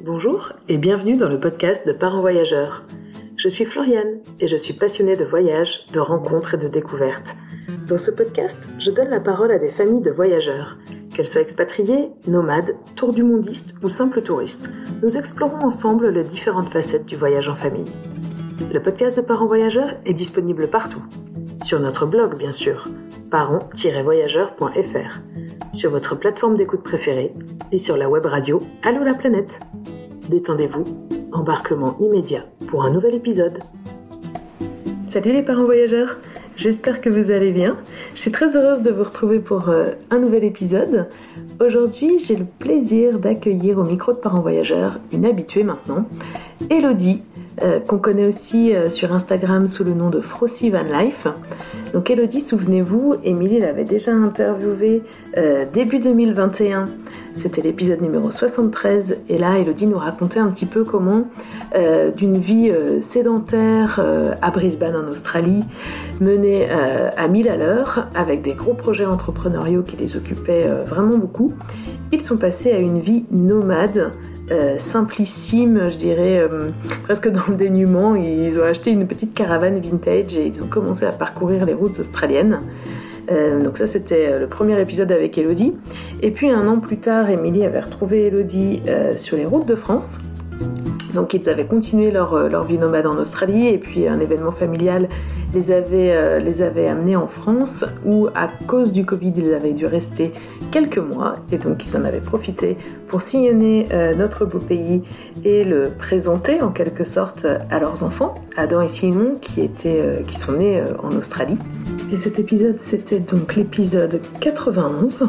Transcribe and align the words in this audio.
Bonjour 0.00 0.50
et 0.68 0.78
bienvenue 0.78 1.16
dans 1.16 1.28
le 1.28 1.40
podcast 1.40 1.84
de 1.84 1.92
Parents 1.92 2.20
Voyageurs. 2.20 2.84
Je 3.36 3.48
suis 3.48 3.64
Floriane 3.64 4.20
et 4.38 4.46
je 4.46 4.56
suis 4.56 4.72
passionnée 4.72 5.16
de 5.16 5.24
voyages, 5.24 5.86
de 5.92 5.98
rencontres 5.98 6.54
et 6.54 6.56
de 6.56 6.68
découvertes. 6.68 7.34
Dans 7.88 7.98
ce 7.98 8.12
podcast, 8.12 8.68
je 8.78 8.92
donne 8.92 9.08
la 9.08 9.18
parole 9.18 9.50
à 9.50 9.58
des 9.58 9.70
familles 9.70 10.00
de 10.00 10.12
voyageurs. 10.12 10.78
Qu'elles 11.12 11.26
soient 11.26 11.40
expatriées, 11.40 12.10
nomades, 12.28 12.76
tour 12.94 13.12
du 13.12 13.24
mondistes 13.24 13.74
ou 13.82 13.88
simples 13.88 14.22
touristes, 14.22 14.70
nous 15.02 15.16
explorons 15.16 15.66
ensemble 15.66 16.10
les 16.10 16.22
différentes 16.22 16.72
facettes 16.72 17.06
du 17.06 17.16
voyage 17.16 17.48
en 17.48 17.56
famille. 17.56 17.90
Le 18.72 18.80
podcast 18.80 19.16
de 19.16 19.22
Parents 19.22 19.46
Voyageurs 19.46 19.96
est 20.04 20.14
disponible 20.14 20.68
partout. 20.68 21.02
Sur 21.68 21.80
notre 21.80 22.06
blog, 22.06 22.38
bien 22.38 22.50
sûr, 22.50 22.88
parents-voyageurs.fr, 23.30 25.20
sur 25.74 25.90
votre 25.90 26.14
plateforme 26.18 26.56
d'écoute 26.56 26.82
préférée 26.82 27.34
et 27.72 27.76
sur 27.76 27.98
la 27.98 28.08
web 28.08 28.24
radio 28.24 28.62
Allô 28.82 29.04
la 29.04 29.12
planète. 29.12 29.60
Détendez-vous, 30.30 30.84
embarquement 31.30 31.98
immédiat 32.00 32.46
pour 32.68 32.86
un 32.86 32.90
nouvel 32.90 33.16
épisode. 33.16 33.58
Salut 35.08 35.34
les 35.34 35.42
parents 35.42 35.66
voyageurs, 35.66 36.16
j'espère 36.56 37.02
que 37.02 37.10
vous 37.10 37.30
allez 37.30 37.52
bien. 37.52 37.76
Je 38.14 38.20
suis 38.22 38.32
très 38.32 38.56
heureuse 38.56 38.80
de 38.80 38.90
vous 38.90 39.04
retrouver 39.04 39.38
pour 39.38 39.68
euh, 39.68 39.90
un 40.10 40.20
nouvel 40.20 40.44
épisode. 40.44 41.10
Aujourd'hui, 41.60 42.18
j'ai 42.18 42.36
le 42.36 42.46
plaisir 42.46 43.18
d'accueillir 43.18 43.76
au 43.76 43.84
micro 43.84 44.14
de 44.14 44.18
parents 44.18 44.40
voyageurs 44.40 44.98
une 45.12 45.26
habituée 45.26 45.64
maintenant, 45.64 46.06
Elodie, 46.70 47.22
euh, 47.62 47.80
qu'on 47.80 47.98
connaît 47.98 48.26
aussi 48.26 48.74
euh, 48.74 48.90
sur 48.90 49.12
Instagram 49.12 49.68
sous 49.68 49.84
le 49.84 49.92
nom 49.92 50.10
de 50.10 50.20
Frosty 50.20 50.70
Van 50.70 50.82
Life. 50.82 51.26
Donc 51.92 52.10
Elodie, 52.10 52.40
souvenez-vous, 52.40 53.16
Émilie 53.24 53.58
l'avait 53.58 53.84
déjà 53.84 54.12
interviewée 54.12 55.02
euh, 55.36 55.64
début 55.72 55.98
2021. 55.98 56.86
C'était 57.34 57.62
l'épisode 57.62 58.00
numéro 58.00 58.30
73. 58.30 59.18
Et 59.28 59.38
là, 59.38 59.58
Elodie 59.58 59.86
nous 59.86 59.98
racontait 59.98 60.40
un 60.40 60.48
petit 60.48 60.66
peu 60.66 60.84
comment, 60.84 61.28
d'une 62.16 62.38
vie 62.38 62.72
sédentaire 63.00 64.02
à 64.42 64.50
Brisbane 64.50 64.96
en 64.96 65.08
Australie, 65.08 65.62
menée 66.20 66.68
à 66.68 67.28
1000 67.28 67.48
à 67.48 67.56
l'heure, 67.56 68.08
avec 68.16 68.42
des 68.42 68.54
gros 68.54 68.74
projets 68.74 69.06
entrepreneuriaux 69.06 69.82
qui 69.82 69.96
les 69.96 70.16
occupaient 70.16 70.68
vraiment 70.84 71.16
beaucoup, 71.16 71.52
ils 72.10 72.22
sont 72.22 72.38
passés 72.38 72.72
à 72.72 72.78
une 72.78 72.98
vie 72.98 73.24
nomade 73.30 74.10
euh, 74.50 74.78
simplissime, 74.78 75.90
je 75.90 75.98
dirais, 75.98 76.38
euh, 76.38 76.70
presque 77.04 77.28
dans 77.28 77.46
le 77.48 77.56
dénuement. 77.56 78.14
Ils 78.14 78.58
ont 78.60 78.64
acheté 78.64 78.90
une 78.90 79.06
petite 79.06 79.34
caravane 79.34 79.78
vintage 79.78 80.36
et 80.36 80.46
ils 80.46 80.62
ont 80.62 80.66
commencé 80.68 81.04
à 81.04 81.12
parcourir 81.12 81.64
les 81.66 81.74
routes 81.74 81.98
australiennes. 81.98 82.60
Euh, 83.30 83.62
donc 83.62 83.76
ça 83.76 83.86
c'était 83.86 84.38
le 84.38 84.46
premier 84.46 84.80
épisode 84.80 85.12
avec 85.12 85.36
Elodie. 85.36 85.74
Et 86.22 86.30
puis 86.30 86.48
un 86.48 86.66
an 86.66 86.78
plus 86.78 86.96
tard, 86.96 87.28
Émilie 87.28 87.66
avait 87.66 87.80
retrouvé 87.80 88.26
Elodie 88.26 88.80
sur 89.16 89.36
les 89.36 89.44
routes 89.44 89.68
de 89.68 89.74
France. 89.74 90.20
Donc 91.14 91.34
ils 91.34 91.48
avaient 91.48 91.66
continué 91.66 92.10
leur, 92.10 92.34
euh, 92.34 92.48
leur, 92.48 92.64
vie 92.64 92.78
nomade 92.78 93.06
en 93.06 93.16
Australie 93.16 93.68
et 93.68 93.78
puis 93.78 94.06
un 94.06 94.20
événement 94.20 94.52
familial 94.52 95.08
les 95.54 95.72
avait, 95.72 96.12
euh, 96.14 96.38
les 96.38 96.62
avait 96.62 96.86
amenés 96.86 97.16
en 97.16 97.26
France 97.26 97.84
où 98.04 98.28
à 98.34 98.48
cause 98.66 98.92
du 98.92 99.04
Covid 99.04 99.32
ils 99.36 99.54
avaient 99.54 99.72
dû 99.72 99.86
rester 99.86 100.32
quelques 100.70 100.98
mois 100.98 101.36
et 101.50 101.58
donc 101.58 101.84
ils 101.86 101.96
en 101.96 102.04
avaient 102.04 102.20
profité 102.20 102.76
pour 103.06 103.22
sillonner 103.22 103.88
euh, 103.92 104.14
notre 104.14 104.44
beau 104.44 104.58
pays 104.58 105.02
et 105.44 105.64
le 105.64 105.90
présenter 105.98 106.60
en 106.60 106.70
quelque 106.70 107.04
sorte 107.04 107.46
à 107.70 107.78
leurs 107.78 108.02
enfants, 108.04 108.34
Adam 108.56 108.82
et 108.82 108.88
Simon 108.88 109.36
qui, 109.40 109.62
étaient, 109.62 110.22
qui 110.26 110.34
sont 110.34 110.52
nés 110.52 110.82
en 111.02 111.16
Australie. 111.16 111.58
Et 112.12 112.16
cet 112.16 112.38
épisode 112.38 112.80
c'était 112.80 113.20
donc 113.20 113.56
l'épisode 113.56 114.20
91. 114.40 115.24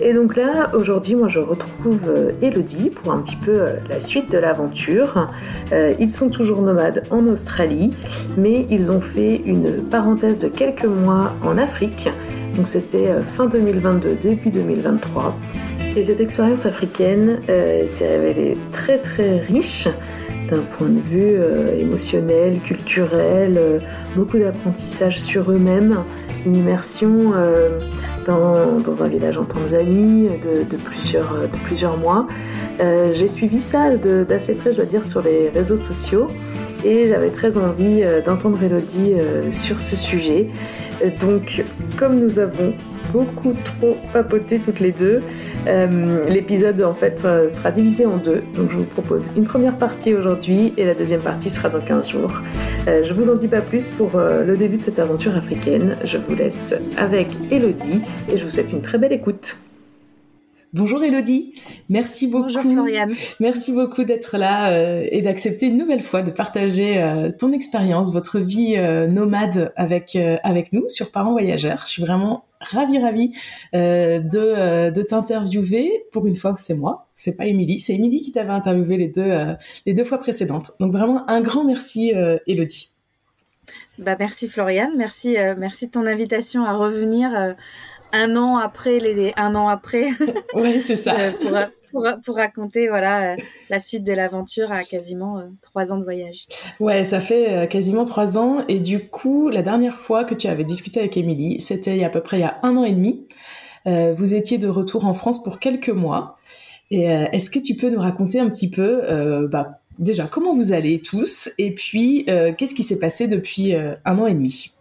Et 0.00 0.12
donc 0.12 0.36
là, 0.36 0.70
aujourd'hui, 0.74 1.14
moi 1.14 1.28
je 1.28 1.38
retrouve 1.38 2.00
euh, 2.08 2.32
Elodie 2.42 2.90
pour 2.90 3.12
un 3.12 3.20
petit 3.20 3.36
peu 3.36 3.52
euh, 3.52 3.72
la 3.88 4.00
suite 4.00 4.30
de 4.30 4.38
l'aventure. 4.38 5.28
Euh, 5.72 5.94
ils 5.98 6.10
sont 6.10 6.28
toujours 6.28 6.60
nomades 6.62 7.04
en 7.10 7.26
Australie, 7.26 7.92
mais 8.36 8.66
ils 8.70 8.90
ont 8.92 9.00
fait 9.00 9.40
une 9.44 9.82
parenthèse 9.88 10.38
de 10.38 10.48
quelques 10.48 10.84
mois 10.84 11.32
en 11.42 11.56
Afrique. 11.56 12.08
Donc 12.56 12.66
c'était 12.66 13.08
fin 13.24 13.46
2022, 13.46 14.16
début 14.22 14.50
2023. 14.50 15.36
Et 15.96 16.04
cette 16.04 16.20
expérience 16.20 16.66
africaine 16.66 17.38
s'est 17.46 18.18
révélée 18.18 18.56
très 18.72 18.98
très 18.98 19.38
riche 19.40 19.88
d'un 20.50 20.62
point 20.78 20.88
de 20.88 21.00
vue 21.00 21.38
émotionnel, 21.78 22.58
culturel, 22.64 23.80
beaucoup 24.14 24.38
d'apprentissage 24.38 25.20
sur 25.20 25.50
eux-mêmes, 25.50 25.98
une 26.46 26.56
immersion 26.56 27.32
dans, 28.26 29.02
un 29.02 29.08
village 29.08 29.36
en 29.36 29.44
Tanzanie 29.44 30.28
de, 30.28 30.76
plusieurs, 30.76 31.32
de 31.42 31.56
plusieurs 31.64 31.98
mois. 31.98 32.26
Euh, 32.80 33.12
j'ai 33.14 33.28
suivi 33.28 33.60
ça 33.60 33.96
d'assez 33.96 34.54
près, 34.54 34.72
je 34.72 34.76
dois 34.76 34.86
dire, 34.86 35.04
sur 35.04 35.22
les 35.22 35.48
réseaux 35.48 35.76
sociaux 35.76 36.28
et 36.84 37.06
j'avais 37.06 37.30
très 37.30 37.56
envie 37.56 38.02
euh, 38.02 38.20
d'entendre 38.20 38.62
Elodie 38.62 39.14
euh, 39.14 39.50
sur 39.50 39.80
ce 39.80 39.96
sujet. 39.96 40.50
Donc, 41.20 41.64
comme 41.96 42.18
nous 42.20 42.38
avons 42.38 42.74
beaucoup 43.12 43.52
trop 43.64 43.96
papoté 44.12 44.58
toutes 44.58 44.80
les 44.80 44.92
deux, 44.92 45.22
l'épisode 46.28 46.82
en 46.82 46.94
fait 46.94 47.20
sera 47.20 47.70
divisé 47.70 48.06
en 48.06 48.16
deux. 48.16 48.42
Donc, 48.54 48.70
je 48.70 48.76
vous 48.76 48.84
propose 48.84 49.30
une 49.36 49.44
première 49.44 49.76
partie 49.76 50.14
aujourd'hui 50.14 50.72
et 50.76 50.84
la 50.84 50.94
deuxième 50.94 51.20
partie 51.20 51.50
sera 51.50 51.68
dans 51.68 51.80
15 51.80 52.08
jours. 52.08 52.32
je 52.86 53.12
vous 53.12 53.30
en 53.30 53.34
dis 53.34 53.48
pas 53.48 53.60
plus 53.60 53.88
pour 53.88 54.12
le 54.16 54.56
début 54.56 54.76
de 54.76 54.82
cette 54.82 54.98
aventure 54.98 55.36
africaine. 55.36 55.96
Je 56.04 56.18
vous 56.18 56.34
laisse 56.34 56.74
avec 56.96 57.28
Elodie 57.50 58.00
et 58.32 58.36
je 58.36 58.44
vous 58.44 58.50
souhaite 58.50 58.72
une 58.72 58.80
très 58.80 58.98
belle 58.98 59.12
écoute. 59.12 59.58
Bonjour 60.76 61.02
Elodie, 61.02 61.54
merci 61.88 62.26
beaucoup. 62.26 62.48
Bonjour 62.52 62.70
Floriane. 62.70 63.14
Merci 63.40 63.72
beaucoup 63.72 64.04
d'être 64.04 64.36
là 64.36 64.72
euh, 64.72 65.08
et 65.10 65.22
d'accepter 65.22 65.68
une 65.68 65.78
nouvelle 65.78 66.02
fois 66.02 66.20
de 66.20 66.30
partager 66.30 67.02
euh, 67.02 67.30
ton 67.30 67.52
expérience, 67.52 68.12
votre 68.12 68.40
vie 68.40 68.74
euh, 68.76 69.06
nomade 69.06 69.72
avec 69.76 70.18
avec 70.42 70.74
nous 70.74 70.86
sur 70.90 71.12
Parents 71.12 71.32
Voyageurs. 71.32 71.84
Je 71.86 71.92
suis 71.92 72.02
vraiment 72.02 72.44
ravie 72.60 72.98
ravie 72.98 73.32
de 73.72 74.90
de 74.90 75.02
t'interviewer. 75.02 76.04
Pour 76.12 76.26
une 76.26 76.34
fois, 76.34 76.54
c'est 76.58 76.74
moi, 76.74 77.08
c'est 77.14 77.38
pas 77.38 77.46
Émilie, 77.46 77.80
c'est 77.80 77.94
Émilie 77.94 78.20
qui 78.20 78.32
t'avait 78.32 78.52
interviewé 78.52 78.98
les 78.98 79.08
deux 79.08 79.32
les 79.86 79.94
deux 79.94 80.04
fois 80.04 80.18
précédentes. 80.18 80.72
Donc 80.78 80.92
vraiment 80.92 81.26
un 81.30 81.40
grand 81.40 81.64
merci 81.64 82.12
Elodie. 82.46 82.90
Bah 83.98 84.14
merci 84.18 84.46
Floriane, 84.46 84.92
merci 84.94 85.36
merci 85.56 85.86
de 85.86 85.92
ton 85.92 86.04
invitation 86.06 86.66
à 86.66 86.74
revenir 86.74 87.54
un 88.12 88.36
an 88.36 88.56
après 88.56 88.98
les 88.98 89.32
un 89.36 89.54
an 89.54 89.68
après. 89.68 90.08
ouais, 90.54 90.80
c'est 90.80 90.96
ça. 90.96 91.16
Euh, 91.18 91.66
pour, 91.90 92.04
pour, 92.24 92.36
raconter 92.36 92.88
voilà 92.88 93.32
euh, 93.32 93.36
la 93.70 93.80
suite 93.80 94.04
de 94.04 94.12
l'aventure 94.12 94.72
à 94.72 94.84
quasiment 94.84 95.38
euh, 95.38 95.44
trois 95.62 95.92
ans 95.92 95.98
de 95.98 96.04
voyage. 96.04 96.46
Ouais, 96.80 97.04
ça 97.04 97.20
fait 97.20 97.68
quasiment 97.68 98.04
trois 98.04 98.38
ans 98.38 98.64
et 98.68 98.80
du 98.80 99.08
coup 99.08 99.48
la 99.48 99.62
dernière 99.62 99.96
fois 99.96 100.24
que 100.24 100.34
tu 100.34 100.46
avais 100.48 100.64
discuté 100.64 101.00
avec 101.00 101.16
Émilie, 101.16 101.60
c'était 101.60 102.02
à 102.04 102.10
peu 102.10 102.20
près 102.20 102.38
il 102.38 102.42
y 102.42 102.44
a 102.44 102.58
un 102.62 102.76
an 102.76 102.84
et 102.84 102.92
demi. 102.92 103.26
vous 103.86 104.34
étiez 104.34 104.58
de 104.58 104.68
retour 104.68 105.06
en 105.06 105.14
France 105.14 105.42
pour 105.42 105.58
quelques 105.58 105.90
mois. 105.90 106.38
Et 106.90 107.04
est-ce 107.04 107.50
que 107.50 107.58
tu 107.58 107.74
peux 107.74 107.90
nous 107.90 108.00
raconter 108.00 108.38
un 108.38 108.48
petit 108.48 108.70
peu, 108.70 109.46
bah, 109.50 109.80
déjà 109.98 110.26
comment 110.26 110.54
vous 110.54 110.72
allez 110.72 111.00
tous? 111.00 111.50
Et 111.58 111.74
puis 111.74 112.26
qu'est-ce 112.26 112.74
qui 112.74 112.82
s'est 112.82 112.98
passé 112.98 113.26
depuis 113.28 113.74
un 113.74 114.18
an 114.18 114.26
et 114.26 114.34
demi? 114.34 114.75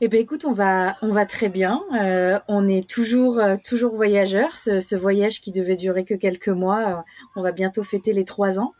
Eh 0.00 0.06
ben 0.06 0.20
écoute, 0.20 0.44
on 0.44 0.52
va, 0.52 0.96
on 1.02 1.08
va 1.08 1.26
très 1.26 1.48
bien. 1.48 1.82
Euh, 2.00 2.38
on 2.46 2.68
est 2.68 2.88
toujours, 2.88 3.40
euh, 3.40 3.56
toujours 3.64 3.96
voyageurs. 3.96 4.56
Ce, 4.60 4.94
voyage 4.94 5.40
qui 5.40 5.50
devait 5.50 5.74
durer 5.74 6.04
que 6.04 6.14
quelques 6.14 6.48
mois, 6.48 6.88
euh, 6.88 7.02
on 7.34 7.42
va 7.42 7.50
bientôt 7.50 7.82
fêter 7.82 8.12
les 8.12 8.24
trois 8.24 8.60
ans. 8.60 8.74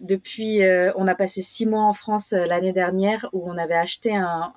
Depuis, 0.00 0.60
on 0.96 1.06
a 1.06 1.14
passé 1.14 1.42
six 1.42 1.66
mois 1.66 1.82
en 1.82 1.94
France 1.94 2.32
l'année 2.32 2.72
dernière 2.72 3.28
où 3.32 3.50
on 3.50 3.56
avait 3.56 3.74
acheté 3.74 4.14
un, 4.14 4.52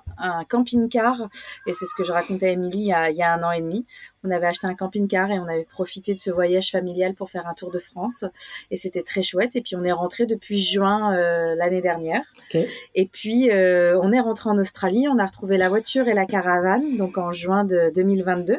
camping-car 0.48 1.28
et 1.66 1.72
c'est 1.72 1.86
ce 1.86 1.94
que 1.96 2.04
je 2.04 2.12
racontais 2.12 2.48
à 2.48 2.50
Émilie 2.50 2.88
il, 2.88 3.10
il, 3.10 3.16
y 3.16 3.22
a 3.22 3.32
un 3.32 3.42
an 3.42 3.50
et 3.50 3.60
demi 3.60 3.86
on 4.24 4.30
avait 4.30 4.46
acheté 4.46 4.66
un 4.66 4.74
camping-car 4.74 5.30
et 5.30 5.38
on 5.38 5.48
avait 5.48 5.64
profité 5.64 6.14
de 6.14 6.20
ce 6.20 6.30
voyage 6.30 6.70
familial 6.70 7.14
pour 7.14 7.30
faire 7.30 7.46
un 7.46 7.54
tour 7.54 7.70
de 7.70 7.78
France. 7.78 8.24
Et 8.70 8.76
c'était 8.76 9.02
très 9.02 9.22
chouette. 9.22 9.56
Et 9.56 9.62
puis 9.62 9.76
on 9.76 9.84
est 9.84 9.92
rentré 9.92 10.26
depuis 10.26 10.60
juin 10.60 11.16
euh, 11.16 11.54
l'année 11.54 11.80
dernière. 11.80 12.22
Et 12.94 13.06
puis 13.06 13.50
euh, 13.50 13.98
on 14.00 14.12
est 14.12 14.20
rentré 14.20 14.50
en 14.50 14.58
Australie. 14.58 15.06
On 15.08 15.18
a 15.18 15.26
retrouvé 15.26 15.56
la 15.56 15.68
voiture 15.68 16.08
et 16.08 16.14
la 16.14 16.26
caravane. 16.26 16.96
Donc 16.96 17.18
en 17.18 17.32
juin 17.32 17.64
de 17.64 17.90
2022, 17.94 18.58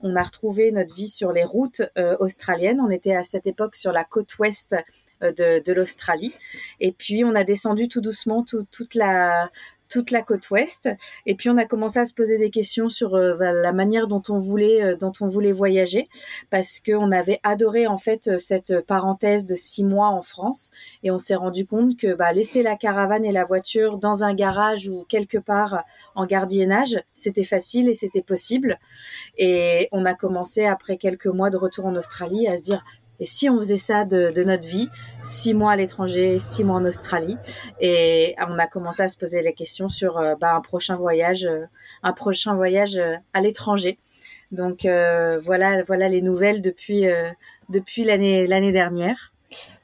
on 0.00 0.16
a 0.16 0.22
retrouvé 0.22 0.72
notre 0.72 0.94
vie 0.94 1.08
sur 1.08 1.32
les 1.32 1.44
routes 1.44 1.82
euh, 1.98 2.16
australiennes. 2.20 2.80
On 2.80 2.90
était 2.90 3.14
à 3.14 3.24
cette 3.24 3.46
époque 3.46 3.76
sur 3.76 3.92
la 3.92 4.04
côte 4.04 4.38
ouest 4.38 4.76
de, 5.20 5.62
de 5.62 5.72
l'Australie. 5.72 6.34
Et 6.80 6.92
puis 6.92 7.24
on 7.24 7.34
a 7.34 7.44
descendu 7.44 7.88
tout 7.88 8.00
doucement 8.00 8.44
toute 8.44 8.94
la 8.94 9.50
toute 9.94 10.10
la 10.10 10.22
côte 10.22 10.50
ouest. 10.50 10.88
Et 11.24 11.36
puis 11.36 11.50
on 11.50 11.56
a 11.56 11.66
commencé 11.66 12.00
à 12.00 12.04
se 12.04 12.14
poser 12.14 12.36
des 12.36 12.50
questions 12.50 12.90
sur 12.90 13.14
euh, 13.14 13.36
la 13.38 13.72
manière 13.72 14.08
dont 14.08 14.24
on 14.28 14.40
voulait, 14.40 14.82
euh, 14.82 14.96
dont 14.96 15.12
on 15.20 15.28
voulait 15.28 15.52
voyager, 15.52 16.08
parce 16.50 16.80
qu'on 16.80 17.12
avait 17.12 17.38
adoré 17.44 17.86
en 17.86 17.96
fait 17.96 18.38
cette 18.38 18.80
parenthèse 18.80 19.46
de 19.46 19.54
six 19.54 19.84
mois 19.84 20.08
en 20.08 20.22
France, 20.22 20.72
et 21.04 21.12
on 21.12 21.18
s'est 21.18 21.36
rendu 21.36 21.64
compte 21.64 21.96
que 21.96 22.12
bah, 22.12 22.32
laisser 22.32 22.64
la 22.64 22.74
caravane 22.74 23.24
et 23.24 23.30
la 23.30 23.44
voiture 23.44 23.98
dans 23.98 24.24
un 24.24 24.34
garage 24.34 24.88
ou 24.88 25.04
quelque 25.08 25.38
part 25.38 25.84
en 26.16 26.26
gardiennage, 26.26 27.00
c'était 27.12 27.44
facile 27.44 27.88
et 27.88 27.94
c'était 27.94 28.20
possible. 28.20 28.80
Et 29.38 29.88
on 29.92 30.04
a 30.06 30.14
commencé 30.14 30.66
après 30.66 30.96
quelques 30.96 31.26
mois 31.26 31.50
de 31.50 31.56
retour 31.56 31.86
en 31.86 31.94
Australie 31.94 32.48
à 32.48 32.56
se 32.56 32.64
dire 32.64 32.84
Et 33.20 33.26
si 33.26 33.48
on 33.48 33.58
faisait 33.58 33.76
ça 33.76 34.04
de, 34.04 34.42
notre 34.44 34.66
vie, 34.66 34.88
six 35.22 35.54
mois 35.54 35.72
à 35.72 35.76
l'étranger, 35.76 36.38
six 36.38 36.64
mois 36.64 36.76
en 36.76 36.84
Australie, 36.84 37.36
et 37.80 38.34
on 38.48 38.58
a 38.58 38.66
commencé 38.66 39.02
à 39.02 39.08
se 39.08 39.16
poser 39.16 39.42
la 39.42 39.52
question 39.52 39.88
sur 39.88 40.14
bah, 40.40 40.54
un 40.54 40.60
prochain 40.60 40.96
voyage, 40.96 41.48
un 42.02 42.12
prochain 42.12 42.54
voyage 42.54 43.00
à 43.32 43.40
l'étranger. 43.40 43.98
Donc 44.50 44.80
voilà, 44.84 45.82
voilà 45.82 46.08
les 46.08 46.22
nouvelles 46.22 46.60
depuis 46.60 47.04
depuis 47.68 48.04
l'année 48.04 48.46
l'année 48.46 48.72
dernière. 48.72 49.32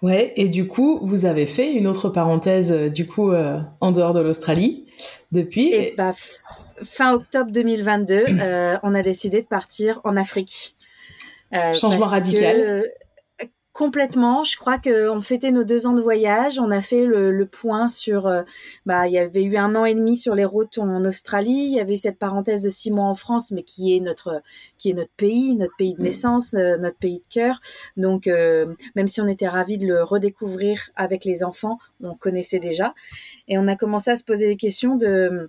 Ouais, 0.03 0.33
et 0.37 0.49
du 0.49 0.67
coup, 0.67 0.99
vous 1.03 1.25
avez 1.25 1.47
fait 1.47 1.73
une 1.73 1.87
autre 1.87 2.09
parenthèse 2.09 2.73
du 2.73 3.07
coup 3.07 3.33
en 3.33 3.93
dehors 3.93 4.13
de 4.13 4.21
l'Australie 4.21 4.87
depuis. 5.33 5.73
Et 5.73 5.95
bah, 5.97 6.15
fin 6.85 7.15
octobre 7.15 7.51
2022, 7.51 8.25
euh, 8.29 8.79
on 8.83 8.95
a 8.95 9.03
décidé 9.03 9.43
de 9.43 9.47
partir 9.47 10.01
en 10.05 10.17
Afrique. 10.17 10.77
Euh, 11.53 11.73
Changement 11.73 12.07
radical. 12.07 12.85
Complètement. 13.81 14.45
Je 14.45 14.59
crois 14.59 14.77
qu'on 14.77 15.23
fêtait 15.23 15.53
nos 15.53 15.65
deux 15.65 15.87
ans 15.87 15.95
de 15.95 16.03
voyage. 16.03 16.59
On 16.59 16.71
a 16.71 16.83
fait 16.83 17.07
le, 17.07 17.47
point 17.47 17.89
sur. 17.89 18.27
Euh, 18.27 18.43
bah, 18.85 19.07
il 19.07 19.15
y 19.15 19.19
avait 19.19 19.43
eu 19.43 19.57
un 19.57 19.75
an 19.75 19.87
et 19.87 19.95
demi 19.95 20.19
sur 20.19 20.35
les 20.35 20.45
routes 20.45 20.77
en 20.77 21.03
Australie. 21.07 21.65
Il 21.71 21.75
y 21.75 21.81
avait 21.81 21.95
eu 21.95 21.97
cette 21.97 22.19
parenthèse 22.19 22.61
de 22.61 22.69
six 22.69 22.91
mois 22.91 23.07
en 23.07 23.15
France, 23.15 23.53
mais 23.53 23.63
qui 23.63 23.97
est 23.97 24.01
notre 24.01 24.43
qui 24.77 24.91
est 24.91 24.93
notre 24.93 25.13
pays, 25.17 25.57
notre 25.57 25.75
pays 25.79 25.95
de 25.95 26.01
mm. 26.01 26.05
naissance, 26.05 26.53
notre 26.53 26.99
pays 26.99 27.21
de 27.21 27.29
cœur. 27.33 27.63
Donc, 27.97 28.27
même 28.27 29.07
si 29.07 29.23
on 29.23 29.27
était 29.27 29.49
ravis 29.49 29.79
de 29.79 29.87
le 29.87 30.03
redécouvrir 30.03 30.91
avec 30.95 31.25
les 31.25 31.43
enfants, 31.43 31.79
on 32.03 32.15
connaissait 32.15 32.59
déjà. 32.59 32.95
Et 33.49 33.57
on 33.57 33.67
a 33.67 33.77
commencé 33.77 34.11
à 34.11 34.17
se 34.17 34.25
poser 34.25 34.47
des 34.47 34.57
questions 34.57 34.97
de 34.97 35.49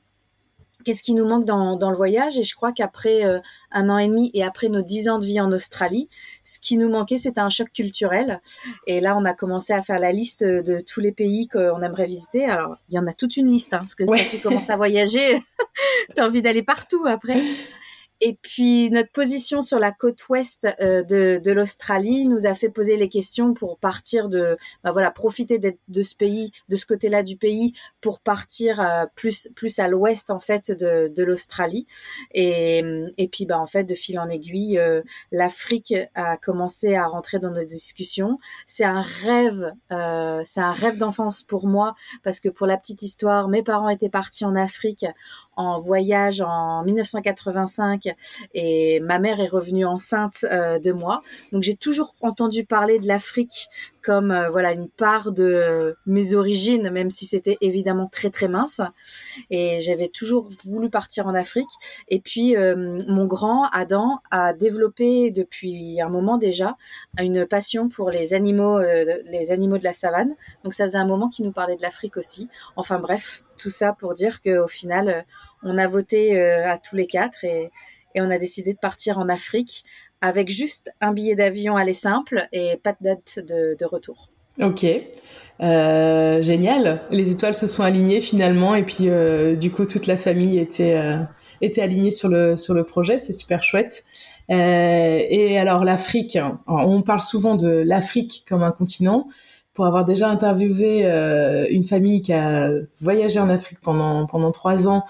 qu'est-ce 0.84 1.04
qui 1.04 1.14
nous 1.14 1.26
manque 1.26 1.46
dans, 1.46 1.76
dans, 1.76 1.90
le 1.90 1.98
voyage 1.98 2.38
Et 2.38 2.44
je 2.44 2.56
crois 2.56 2.72
qu'après 2.72 3.26
euh, 3.26 3.40
un 3.72 3.90
an 3.90 3.98
et 3.98 4.08
demi 4.08 4.32
et 4.34 4.44
après 4.44 4.70
nos 4.70 4.82
dix 4.82 5.10
ans 5.10 5.20
de 5.20 5.26
vie 5.26 5.40
en 5.40 5.52
Australie, 5.52 6.10
ce 6.44 6.60
qui 6.60 6.78
nous 6.78 6.90
manquait, 6.90 7.18
c'était 7.18 7.42
un 7.42 7.50
choc 7.50 7.72
culturel. 7.74 8.42
Et 8.88 9.02
là, 9.02 9.18
on 9.18 9.26
a 9.26 9.34
commencé 9.34 9.74
à 9.74 9.82
faire 9.82 10.00
la 10.00 10.12
liste 10.12 10.44
de 10.44 10.80
tous 10.82 11.00
les 11.00 11.12
pays 11.12 11.48
qu'on 11.48 11.82
aimerait 11.82 12.06
visiter. 12.06 12.46
Alors, 12.46 12.78
il 12.90 12.96
y 12.96 13.00
en 13.00 13.08
a 13.08 13.14
toute 13.14 13.38
une 13.38 13.52
liste, 13.52 13.74
hein, 13.74 13.80
parce 13.80 13.96
que 13.96 14.04
quand 14.04 14.30
tu 14.30 14.40
commences 14.40 14.70
à 14.70 14.76
voyager, 14.76 15.44
tu 16.16 16.22
as 16.22 16.26
envie 16.26 16.42
d'aller 16.42 16.64
partout 16.64 17.06
après. 17.06 17.42
Et 18.24 18.38
puis 18.40 18.92
notre 18.92 19.12
position 19.12 19.64
sur 19.64 19.80
la 19.80 19.92
côte 19.92 20.30
ouest 20.30 20.68
euh, 20.80 21.04
de, 21.04 21.42
de 21.44 21.52
l'Australie 21.52 22.30
nous 22.30 22.46
a 22.46 22.54
fait 22.54 22.70
poser 22.70 22.96
les 22.96 23.10
questions 23.10 23.56
pour 23.56 23.80
partir 23.80 24.30
de, 24.30 24.58
bah 24.84 24.92
voilà, 24.92 25.10
profiter 25.10 25.58
de 25.58 26.04
ce 26.04 26.16
pays, 26.16 26.52
de 26.70 26.76
ce 26.76 26.86
côté-là 26.86 27.24
du 27.24 27.36
pays, 27.36 27.74
pour 28.00 28.20
partir 28.20 28.80
euh, 28.80 29.06
plus 29.16 29.50
plus 29.56 29.80
à 29.80 29.88
l'ouest 29.88 30.30
en 30.30 30.40
fait 30.40 30.72
de, 30.72 31.08
de 31.08 31.24
l'Australie. 31.24 31.88
Et, 32.34 32.84
et 33.18 33.28
puis 33.28 33.48
bah 33.48 33.60
en 33.60 33.66
fait 33.66 33.86
de 33.86 33.96
fil 33.96 34.20
en 34.20 34.30
aiguille, 34.30 34.78
euh, 34.78 35.02
l'Afrique 35.32 35.96
a 36.14 36.38
commencé 36.38 36.94
à 36.94 37.08
rentrer 37.08 37.40
dans 37.40 37.52
nos 37.52 37.66
discussions. 37.66 38.38
C'est 38.68 38.86
un 38.86 39.02
rêve, 39.02 39.74
c'est 39.90 40.62
un 40.62 40.74
rêve 40.74 40.98
d'enfance 40.98 41.42
pour 41.42 41.68
moi 41.68 41.96
parce 42.24 42.40
que 42.40 42.50
pour 42.50 42.68
la 42.68 42.78
petite 42.78 43.02
histoire, 43.02 43.48
mes 43.48 43.64
parents 43.64 43.90
étaient 43.90 44.10
partis 44.10 44.46
en 44.46 44.56
Afrique 44.56 45.08
en 45.56 45.80
voyage 45.80 46.42
en 46.42 46.84
1985 46.84 48.14
et 48.54 49.00
ma 49.02 49.20
mère 49.20 49.40
est 49.40 49.48
revenue 49.48 49.86
enceinte 49.86 50.46
euh, 50.50 50.80
de 50.80 50.92
moi. 50.92 51.22
Donc 51.52 51.64
j'ai 51.64 51.76
toujours 51.76 52.16
entendu 52.22 52.66
parler 52.66 53.00
de 53.00 53.08
l'Afrique 53.08 53.68
comme 54.02 54.32
euh, 54.32 54.50
voilà 54.50 54.72
une 54.72 54.90
part 54.90 55.32
de 55.32 55.96
mes 56.06 56.34
origines, 56.34 56.90
même 56.90 57.10
si 57.10 57.26
c'était 57.26 57.58
évidemment 57.62 58.08
très 58.08 58.30
très 58.30 58.48
mince. 58.48 58.82
Et 59.50 59.82
j'avais 59.82 60.08
toujours 60.08 60.48
voulu 60.66 60.90
partir 60.90 61.28
en 61.28 61.36
Afrique. 61.36 61.70
Et 62.08 62.20
puis 62.20 62.56
euh, 62.56 63.04
mon 63.08 63.26
grand 63.26 63.66
Adam 63.72 64.20
a 64.32 64.54
développé 64.54 65.32
depuis 65.32 66.02
un 66.02 66.10
moment 66.10 66.38
déjà 66.38 66.78
une 67.20 67.46
passion 67.46 67.90
pour 67.90 68.10
les 68.10 68.34
animaux, 68.34 68.80
les 68.80 69.52
animaux 69.52 69.78
de 69.78 69.84
la 69.84 69.94
savane. 69.94 70.36
Donc 70.64 70.74
ça 70.74 70.86
faisait 70.86 70.98
un 70.98 71.06
moment 71.06 71.30
qu'il 71.30 71.46
nous 71.46 71.52
parlait 71.52 71.76
de 71.76 71.82
l'Afrique 71.82 72.18
aussi. 72.18 72.50
Enfin 72.76 73.00
bref, 73.00 73.44
tout 73.62 73.70
ça 73.70 73.94
pour 73.94 74.16
dire 74.16 74.42
qu'au 74.42 74.68
final 74.68 75.26
on 75.64 75.78
a 75.78 75.88
voté 75.88 76.40
euh, 76.40 76.70
à 76.70 76.78
tous 76.78 76.96
les 76.96 77.08
quatre 77.08 77.44
et, 77.44 77.72
on 78.16 78.30
a 78.30 78.38
décidé 78.38 78.74
de 78.74 78.78
partir 78.78 79.20
en 79.20 79.30
Afrique 79.30 79.86
avec 80.20 80.50
juste 80.50 80.92
un 81.00 81.14
billet 81.14 81.34
d'avion 81.36 81.78
aller 81.78 81.94
simple 81.94 82.46
et 82.52 82.76
pas 82.84 82.92
de 82.92 82.98
date 83.00 83.40
de, 83.40 83.86
retour. 83.86 84.28
Ok, 84.62 84.86
euh, 85.62 86.42
génial. 86.42 87.04
Les 87.10 87.32
étoiles 87.32 87.56
se 87.56 87.68
sont 87.68 87.84
alignées 87.84 88.20
finalement 88.20 88.76
et 88.76 88.84
puis 88.84 89.08
euh, 89.08 89.56
du 89.56 89.72
coup 89.72 89.86
toute 89.86 90.08
la 90.08 90.18
famille 90.18 90.60
était 90.60 91.02
était 91.62 91.82
alignée 91.82 92.12
sur 92.12 92.28
le 92.28 92.58
sur 92.58 92.74
le 92.74 92.84
projet. 92.84 93.18
C'est 93.18 93.32
super 93.32 93.64
chouette. 93.64 94.04
et 94.50 95.58
alors 95.58 95.86
l'Afrique, 95.86 96.38
on 96.68 97.02
parle 97.04 97.22
souvent 97.22 97.56
de 97.56 97.70
l'Afrique 97.70 98.44
comme 98.46 98.64
un 98.64 98.72
continent 98.72 99.30
pour 99.82 99.88
avoir 99.88 100.06
déjà 100.06 100.30
interviewé 100.30 101.08
euh, 101.08 101.66
une 101.72 101.84
famille 101.84 102.22
qui 102.22 102.34
a 102.34 102.70
voyagé 103.00 103.40
en 103.40 103.50
Afrique 103.50 103.80
pendant 103.82 104.28
pendant 104.28 104.52
trois 104.52 104.88
ans. 104.88 105.06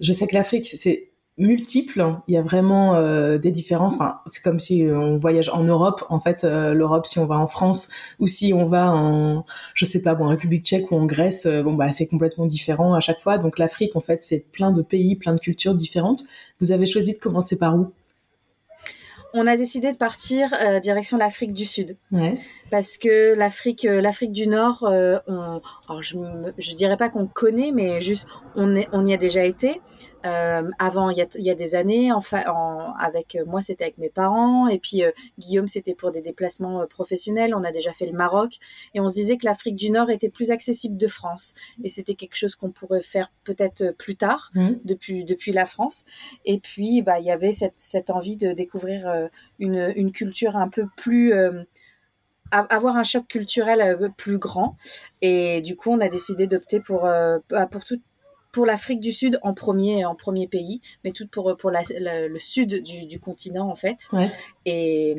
Je 0.00 0.12
sais 0.12 0.26
que 0.26 0.34
l'Afrique 0.34 0.66
c'est 0.66 1.10
multiple. 1.38 2.04
Il 2.26 2.34
y 2.34 2.36
a 2.36 2.42
vraiment 2.42 2.96
euh, 2.96 3.38
des 3.38 3.52
différences. 3.52 3.94
Enfin, 3.94 4.18
c'est 4.26 4.42
comme 4.42 4.58
si 4.58 4.84
on 4.90 5.16
voyage 5.16 5.48
en 5.50 5.62
Europe. 5.62 6.04
En 6.08 6.18
fait, 6.18 6.42
euh, 6.42 6.74
l'Europe, 6.74 7.06
si 7.06 7.20
on 7.20 7.26
va 7.26 7.38
en 7.38 7.46
France 7.46 7.88
ou 8.18 8.26
si 8.26 8.52
on 8.52 8.66
va 8.66 8.90
en, 8.92 9.44
je 9.74 9.84
sais 9.84 10.02
pas, 10.02 10.14
République 10.14 10.64
Tchèque 10.64 10.90
ou 10.90 10.96
en 10.96 11.06
Grèce, 11.06 11.46
bon 11.46 11.74
bah 11.74 11.92
c'est 11.92 12.08
complètement 12.08 12.46
différent 12.46 12.94
à 12.94 13.00
chaque 13.00 13.20
fois. 13.20 13.38
Donc 13.38 13.60
l'Afrique, 13.60 13.94
en 13.94 14.00
fait, 14.00 14.24
c'est 14.24 14.40
plein 14.50 14.72
de 14.72 14.82
pays, 14.82 15.14
plein 15.14 15.34
de 15.34 15.40
cultures 15.40 15.76
différentes. 15.76 16.24
Vous 16.58 16.72
avez 16.72 16.86
choisi 16.86 17.12
de 17.12 17.18
commencer 17.18 17.56
par 17.58 17.76
où? 17.76 17.92
On 19.36 19.46
a 19.46 19.56
décidé 19.56 19.92
de 19.92 19.96
partir 19.96 20.52
euh, 20.60 20.80
direction 20.80 21.18
l'Afrique 21.18 21.52
du 21.52 21.64
Sud. 21.64 21.96
Parce 22.70 22.98
que 22.98 23.34
l'Afrique, 23.34 23.84
euh, 23.84 24.00
l'Afrique 24.00 24.32
du 24.32 24.48
Nord, 24.48 24.84
euh, 24.84 25.18
je, 26.00 26.16
ne 26.16 26.74
dirais 26.74 26.96
pas 26.96 27.08
qu'on 27.10 27.26
connaît, 27.26 27.70
mais 27.72 28.00
juste 28.00 28.26
on, 28.54 28.74
on 28.92 29.06
y 29.06 29.14
a 29.14 29.16
déjà 29.16 29.44
été. 29.44 29.80
Euh, 30.26 30.70
avant, 30.78 31.10
il 31.10 31.16
y, 31.16 31.50
a, 31.50 31.54
des 31.54 31.74
années, 31.74 32.12
enfin, 32.12 32.42
avec 32.98 33.38
moi, 33.46 33.62
c'était 33.62 33.84
avec 33.84 33.98
mes 33.98 34.08
parents, 34.08 34.66
et 34.66 34.78
puis 34.78 35.04
euh, 35.04 35.12
Guillaume, 35.38 35.68
c'était 35.68 35.94
pour 35.94 36.10
des 36.10 36.20
déplacements 36.20 36.80
euh, 36.80 36.86
professionnels. 36.86 37.54
On 37.54 37.62
a 37.62 37.70
déjà 37.70 37.92
fait 37.92 38.06
le 38.06 38.12
Maroc, 38.12 38.58
et 38.94 39.00
on 39.00 39.08
se 39.08 39.14
disait 39.14 39.36
que 39.36 39.44
l'Afrique 39.44 39.76
du 39.76 39.90
Nord 39.90 40.10
était 40.10 40.28
plus 40.28 40.50
accessible 40.50 40.96
de 40.96 41.06
France, 41.06 41.54
et 41.84 41.88
c'était 41.88 42.14
quelque 42.14 42.34
chose 42.34 42.56
qu'on 42.56 42.70
pourrait 42.70 43.02
faire 43.02 43.30
peut-être 43.44 43.94
plus 43.96 44.16
tard, 44.16 44.50
mmh. 44.54 44.70
depuis 44.84 45.24
depuis 45.24 45.52
la 45.52 45.66
France. 45.66 46.04
Et 46.44 46.58
puis, 46.58 47.02
bah, 47.02 47.20
il 47.20 47.26
y 47.26 47.30
avait 47.30 47.52
cette, 47.52 48.10
envie 48.10 48.36
de 48.36 48.52
découvrir 48.52 49.28
une, 49.58 50.12
culture 50.12 50.56
un 50.56 50.68
peu 50.68 50.86
plus 50.96 51.34
avoir 52.50 52.96
un 52.96 53.02
choc 53.02 53.26
culturel 53.28 54.10
plus 54.16 54.38
grand. 54.38 54.76
Et 55.20 55.60
du 55.60 55.76
coup, 55.76 55.90
on 55.90 56.00
a 56.00 56.08
décidé 56.08 56.46
d'opter 56.46 56.80
pour, 56.80 57.02
bah, 57.02 57.66
pour 57.70 57.84
tout, 57.84 58.00
pour 58.56 58.64
l'Afrique 58.64 59.00
du 59.00 59.12
Sud 59.12 59.38
en 59.42 59.52
premier, 59.52 60.06
en 60.06 60.14
premier 60.14 60.46
pays, 60.46 60.80
mais 61.04 61.10
tout 61.12 61.26
pour, 61.26 61.54
pour 61.58 61.70
le 61.70 62.38
sud 62.38 62.82
du, 62.82 63.20
continent 63.20 63.70
en 63.70 63.76
fait. 63.76 64.08
Et, 64.64 65.14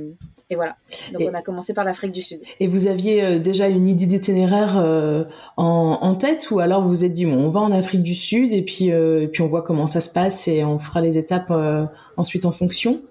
et, 0.49 0.55
voilà. 0.55 0.75
Donc 1.13 1.21
on 1.21 1.33
a 1.35 1.43
commencé 1.43 1.75
par 1.75 1.85
l'Afrique 1.85 2.13
du 2.13 2.23
Sud. 2.23 2.39
Et 2.59 2.65
vous 2.65 2.87
aviez 2.87 3.23
euh, 3.23 3.37
déjà 3.37 3.67
une 3.67 3.87
idée 3.87 4.07
d'itinéraire 4.07 4.79
euh, 4.79 5.25
en, 5.55 5.99
en, 6.01 6.15
tête 6.15 6.49
ou 6.49 6.59
alors 6.59 6.81
vous 6.81 6.89
vous 6.89 7.05
êtes 7.05 7.13
dit 7.13 7.27
bon, 7.27 7.37
on 7.37 7.49
va 7.49 7.59
en 7.59 7.71
Afrique 7.71 8.01
du 8.01 8.15
Sud 8.15 8.51
et 8.53 8.63
puis, 8.63 8.91
euh, 8.91 9.21
et 9.21 9.27
puis 9.27 9.43
on 9.43 9.47
voit 9.47 9.61
comment 9.61 9.85
ça 9.85 10.01
se 10.01 10.09
passe 10.09 10.47
et 10.47 10.63
on 10.63 10.79
fera 10.79 11.01
les 11.01 11.19
étapes 11.19 11.53
ensuite 12.17 12.43
en 12.43 12.51
fonction? 12.51 13.01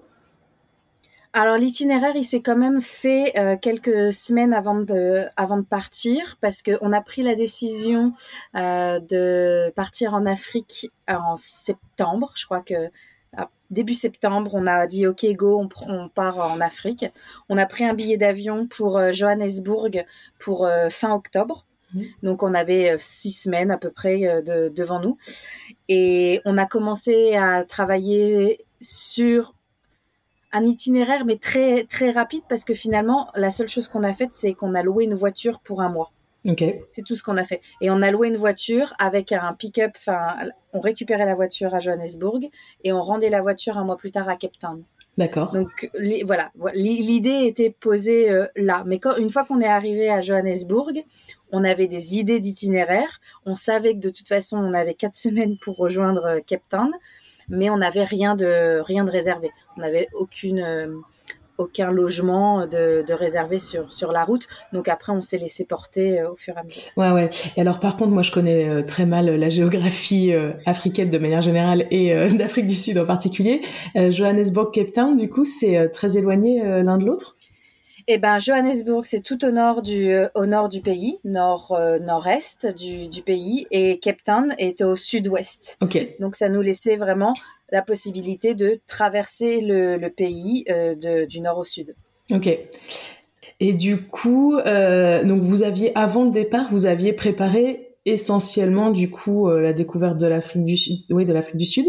Alors 1.41 1.57
l'itinéraire, 1.57 2.15
il 2.15 2.23
s'est 2.23 2.41
quand 2.41 2.55
même 2.55 2.81
fait 2.81 3.37
euh, 3.37 3.57
quelques 3.57 4.11
semaines 4.11 4.53
avant 4.53 4.73
de, 4.73 5.27
avant 5.35 5.57
de 5.57 5.65
partir 5.65 6.37
parce 6.41 6.63
qu'on 6.63 6.91
a 6.91 7.01
pris 7.01 7.21
la 7.21 7.35
décision 7.35 8.13
euh, 8.55 8.99
de 8.99 9.71
partir 9.75 10.15
en 10.15 10.25
Afrique 10.25 10.91
en 11.07 11.35
septembre. 11.35 12.33
Je 12.35 12.45
crois 12.45 12.61
que 12.61 12.89
début 13.69 13.93
septembre, 13.93 14.51
on 14.55 14.65
a 14.65 14.87
dit 14.87 15.05
OK, 15.05 15.27
go, 15.35 15.69
on, 15.87 16.09
part 16.09 16.37
en 16.37 16.59
Afrique. 16.59 17.05
On 17.49 17.57
a 17.59 17.67
pris 17.67 17.85
un 17.85 17.93
billet 17.93 18.17
d'avion 18.17 18.65
pour 18.65 18.97
euh, 18.97 19.11
Johannesburg 19.11 20.05
pour 20.39 20.67
fin 20.89 21.13
octobre. 21.13 21.65
Mmh. 21.93 22.01
Donc 22.23 22.41
on 22.41 22.55
avait 22.55 22.97
six 22.97 23.31
semaines 23.31 23.69
à 23.69 23.77
peu 23.77 23.91
près 23.91 24.41
devant 24.43 24.99
nous 24.99 25.17
et 25.87 26.41
on 26.45 26.57
a 26.57 26.65
commencé 26.65 27.35
à 27.35 27.63
travailler 27.63 28.65
sur 28.81 29.53
un 30.51 30.63
itinéraire 30.63 31.25
mais 31.25 31.37
très 31.37 31.85
très 31.85 32.11
rapide 32.11 32.43
parce 32.49 32.63
que 32.63 32.73
finalement 32.73 33.29
la 33.35 33.51
seule 33.51 33.67
chose 33.67 33.87
qu'on 33.87 34.03
a 34.03 34.13
faite 34.13 34.33
c'est 34.33 34.53
qu'on 34.53 34.75
a 34.75 34.83
loué 34.83 35.03
une 35.03 35.15
voiture 35.15 35.59
pour 35.59 35.81
un 35.81 35.89
mois. 35.89 36.11
C'est 36.91 37.03
tout 37.05 37.15
ce 37.15 37.23
qu'on 37.23 37.37
a 37.37 37.43
fait. 37.43 37.61
Et 37.81 37.89
on 37.89 38.01
a 38.01 38.11
loué 38.11 38.29
une 38.29 38.37
voiture 38.37 38.93
avec 38.99 39.31
un 39.31 39.53
pick-up. 39.53 39.91
Enfin, 39.97 40.35
on 40.73 40.79
récupérait 40.79 41.25
la 41.25 41.35
voiture 41.35 41.73
à 41.73 41.79
Johannesburg 41.79 42.49
et 42.83 42.93
on 42.93 43.01
rendait 43.01 43.29
la 43.29 43.41
voiture 43.41 43.77
un 43.77 43.83
mois 43.83 43.97
plus 43.97 44.11
tard 44.11 44.29
à 44.29 44.35
Cape 44.35 44.57
Town. 44.59 44.83
D'accord. 45.17 45.51
Donc 45.51 45.89
voilà, 46.25 46.51
l'idée 46.75 47.47
était 47.47 47.71
posée 47.71 48.29
euh, 48.29 48.45
là. 48.55 48.83
Mais 48.85 48.99
quand, 48.99 49.17
une 49.17 49.31
fois 49.31 49.45
qu'on 49.45 49.59
est 49.59 49.67
arrivé 49.67 50.09
à 50.09 50.21
Johannesburg, 50.21 51.03
on 51.51 51.63
avait 51.63 51.87
des 51.87 52.17
idées 52.17 52.39
d'itinéraire. 52.39 53.19
On 53.45 53.55
savait 53.55 53.93
que 53.93 53.99
de 53.99 54.11
toute 54.11 54.27
façon, 54.27 54.57
on 54.57 54.73
avait 54.73 54.93
quatre 54.93 55.15
semaines 55.27 55.57
pour 55.57 55.77
rejoindre 55.77 56.25
euh, 56.25 56.39
Cape 56.45 56.69
Town 56.69 56.91
mais 57.49 57.69
on 57.69 57.77
n'avait 57.77 58.03
rien 58.03 58.35
de 58.35 58.79
rien 58.79 59.03
de 59.03 59.11
réservé. 59.11 59.51
On 59.77 59.81
n'avait 59.81 60.07
aucune 60.13 60.59
euh, 60.59 60.87
aucun 61.57 61.89
logement 61.89 62.67
de, 62.67 63.03
de 63.03 63.13
réservé 63.13 63.57
sur, 63.57 63.91
sur 63.91 64.11
la 64.11 64.23
route. 64.23 64.47
Donc 64.73 64.87
après, 64.87 65.11
on 65.11 65.23
s'est 65.23 65.39
laissé 65.39 65.65
porter 65.65 66.23
au 66.23 66.35
fur 66.35 66.53
et 66.55 66.59
à 66.59 66.63
mesure. 66.63 66.83
Ouais, 66.97 67.09
ouais. 67.09 67.31
Et 67.55 67.61
alors, 67.61 67.79
par 67.79 67.97
contre, 67.97 68.11
moi, 68.11 68.21
je 68.21 68.31
connais 68.31 68.83
très 68.83 69.07
mal 69.07 69.25
la 69.25 69.49
géographie 69.49 70.31
africaine 70.67 71.09
de 71.09 71.17
manière 71.17 71.41
générale 71.41 71.87
et 71.89 72.13
d'Afrique 72.37 72.67
du 72.67 72.75
Sud 72.75 72.99
en 72.99 73.07
particulier. 73.07 73.63
Johannesburg, 73.95 74.71
Cape 74.71 74.91
Town, 74.91 75.17
du 75.17 75.29
coup, 75.29 75.45
c'est 75.45 75.89
très 75.89 76.15
éloigné 76.15 76.61
l'un 76.83 76.99
de 76.99 77.05
l'autre? 77.05 77.36
Eh 78.07 78.17
ben, 78.17 78.39
Johannesburg, 78.39 79.05
c'est 79.05 79.21
tout 79.21 79.43
au 79.45 79.51
nord 79.51 79.81
du, 79.81 80.13
au 80.35 80.45
nord 80.45 80.69
du 80.69 80.81
pays, 80.81 81.19
nord, 81.23 81.77
nord-est 82.01 82.67
du, 82.67 83.07
du, 83.07 83.21
pays, 83.21 83.67
et 83.71 83.99
Cape 83.99 84.23
Town 84.23 84.55
est 84.57 84.81
au 84.81 84.95
sud-ouest. 84.95 85.77
Ok. 85.81 86.15
Donc, 86.19 86.35
ça 86.35 86.49
nous 86.49 86.61
laissait 86.61 86.95
vraiment 86.95 87.33
la 87.71 87.81
possibilité 87.81 88.55
de 88.55 88.79
traverser 88.87 89.61
le, 89.61 89.97
le 89.97 90.09
pays 90.09 90.65
euh, 90.69 90.95
de, 90.95 91.25
du 91.25 91.41
nord 91.41 91.57
au 91.57 91.65
sud. 91.65 91.95
Ok. 92.31 92.49
Et 93.59 93.73
du 93.73 94.03
coup, 94.03 94.57
euh, 94.57 95.23
donc 95.23 95.41
vous 95.41 95.63
aviez 95.63 95.97
avant 95.97 96.23
le 96.23 96.31
départ, 96.31 96.67
vous 96.69 96.85
aviez 96.85 97.13
préparé 97.13 97.95
essentiellement 98.05 98.91
du 98.91 99.09
coup 99.09 99.49
euh, 99.49 99.59
la 99.59 99.73
découverte 99.73 100.17
de 100.17 100.27
l'Afrique 100.27 100.63
du 100.63 100.77
Sud, 100.77 100.99
oui, 101.09 101.25
de 101.25 101.33
l'Afrique 101.33 101.57
du 101.57 101.65
Sud? 101.65 101.87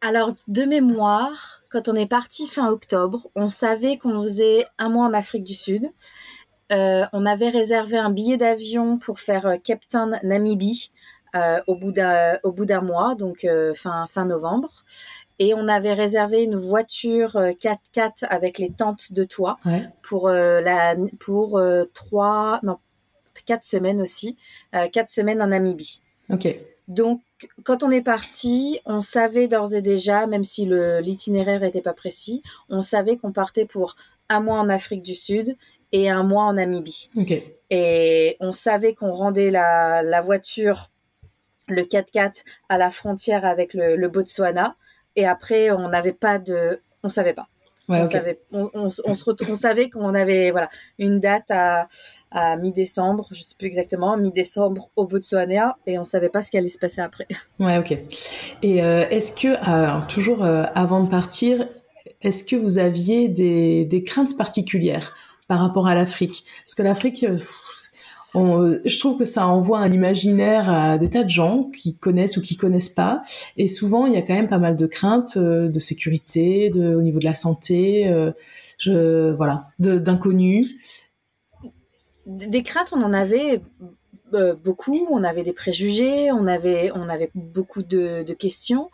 Alors 0.00 0.32
de 0.48 0.62
mémoire, 0.62 1.53
quand 1.74 1.88
on 1.88 1.96
est 1.96 2.06
parti 2.06 2.46
fin 2.46 2.68
octobre, 2.70 3.28
on 3.34 3.48
savait 3.48 3.98
qu'on 3.98 4.22
faisait 4.22 4.64
un 4.78 4.88
mois 4.88 5.06
en 5.06 5.12
Afrique 5.12 5.42
du 5.42 5.54
Sud. 5.54 5.90
Euh, 6.72 7.04
on 7.12 7.26
avait 7.26 7.48
réservé 7.50 7.98
un 7.98 8.10
billet 8.10 8.36
d'avion 8.36 8.96
pour 8.96 9.18
faire 9.18 9.44
euh, 9.46 9.56
Cape 9.62 9.86
Town, 9.90 10.20
Namibie, 10.22 10.92
euh, 11.34 11.60
au 11.66 11.74
bout 11.74 11.90
d'un 11.92 12.80
mois, 12.80 13.16
donc 13.16 13.44
euh, 13.44 13.74
fin 13.74 14.06
fin 14.06 14.24
novembre. 14.24 14.84
Et 15.40 15.52
on 15.52 15.66
avait 15.66 15.94
réservé 15.94 16.42
une 16.44 16.54
voiture 16.54 17.32
4x4 17.34 18.24
avec 18.30 18.58
les 18.58 18.70
tentes 18.70 19.12
de 19.12 19.24
toit 19.24 19.58
Ouais. 19.66 19.82
pour 20.02 20.28
la 20.28 20.94
pour 21.18 21.58
non 22.62 22.78
quatre 23.46 23.64
semaines 23.64 24.00
aussi, 24.00 24.38
euh, 24.76 24.88
quatre 24.88 25.10
semaines 25.10 25.42
en 25.42 25.48
Namibie. 25.48 26.00
Ok. 26.30 26.56
Donc, 26.88 27.22
quand 27.64 27.82
on 27.82 27.90
est 27.90 28.02
parti, 28.02 28.80
on 28.84 29.00
savait 29.00 29.48
d'ores 29.48 29.74
et 29.74 29.82
déjà, 29.82 30.26
même 30.26 30.44
si 30.44 30.68
l'itinéraire 31.02 31.60
n'était 31.60 31.80
pas 31.80 31.94
précis, 31.94 32.42
on 32.68 32.82
savait 32.82 33.16
qu'on 33.16 33.32
partait 33.32 33.64
pour 33.64 33.96
un 34.28 34.40
mois 34.40 34.58
en 34.58 34.68
Afrique 34.68 35.02
du 35.02 35.14
Sud 35.14 35.56
et 35.92 36.10
un 36.10 36.22
mois 36.22 36.44
en 36.44 36.54
Namibie. 36.54 37.10
Et 37.70 38.36
on 38.40 38.52
savait 38.52 38.94
qu'on 38.94 39.12
rendait 39.12 39.50
la, 39.50 40.02
la 40.02 40.20
voiture, 40.20 40.90
le 41.68 41.82
4x4, 41.82 42.42
à 42.68 42.78
la 42.78 42.90
frontière 42.90 43.44
avec 43.44 43.74
le, 43.74 43.96
le 43.96 44.08
Botswana. 44.08 44.76
Et 45.16 45.26
après, 45.26 45.70
on 45.70 45.88
n'avait 45.88 46.12
pas 46.12 46.38
de... 46.38 46.80
On 47.02 47.08
savait 47.08 47.34
pas. 47.34 47.48
Ouais, 47.88 48.00
on, 48.00 48.04
savait, 48.06 48.38
on, 48.50 48.70
on, 48.72 48.88
on 49.04 49.14
se 49.14 49.24
ret- 49.24 49.36
on 49.46 49.54
savait 49.54 49.90
qu'on 49.90 50.14
avait 50.14 50.50
voilà 50.50 50.70
une 50.98 51.20
date 51.20 51.50
à, 51.50 51.88
à 52.30 52.56
mi-décembre, 52.56 53.28
je 53.30 53.42
sais 53.42 53.54
plus 53.58 53.66
exactement, 53.66 54.16
mi-décembre 54.16 54.88
au 54.96 55.06
Botswana, 55.06 55.76
et 55.86 55.98
on 55.98 56.04
savait 56.06 56.30
pas 56.30 56.40
ce 56.40 56.50
qui 56.50 56.56
allait 56.56 56.70
se 56.70 56.78
passer 56.78 57.02
après. 57.02 57.26
Ouais, 57.60 57.76
ok. 57.76 57.98
Et 58.62 58.82
euh, 58.82 59.06
est-ce 59.10 59.38
que, 59.38 59.56
alors, 59.62 60.06
toujours 60.06 60.44
euh, 60.44 60.64
avant 60.74 61.02
de 61.04 61.10
partir, 61.10 61.68
est-ce 62.22 62.42
que 62.44 62.56
vous 62.56 62.78
aviez 62.78 63.28
des, 63.28 63.84
des 63.84 64.02
craintes 64.02 64.36
particulières 64.38 65.14
par 65.46 65.58
rapport 65.60 65.86
à 65.86 65.94
l'Afrique? 65.94 66.44
Parce 66.64 66.74
que 66.74 66.82
l'Afrique, 66.82 67.22
euh, 67.24 67.36
on- 68.34 68.78
je 68.84 68.98
trouve 68.98 69.16
que 69.16 69.24
ça 69.24 69.46
envoie 69.46 69.78
un 69.78 69.92
imaginaire 69.92 70.68
à 70.70 70.98
des 70.98 71.10
tas 71.10 71.22
de 71.22 71.30
gens 71.30 71.70
qui 71.76 71.96
connaissent 71.96 72.36
ou 72.36 72.42
qui 72.42 72.56
connaissent 72.56 72.88
pas. 72.88 73.22
Et 73.56 73.68
souvent, 73.68 74.06
il 74.06 74.12
y 74.12 74.16
a 74.16 74.22
quand 74.22 74.34
même 74.34 74.48
pas 74.48 74.58
mal 74.58 74.76
de 74.76 74.86
craintes 74.86 75.36
euh, 75.36 75.68
de 75.68 75.78
sécurité, 75.78 76.70
de, 76.70 76.94
au 76.94 77.02
niveau 77.02 77.18
de 77.20 77.24
la 77.24 77.34
santé, 77.34 78.08
euh, 78.08 78.32
voilà, 79.36 79.64
d'inconnus. 79.78 80.66
Des 82.26 82.62
craintes, 82.62 82.92
on 82.92 83.02
en 83.02 83.12
avait 83.12 83.62
euh, 84.32 84.54
beaucoup, 84.54 85.06
on 85.10 85.22
avait 85.22 85.44
des 85.44 85.52
préjugés, 85.52 86.32
on 86.32 86.46
avait, 86.46 86.90
on 86.94 87.08
avait 87.08 87.30
beaucoup 87.34 87.82
de 87.82 88.32
questions. 88.32 88.90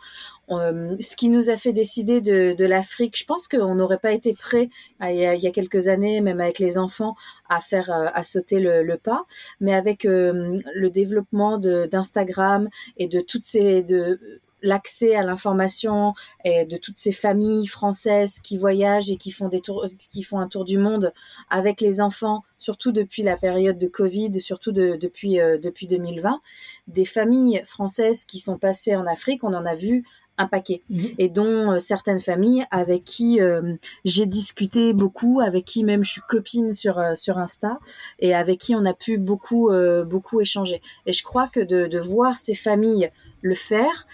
Euh, 0.51 0.95
ce 0.99 1.15
qui 1.15 1.29
nous 1.29 1.49
a 1.49 1.57
fait 1.57 1.73
décider 1.73 2.21
de, 2.21 2.65
l'Afrique, 2.65 3.17
je 3.17 3.25
pense 3.25 3.47
qu'on 3.47 3.75
n'aurait 3.75 3.99
pas 3.99 4.11
été 4.11 4.33
prêt 4.33 4.69
il 5.01 5.15
y, 5.15 5.25
a, 5.25 5.51
quelques 5.51 5.87
années, 5.87 6.21
même 6.21 6.41
avec 6.41 6.59
les 6.59 6.77
enfants, 6.77 7.15
à 7.49 7.61
faire 7.61 7.89
euh, 7.91 8.07
à 8.13 8.23
sauter 8.23 8.59
le, 8.59 8.97
pas. 8.97 9.25
Mais 9.59 9.73
avec 9.73 10.05
euh, 10.05 10.59
le 10.73 10.89
développement 10.89 11.57
d'Instagram 11.57 12.69
et 12.97 13.07
de 13.07 13.21
toutes 13.21 13.45
ces 13.45 13.83
de 13.83 14.19
l'accès 14.63 15.15
à 15.15 15.23
l'information 15.23 16.13
et 16.45 16.65
de 16.65 16.77
toutes 16.77 16.99
ces 16.99 17.11
familles 17.11 17.65
françaises 17.65 18.39
qui 18.39 18.59
voyagent 18.59 19.09
et 19.09 19.17
qui 19.17 19.31
font 19.31 19.47
des 19.47 19.59
tours, 19.59 19.87
qui 20.11 20.21
font 20.21 20.37
un 20.37 20.47
tour 20.47 20.65
du 20.65 20.77
monde 20.77 21.13
avec 21.49 21.81
les 21.81 21.99
enfants, 21.99 22.43
surtout 22.59 22.91
depuis 22.91 23.23
la 23.23 23.37
période 23.37 23.79
de 23.79 23.87
Covid, 23.87 24.39
surtout 24.39 24.71
de, 24.71 24.97
depuis 24.97 25.37
depuis 25.37 25.87
2020, 25.87 26.41
des 26.87 27.05
familles 27.05 27.63
françaises 27.65 28.23
qui 28.23 28.37
sont 28.37 28.59
passées 28.59 28.95
en 28.95 29.07
Afrique, 29.07 29.43
on 29.43 29.55
en 29.55 29.65
a 29.65 29.73
vu 29.73 30.05
un 30.37 30.47
paquet 30.47 30.81
Mhm. 30.89 31.09
et 31.17 31.29
dont 31.29 31.71
euh, 31.73 31.79
certaines 31.79 32.19
familles 32.19 32.65
avec 32.71 33.03
qui 33.03 33.39
euh, 33.41 33.75
j'ai 34.05 34.25
discuté 34.25 34.93
beaucoup, 34.93 35.39
avec 35.39 35.65
qui 35.65 35.83
même 35.83 36.03
je 36.03 36.11
suis 36.11 36.21
copine 36.27 36.73
sur 36.73 36.97
euh, 36.99 37.15
sur 37.15 37.37
Insta 37.37 37.79
et 38.19 38.33
avec 38.33 38.59
qui 38.59 38.73
on 38.75 38.85
a 38.85 38.93
pu 38.93 39.17
beaucoup 39.17 39.71
beaucoup 40.05 40.41
échanger. 40.41 40.81
Et 41.05 41.13
je 41.13 41.23
crois 41.23 41.47
que 41.47 41.59
de, 41.59 41.87
de 41.87 41.99
voir 41.99 42.37
ces 42.37 42.55
familles 42.55 43.11
le 43.41 43.55
faire, 43.55 44.07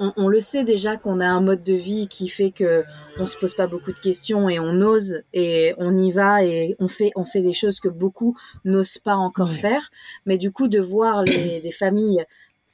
on, 0.00 0.12
on 0.16 0.28
le 0.28 0.40
sait 0.40 0.62
déjà 0.64 0.96
qu'on 0.96 1.18
a 1.20 1.26
un 1.26 1.40
mode 1.40 1.64
de 1.64 1.72
vie 1.74 2.06
qui 2.06 2.28
fait 2.28 2.50
que 2.52 2.84
on 3.18 3.26
se 3.26 3.36
pose 3.36 3.54
pas 3.54 3.66
beaucoup 3.66 3.90
de 3.92 3.98
questions 3.98 4.48
et 4.48 4.60
on 4.60 4.80
ose 4.80 5.22
et 5.32 5.74
on 5.78 5.96
y 5.96 6.12
va 6.12 6.44
et 6.44 6.76
on 6.78 6.86
fait 6.88 7.10
on 7.16 7.24
fait 7.24 7.40
des 7.40 7.52
choses 7.52 7.80
que 7.80 7.88
beaucoup 7.88 8.36
n'osent 8.64 8.98
pas 8.98 9.16
encore 9.16 9.48
Ouais. 9.48 9.54
faire. 9.54 9.90
Mais 10.26 10.38
du 10.38 10.52
coup 10.52 10.68
de 10.68 10.78
voir 10.78 11.24
les 11.24 11.60
des 11.60 11.72
familles 11.72 12.24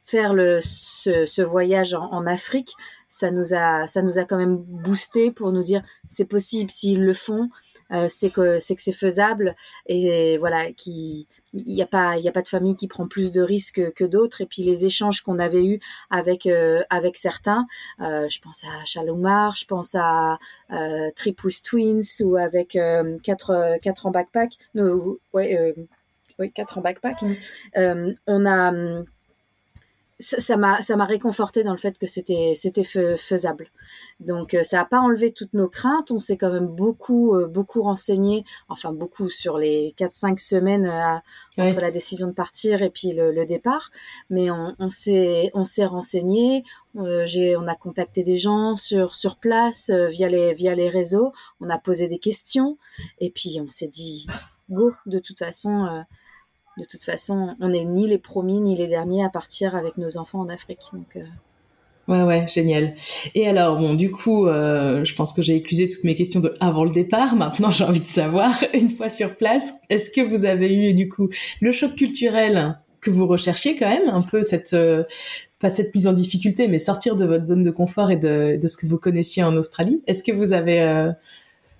faire 0.05 0.35
le 0.35 0.61
ce, 0.63 1.27
ce 1.27 1.43
voyage 1.43 1.95
en, 1.95 2.11
en 2.13 2.27
Afrique, 2.27 2.75
ça 3.09 3.31
nous 3.31 3.55
a 3.55 3.87
ça 3.87 4.03
nous 4.03 4.19
a 4.19 4.25
quand 4.25 4.37
même 4.37 4.57
boosté 4.57 5.31
pour 5.31 5.53
nous 5.53 5.63
dire 5.63 5.83
c'est 6.09 6.25
possible 6.25 6.71
s'ils 6.71 7.05
le 7.05 7.15
font, 7.15 7.49
euh, 7.93 8.09
c'est 8.09 8.31
que 8.31 8.59
c'est 8.61 8.75
que 8.75 8.83
c'est 8.83 8.93
faisable 8.93 9.55
et 9.87 10.37
voilà 10.39 10.73
qui 10.73 11.29
il 11.55 11.75
n'y 11.75 11.83
a 11.83 11.87
pas 11.87 12.17
il 12.17 12.27
a 12.29 12.33
pas 12.33 12.43
de 12.43 12.49
famille 12.49 12.75
qui 12.75 12.89
prend 12.89 13.07
plus 13.07 13.31
de 13.31 13.41
risques 13.41 13.93
que 13.93 14.05
d'autres 14.05 14.41
et 14.41 14.47
puis 14.47 14.63
les 14.63 14.85
échanges 14.85 15.21
qu'on 15.21 15.39
avait 15.39 15.65
eus 15.65 15.81
avec 16.11 16.47
euh, 16.47 16.83
avec 16.91 17.17
certains 17.17 17.67
euh, 18.01 18.29
je 18.29 18.41
pense 18.41 18.65
à 18.65 18.85
Chalomar 18.85 19.55
je 19.55 19.65
pense 19.67 19.95
à 19.95 20.39
euh, 20.73 21.11
Tripous 21.15 21.63
Twins 21.63 22.03
ou 22.21 22.37
avec 22.37 22.77
quatre 23.23 23.79
quatre 23.81 24.07
en 24.07 24.11
backpack 24.11 24.55
no, 24.75 25.21
ouais 25.33 25.75
oui 26.39 26.51
quatre 26.51 26.79
en 26.79 26.81
backpack 26.81 27.23
Mm. 27.77 28.15
On 28.27 28.47
a 28.47 28.73
ça 30.21 30.57
m'a 30.57 30.81
ça 30.83 30.97
m'a 30.97 31.07
réconforté 31.07 31.65
dans 31.65 31.73
le 31.73 31.79
fait 31.79 31.99
que 31.99 32.07
c'était 32.07 32.53
c'était 32.55 32.85
fais- 32.85 33.17
faisable. 33.17 33.69
Donc 34.21 34.55
euh, 34.55 34.63
ça 34.63 34.81
a 34.81 34.85
pas 34.85 35.01
enlevé 35.01 35.33
toutes 35.33 35.55
nos 35.55 35.69
craintes. 35.69 36.11
On 36.13 36.21
s'est 36.21 36.37
quand 36.37 36.53
même 36.53 36.69
beaucoup 36.69 37.35
euh, 37.35 37.47
beaucoup 37.49 37.83
renseigné 37.83 38.45
enfin 38.69 38.93
beaucoup 38.93 39.29
sur 39.29 39.59
les 39.59 39.93
4 39.97 40.15
5 40.15 40.41
semaines 40.41 40.87
euh, 40.87 41.17
Ouais. 41.59 41.71
entre 41.71 41.81
la 41.81 41.91
décision 41.93 42.27
de 42.29 42.33
partir 42.33 42.83
et 42.83 42.91
puis 42.91 43.13
le, 43.13 43.31
le 43.33 43.47
départ. 43.47 43.91
Mais 44.31 44.51
on, 44.51 44.75
on 44.79 44.91
s'est 44.91 45.51
on 45.55 45.65
s'est 45.65 45.85
renseigné. 45.87 46.65
Euh, 46.97 47.27
j'ai 47.27 47.57
on 47.57 47.67
a 47.67 47.75
contacté 47.75 48.23
des 48.23 48.37
gens 48.39 48.77
sur 48.77 49.15
sur 49.17 49.37
place 49.37 49.91
euh, 49.91 50.07
via 50.07 50.29
les 50.29 50.53
via 50.53 50.75
les 50.77 50.89
réseaux. 50.89 51.33
On 51.61 51.71
a 51.71 51.79
posé 51.79 52.07
des 52.09 52.19
questions. 52.19 52.79
Et 53.21 53.31
puis 53.31 53.61
on 53.61 53.69
s'est 53.71 53.89
dit 53.89 54.27
go 54.71 54.93
de 55.07 55.19
toute 55.19 55.39
façon 55.41 55.87
euh, 55.87 56.01
de 56.79 56.85
toute 56.85 57.05
façon, 57.05 57.55
on 57.61 57.69
n'est 57.69 57.85
ni 57.85 58.09
les 58.09 58.19
premiers 58.19 58.61
ni 58.61 58.77
les 58.77 58.89
derniers 58.89 59.25
à 59.25 59.29
partir 59.29 59.77
avec 59.77 59.97
nos 59.97 60.17
enfants 60.17 60.41
en 60.41 60.49
Afrique. 60.49 60.81
Euh, 61.17 61.21
Ouais, 62.07 62.23
ouais, 62.23 62.47
génial. 62.49 62.95
Et 63.35 63.49
alors, 63.49 63.79
bon, 63.79 63.95
du 63.95 64.11
coup, 64.11 64.47
euh, 64.47 65.07
je 65.07 65.15
pense 65.15 65.33
que 65.33 65.41
j'ai 65.41 65.55
éclusé 65.57 65.89
toutes 65.89 66.05
mes 66.05 66.15
questions 66.15 66.41
de 66.41 66.55
avant 66.61 66.85
le 66.85 66.91
départ. 66.91 67.35
Maintenant, 67.35 67.71
j'ai 67.71 67.85
envie 67.85 68.01
de 68.01 68.07
savoir, 68.07 68.53
une 68.75 68.91
fois 68.91 69.09
sur 69.09 69.37
place, 69.37 69.73
est-ce 69.89 70.11
que 70.11 70.21
vous 70.21 70.45
avez 70.45 70.75
eu, 70.75 70.93
du 70.93 71.09
coup, 71.09 71.31
le 71.63 71.73
choc 71.73 71.95
culturel 71.95 72.79
que 73.01 73.11
vous 73.11 73.27
recherchiez 73.27 73.77
quand 73.77 73.89
même, 73.89 74.09
un 74.11 74.21
peu 74.21 74.43
cette, 74.43 74.75
euh, 74.75 75.05
pas 75.61 75.71
cette 75.71 75.95
mise 75.95 76.07
en 76.07 76.13
difficulté, 76.13 76.69
mais 76.69 76.79
sortir 76.79 77.17
de 77.17 77.25
votre 77.25 77.47
zone 77.47 77.63
de 77.63 77.71
confort 77.71 78.11
et 78.11 78.17
de, 78.17 78.61
ce 78.67 78.77
que 78.77 78.87
vous 78.87 78.99
connaissiez 78.99 79.43
en 79.43 79.57
Australie? 79.57 80.03
Est-ce 80.07 80.23
que 80.23 80.33
vous 80.33 80.53
avez, 80.53 81.11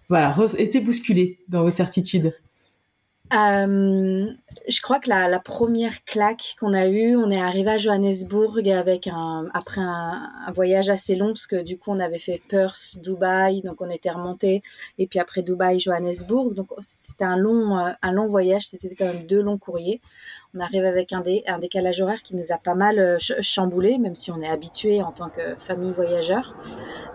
voilà, 0.09 0.35
été 0.57 0.81
bousculé 0.81 1.39
dans 1.49 1.65
vos 1.65 1.71
certitudes? 1.71 2.33
Euh, 3.33 4.27
je 4.69 4.81
crois 4.83 5.01
que 5.01 5.09
la, 5.09 5.41
première 5.41 6.05
claque 6.05 6.57
qu'on 6.61 6.75
a 6.75 6.87
eue, 6.87 7.17
on 7.17 7.31
est 7.31 7.41
arrivé 7.41 7.71
à 7.71 7.79
Johannesburg 7.79 8.69
avec 8.69 9.07
un 9.07 9.47
après 9.55 9.81
un, 9.81 10.31
voyage 10.55 10.91
assez 10.91 11.15
long 11.17 11.29
parce 11.29 11.47
que 11.47 11.63
du 11.63 11.79
coup 11.79 11.91
on 11.91 12.01
avait 12.01 12.19
fait 12.19 12.41
Perth, 12.49 12.99
Dubaï, 13.03 13.63
donc 13.63 13.81
on 13.81 13.89
était 13.89 14.11
remonté 14.11 14.63
et 14.99 15.07
puis 15.07 15.19
après 15.19 15.43
Dubaï, 15.43 15.81
Johannesburg, 15.81 16.53
donc 16.53 16.69
c'était 16.81 17.25
un 17.25 17.39
long 17.39 17.79
euh, 17.79 17.93
un 18.03 18.13
long 18.13 18.27
voyage, 18.27 18.69
c'était 18.69 18.95
quand 18.95 19.07
même 19.07 19.27
deux 19.27 19.43
longs 19.43 19.59
courriers. 19.59 20.03
On 20.57 20.61
arrive 20.61 20.85
avec 20.85 21.13
un, 21.13 21.21
dé, 21.21 21.43
un 21.49 21.59
décalage 21.59 22.01
horaire 22.01 22.23
qui 22.23 22.37
nous 22.37 22.53
a 22.53 22.59
pas 22.59 22.75
mal 22.75 22.99
euh, 23.01 23.19
chamboulé, 23.19 23.99
même 23.99 24.15
si 24.15 24.31
on 24.31 24.41
est 24.41 24.49
habitué 24.49 25.03
en 25.03 25.11
tant 25.11 25.29
que 25.29 25.57
famille 25.59 25.93
voyageur. 25.93 26.55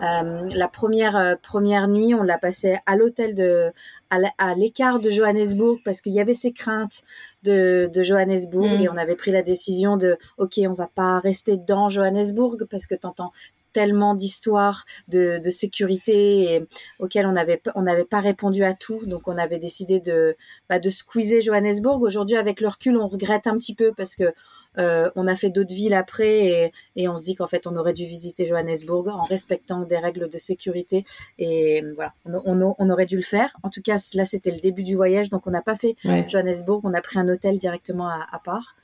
La 0.01 0.68
première 0.68 1.38
première 1.42 1.88
nuit, 1.88 2.13
on 2.16 2.24
l'a 2.24 2.38
passé 2.38 2.80
à 2.86 2.96
l'hôtel 2.96 3.36
de 3.36 3.72
à 4.10 4.56
l'écart 4.56 5.00
de 5.00 5.10
Johannesburg 5.10 5.80
parce 5.86 6.01
qu'il 6.01 6.13
y 6.13 6.20
avait 6.20 6.34
ces 6.34 6.51
craintes 6.51 7.04
de, 7.44 7.89
de 7.94 8.04
Johannesburg 8.04 8.80
mm. 8.80 8.82
et 8.82 8.89
on 8.89 8.98
avait 8.98 9.16
pris 9.16 9.32
la 9.32 9.44
décision 9.44 9.98
de 9.98 10.18
ok 10.38 10.60
on 10.68 10.74
va 10.74 10.88
pas 10.88 11.20
rester 11.20 11.58
dans 11.58 11.89
Johannesburg 11.89 12.66
parce 12.70 12.88
que 12.88 12.96
t'entends 12.96 13.32
tellement 13.72 14.16
d'histoires 14.16 14.86
de, 15.10 15.39
de, 15.44 15.50
sécurité 15.51 16.56
et, 16.56 16.68
auxquelles 16.98 17.28
on 17.28 17.34
n'avait 17.34 17.62
on 17.75 17.84
n'avait 17.84 18.06
pas 18.06 18.20
répondu 18.20 18.63
à 18.63 18.74
tout 18.74 19.06
donc 19.06 19.28
on 19.28 19.38
avait 19.38 19.60
décidé 19.60 20.00
de 20.00 20.36
bah, 20.70 20.80
de 20.80 20.89
squeezer 20.89 21.42
Johannesburg 21.42 22.01
aujourd'hui 22.01 22.36
avec 22.36 22.62
le 22.62 22.68
recul 22.68 22.98
on 22.98 23.08
regrette 23.08 23.46
un 23.46 23.58
petit 23.58 23.75
peu 23.75 23.94
parce 23.96 24.16
que 24.16 24.34
euh, 24.78 25.10
on 25.16 25.28
a 25.28 25.36
fait 25.36 25.50
d'autres 25.50 25.74
villes 25.74 25.94
après 25.94 26.72
et, 26.96 27.08
on 27.08 27.18
se 27.18 27.26
dit 27.26 27.36
qu'en 27.36 27.48
fait 27.48 27.66
on 27.66 27.76
aurait 27.76 27.94
dû 27.94 28.06
visiter 28.06 28.46
Johannesburg 28.46 29.08
en 29.08 29.24
respectant 29.24 29.82
des 29.82 29.98
règles 29.98 30.30
de 30.30 30.38
sécurité 30.38 31.04
et 31.40 31.84
voilà 31.96 32.14
on, 32.26 32.90
aurait 32.90 33.06
dû 33.08 33.16
le 33.16 33.24
faire. 33.24 33.56
En 33.64 33.70
tout 33.70 33.82
cas 33.82 33.98
là 34.14 34.26
c'était 34.26 34.52
le 34.52 34.60
début 34.60 34.84
du 34.84 34.96
voyage 34.96 35.30
donc 35.30 35.48
on 35.48 35.52
n'a 35.52 35.62
pas 35.62 35.76
fait 35.76 35.96
Johannesburg, 36.28 36.82
on 36.84 36.94
a 36.94 37.02
pris 37.02 37.20
un 37.20 37.28
hôtel 37.28 37.58
directement 37.58 38.08
à, 38.08 38.42
part. 38.44 38.76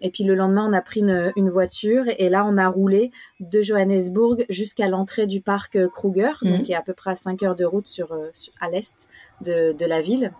Et 0.00 0.10
puis 0.10 0.24
le 0.24 0.34
lendemain, 0.34 0.66
on 0.68 0.72
a 0.72 0.80
pris 0.80 1.00
une, 1.00 1.50
voiture 1.50 2.04
et 2.06 2.28
là, 2.28 2.46
on 2.46 2.56
a 2.56 2.68
roulé 2.68 3.10
de 3.40 3.62
Johannesburg 3.62 4.44
jusqu'à 4.48 4.88
l'entrée 4.88 5.26
du 5.26 5.40
parc 5.40 5.88
Kruger, 5.88 6.32
mhm. 6.42 6.50
donc 6.50 6.62
qui 6.64 6.72
est 6.72 6.76
à 6.76 6.82
peu 6.82 6.94
près 6.94 7.10
à 7.10 7.16
5 7.16 7.42
heures 7.42 7.56
de 7.56 7.64
route 7.64 7.88
sur, 7.88 8.12
euh, 8.12 8.30
à 8.60 8.68
l'est 8.68 9.08
de, 9.40 9.84
la 9.84 10.00
ville. 10.00 10.32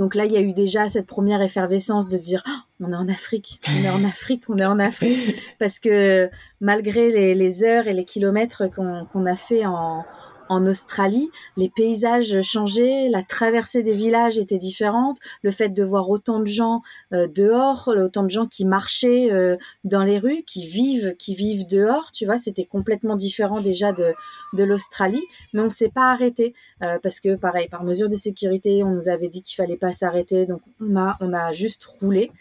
Donc 0.00 0.14
là, 0.14 0.24
il 0.24 0.32
y 0.32 0.38
a 0.38 0.40
eu 0.40 0.54
déjà 0.54 0.88
cette 0.88 1.06
première 1.06 1.42
effervescence 1.42 2.08
de 2.08 2.16
dire 2.16 2.42
oh, 2.48 2.84
on 2.86 2.90
est 2.90 2.96
en 2.96 3.06
Afrique, 3.06 3.60
on 3.68 3.84
est 3.84 3.90
en 3.90 4.02
Afrique, 4.08 4.44
on 4.48 4.56
est 4.56 4.64
en 4.64 4.78
Afrique, 4.78 5.38
parce 5.58 5.78
que 5.78 6.30
malgré 6.62 7.34
les, 7.34 7.64
heures 7.64 7.86
et 7.86 7.92
les 7.92 8.06
kilomètres 8.06 8.62
qu'on 8.70 9.26
a 9.26 9.36
fait 9.36 9.66
en, 9.66 10.06
en 10.50 10.66
Australie, 10.66 11.30
les 11.56 11.68
paysages 11.68 12.42
changeaient, 12.42 13.08
la 13.08 13.22
traversée 13.22 13.84
des 13.84 13.94
villages 13.94 14.36
était 14.36 14.58
différente, 14.58 15.18
le 15.42 15.52
fait 15.52 15.68
de 15.68 15.84
voir 15.84 16.10
autant 16.10 16.40
de 16.40 16.46
gens 16.46 16.82
euh, 17.12 17.28
dehors, 17.28 17.88
autant 17.88 18.24
de 18.24 18.30
gens 18.30 18.46
qui 18.46 18.64
marchaient 18.64 19.30
euh, 19.30 19.56
dans 19.84 20.02
les 20.02 20.18
rues, 20.18 20.42
qui 20.44 20.66
vivent, 20.66 21.14
qui 21.16 21.36
vivent 21.36 21.68
dehors, 21.68 22.10
tu 22.10 22.26
vois, 22.26 22.36
c'était 22.36 22.64
complètement 22.64 23.14
différent 23.14 23.60
déjà 23.60 23.92
de, 23.92 24.12
de 24.52 24.64
l'Australie, 24.64 25.22
mais 25.52 25.62
on 25.62 25.68
s'est 25.68 25.88
pas 25.88 26.10
arrêté 26.10 26.52
euh, 26.82 26.98
parce 27.00 27.20
que 27.20 27.36
pareil, 27.36 27.68
par 27.68 27.84
mesure 27.84 28.08
de 28.08 28.16
sécurité, 28.16 28.82
on 28.82 28.90
nous 28.90 29.08
avait 29.08 29.28
dit 29.28 29.42
qu'il 29.42 29.54
fallait 29.54 29.76
pas 29.76 29.92
s'arrêter, 29.92 30.46
donc 30.46 30.62
on 30.80 30.96
a 30.96 31.16
on 31.20 31.32
a 31.32 31.52
juste 31.52 31.84
roulé. 31.84 32.32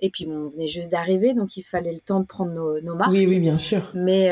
Et 0.00 0.10
puis 0.10 0.26
on 0.26 0.48
venait 0.48 0.66
juste 0.66 0.90
d'arriver, 0.90 1.32
donc 1.32 1.56
il 1.56 1.62
fallait 1.62 1.94
le 1.94 2.00
temps 2.00 2.18
de 2.18 2.26
prendre 2.26 2.50
nos, 2.50 2.80
nos 2.80 2.96
marques. 2.96 3.12
Oui, 3.12 3.24
oui, 3.26 3.38
bien 3.38 3.56
sûr. 3.56 3.92
Mais 3.94 4.30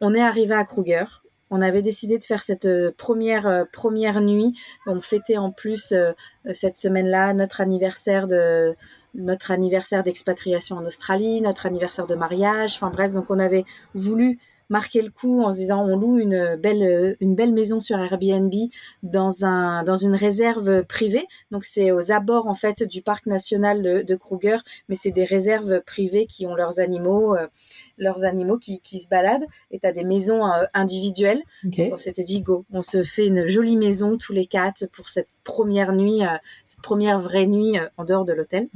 on 0.00 0.14
est 0.14 0.22
arrivé 0.22 0.54
à 0.54 0.64
Kruger 0.64 1.04
on 1.50 1.60
avait 1.60 1.82
décidé 1.82 2.18
de 2.18 2.24
faire 2.24 2.42
cette 2.42 2.64
euh, 2.64 2.92
première 2.96 3.46
euh, 3.46 3.64
première 3.70 4.20
nuit. 4.20 4.54
On 4.86 5.00
fêtait 5.00 5.36
en 5.36 5.50
plus 5.50 5.92
euh, 5.92 6.12
cette 6.54 6.76
semaine-là 6.76 7.34
notre 7.34 7.60
anniversaire 7.60 8.26
de 8.26 8.74
notre 9.14 9.50
anniversaire 9.50 10.04
d'expatriation 10.04 10.76
en 10.76 10.84
Australie, 10.86 11.40
notre 11.40 11.66
anniversaire 11.66 12.06
de 12.06 12.14
mariage. 12.14 12.76
Enfin 12.76 12.90
bref, 12.90 13.12
donc 13.12 13.26
on 13.28 13.40
avait 13.40 13.64
voulu 13.94 14.38
marquer 14.68 15.02
le 15.02 15.10
coup 15.10 15.42
en 15.42 15.52
se 15.52 15.58
disant 15.58 15.84
on 15.84 15.96
loue 15.96 16.20
une 16.20 16.54
belle 16.54 17.16
une 17.18 17.34
belle 17.34 17.52
maison 17.52 17.80
sur 17.80 17.98
Airbnb 17.98 18.54
dans 19.02 19.44
un 19.44 19.82
dans 19.82 19.96
une 19.96 20.14
réserve 20.14 20.84
privée. 20.84 21.26
Donc 21.50 21.64
c'est 21.64 21.90
aux 21.90 22.12
abords 22.12 22.46
en 22.46 22.54
fait 22.54 22.84
du 22.84 23.02
parc 23.02 23.26
national 23.26 23.82
de, 23.82 24.02
de 24.02 24.14
Kruger, 24.14 24.58
mais 24.88 24.94
c'est 24.94 25.10
des 25.10 25.24
réserves 25.24 25.80
privées 25.80 26.26
qui 26.26 26.46
ont 26.46 26.54
leurs 26.54 26.78
animaux 26.78 27.34
leurs 28.00 28.24
animaux 28.24 28.58
qui, 28.58 28.80
qui 28.80 28.98
se 28.98 29.08
baladent 29.08 29.46
et 29.70 29.78
tu 29.78 29.86
as 29.86 29.92
des 29.92 30.04
maisons 30.04 30.46
euh, 30.46 30.64
individuelles. 30.74 31.42
On 31.92 31.96
s'était 31.96 32.24
dit, 32.24 32.40
go, 32.40 32.64
on 32.72 32.82
se 32.82 33.04
fait 33.04 33.26
une 33.26 33.46
jolie 33.46 33.76
maison 33.76 34.18
tous 34.18 34.32
les 34.32 34.46
quatre 34.46 34.86
pour 34.86 35.08
cette 35.08 35.28
première 35.44 35.92
nuit, 35.92 36.24
euh, 36.24 36.36
cette 36.66 36.82
première 36.82 37.20
vraie 37.20 37.46
nuit 37.46 37.78
euh, 37.78 37.86
en 37.98 38.04
dehors 38.04 38.24
de 38.24 38.32
l'hôtel. 38.32 38.68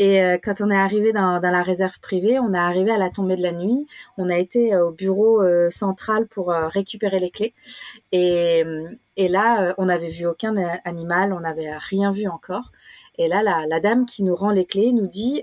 Et 0.00 0.20
quand 0.44 0.60
on 0.60 0.70
est 0.70 0.76
arrivé 0.76 1.12
dans, 1.12 1.40
dans, 1.40 1.50
la 1.50 1.64
réserve 1.64 1.98
privée, 1.98 2.38
on 2.38 2.54
est 2.54 2.58
arrivé 2.58 2.92
à 2.92 2.98
la 2.98 3.10
tombée 3.10 3.34
de 3.34 3.42
la 3.42 3.50
nuit. 3.50 3.88
On 4.16 4.30
a 4.30 4.38
été 4.38 4.76
au 4.76 4.92
bureau 4.92 5.42
central 5.70 6.28
pour 6.28 6.50
récupérer 6.50 7.18
les 7.18 7.30
clés. 7.30 7.52
Et, 8.12 8.62
et 9.16 9.26
là, 9.26 9.74
on 9.76 9.86
n'avait 9.86 10.08
vu 10.08 10.24
aucun 10.24 10.54
animal, 10.84 11.32
on 11.32 11.40
n'avait 11.40 11.76
rien 11.76 12.12
vu 12.12 12.28
encore. 12.28 12.70
Et 13.18 13.26
là, 13.26 13.42
la, 13.42 13.66
la, 13.66 13.80
dame 13.80 14.06
qui 14.06 14.22
nous 14.22 14.36
rend 14.36 14.52
les 14.52 14.66
clés 14.66 14.92
nous 14.92 15.08
dit, 15.08 15.42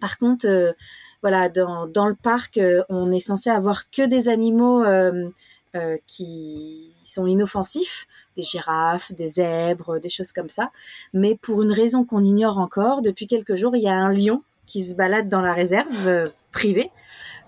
par 0.00 0.16
contre, 0.16 0.74
voilà, 1.22 1.48
dans, 1.48 1.86
dans 1.86 2.06
le 2.06 2.14
parc, 2.14 2.58
euh, 2.58 2.82
on 2.88 3.10
est 3.10 3.20
censé 3.20 3.50
avoir 3.50 3.90
que 3.90 4.06
des 4.06 4.28
animaux 4.28 4.84
euh, 4.84 5.28
euh, 5.74 5.96
qui 6.06 6.92
sont 7.04 7.26
inoffensifs, 7.26 8.06
des 8.36 8.42
girafes, 8.42 9.12
des 9.12 9.28
zèbres, 9.28 9.98
des 9.98 10.10
choses 10.10 10.32
comme 10.32 10.48
ça. 10.48 10.70
Mais 11.14 11.36
pour 11.40 11.62
une 11.62 11.72
raison 11.72 12.04
qu'on 12.04 12.24
ignore 12.24 12.58
encore, 12.58 13.02
depuis 13.02 13.26
quelques 13.26 13.56
jours, 13.56 13.76
il 13.76 13.82
y 13.82 13.88
a 13.88 13.94
un 13.94 14.12
lion 14.12 14.42
qui 14.66 14.84
se 14.84 14.96
balade 14.96 15.28
dans 15.28 15.40
la 15.40 15.54
réserve 15.54 16.26
privée. 16.50 16.90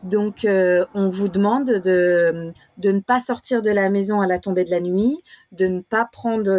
Donc, 0.05 0.47
on 0.47 1.11
vous 1.11 1.27
demande 1.27 1.67
de, 1.67 2.53
de 2.77 2.93
ne 2.93 3.01
pas 3.01 3.19
sortir 3.19 3.61
de 3.61 3.71
la 3.71 3.91
maison 3.91 4.21
à 4.21 4.29
la 4.29 4.39
tombée 4.39 4.65
de 4.65 4.71
la 4.71 4.79
nuit, 4.79 5.19
de 5.51 5.67
ne 5.67 5.81
pas 5.81 6.05
prendre, 6.05 6.53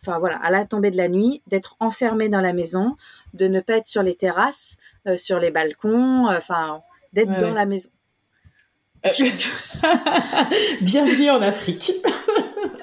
enfin 0.00 0.20
voilà, 0.20 0.36
à 0.36 0.52
la 0.52 0.64
tombée 0.64 0.92
de 0.92 0.96
la 0.96 1.08
nuit, 1.08 1.42
d'être 1.48 1.76
enfermé 1.80 2.28
dans 2.28 2.40
la 2.40 2.52
maison, 2.52 2.96
de 3.34 3.48
ne 3.48 3.60
pas 3.60 3.78
être 3.78 3.88
sur 3.88 4.04
les 4.04 4.14
terrasses, 4.14 4.78
euh, 5.06 5.16
sur 5.16 5.38
les 5.38 5.50
balcons, 5.50 6.28
euh, 6.28 6.36
enfin, 6.36 6.82
d'être 7.12 7.38
dans 7.38 7.52
la 7.52 7.66
maison. 7.66 7.88
Euh, 9.06 9.10
bienvenue 10.80 11.30
en 11.30 11.40
Afrique. 11.40 11.92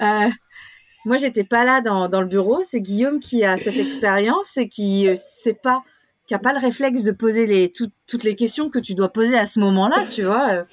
moi, 1.04 1.18
j'étais 1.18 1.44
pas 1.44 1.64
là 1.64 1.82
dans, 1.82 2.08
dans 2.08 2.22
le 2.22 2.26
bureau. 2.26 2.62
C'est 2.62 2.80
Guillaume 2.80 3.20
qui 3.20 3.44
a 3.44 3.58
cette 3.58 3.76
expérience 3.76 4.56
et 4.56 4.68
qui 4.68 5.08
sait 5.14 5.52
pas, 5.52 5.82
qui 6.26 6.34
a 6.34 6.38
pas 6.38 6.54
le 6.54 6.58
réflexe 6.58 7.02
de 7.02 7.12
poser 7.12 7.46
les 7.46 7.70
toutes 7.70 8.24
les 8.24 8.34
questions 8.34 8.70
que 8.70 8.78
tu 8.78 8.94
dois 8.94 9.10
poser 9.10 9.36
à 9.36 9.44
ce 9.44 9.60
moment-là, 9.60 10.06
tu 10.08 10.24
vois, 10.24 10.64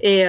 et, 0.00 0.24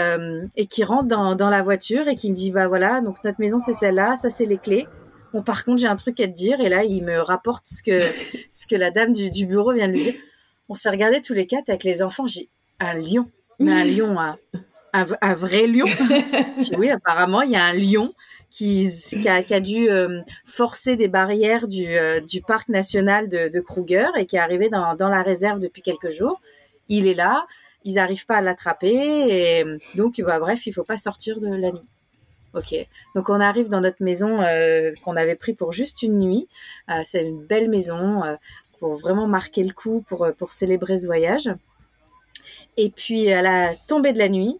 et 0.55 0.65
qui 0.65 0.83
rentre 0.83 1.05
dans, 1.05 1.35
dans 1.35 1.51
la 1.51 1.61
voiture 1.61 2.07
et 2.07 2.15
qui 2.15 2.31
me 2.31 2.35
dit 2.35 2.51
bah 2.51 2.67
voilà, 2.67 3.01
donc 3.01 3.23
notre 3.23 3.39
maison 3.39 3.59
c'est 3.59 3.73
celle-là, 3.73 4.15
ça 4.15 4.31
c'est 4.31 4.47
les 4.47 4.57
clés. 4.57 4.87
Bon, 5.31 5.43
par 5.43 5.63
contre, 5.63 5.79
j'ai 5.79 5.87
un 5.87 5.95
truc 5.95 6.19
à 6.21 6.27
te 6.27 6.33
dire 6.33 6.59
et 6.59 6.69
là, 6.69 6.83
il 6.83 7.03
me 7.03 7.19
rapporte 7.19 7.67
ce 7.67 7.83
que 7.83 8.01
ce 8.51 8.65
que 8.65 8.75
la 8.75 8.89
dame 8.89 9.13
du, 9.13 9.29
du 9.29 9.45
bureau 9.45 9.73
vient 9.73 9.87
de 9.87 9.93
lui 9.93 10.01
dire 10.01 10.15
on 10.69 10.75
s'est 10.75 10.89
regardé 10.89 11.21
tous 11.21 11.33
les 11.33 11.47
quatre 11.47 11.69
avec 11.69 11.83
les 11.83 12.01
enfants. 12.01 12.27
J'ai 12.27 12.49
un 12.79 12.95
lion, 12.95 13.29
mais 13.59 13.71
un 13.71 13.85
lion, 13.85 14.19
un, 14.19 14.37
un, 14.93 15.33
vrai 15.33 15.67
lion. 15.67 15.87
oui, 16.77 16.89
apparemment, 16.89 17.41
il 17.41 17.51
y 17.51 17.55
a 17.55 17.63
un 17.63 17.73
lion 17.73 18.13
qui, 18.49 18.89
qui, 19.09 19.27
a, 19.27 19.59
dû 19.59 19.89
euh, 19.89 20.21
forcer 20.45 20.95
des 20.95 21.07
barrières 21.07 21.67
du, 21.67 21.85
euh, 21.87 22.21
du 22.21 22.41
parc 22.41 22.69
national 22.69 23.27
de, 23.27 23.49
de, 23.49 23.59
Kruger 23.59 24.07
et 24.17 24.25
qui 24.25 24.37
est 24.37 24.39
arrivé 24.39 24.69
dans, 24.69 24.95
dans 24.95 25.09
la 25.09 25.23
réserve 25.23 25.59
depuis 25.59 25.81
quelques 25.81 26.09
jours. 26.09 26.39
Il 26.87 27.07
est 27.07 27.15
là, 27.15 27.45
ils 27.83 27.95
n'arrivent 27.95 28.25
pas 28.25 28.37
à 28.37 28.41
l'attraper 28.41 28.93
et 28.93 29.65
donc, 29.95 30.21
bah, 30.21 30.39
bref, 30.39 30.65
il 30.67 30.71
faut 30.73 30.83
pas 30.83 30.97
sortir 30.97 31.39
de 31.39 31.47
la 31.47 31.71
nuit. 31.71 31.83
Ok. 32.53 32.73
Donc 33.15 33.27
on 33.27 33.41
arrive 33.41 33.67
dans 33.67 33.81
notre 33.81 34.01
maison 34.01 34.41
euh, 34.41 34.93
qu'on 35.03 35.17
avait 35.17 35.35
pris 35.35 35.53
pour 35.53 35.73
juste 35.73 36.03
une 36.03 36.19
nuit. 36.19 36.47
c'est 37.03 37.25
une 37.25 37.43
belle 37.45 37.69
maison 37.69 38.23
pour 38.79 38.95
vraiment 38.97 39.27
marquer 39.27 39.63
le 39.63 39.73
coup, 39.73 40.03
pour, 40.07 40.23
euh, 40.23 40.31
pour 40.31 40.51
célébrer 40.51 40.97
ce 40.97 41.05
voyage. 41.05 41.49
Et 42.77 42.89
puis 42.89 43.31
à 43.31 43.41
la 43.41 43.75
tombée 43.87 44.13
de 44.13 44.19
la 44.19 44.29
nuit, 44.29 44.57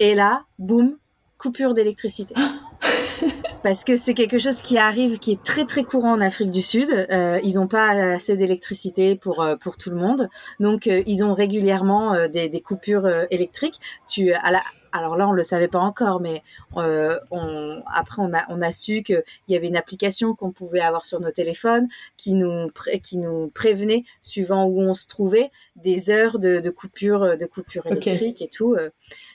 et 0.00 0.14
là, 0.14 0.44
boum, 0.58 0.96
coupure 1.38 1.74
d'électricité. 1.74 2.34
Parce 3.62 3.82
que 3.82 3.96
c'est 3.96 4.14
quelque 4.14 4.38
chose 4.38 4.62
qui 4.62 4.78
arrive, 4.78 5.18
qui 5.18 5.32
est 5.32 5.42
très 5.42 5.64
très 5.64 5.82
courant 5.82 6.12
en 6.12 6.20
Afrique 6.20 6.52
du 6.52 6.62
Sud. 6.62 6.88
Euh, 7.10 7.40
ils 7.42 7.56
n'ont 7.56 7.66
pas 7.66 7.90
assez 8.14 8.36
d'électricité 8.36 9.16
pour 9.16 9.42
euh, 9.42 9.56
pour 9.56 9.76
tout 9.76 9.90
le 9.90 9.96
monde, 9.96 10.28
donc 10.60 10.86
ils 10.86 11.24
ont 11.24 11.34
régulièrement 11.34 12.28
des, 12.28 12.48
des, 12.48 12.60
coupures 12.60 13.08
électriques. 13.30 13.80
Tu 14.06 14.32
à 14.32 14.52
la 14.52 14.62
alors 14.92 15.16
là, 15.16 15.28
on 15.28 15.32
le 15.32 15.42
savait 15.42 15.68
pas 15.68 15.78
encore, 15.78 16.20
mais 16.20 16.42
euh, 16.76 17.18
on, 17.30 17.82
après, 17.92 18.22
on 18.22 18.32
a, 18.32 18.44
on 18.48 18.62
a 18.62 18.70
su 18.70 19.02
qu'il 19.02 19.22
y 19.48 19.56
avait 19.56 19.68
une 19.68 19.76
application 19.76 20.34
qu'on 20.34 20.52
pouvait 20.52 20.80
avoir 20.80 21.04
sur 21.04 21.20
nos 21.20 21.30
téléphones 21.30 21.88
qui 22.16 22.34
nous, 22.34 22.70
qui 23.02 23.18
nous 23.18 23.48
prévenait, 23.48 24.04
suivant 24.22 24.66
où 24.66 24.80
on 24.80 24.94
se 24.94 25.06
trouvait, 25.06 25.50
des 25.76 26.10
heures 26.10 26.38
de, 26.38 26.60
de 26.60 26.70
coupure, 26.70 27.36
de 27.36 27.46
coupure 27.46 27.86
électrique 27.86 28.42
et 28.42 28.48
tout. 28.48 28.76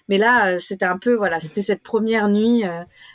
Euh. 0.01 0.05
mais 0.09 0.17
là, 0.17 0.59
c'était 0.59 0.85
un 0.85 0.97
peu 0.97 1.13
voilà, 1.13 1.39
c'était 1.39 1.61
cette 1.61 1.83
première 1.83 2.27
nuit, 2.27 2.63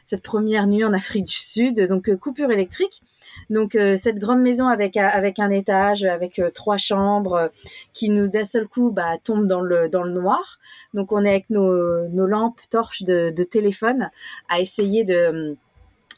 cette 0.07 0.23
première 0.23 0.67
nuit 0.67 0.85
en 0.85 0.93
Afrique 0.93 1.25
du 1.25 1.35
Sud, 1.35 1.81
donc 1.89 2.15
coupure 2.17 2.51
électrique. 2.51 3.03
Donc 3.51 3.77
cette 3.97 4.19
grande 4.19 4.41
maison 4.41 4.69
avec 4.69 4.97
avec 4.97 5.39
un 5.39 5.51
étage, 5.51 6.05
avec 6.05 6.41
trois 6.55 6.77
chambres, 6.77 7.51
qui 7.93 8.11
nous 8.11 8.29
d'un 8.29 8.45
seul 8.45 8.67
coup 8.67 8.91
bah, 8.91 9.19
tombe 9.23 9.47
dans 9.47 9.61
le 9.61 9.89
dans 9.89 10.03
le 10.03 10.13
noir. 10.13 10.59
Donc 10.95 11.13
on 11.13 11.25
est 11.25 11.31
avec 11.31 11.51
nos, 11.51 12.09
nos 12.09 12.27
lampes 12.27 12.61
torches 12.71 13.03
de, 13.03 13.31
de 13.31 13.45
téléphone 13.45 14.11
à 14.49 14.61
essayer 14.61 15.05
de 15.05 15.57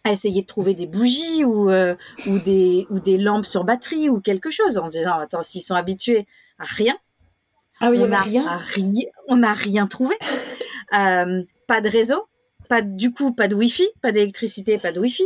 à 0.04 0.12
essayer 0.12 0.42
de 0.42 0.46
trouver 0.46 0.74
des 0.74 0.86
bougies 0.86 1.44
ou, 1.44 1.70
euh, 1.70 1.94
ou, 2.26 2.38
des, 2.38 2.86
ou 2.90 2.98
des 2.98 3.18
lampes 3.18 3.46
sur 3.46 3.64
batterie 3.64 4.08
ou 4.08 4.20
quelque 4.20 4.50
chose 4.50 4.78
en 4.78 4.88
disant 4.88 5.18
attends 5.18 5.42
s'ils 5.42 5.62
sont 5.62 5.74
habitués 5.74 6.26
à 6.58 6.64
rien 6.64 6.96
ah 7.80 7.90
oui 7.90 7.98
on 8.00 8.08
n'a 8.08 8.22
rien 8.22 8.60
on 9.28 9.36
n'a 9.36 9.52
rien 9.52 9.86
trouvé 9.86 10.16
euh, 10.94 11.42
pas 11.66 11.80
de 11.80 11.88
réseau 11.88 12.26
pas 12.68 12.82
du 12.82 13.12
coup 13.12 13.32
pas 13.32 13.48
de 13.48 13.54
wifi 13.54 13.88
pas 14.02 14.12
d'électricité 14.12 14.76
pas 14.78 14.92
de 14.92 15.00
wifi. 15.00 15.24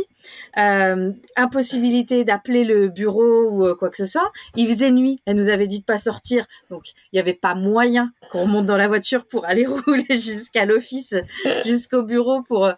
Euh, 0.57 1.11
impossibilité 1.35 2.23
d'appeler 2.23 2.63
le 2.63 2.87
bureau 2.87 3.49
ou 3.49 3.75
quoi 3.75 3.89
que 3.89 3.97
ce 3.97 4.05
soit. 4.05 4.31
Il 4.55 4.67
faisait 4.69 4.91
nuit 4.91 5.19
elle 5.25 5.35
nous 5.35 5.49
avait 5.49 5.67
dit 5.67 5.79
de 5.81 5.85
pas 5.85 5.97
sortir. 5.97 6.45
Donc 6.69 6.91
il 7.11 7.15
n'y 7.15 7.19
avait 7.19 7.33
pas 7.33 7.53
moyen 7.53 8.11
qu'on 8.31 8.43
remonte 8.43 8.65
dans 8.65 8.77
la 8.77 8.87
voiture 8.87 9.25
pour 9.25 9.45
aller 9.45 9.65
rouler 9.87 10.05
jusqu'à 10.09 10.65
l'office 10.65 11.15
jusqu'au 11.65 12.03
bureau 12.03 12.43
pour 12.43 12.71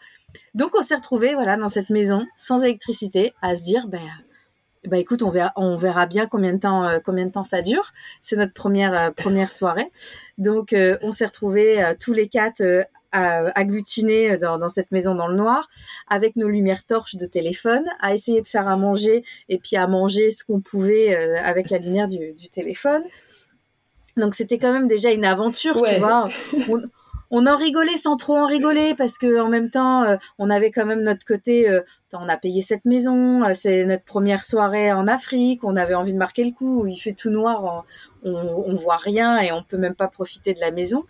donc 0.53 0.71
on 0.77 0.81
s'est 0.81 0.95
retrouvé 0.95 1.35
voilà 1.35 1.57
dans 1.57 1.69
cette 1.69 1.89
maison 1.89 2.25
sans 2.35 2.63
électricité 2.63 3.33
à 3.41 3.55
se 3.55 3.63
dire 3.63 3.87
ben 3.87 4.01
bah 4.87 4.97
écoute 4.97 5.23
on 5.23 5.29
verra 5.29 5.51
on 5.55 5.77
verra 5.77 6.05
bien 6.05 6.27
combien 6.27 6.53
de 6.53 6.59
temps 6.59 6.85
euh, 6.85 6.99
combien 7.03 7.25
de 7.25 7.31
temps 7.31 7.43
ça 7.43 7.61
dure. 7.61 7.93
C'est 8.21 8.35
notre 8.35 8.53
première 8.53 8.93
euh, 8.93 9.11
première 9.11 9.51
soirée. 9.51 9.91
Donc 10.37 10.73
euh, 10.73 10.97
on 11.01 11.11
s'est 11.11 11.25
retrouvé 11.25 11.93
tous 11.99 12.13
les 12.13 12.27
quatre 12.27 12.87
agglutinés 13.11 14.37
dans, 14.37 14.57
dans, 14.57 14.67
cette 14.67 14.91
maison 14.91 15.15
dans 15.15 15.27
le 15.27 15.35
noir 15.35 15.69
avec 16.09 16.35
nos 16.35 16.49
lumières 16.49 16.83
torches 16.85 17.15
de 17.15 17.25
téléphone 17.25 17.85
à 18.01 18.13
essayer 18.13 18.41
de 18.41 18.47
faire 18.47 18.67
à 18.67 18.75
manger 18.75 19.23
et 19.47 19.57
puis 19.57 19.77
à 19.77 19.87
manger 19.87 20.31
ce 20.31 20.43
qu'on 20.43 20.59
pouvait 20.59 21.15
avec 21.37 21.69
la 21.69 21.77
lumière 21.77 22.09
du, 22.09 22.33
du 22.33 22.49
téléphone. 22.49 23.03
Donc 24.17 24.35
c'était 24.35 24.57
quand 24.57 24.73
même 24.73 24.87
déjà 24.87 25.11
une 25.11 25.23
aventure 25.23 25.81
tu 25.81 25.95
vois. 25.97 26.27
On 26.69 26.81
en 27.31 27.57
rigolait 27.57 27.97
sans 27.97 28.17
trop 28.17 28.35
en 28.37 28.47
rigoler 28.47 28.95
parce 28.95 29.17
que 29.17 29.39
en 29.39 29.49
même 29.49 29.69
temps, 29.69 30.03
euh, 30.03 30.17
on 30.37 30.49
avait 30.49 30.71
quand 30.71 30.85
même 30.85 31.01
notre 31.03 31.25
côté. 31.25 31.69
Euh, 31.69 31.81
on 32.13 32.29
a 32.29 32.37
payé 32.37 32.61
cette 32.61 32.85
maison, 32.85 33.43
euh, 33.43 33.51
c'est 33.53 33.83
notre 33.85 34.05
première 34.05 34.45
soirée 34.45 34.93
en 34.93 35.05
Afrique, 35.05 35.65
on 35.65 35.75
avait 35.75 35.95
envie 35.95 36.13
de 36.13 36.17
marquer 36.17 36.45
le 36.45 36.51
coup. 36.51 36.87
Il 36.87 36.97
fait 36.97 37.11
tout 37.11 37.29
noir, 37.29 37.83
on, 38.23 38.33
on 38.33 38.73
voit 38.75 38.95
rien 38.97 39.39
et 39.39 39.51
on 39.51 39.63
peut 39.63 39.77
même 39.77 39.95
pas 39.95 40.07
profiter 40.07 40.53
de 40.53 40.61
la 40.61 40.71
maison. 40.71 41.03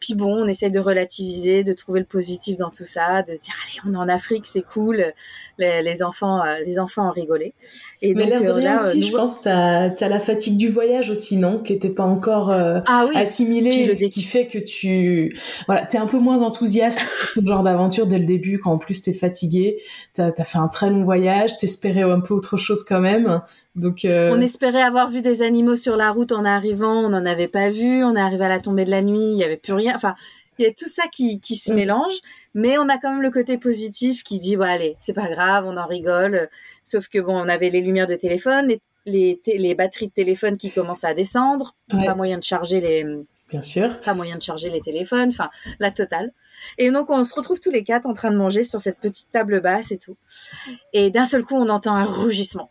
Puis 0.00 0.14
bon, 0.14 0.44
on 0.44 0.46
essaye 0.46 0.70
de 0.70 0.78
relativiser, 0.78 1.64
de 1.64 1.72
trouver 1.72 2.00
le 2.00 2.06
positif 2.06 2.56
dans 2.56 2.70
tout 2.70 2.84
ça, 2.84 3.22
de 3.22 3.34
se 3.34 3.42
dire 3.42 3.54
allez, 3.64 3.80
on 3.88 3.94
est 3.94 4.02
en 4.02 4.08
Afrique, 4.08 4.46
c'est 4.46 4.62
cool. 4.62 5.12
Les, 5.60 6.04
enfants, 6.04 6.40
euh, 6.44 6.60
les 6.64 6.78
enfants 6.78 7.08
en 7.08 7.10
rigolaient. 7.10 7.52
Et 8.00 8.14
Mais 8.14 8.26
l'air 8.26 8.44
de 8.44 8.50
euh, 8.50 8.54
rien 8.54 8.76
aussi, 8.76 9.02
je 9.02 9.10
pense, 9.10 9.40
t'as 9.40 9.90
as 9.90 10.08
la 10.08 10.20
fatigue 10.20 10.56
du 10.56 10.68
voyage 10.68 11.10
aussi, 11.10 11.36
non, 11.36 11.58
qui 11.58 11.72
était 11.72 11.88
pas 11.88 12.04
encore 12.04 12.52
euh, 12.52 12.78
ah, 12.86 13.06
oui. 13.08 13.16
assimilée, 13.16 13.86
le... 13.86 13.94
qui 14.08 14.22
fait 14.22 14.46
que 14.46 14.58
tu, 14.58 15.36
voilà, 15.66 15.84
t'es 15.84 15.98
un 15.98 16.06
peu 16.06 16.18
moins 16.18 16.42
enthousiaste 16.42 17.00
pour 17.34 17.42
ce 17.42 17.48
genre 17.48 17.64
d'aventure 17.64 18.06
dès 18.06 18.18
le 18.18 18.24
début, 18.24 18.60
quand 18.60 18.70
en 18.70 18.78
plus 18.78 19.02
t'es 19.02 19.12
fatigué, 19.12 19.78
t'as 20.14 20.30
as 20.38 20.44
fait 20.44 20.58
un 20.58 20.68
très 20.68 20.90
long 20.90 21.02
voyage, 21.02 21.58
t'espérais 21.58 22.02
un 22.02 22.20
peu 22.20 22.34
autre 22.34 22.56
chose 22.56 22.84
quand 22.84 23.00
même. 23.00 23.42
Donc, 23.74 24.00
On 24.04 24.40
espérait 24.40 24.82
avoir 24.82 25.08
vu 25.10 25.22
des 25.22 25.42
animaux 25.42 25.76
sur 25.76 25.96
la 25.96 26.10
route 26.10 26.32
en 26.32 26.44
arrivant, 26.44 27.04
on 27.04 27.08
n'en 27.10 27.24
avait 27.24 27.48
pas 27.48 27.68
vu. 27.68 28.02
On 28.02 28.16
est 28.16 28.20
arrivé 28.20 28.44
à 28.44 28.48
la 28.48 28.60
tombée 28.60 28.84
de 28.84 28.90
la 28.90 29.02
nuit, 29.02 29.32
il 29.32 29.36
y 29.36 29.44
avait 29.44 29.56
plus 29.56 29.72
rien. 29.72 29.87
Enfin, 29.94 30.14
il 30.58 30.64
y 30.64 30.68
a 30.68 30.72
tout 30.72 30.88
ça 30.88 31.04
qui, 31.06 31.40
qui 31.40 31.54
se 31.54 31.72
mélange, 31.72 32.14
mais 32.54 32.78
on 32.78 32.88
a 32.88 32.98
quand 32.98 33.12
même 33.12 33.22
le 33.22 33.30
côté 33.30 33.58
positif 33.58 34.24
qui 34.24 34.40
dit, 34.40 34.56
bah, 34.56 34.70
allez, 34.70 34.96
c'est 35.00 35.12
pas 35.12 35.28
grave, 35.28 35.66
on 35.66 35.76
en 35.76 35.86
rigole. 35.86 36.48
Sauf 36.84 37.08
que 37.08 37.18
bon, 37.18 37.36
on 37.36 37.48
avait 37.48 37.70
les 37.70 37.80
lumières 37.80 38.08
de 38.08 38.16
téléphone, 38.16 38.74
les, 39.06 39.40
les, 39.46 39.74
batteries 39.74 40.08
de 40.08 40.12
téléphone 40.12 40.58
qui 40.58 40.70
commencent 40.70 41.04
à 41.04 41.14
descendre, 41.14 41.74
pas 41.88 42.14
moyen 42.14 42.38
de 42.38 42.44
charger 42.44 42.80
les, 42.80 43.04
Bien 43.48 43.62
sûr. 43.62 44.00
Pas 44.02 44.12
moyen 44.12 44.36
de 44.36 44.42
charger 44.42 44.68
les 44.68 44.80
téléphones, 44.80 45.30
enfin, 45.30 45.50
la 45.78 45.90
totale. 45.90 46.32
Et 46.76 46.90
donc, 46.90 47.08
on 47.08 47.24
se 47.24 47.34
retrouve 47.34 47.60
tous 47.60 47.70
les 47.70 47.82
quatre 47.82 48.06
en 48.06 48.12
train 48.12 48.30
de 48.30 48.36
manger 48.36 48.62
sur 48.62 48.80
cette 48.80 48.98
petite 48.98 49.30
table 49.32 49.60
basse 49.60 49.90
et 49.90 49.98
tout. 49.98 50.16
Et 50.92 51.10
d'un 51.10 51.24
seul 51.24 51.44
coup, 51.44 51.54
on 51.54 51.68
entend 51.70 51.94
un 51.94 52.04
rugissement. 52.04 52.70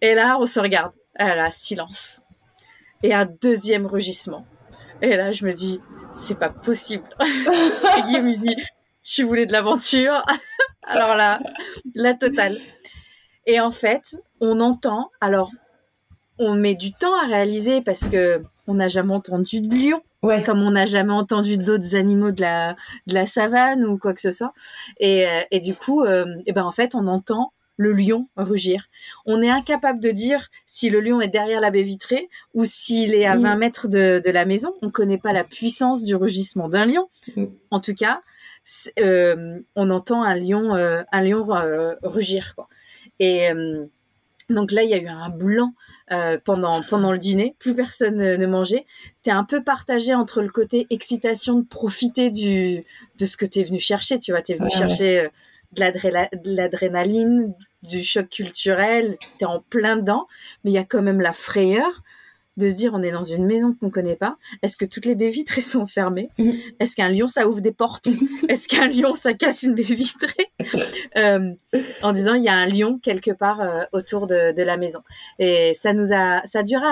Et 0.00 0.14
là, 0.14 0.38
on 0.38 0.46
se 0.46 0.60
regarde. 0.60 0.92
Et 1.18 1.24
là, 1.24 1.50
silence. 1.50 2.22
Et 3.02 3.12
un 3.12 3.26
deuxième 3.26 3.86
rugissement. 3.86 4.46
Et 5.02 5.16
là, 5.16 5.32
je 5.32 5.46
me 5.46 5.52
dis, 5.52 5.80
c'est 6.14 6.38
pas 6.38 6.48
possible. 6.48 7.04
et 7.20 8.02
Guillaume 8.06 8.26
me 8.26 8.36
dit, 8.36 8.56
tu 9.02 9.22
voulais 9.24 9.46
de 9.46 9.52
l'aventure? 9.52 10.24
alors 10.82 11.14
là, 11.14 11.40
la 11.94 12.14
totale. 12.14 12.58
Et 13.46 13.60
en 13.60 13.70
fait, 13.70 14.16
on 14.40 14.60
entend, 14.60 15.10
alors, 15.20 15.50
on 16.38 16.54
met 16.54 16.74
du 16.74 16.92
temps 16.92 17.14
à 17.22 17.26
réaliser 17.26 17.80
parce 17.82 18.08
que 18.08 18.42
on 18.66 18.74
n'a 18.74 18.88
jamais 18.88 19.12
entendu 19.12 19.60
de 19.60 19.74
lion. 19.74 20.00
Ouais. 20.22 20.42
Comme 20.42 20.62
on 20.62 20.70
n'a 20.70 20.86
jamais 20.86 21.12
entendu 21.12 21.58
d'autres 21.58 21.94
animaux 21.94 22.30
de 22.30 22.40
la, 22.40 22.76
de 23.06 23.12
la 23.12 23.26
savane 23.26 23.84
ou 23.84 23.98
quoi 23.98 24.14
que 24.14 24.22
ce 24.22 24.30
soit. 24.30 24.54
Et, 24.98 25.26
euh, 25.26 25.42
et 25.50 25.60
du 25.60 25.74
coup, 25.74 26.02
euh, 26.02 26.24
et 26.46 26.52
ben 26.52 26.64
en 26.64 26.70
fait, 26.70 26.94
on 26.94 27.06
entend 27.08 27.52
le 27.76 27.92
lion 27.92 28.28
rugir. 28.36 28.86
On 29.26 29.42
est 29.42 29.50
incapable 29.50 30.00
de 30.00 30.10
dire 30.10 30.50
si 30.66 30.90
le 30.90 31.00
lion 31.00 31.20
est 31.20 31.28
derrière 31.28 31.60
la 31.60 31.70
baie 31.70 31.82
vitrée 31.82 32.28
ou 32.54 32.64
s'il 32.64 33.14
est 33.14 33.26
à 33.26 33.36
20 33.36 33.56
mètres 33.56 33.88
de, 33.88 34.22
la 34.30 34.44
maison. 34.44 34.74
On 34.82 34.86
ne 34.86 34.90
connaît 34.90 35.18
pas 35.18 35.32
la 35.32 35.44
puissance 35.44 36.04
du 36.04 36.14
rugissement 36.14 36.68
d'un 36.68 36.86
lion. 36.86 37.08
En 37.70 37.80
tout 37.80 37.94
cas, 37.94 38.22
euh, 38.98 39.60
on 39.74 39.90
entend 39.90 40.22
un 40.22 40.36
lion, 40.36 40.74
euh, 40.74 41.02
un 41.12 41.22
lion 41.22 41.54
euh, 41.54 41.94
rugir. 42.02 42.54
Et 43.20 43.48
donc 44.50 44.72
là, 44.72 44.82
il 44.82 44.90
y 44.90 44.94
a 44.94 44.98
eu 44.98 45.08
un 45.08 45.28
blanc 45.28 45.72
pendant 46.44 46.82
pendant 46.82 47.12
le 47.12 47.18
dîner. 47.18 47.54
Plus 47.58 47.74
personne 47.74 48.16
ne, 48.16 48.46
mangeait. 48.46 48.86
T'es 49.22 49.30
un 49.30 49.44
peu 49.44 49.62
partagé 49.62 50.14
entre 50.14 50.42
le 50.42 50.48
côté 50.48 50.86
excitation 50.90 51.58
de 51.58 51.64
profiter 51.64 52.30
du 52.30 52.84
de 53.18 53.26
ce 53.26 53.36
que 53.36 53.46
t'es 53.46 53.64
venu 53.64 53.80
chercher. 53.80 54.18
Tu 54.18 54.32
vois, 54.32 54.42
t'es 54.42 54.54
venu 54.54 54.70
chercher 54.70 55.28
de 55.74 56.56
l'adrénaline, 56.56 57.54
du 57.82 58.02
choc 58.02 58.28
culturel, 58.28 59.16
tu 59.38 59.44
es 59.44 59.46
en 59.46 59.60
plein 59.60 59.96
dedans, 59.96 60.26
mais 60.64 60.70
il 60.70 60.74
y 60.74 60.78
a 60.78 60.84
quand 60.84 61.02
même 61.02 61.20
la 61.20 61.32
frayeur 61.32 62.02
de 62.56 62.68
se 62.68 62.74
dire 62.74 62.92
on 62.94 63.02
est 63.02 63.10
dans 63.10 63.24
une 63.24 63.46
maison 63.46 63.74
qu'on 63.74 63.90
connaît 63.90 64.16
pas. 64.16 64.36
Est-ce 64.62 64.76
que 64.76 64.84
toutes 64.84 65.06
les 65.06 65.14
baies 65.14 65.30
vitrées 65.30 65.60
sont 65.60 65.86
fermées? 65.86 66.30
Mm-hmm. 66.38 66.74
Est-ce 66.80 66.96
qu'un 66.96 67.08
lion 67.08 67.28
ça 67.28 67.48
ouvre 67.48 67.60
des 67.60 67.72
portes? 67.72 68.08
Est-ce 68.48 68.68
qu'un 68.68 68.88
lion 68.88 69.14
ça 69.14 69.34
casse 69.34 69.62
une 69.62 69.74
baie 69.74 69.82
vitrée? 69.82 70.50
Euh, 71.16 71.52
En 72.02 72.12
disant 72.12 72.34
il 72.34 72.42
y 72.42 72.48
a 72.48 72.54
un 72.54 72.66
lion 72.66 72.98
quelque 72.98 73.30
part 73.30 73.60
euh, 73.60 73.84
autour 73.92 74.26
de, 74.26 74.62
la 74.62 74.76
maison. 74.76 75.00
Et 75.38 75.72
ça 75.74 75.92
nous 75.92 76.12
a 76.12 76.42
ça 76.46 76.62
duré. 76.62 76.86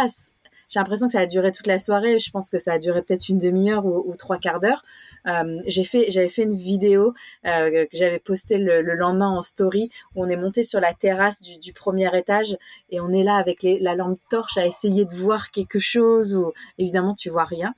J'ai 0.69 0.79
l'impression 0.79 1.07
que 1.07 1.13
ça 1.13 1.21
a 1.21 1.27
duré 1.27 1.51
toute 1.51 1.67
la 1.67 1.79
soirée. 1.79 2.19
Je 2.19 2.31
pense 2.31 2.49
que 2.49 2.59
ça 2.59 2.75
a 2.75 2.79
duré 2.79 3.03
peut-être 3.03 3.29
une 3.29 3.39
demi-heure 3.39 3.85
ou, 3.85 4.15
trois 4.17 4.39
quarts 4.39 4.61
d'heure. 4.61 4.85
Euh, 5.27 5.61
j'ai 5.67 5.85
fait, 5.85 6.11
j'avais 6.11 6.29
fait 6.29 6.43
une 6.43 6.57
vidéo 6.57 7.15
euh, 7.47 7.87
que 7.87 7.97
j'avais 7.97 8.19
postée 8.19 8.59
le, 8.59 8.83
lendemain 8.83 9.31
en 9.31 9.43
story 9.43 9.91
où 10.15 10.25
on 10.25 10.29
est 10.29 10.37
monté 10.37 10.63
sur 10.63 10.81
la 10.81 10.93
terrasse 10.95 11.41
du, 11.41 11.73
premier 11.73 12.17
étage 12.17 12.57
et 12.91 13.01
on 13.01 13.11
est 13.13 13.23
là 13.23 13.37
avec 13.37 13.61
la 13.63 13.95
lampe 13.95 14.21
torche 14.31 14.59
à 14.59 14.67
essayer 14.67 15.05
de 15.05 15.15
voir 15.15 15.51
quelque 15.51 15.79
chose 15.79 16.35
ou 16.35 16.53
évidemment 16.79 17.15
tu 17.15 17.31
vois 17.31 17.45
rien. 17.45 17.75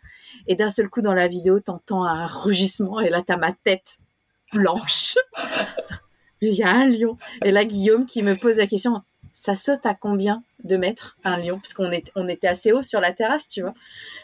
Et 0.47 0.57
d'un 0.57 0.71
seul 0.71 0.89
coup 0.89 1.03
dans 1.03 1.15
la 1.15 1.29
vidéo, 1.29 1.61
t'entends 1.61 2.05
un 2.05 2.27
rugissement 2.27 3.01
et 3.01 3.11
là 3.11 3.23
t'as 3.25 3.37
ma 3.37 3.53
tête 3.53 3.99
blanche. 4.53 5.15
Il 6.41 6.53
y 6.53 6.63
a 6.63 6.71
un 6.71 6.89
lion. 6.89 7.17
Et 7.45 7.51
là 7.51 7.65
Guillaume 7.65 8.07
qui 8.07 8.23
me 8.23 8.37
pose 8.37 8.59
la 8.59 8.67
question, 8.67 9.03
ça 9.33 9.55
saute 9.55 9.87
à 9.87 9.95
combien 9.95 10.43
de 10.65 10.77
mètres 10.77 11.17
un 11.25 11.39
lion? 11.39 11.59
Parce 11.59 11.75
qu'on 11.75 11.91
on 12.15 12.29
était 12.29 12.49
assez 12.49 12.73
haut 12.73 12.83
sur 12.83 13.01
la 13.01 13.13
terrasse, 13.13 13.49
tu 13.49 13.63
vois. 13.63 13.75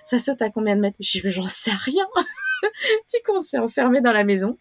Ça 0.05 0.19
saute 0.19 0.43
à 0.43 0.51
combien 0.51 0.77
de 0.77 0.81
mètres? 0.81 0.97
J'en 1.01 1.49
sais 1.49 1.73
rien. 1.73 2.07
du 3.13 3.23
coup, 3.25 3.33
on 3.37 3.43
s'est 3.43 3.59
enfermé 3.59 4.01
dans 4.01 4.13
la 4.13 4.25
maison 4.25 4.59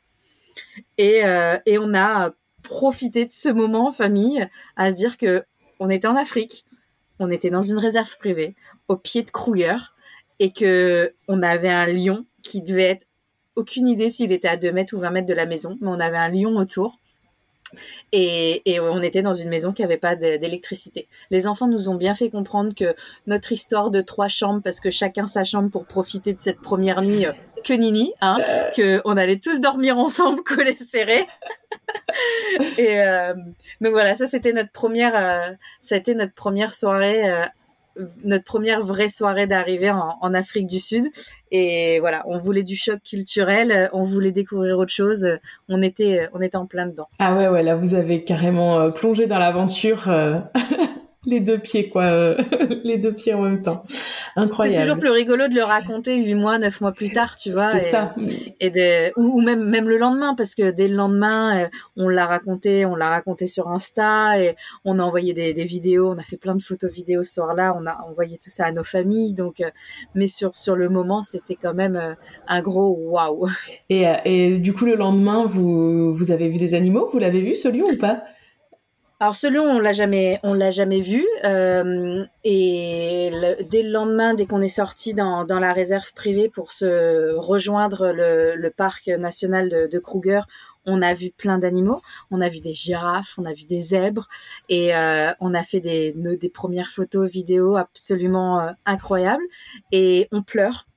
et, 0.97 1.25
euh, 1.25 1.57
et, 1.65 1.77
on 1.77 1.93
a 1.93 2.31
profité 2.63 3.25
de 3.25 3.31
ce 3.31 3.49
moment 3.49 3.88
en 3.88 3.91
famille 3.91 4.47
à 4.75 4.91
se 4.91 4.95
dire 4.95 5.17
que 5.17 5.43
on 5.79 5.89
était 5.89 6.07
en 6.07 6.15
Afrique, 6.15 6.65
on 7.19 7.31
était 7.31 7.49
dans 7.49 7.62
une 7.62 7.77
réserve 7.77 8.17
privée 8.17 8.55
au 8.88 8.97
pied 8.97 9.23
de 9.23 9.31
Kruger 9.31 9.77
et 10.39 10.51
que 10.51 11.13
on 11.27 11.41
avait 11.41 11.69
un 11.69 11.85
lion 11.85 12.25
qui 12.43 12.62
devait 12.62 12.83
être 12.83 13.05
aucune 13.55 13.88
idée 13.88 14.09
s'il 14.09 14.31
était 14.31 14.47
à 14.47 14.57
2 14.57 14.71
mètres 14.71 14.95
ou 14.95 14.99
20 14.99 15.12
mètres 15.12 15.27
de 15.27 15.33
la 15.33 15.45
maison, 15.45 15.77
mais 15.81 15.88
on 15.88 15.99
avait 15.99 16.17
un 16.17 16.29
lion 16.29 16.55
autour 16.57 16.99
et, 18.12 18.79
on 18.79 19.01
était 19.01 19.21
dans 19.21 19.33
une 19.33 19.49
maison 19.49 19.73
qui 19.73 19.81
n'avait 19.81 19.97
pas 19.97 20.15
d'électricité. 20.15 21.07
Les 21.29 21.47
enfants 21.47 21.67
nous 21.67 21.89
ont 21.89 21.95
bien 21.95 22.13
fait 22.13 22.29
comprendre 22.29 22.73
que 22.73 22.95
notre 23.27 23.51
histoire 23.51 23.91
de 23.91 24.01
trois 24.01 24.27
chambres, 24.27 24.62
parce 24.63 24.79
que 24.79 24.89
chacun 24.89 25.27
sa 25.27 25.43
chambre 25.43 25.69
pour 25.69 25.85
profiter 25.85 26.33
de 26.33 26.39
cette 26.39 26.62
première 26.62 27.01
nuit, 27.01 27.25
euh, 27.25 27.31
que 27.63 27.74
nini, 27.74 28.13
hein, 28.22 28.38
que 28.76 29.02
on 29.06 29.17
allait 29.17 29.39
tous 29.39 29.60
dormir 29.60 29.98
ensemble, 29.98 30.43
collés 30.45 30.78
serrés. 30.78 31.26
et 32.78 33.02
euh, 33.02 33.34
donc 33.82 33.91
voilà, 33.91 34.15
ça 34.15 34.28
c'était 34.28 34.54
notre 34.54 34.72
première, 34.72 35.15
euh, 35.15 35.54
ça 35.82 35.95
a 35.95 35.98
été 35.98 36.15
notre 36.15 36.34
première 36.34 36.74
soirée 36.74 37.45
notre 38.24 38.45
première 38.45 38.82
vraie 38.82 39.10
soirée 39.10 39.45
d'arrivée 39.45 39.91
en, 39.91 40.34
Afrique 40.34 40.67
du 40.67 40.80
Sud. 40.80 41.08
Et 41.52 42.00
voilà, 42.00 42.24
on 42.28 42.38
voulait 42.38 42.63
du 42.63 42.78
choc 42.78 43.02
culturel, 43.04 43.89
on 43.91 44.04
voulait 44.04 44.32
découvrir 44.32 44.78
autre 44.78 44.93
chose. 44.93 45.28
On 45.67 45.82
était, 45.82 46.30
on 46.34 46.39
était 46.39 46.56
en 46.56 46.65
plein 46.65 46.86
dedans. 46.86 47.10
Ah 47.19 47.34
ouais, 47.34 47.50
ouais, 47.50 47.62
là 47.62 47.76
vous 47.76 47.95
avez 47.95 48.24
carrément 48.24 48.89
plongé 48.91 49.28
dans 49.28 49.38
l'aventure. 49.38 50.08
les 51.25 51.41
deux 51.41 51.60
pieds 51.60 51.89
quoi 51.89 52.03
euh, 52.03 52.38
les 52.84 52.97
deux 52.97 53.13
pieds 53.13 53.34
en 53.34 53.41
même 53.41 53.62
temps. 53.62 53.84
Incroyable. 54.36 54.77
C'est 54.77 54.84
toujours 54.84 54.99
plus 54.99 55.10
rigolo 55.10 55.47
de 55.47 55.55
le 55.55 55.63
raconter 55.63 56.15
huit 56.17 56.36
mois 56.36 56.58
neuf 56.58 56.79
mois 56.79 56.93
plus 56.93 57.12
tard 57.12 57.36
tu 57.36 57.51
vois 57.51 57.71
c'est 57.71 57.89
ça. 57.89 58.15
et 58.60 58.69
de, 58.69 59.12
ou, 59.17 59.41
même 59.41 59.63
même 59.69 59.89
le 59.89 59.97
lendemain 59.97 60.34
parce 60.36 60.55
que 60.55 60.71
dès 60.71 60.88
le 60.88 60.95
lendemain 60.95 61.63
euh, 61.63 61.67
on 61.97 62.08
l'a 62.08 62.25
raconté 62.25 62.86
on 62.86 62.95
l'a 62.95 63.10
raconté 63.10 63.47
sur 63.47 63.67
Insta 63.69 64.41
et 64.41 64.55
on 64.86 64.99
a 64.99 65.03
envoyé 65.03 65.34
des, 65.34 65.53
des, 65.53 65.65
vidéos 65.65 66.12
on 66.12 66.17
a 66.17 66.23
fait 66.23 66.38
plein 66.38 66.55
de 66.55 66.63
photos 66.63 66.91
vidéos 66.91 67.23
ce 67.23 67.34
soir-là 67.34 67.75
on 67.77 67.86
a 67.86 68.01
envoyé 68.10 68.38
tout 68.38 68.49
ça 68.49 68.65
à 68.65 68.71
nos 68.71 68.86
familles 68.86 69.34
donc 69.34 69.60
euh, 69.60 69.69
mais 70.15 70.27
sur 70.27 70.55
sur 70.55 70.75
le 70.75 70.88
moment 70.88 71.21
c'était 71.21 71.55
quand 71.55 71.73
même 71.73 72.15
un 72.47 72.62
gros 72.62 72.95
waouh. 72.97 73.49
Et, 73.89 74.05
et 74.25 74.60
du 74.60 74.73
coup 74.73 74.86
le 74.86 74.95
lendemain 74.95 75.45
vous 75.45 76.13
vous 76.13 76.32
avez 76.32 76.47
vu 76.49 76.58
des 76.58 76.75
animaux? 76.75 77.10
Vous 77.12 77.19
l'avez 77.19 77.41
vu 77.41 77.55
ce 77.55 77.67
lion 77.67 77.86
ou 77.91 77.97
pas? 77.97 78.23
Alors 79.21 79.36
ce 79.36 79.47
lion, 79.47 79.65
on 79.65 79.79
l'a 79.79 79.91
jamais, 79.91 80.39
on 80.43 80.53
l'a 80.53 80.71
jamais 80.71 81.01
vu. 81.01 81.27
Euh, 81.43 82.23
et 82.45 83.32
dès 83.69 83.84
le 83.84 83.91
lendemain, 83.91 84.34
dès 84.34 84.45
qu'on 84.45 84.62
est 84.62 84.69
sorti 84.69 85.13
dans, 85.13 85.43
dans, 85.43 85.60
la 85.60 85.73
réserve 85.73 86.13
privée 86.13 86.47
pour 86.47 86.71
se 86.71 87.36
rejoindre 87.36 88.13
le, 88.13 88.55
le 88.55 88.69
parc 88.69 89.08
national 89.08 89.67
de, 89.67 89.88
de, 89.88 89.99
Kruger, 89.99 90.39
on 90.86 91.01
a 91.01 91.13
vu 91.13 91.32
plein 91.32 91.58
d'animaux. 91.58 92.01
On 92.32 92.39
a 92.39 92.47
vu 92.47 92.62
des 92.62 92.73
girafes, 92.73 93.34
on 93.38 93.43
a 93.43 93.53
vu 93.53 93.65
des 93.65 93.82
zèbres, 93.82 94.29
et 94.69 94.95
euh, 94.95 95.34
on 95.41 95.53
a 95.53 95.63
fait 95.63 95.82
des, 95.82 96.13
des 96.15 96.49
premières 96.49 96.89
photos, 96.89 97.29
vidéos 97.29 97.75
absolument 97.75 98.62
euh, 98.62 98.71
incroyables. 98.86 99.43
Et 99.91 100.29
on 100.32 100.43
pleure 100.43 100.88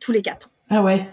tous 0.00 0.12
les 0.12 0.22
quatre. 0.22 0.50
Ah 0.72 0.84
ouais. 0.84 1.04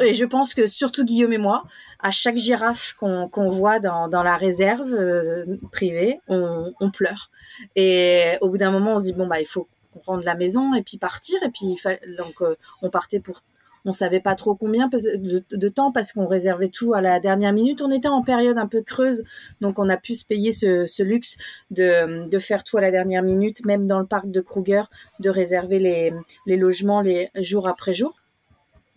et 0.00 0.14
je 0.14 0.24
pense 0.24 0.54
que 0.54 0.66
surtout 0.66 1.04
Guillaume 1.04 1.34
et 1.34 1.38
moi, 1.38 1.64
à 2.06 2.12
chaque 2.12 2.36
girafe 2.36 2.94
qu'on 3.00 3.48
voit 3.48 3.80
dans, 3.80 4.22
la 4.22 4.36
réserve 4.36 4.94
euh, 4.94 5.44
privée, 5.72 6.20
on, 6.28 6.90
pleure. 6.92 7.32
Et 7.74 8.38
au 8.40 8.48
bout 8.48 8.58
d'un 8.58 8.70
moment, 8.70 8.94
on 8.94 8.98
se 9.00 9.04
dit 9.06 9.12
bon 9.12 9.26
bah 9.26 9.40
il 9.40 9.46
faut 9.46 9.66
rendre 10.06 10.22
la 10.22 10.36
maison 10.36 10.72
et 10.74 10.84
puis 10.84 10.98
partir. 10.98 11.42
Et 11.42 11.48
puis 11.48 11.74
donc 12.16 12.42
euh, 12.42 12.54
on 12.80 12.90
partait 12.90 13.18
pour 13.18 13.42
on 13.84 13.92
savait 13.92 14.20
pas 14.20 14.36
trop 14.36 14.54
combien 14.54 14.88
de, 14.88 15.68
temps 15.68 15.90
parce 15.90 16.12
qu'on 16.12 16.26
réservait 16.26 16.68
tout 16.68 16.94
à 16.94 17.00
la 17.00 17.18
dernière 17.18 17.52
minute. 17.52 17.82
On 17.82 17.90
était 17.90 18.08
en 18.08 18.22
période 18.22 18.58
un 18.58 18.68
peu 18.68 18.82
creuse, 18.82 19.24
donc 19.60 19.80
on 19.80 19.88
a 19.88 19.96
pu 19.96 20.14
se 20.14 20.24
payer 20.24 20.52
ce, 20.52 21.02
luxe 21.02 21.36
de, 21.70 22.28
de, 22.28 22.38
faire 22.38 22.62
tout 22.62 22.78
à 22.78 22.80
la 22.80 22.92
dernière 22.92 23.22
minute, 23.22 23.64
même 23.64 23.86
dans 23.88 24.00
le 24.00 24.06
parc 24.06 24.30
de 24.30 24.40
Kruger, 24.40 24.82
de 25.20 25.30
réserver 25.30 25.80
les, 25.80 26.12
les 26.46 26.56
logements 26.56 27.00
les 27.00 27.30
jours 27.36 27.68
après 27.68 27.94
jour. 27.94 28.16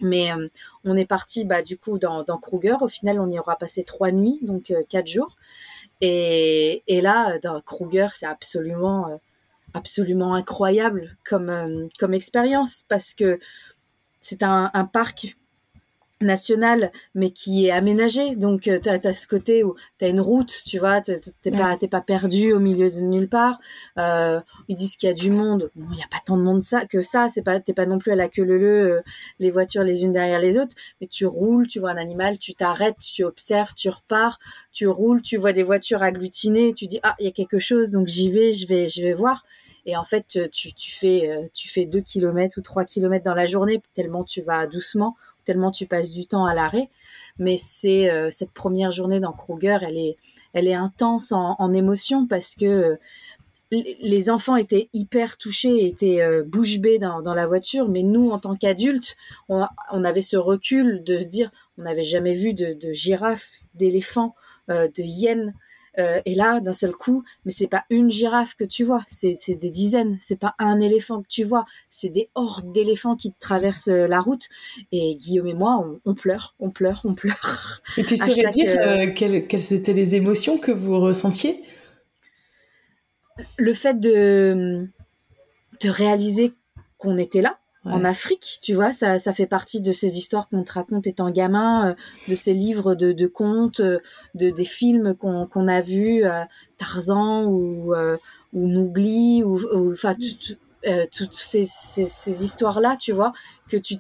Mais 0.02 0.32
euh, 0.32 0.48
on 0.86 0.96
est 0.96 1.06
parti 1.06 1.46
bah, 1.46 1.62
du 1.62 1.78
coup 1.78 2.00
dans, 2.00 2.24
dans, 2.24 2.38
Kruger. 2.38 2.76
Au 2.82 2.88
final, 2.88 3.20
on 3.20 3.30
y 3.30 3.40
aura 3.40 3.58
passé 3.58 3.84
trois 3.84 4.12
nuits, 4.12 4.40
donc 4.42 4.72
euh, 4.72 4.84
quatre 4.88 5.08
jours. 5.08 5.36
Et, 6.02 6.84
et, 6.88 7.02
là, 7.02 7.38
dans 7.40 7.60
Kruger, 7.62 8.08
c'est 8.12 8.26
absolument, 8.26 9.10
euh, 9.10 9.18
absolument 9.74 10.34
incroyable 10.34 11.18
comme, 11.28 11.90
comme 12.00 12.14
expérience 12.14 12.86
parce 12.88 13.14
que 13.14 13.40
c'est 14.22 14.44
un, 14.44 14.70
parc 14.92 15.38
national 16.22 16.92
mais 17.16 17.32
qui 17.32 17.68
est 17.68 17.72
aménagé 17.72 18.36
donc 18.36 18.68
euh, 18.68 18.80
tu 18.80 18.90
as, 18.90 19.14
ce 19.14 19.28
côté 19.28 19.64
où 19.64 19.76
tu 19.98 20.06
as 20.06 20.10
une 20.10 20.20
route 20.20 20.54
tu 20.66 20.80
vois 20.80 21.02
t'es 21.02 21.52
pas 21.52 21.78
t'es 21.78 21.88
pas 21.88 22.02
perdu 22.02 22.54
au 22.54 22.60
milieu 22.60 22.90
de 22.90 23.00
nulle 23.00 23.30
part. 23.30 23.60
Euh, 23.98 24.40
ils 24.68 24.76
disent 24.76 24.96
qu'il 24.96 25.10
y 25.10 25.12
a 25.12 25.16
du 25.16 25.32
monde. 25.32 25.72
Bon 25.76 25.88
il 25.94 26.00
y 26.00 26.04
a 26.04 26.08
pas 26.08 26.22
tant 26.26 26.38
de 26.38 26.44
monde 26.44 26.62
ça 26.62 26.86
que 26.86 27.02
ça. 27.02 27.30
C'est 27.30 27.42
pas 27.42 27.60
t'es 27.60 27.74
pas 27.74 27.86
non 27.86 28.00
plus 28.00 28.12
à 28.12 28.16
la 28.16 28.30
queue 28.30 28.44
leu 28.44 28.92
euh, 28.92 29.02
les 29.40 29.52
voitures 29.52 29.84
les 29.84 30.04
unes 30.04 30.12
derrière 30.12 30.40
les 30.40 30.58
autres. 30.58 30.76
Mais 31.02 31.08
tu 31.08 31.26
roules 31.26 31.68
tu 31.68 31.80
vois 31.80 31.92
un 31.92 31.98
animal 31.98 32.40
tu 32.40 32.54
t'arrêtes 32.54 32.98
tu 33.00 33.24
observes 33.24 33.74
tu 33.76 33.90
repars 33.90 34.40
tu 34.72 34.88
roules 34.88 35.22
tu 35.22 35.38
vois 35.38 35.54
des 35.54 35.64
voitures 35.64 36.04
agglutinées 36.04 36.74
tu 36.74 36.88
dis 36.88 37.00
ah 37.04 37.16
il 37.20 37.26
y 37.26 37.30
a 37.30 37.32
quelque 37.32 37.60
chose 37.60 37.92
donc 37.92 38.08
j'y 38.08 38.30
vais 38.30 38.52
je 38.52 38.68
vais 38.68 38.90
je 38.90 39.02
vais 39.02 39.14
voir. 39.14 39.46
Et 39.86 39.96
en 39.96 40.04
fait 40.04 40.50
tu, 40.52 40.74
tu 40.74 40.92
fais 40.92 41.30
euh, 41.30 41.48
tu 41.54 41.70
fais 41.70 41.86
deux 41.86 42.02
kilomètres 42.02 42.58
ou 42.58 42.62
trois 42.62 42.86
kilomètres 42.86 43.26
dans 43.26 43.34
la 43.34 43.46
journée 43.46 43.82
tellement 43.96 44.24
tu 44.24 44.42
vas 44.42 44.68
doucement 44.68 45.16
tellement 45.50 45.72
tu 45.72 45.88
passes 45.88 46.12
du 46.12 46.28
temps 46.28 46.46
à 46.46 46.54
l'arrêt. 46.54 46.90
Mais 47.40 47.58
c'est 47.58 48.12
euh, 48.12 48.30
cette 48.30 48.52
première 48.52 48.92
journée 48.92 49.20
dans 49.20 49.32
Kruger, 49.32 49.80
elle 49.82 49.98
est, 49.98 50.16
elle 50.54 50.68
est 50.68 50.76
intense 50.76 51.32
en, 51.32 51.74
émotion 51.74 52.28
parce 52.28 52.54
que 52.54 52.66
euh, 52.66 52.96
les 53.72 54.30
enfants 54.30 54.58
étaient 54.58 54.90
hyper 54.94 55.38
touchés, 55.38 55.88
étaient 55.88 56.22
euh, 56.22 56.44
bouche 56.44 56.78
bée 56.78 57.00
dans, 57.00 57.34
la 57.34 57.48
voiture, 57.48 57.90
mais 57.90 58.04
nous, 58.04 58.30
en 58.30 58.38
tant 58.38 58.56
qu'adultes, 58.56 59.18
on, 59.48 59.64
avait 60.04 60.22
ce 60.22 60.38
recul 60.38 61.04
de 61.04 61.20
se 61.20 61.30
dire, 61.30 61.50
on 61.80 61.84
n'avait 61.84 62.04
jamais 62.04 62.36
vu 62.36 62.54
de, 62.54 62.74
de 62.74 62.94
girafes, 62.94 63.50
d'éléphants, 63.74 64.36
euh, 64.70 64.88
de 64.88 65.02
hyènes, 65.02 65.56
euh, 66.00 66.22
et 66.26 66.36
là, 66.36 66.60
d'un 66.60 66.74
seul 66.74 66.92
coup, 66.92 67.24
mais 67.46 67.52
c'est 67.52 67.68
pas 67.68 67.84
une 67.90 68.10
girafe 68.10 68.56
que 68.56 68.64
tu 68.64 68.84
vois, 68.84 69.04
c'est 69.08 69.36
des 69.56 69.70
dizaines. 69.70 70.18
C'est 70.22 70.40
pas 70.40 70.56
un 70.60 70.80
éléphant 70.80 71.22
que 71.22 71.28
tu 71.28 71.44
vois, 71.44 71.66
c'est 71.90 72.10
des 72.10 72.30
hordes 72.36 72.72
d'éléphants 72.72 73.16
qui 73.16 73.34
traversent 73.34 73.90
euh, 73.90 74.08
la 74.08 74.22
route. 74.22 74.48
Et 74.92 75.16
Guillaume 75.16 75.48
et 75.48 75.54
moi, 75.54 75.86
on, 76.06 76.16
pleure, 76.16 76.56
on 76.60 76.72
pleure, 76.72 77.02
on 77.04 77.14
pleure. 77.14 77.82
Et 77.98 78.06
tu 78.06 78.18
saurais 78.18 78.50
dire 78.52 78.76
euh, 78.80 79.08
quelles, 79.14 79.48
quelles 79.48 79.74
étaient 79.74 79.94
les 79.94 80.16
émotions 80.16 80.58
que 80.58 80.72
vous 80.72 81.00
ressentiez? 81.00 81.62
Le 83.58 83.74
fait 83.74 84.00
de 84.00 84.90
de 85.82 85.90
réaliser 85.90 86.54
qu'on 86.98 87.18
était 87.18 87.42
là, 87.42 87.59
en 87.86 88.04
Afrique, 88.04 88.60
tu 88.62 88.74
vois, 88.74 88.92
ça, 88.92 89.20
ça 89.20 89.32
fait 89.34 89.46
partie 89.46 89.80
de 89.80 89.94
ces 89.94 90.18
histoires 90.18 90.50
qu'on 90.50 90.64
te 90.64 90.74
raconte 90.74 91.08
étant 91.08 91.32
gamin, 91.32 91.90
euh, 91.90 91.94
de 92.28 92.36
ces 92.36 92.54
livres 92.54 92.94
de, 92.94 93.14
de 93.14 93.28
contes, 93.28 93.80
euh, 93.80 94.00
de 94.36 94.50
des 94.50 94.66
films 94.66 95.16
qu'on 95.16 95.48
qu'on 95.48 95.68
a 95.68 95.80
vus, 95.80 96.26
euh, 96.26 96.44
Tarzan 96.78 97.46
ou 97.46 97.94
ou 98.54 98.68
Mowgli 98.68 99.44
ou 99.44 99.92
enfin 99.92 100.16
toutes 101.12 101.34
ces, 101.34 101.66
ces, 101.66 102.06
ces 102.06 102.44
histoires-là, 102.44 102.98
tu 103.00 103.12
vois, 103.14 103.32
que 103.70 103.78
tu 103.78 103.96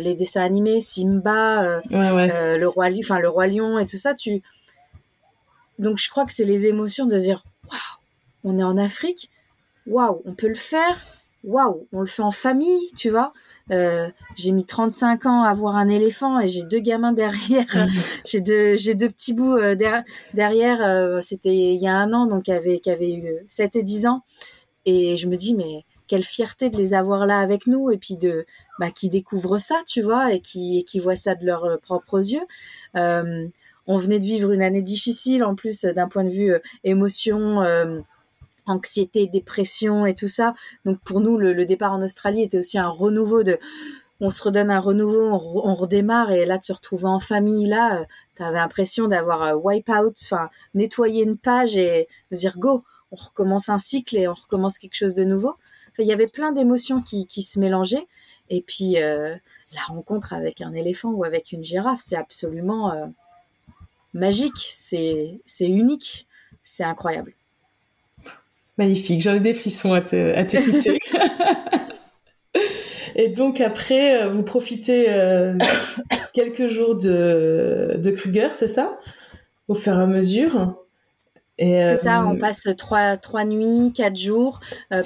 les 0.00 0.14
dessins 0.14 0.42
animés, 0.42 0.80
Simba, 0.80 1.80
le 1.90 2.66
roi, 2.66 2.88
enfin 2.98 3.20
le 3.20 3.28
roi 3.28 3.46
lion 3.46 3.78
et 3.78 3.86
tout 3.86 3.98
ça, 3.98 4.14
tu 4.14 4.42
donc 5.78 5.98
je 5.98 6.10
crois 6.10 6.26
que 6.26 6.32
c'est 6.32 6.44
les 6.44 6.66
émotions 6.66 7.06
de 7.06 7.18
dire 7.18 7.44
waouh, 7.70 7.80
on 8.44 8.58
est 8.58 8.62
en 8.62 8.76
Afrique, 8.76 9.30
waouh, 9.86 10.22
on 10.24 10.34
peut 10.34 10.48
le 10.48 10.54
faire 10.54 10.96
waouh, 11.44 11.86
on 11.92 12.00
le 12.00 12.06
fait 12.06 12.22
en 12.22 12.30
famille, 12.30 12.90
tu 12.96 13.10
vois. 13.10 13.32
Euh, 13.70 14.10
j'ai 14.36 14.52
mis 14.52 14.64
35 14.64 15.26
ans 15.26 15.42
à 15.42 15.54
voir 15.54 15.76
un 15.76 15.88
éléphant 15.88 16.40
et 16.40 16.48
j'ai 16.48 16.64
deux 16.64 16.80
gamins 16.80 17.12
derrière. 17.12 17.66
j'ai 18.24 18.40
deux, 18.40 18.76
j'ai 18.76 18.94
deux 18.94 19.08
petits 19.08 19.34
bouts 19.34 19.56
euh, 19.56 19.74
derrière. 20.34 20.82
Euh, 20.82 21.20
c'était 21.22 21.54
il 21.74 21.80
y 21.80 21.88
a 21.88 21.94
un 21.94 22.12
an, 22.12 22.26
donc 22.26 22.44
qui 22.44 22.52
avait, 22.52 22.80
qui 22.80 22.90
avait 22.90 23.12
eu 23.12 23.34
7 23.48 23.76
et 23.76 23.82
10 23.82 24.06
ans. 24.06 24.22
Et 24.84 25.16
je 25.16 25.28
me 25.28 25.36
dis, 25.36 25.54
mais 25.54 25.84
quelle 26.08 26.24
fierté 26.24 26.68
de 26.68 26.76
les 26.76 26.92
avoir 26.94 27.26
là 27.26 27.38
avec 27.38 27.66
nous 27.66 27.90
et 27.90 27.98
puis 27.98 28.16
de, 28.16 28.44
bah, 28.78 28.90
qui 28.90 29.08
découvrent 29.08 29.58
ça, 29.58 29.76
tu 29.86 30.02
vois, 30.02 30.34
et 30.34 30.40
qui, 30.40 30.78
et 30.78 30.84
qui 30.84 30.98
voient 30.98 31.16
ça 31.16 31.34
de 31.34 31.46
leurs 31.46 31.78
propres 31.80 32.18
yeux. 32.18 32.44
on 32.94 33.96
venait 33.96 34.18
de 34.18 34.24
vivre 34.24 34.52
une 34.52 34.62
année 34.62 34.82
difficile 34.82 35.44
en 35.44 35.54
plus 35.54 35.82
d'un 35.82 36.08
point 36.08 36.24
de 36.24 36.30
vue 36.30 36.54
émotion 36.84 37.62
anxiété, 38.66 39.26
dépression 39.26 40.06
et 40.06 40.14
tout 40.14 40.28
ça. 40.28 40.54
Donc 40.84 41.00
pour 41.00 41.20
nous, 41.20 41.36
le, 41.36 41.66
départ 41.66 41.92
en 41.92 42.02
Australie 42.02 42.42
était 42.42 42.58
aussi 42.58 42.78
un 42.78 42.88
renouveau 42.88 43.42
de, 43.42 43.58
on 44.20 44.30
se 44.30 44.42
redonne 44.42 44.70
un 44.70 44.78
renouveau, 44.78 45.30
on, 45.30 45.74
redémarre 45.74 46.30
et 46.30 46.46
là 46.46 46.58
de 46.58 46.64
se 46.64 46.72
retrouver 46.72 47.06
en 47.06 47.20
famille 47.20 47.66
là, 47.66 48.00
euh, 48.00 48.04
tu 48.36 48.42
avais 48.42 48.58
l'impression 48.58 49.08
d'avoir 49.08 49.42
euh, 49.42 49.54
wipe 49.54 49.88
out, 49.88 50.16
enfin 50.22 50.50
nettoyer 50.74 51.24
une 51.24 51.36
page 51.36 51.76
et 51.76 52.08
dire 52.30 52.58
go, 52.58 52.82
on 53.10 53.16
recommence 53.16 53.68
un 53.68 53.78
cycle 53.78 54.16
et 54.16 54.28
on 54.28 54.34
recommence 54.34 54.78
quelque 54.78 54.94
chose 54.94 55.14
de 55.14 55.24
nouveau. 55.24 55.56
il 55.98 56.06
y 56.06 56.12
avait 56.12 56.26
plein 56.26 56.52
d'émotions 56.52 57.02
qui, 57.02 57.26
qui 57.26 57.42
se 57.42 57.58
mélangeaient 57.58 58.06
et 58.48 58.62
puis 58.62 59.02
euh, 59.02 59.34
la 59.74 59.82
rencontre 59.88 60.32
avec 60.32 60.60
un 60.60 60.72
éléphant 60.72 61.10
ou 61.10 61.24
avec 61.24 61.52
une 61.52 61.64
girafe, 61.64 62.00
c'est 62.00 62.16
absolument 62.16 62.92
magique, 64.14 64.58
c'est 64.58 65.40
c'est 65.46 65.68
unique, 65.68 66.28
c'est 66.62 66.84
incroyable. 66.84 67.34
Magnifique, 68.78 69.22
j'en 69.22 69.34
ai 69.34 69.40
des 69.40 69.54
frissons 69.54 69.92
à 69.92 70.00
t'écouter. 70.00 70.98
Et 73.14 73.28
donc 73.28 73.60
après, 73.60 74.22
euh, 74.22 74.28
vous 74.28 74.42
profitez 74.42 75.06
euh, 75.08 75.56
quelques 76.32 76.68
jours 76.68 76.96
de, 76.96 77.96
de 77.98 78.10
Kruger, 78.10 78.48
c'est 78.54 78.68
ça? 78.68 78.98
Au 79.68 79.74
fur 79.74 79.92
et 79.92 80.02
à 80.02 80.06
mesure 80.06 80.76
c'est 81.58 81.96
ça, 81.96 82.26
on 82.26 82.34
euh, 82.34 82.38
passe 82.40 82.66
trois, 82.76 83.16
trois 83.16 83.44
nuits, 83.44 83.92
quatre 83.94 84.16
jours 84.16 84.58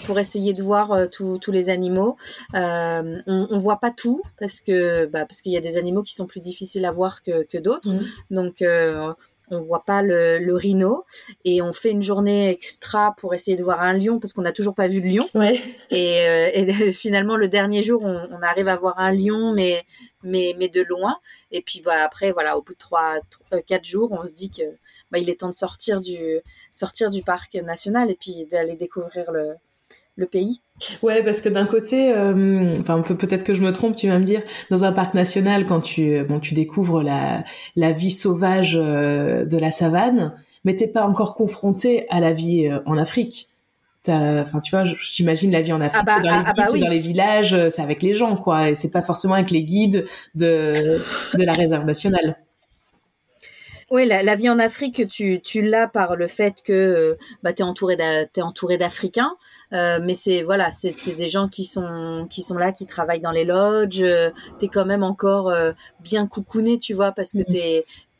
pour 0.06 0.18
essayer 0.18 0.54
de 0.54 0.62
voir 0.62 1.10
tous 1.10 1.50
les 1.52 1.68
animaux. 1.68 2.16
on, 2.54 3.22
on 3.26 3.58
voit 3.58 3.78
pas 3.78 3.90
tout 3.90 4.22
parce 4.40 4.62
que 4.62 5.04
bah, 5.04 5.26
parce 5.26 5.42
qu'il 5.42 5.52
y 5.52 5.58
a 5.58 5.60
des 5.60 5.76
animaux 5.76 6.02
qui 6.02 6.14
sont 6.14 6.26
plus 6.26 6.40
difficiles 6.40 6.86
à 6.86 6.92
voir 6.92 7.22
que, 7.22 7.42
que 7.44 7.58
d'autres. 7.58 7.92
Mmh. 7.92 8.00
Donc 8.30 8.64
on 9.50 9.60
voit 9.60 9.84
pas 9.84 10.02
le, 10.02 10.38
le, 10.38 10.54
rhino 10.54 11.04
et 11.44 11.62
on 11.62 11.72
fait 11.72 11.90
une 11.90 12.02
journée 12.02 12.50
extra 12.50 13.14
pour 13.16 13.34
essayer 13.34 13.56
de 13.56 13.62
voir 13.62 13.80
un 13.80 13.92
lion 13.92 14.18
parce 14.18 14.32
qu'on 14.32 14.42
n'a 14.42 14.52
toujours 14.52 14.74
pas 14.74 14.88
vu 14.88 15.00
de 15.00 15.06
lion. 15.06 15.28
Ouais. 15.34 15.60
Et, 15.90 16.26
euh, 16.26 16.50
et 16.52 16.92
finalement 16.92 17.36
le 17.36 17.48
dernier 17.48 17.82
jour 17.82 18.02
on, 18.02 18.28
on, 18.30 18.42
arrive 18.42 18.68
à 18.68 18.76
voir 18.76 18.98
un 18.98 19.12
lion 19.12 19.52
mais 19.52 19.84
mais 20.22 20.54
mais 20.58 20.68
de 20.68 20.82
loin. 20.82 21.18
Et 21.50 21.62
puis 21.62 21.80
bah 21.80 22.02
après 22.04 22.32
voilà 22.32 22.58
au 22.58 22.62
bout 22.62 22.74
de 22.74 22.78
trois, 22.78 23.18
euh, 23.52 23.60
quatre 23.66 23.84
jours 23.84 24.10
on 24.12 24.24
se 24.24 24.34
dit 24.34 24.50
que 24.50 24.64
bah, 25.10 25.18
il 25.18 25.30
est 25.30 25.40
temps 25.40 25.48
de 25.48 25.54
sortir 25.54 26.00
du 26.00 26.40
sortir 26.72 27.10
du 27.10 27.22
parc 27.22 27.54
national 27.54 28.10
et 28.10 28.16
puis 28.16 28.46
d'aller 28.46 28.74
découvrir 28.74 29.30
le 29.30 29.54
le 30.16 30.26
pays. 30.26 30.60
Ouais, 31.02 31.22
parce 31.22 31.40
que 31.40 31.48
d'un 31.48 31.66
côté, 31.66 32.12
euh, 32.12 32.74
enfin 32.80 33.00
peut 33.02 33.16
peut-être 33.16 33.44
que 33.44 33.54
je 33.54 33.62
me 33.62 33.72
trompe, 33.72 33.96
tu 33.96 34.08
vas 34.08 34.18
me 34.18 34.24
dire, 34.24 34.42
dans 34.70 34.84
un 34.84 34.92
parc 34.92 35.14
national, 35.14 35.66
quand 35.66 35.80
tu 35.80 36.22
bon 36.24 36.40
tu 36.40 36.54
découvres 36.54 37.02
la 37.02 37.44
la 37.76 37.92
vie 37.92 38.10
sauvage 38.10 38.78
euh, 38.80 39.44
de 39.44 39.56
la 39.58 39.70
savane, 39.70 40.34
mais 40.64 40.74
t'es 40.74 40.88
pas 40.88 41.06
encore 41.06 41.34
confronté 41.34 42.06
à 42.10 42.20
la 42.20 42.32
vie 42.32 42.66
euh, 42.66 42.80
en 42.86 42.98
Afrique. 42.98 43.48
Enfin, 44.08 44.60
tu 44.60 44.70
vois, 44.70 44.84
j'imagine 44.84 45.50
la 45.50 45.62
vie 45.62 45.72
en 45.72 45.80
Afrique, 45.80 46.04
ah 46.06 46.14
c'est 46.16 46.22
dans 46.22 46.28
bah, 46.28 46.36
les 46.36 46.44
ah, 46.46 46.52
ah 46.56 46.64
bah 46.72 46.78
dans 46.78 46.88
les 46.88 47.00
villages, 47.00 47.56
c'est 47.70 47.82
avec 47.82 48.04
les 48.04 48.14
gens, 48.14 48.36
quoi, 48.36 48.70
et 48.70 48.76
c'est 48.76 48.92
pas 48.92 49.02
forcément 49.02 49.34
avec 49.34 49.50
les 49.50 49.64
guides 49.64 50.06
de 50.36 51.02
de 51.34 51.42
la 51.42 51.52
réserve 51.52 51.84
nationale. 51.84 52.36
Oui, 53.92 54.04
la, 54.04 54.34
vie 54.34 54.50
en 54.50 54.58
Afrique, 54.58 55.06
tu, 55.08 55.40
tu 55.40 55.62
l'as 55.62 55.86
par 55.86 56.16
le 56.16 56.26
fait 56.26 56.60
que 56.64 56.72
euh, 56.72 57.14
bah, 57.44 57.52
tu 57.52 57.62
es 57.62 58.42
entouré 58.42 58.76
d'Africains, 58.76 59.36
euh, 59.72 60.00
mais 60.02 60.14
c'est 60.14 60.42
voilà, 60.42 60.72
c'est 60.72 61.14
des 61.14 61.28
gens 61.28 61.48
qui 61.48 61.64
sont 61.64 62.26
qui 62.28 62.42
sont 62.42 62.56
là, 62.56 62.72
qui 62.72 62.86
travaillent 62.86 63.20
dans 63.20 63.30
les 63.30 63.44
lodges. 63.44 64.02
Euh, 64.02 64.30
tu 64.58 64.64
es 64.64 64.68
quand 64.68 64.86
même 64.86 65.04
encore 65.04 65.52
bien 66.00 66.26
coucouné, 66.26 66.80
tu 66.80 66.94
vois, 66.94 67.12
parce 67.12 67.32
que 67.32 67.44
tu 67.44 67.56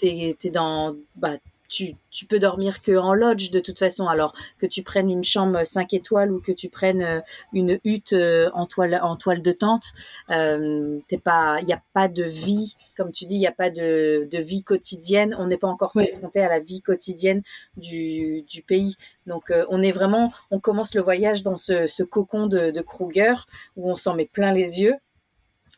es, 0.06 0.36
es, 0.40 0.50
dans 0.50 0.94
bah, 1.16 1.32
tu, 1.68 1.94
tu 2.16 2.26
peux 2.26 2.38
dormir 2.38 2.82
que 2.82 2.96
en 2.96 3.12
lodge 3.12 3.50
de 3.50 3.60
toute 3.60 3.78
façon. 3.78 4.08
Alors 4.08 4.34
que 4.58 4.66
tu 4.66 4.82
prennes 4.82 5.10
une 5.10 5.24
chambre 5.24 5.64
5 5.64 5.92
étoiles 5.92 6.32
ou 6.32 6.40
que 6.40 6.52
tu 6.52 6.68
prennes 6.68 7.02
euh, 7.02 7.20
une 7.52 7.78
hutte 7.84 8.14
euh, 8.14 8.50
en 8.54 8.66
toile 8.66 8.98
en 9.02 9.16
toile 9.16 9.42
de 9.42 9.52
tente, 9.52 9.92
euh, 10.30 10.98
t'es 11.08 11.18
pas, 11.18 11.58
il 11.60 11.66
n'y 11.66 11.72
a 11.72 11.82
pas 11.92 12.08
de 12.08 12.24
vie, 12.24 12.76
comme 12.96 13.12
tu 13.12 13.26
dis, 13.26 13.34
il 13.36 13.40
n'y 13.40 13.46
a 13.46 13.52
pas 13.52 13.70
de, 13.70 14.26
de 14.30 14.38
vie 14.38 14.62
quotidienne. 14.62 15.36
On 15.38 15.46
n'est 15.46 15.58
pas 15.58 15.68
encore 15.68 15.92
confronté 15.92 16.40
à 16.40 16.48
la 16.48 16.60
vie 16.60 16.80
quotidienne 16.80 17.42
du, 17.76 18.42
du 18.42 18.62
pays. 18.62 18.96
Donc 19.26 19.52
on 19.68 19.82
est 19.82 19.92
vraiment, 19.92 20.32
on 20.50 20.60
commence 20.60 20.94
le 20.94 21.02
voyage 21.02 21.42
dans 21.42 21.58
ce, 21.58 21.86
ce 21.86 22.02
cocon 22.02 22.46
de, 22.46 22.70
de 22.70 22.80
Kruger 22.80 23.34
où 23.76 23.90
on 23.90 23.96
s'en 23.96 24.14
met 24.14 24.26
plein 24.26 24.52
les 24.52 24.80
yeux 24.80 24.94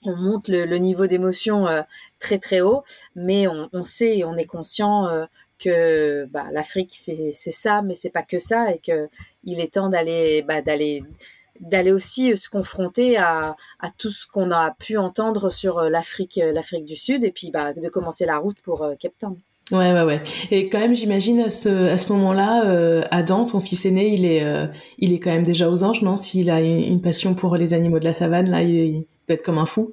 on 0.04 0.14
monte 0.14 0.46
le, 0.46 0.64
le 0.64 0.76
niveau 0.76 1.08
d'émotion 1.08 1.66
très 2.20 2.38
très 2.38 2.60
haut, 2.60 2.84
mais 3.16 3.48
on, 3.48 3.68
on, 3.72 3.82
sait 3.82 4.18
et 4.18 4.24
on 4.24 4.36
est 4.36 4.46
conscient 4.46 5.08
que 5.58 6.26
bah, 6.26 6.46
l'Afrique 6.52 6.94
c'est 6.94 7.32
ça, 7.34 7.82
mais 7.82 7.94
c'est 7.94 8.10
pas 8.10 8.22
que 8.22 8.38
ça, 8.38 8.72
et 8.72 8.78
que 8.78 9.08
il 9.44 9.60
est 9.60 9.74
temps 9.74 9.88
d'aller 9.88 10.42
bah, 10.42 10.62
d'aller 10.62 11.02
d'aller 11.60 11.92
aussi 11.92 12.36
se 12.36 12.48
confronter 12.48 13.16
à, 13.16 13.56
tout 13.98 14.10
ce 14.10 14.26
qu'on 14.26 14.50
a 14.50 14.74
pu 14.78 14.96
entendre 14.96 15.50
sur 15.50 15.78
euh, 15.78 15.90
l'Afrique 15.90 16.38
euh, 16.38 16.52
l'Afrique 16.52 16.84
du 16.84 16.96
Sud, 16.96 17.24
et 17.24 17.32
puis 17.32 17.50
bah, 17.50 17.72
de 17.72 17.88
commencer 17.88 18.26
la 18.26 18.38
route 18.38 18.58
pour 18.62 18.82
euh, 18.82 18.94
Cape 18.98 19.18
Town. 19.18 19.36
Ouais, 19.70 19.92
ouais, 19.92 20.02
ouais. 20.02 20.22
Et 20.50 20.70
quand 20.70 20.78
même, 20.78 20.94
j'imagine 20.94 21.40
à 21.40 21.50
ce 21.50 21.90
à 21.90 21.98
ce 21.98 22.10
moment-là, 22.14 22.64
euh, 22.66 23.02
Adam, 23.10 23.44
ton 23.44 23.60
fils 23.60 23.84
aîné, 23.84 24.14
il 24.14 24.24
est 24.24 24.42
il 24.98 25.12
est 25.12 25.18
quand 25.18 25.30
même 25.30 25.42
déjà 25.42 25.68
aux 25.68 25.84
anges, 25.84 26.02
non? 26.02 26.16
S'il 26.16 26.50
a 26.50 26.60
une 26.60 27.02
passion 27.02 27.34
pour 27.34 27.56
les 27.56 27.74
animaux 27.74 27.98
de 27.98 28.04
la 28.04 28.14
savane, 28.14 28.48
là, 28.48 28.62
il, 28.62 28.70
il 28.70 29.06
peut 29.26 29.34
être 29.34 29.44
comme 29.44 29.58
un 29.58 29.66
fou 29.66 29.92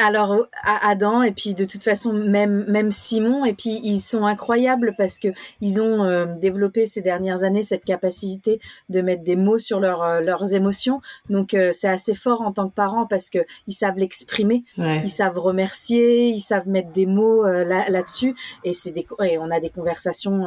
alors 0.00 0.46
à 0.62 0.88
Adam 0.88 1.22
et 1.22 1.32
puis 1.32 1.54
de 1.54 1.64
toute 1.64 1.84
façon 1.84 2.12
même 2.12 2.64
même 2.68 2.90
Simon 2.90 3.44
et 3.44 3.52
puis 3.52 3.80
ils 3.82 4.00
sont 4.00 4.24
incroyables 4.24 4.94
parce 4.96 5.18
que 5.18 5.28
ils 5.60 5.80
ont 5.80 6.04
euh, 6.04 6.36
développé 6.38 6.86
ces 6.86 7.00
dernières 7.00 7.44
années 7.44 7.62
cette 7.62 7.84
capacité 7.84 8.60
de 8.88 9.00
mettre 9.00 9.22
des 9.22 9.36
mots 9.36 9.58
sur 9.58 9.80
leurs 9.80 10.02
euh, 10.02 10.20
leurs 10.20 10.54
émotions. 10.54 11.00
Donc 11.28 11.54
euh, 11.54 11.70
c'est 11.72 11.88
assez 11.88 12.14
fort 12.14 12.42
en 12.42 12.52
tant 12.52 12.68
que 12.68 12.74
parent 12.74 13.06
parce 13.06 13.30
que 13.30 13.38
ils 13.66 13.74
savent 13.74 13.98
l'exprimer 13.98 14.64
ils 14.76 15.10
savent 15.10 15.38
remercier 15.38 16.28
ils 16.28 16.40
savent 16.40 16.68
mettre 16.68 16.90
des 16.92 17.06
mots 17.06 17.44
là 17.44 17.88
là-dessus. 17.88 18.34
Et 18.64 18.74
c'est 18.74 18.90
des 18.90 19.06
et 19.24 19.38
on 19.38 19.50
a 19.50 19.60
des 19.60 19.70
conversations 19.70 20.46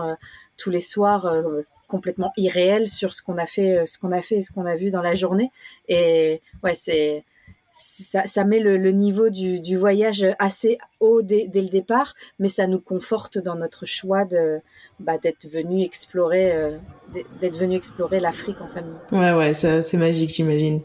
tous 0.57 0.69
les 0.69 0.81
soirs 0.81 1.31
complètement 1.87 2.31
irréelles 2.37 2.87
sur 2.87 3.13
ce 3.13 3.21
qu'on 3.21 3.37
a 3.37 3.45
fait 3.45 3.85
ce 3.85 3.99
qu'on 3.99 4.11
a 4.11 4.21
fait 4.21 4.37
et 4.37 4.41
ce 4.41 4.51
qu'on 4.51 4.65
a 4.65 4.75
vu 4.75 4.91
dans 4.91 5.01
la 5.01 5.15
journée. 5.15 5.51
Et 5.87 6.41
ouais 6.63 6.75
c'est 6.75 7.23
ça, 7.73 8.27
ça 8.27 8.45
met 8.45 8.59
le, 8.59 8.77
le 8.77 8.91
niveau 8.91 9.29
du, 9.29 9.59
du, 9.59 9.77
voyage 9.77 10.25
assez 10.37 10.77
haut 10.99 11.21
dès, 11.23 11.47
dès, 11.47 11.61
le 11.61 11.69
départ, 11.69 12.13
mais 12.37 12.47
ça 12.47 12.67
nous 12.67 12.79
conforte 12.79 13.39
dans 13.39 13.55
notre 13.55 13.85
choix 13.85 14.25
de 14.25 14.59
bah, 14.99 15.17
d'être 15.17 15.47
venu 15.47 15.83
explorer 15.83 16.53
euh, 16.53 16.77
d'être 17.41 17.57
venu 17.57 17.75
explorer 17.75 18.19
l'Afrique 18.19 18.61
en 18.61 18.67
famille. 18.67 18.93
Ouais 19.11 19.33
ouais, 19.33 19.53
c'est 19.53 19.97
magique 19.97 20.29
j'imagine. 20.33 20.81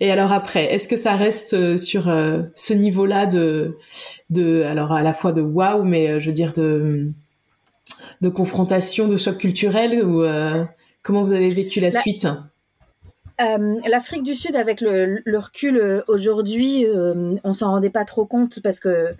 Et 0.00 0.10
alors 0.10 0.32
après, 0.32 0.72
est-ce 0.72 0.88
que 0.88 0.96
ça 0.96 1.16
reste 1.16 1.52
euh, 1.52 1.76
sur 1.76 2.08
euh, 2.08 2.42
ce 2.54 2.72
niveau-là 2.72 3.26
de 3.26 3.76
de 4.30 4.62
alors 4.62 4.92
à 4.92 5.02
la 5.02 5.12
fois 5.12 5.32
de 5.32 5.42
waouh, 5.42 5.84
mais 5.84 6.18
je 6.18 6.28
veux 6.28 6.34
dire 6.34 6.54
de 6.54 7.10
de 8.22 8.28
confrontation, 8.30 9.06
de 9.06 9.16
choc 9.16 9.36
culturel 9.36 10.02
ou 10.02 10.24
comment 11.02 11.22
vous 11.22 11.32
avez 11.32 11.50
vécu 11.50 11.80
la, 11.80 11.90
la 11.90 12.00
suite? 12.00 12.26
Euh, 13.42 13.80
L'Afrique 13.88 14.22
du 14.22 14.34
Sud, 14.34 14.56
avec 14.56 14.80
le, 14.80 15.22
le 15.24 15.38
recul 15.38 15.76
euh, 15.76 16.02
aujourd'hui, 16.08 16.86
euh, 16.86 17.36
on 17.44 17.54
s'en 17.54 17.70
rendait 17.70 17.90
pas 17.90 18.04
trop 18.04 18.26
compte 18.26 18.60
parce 18.60 18.80
que 18.80 19.14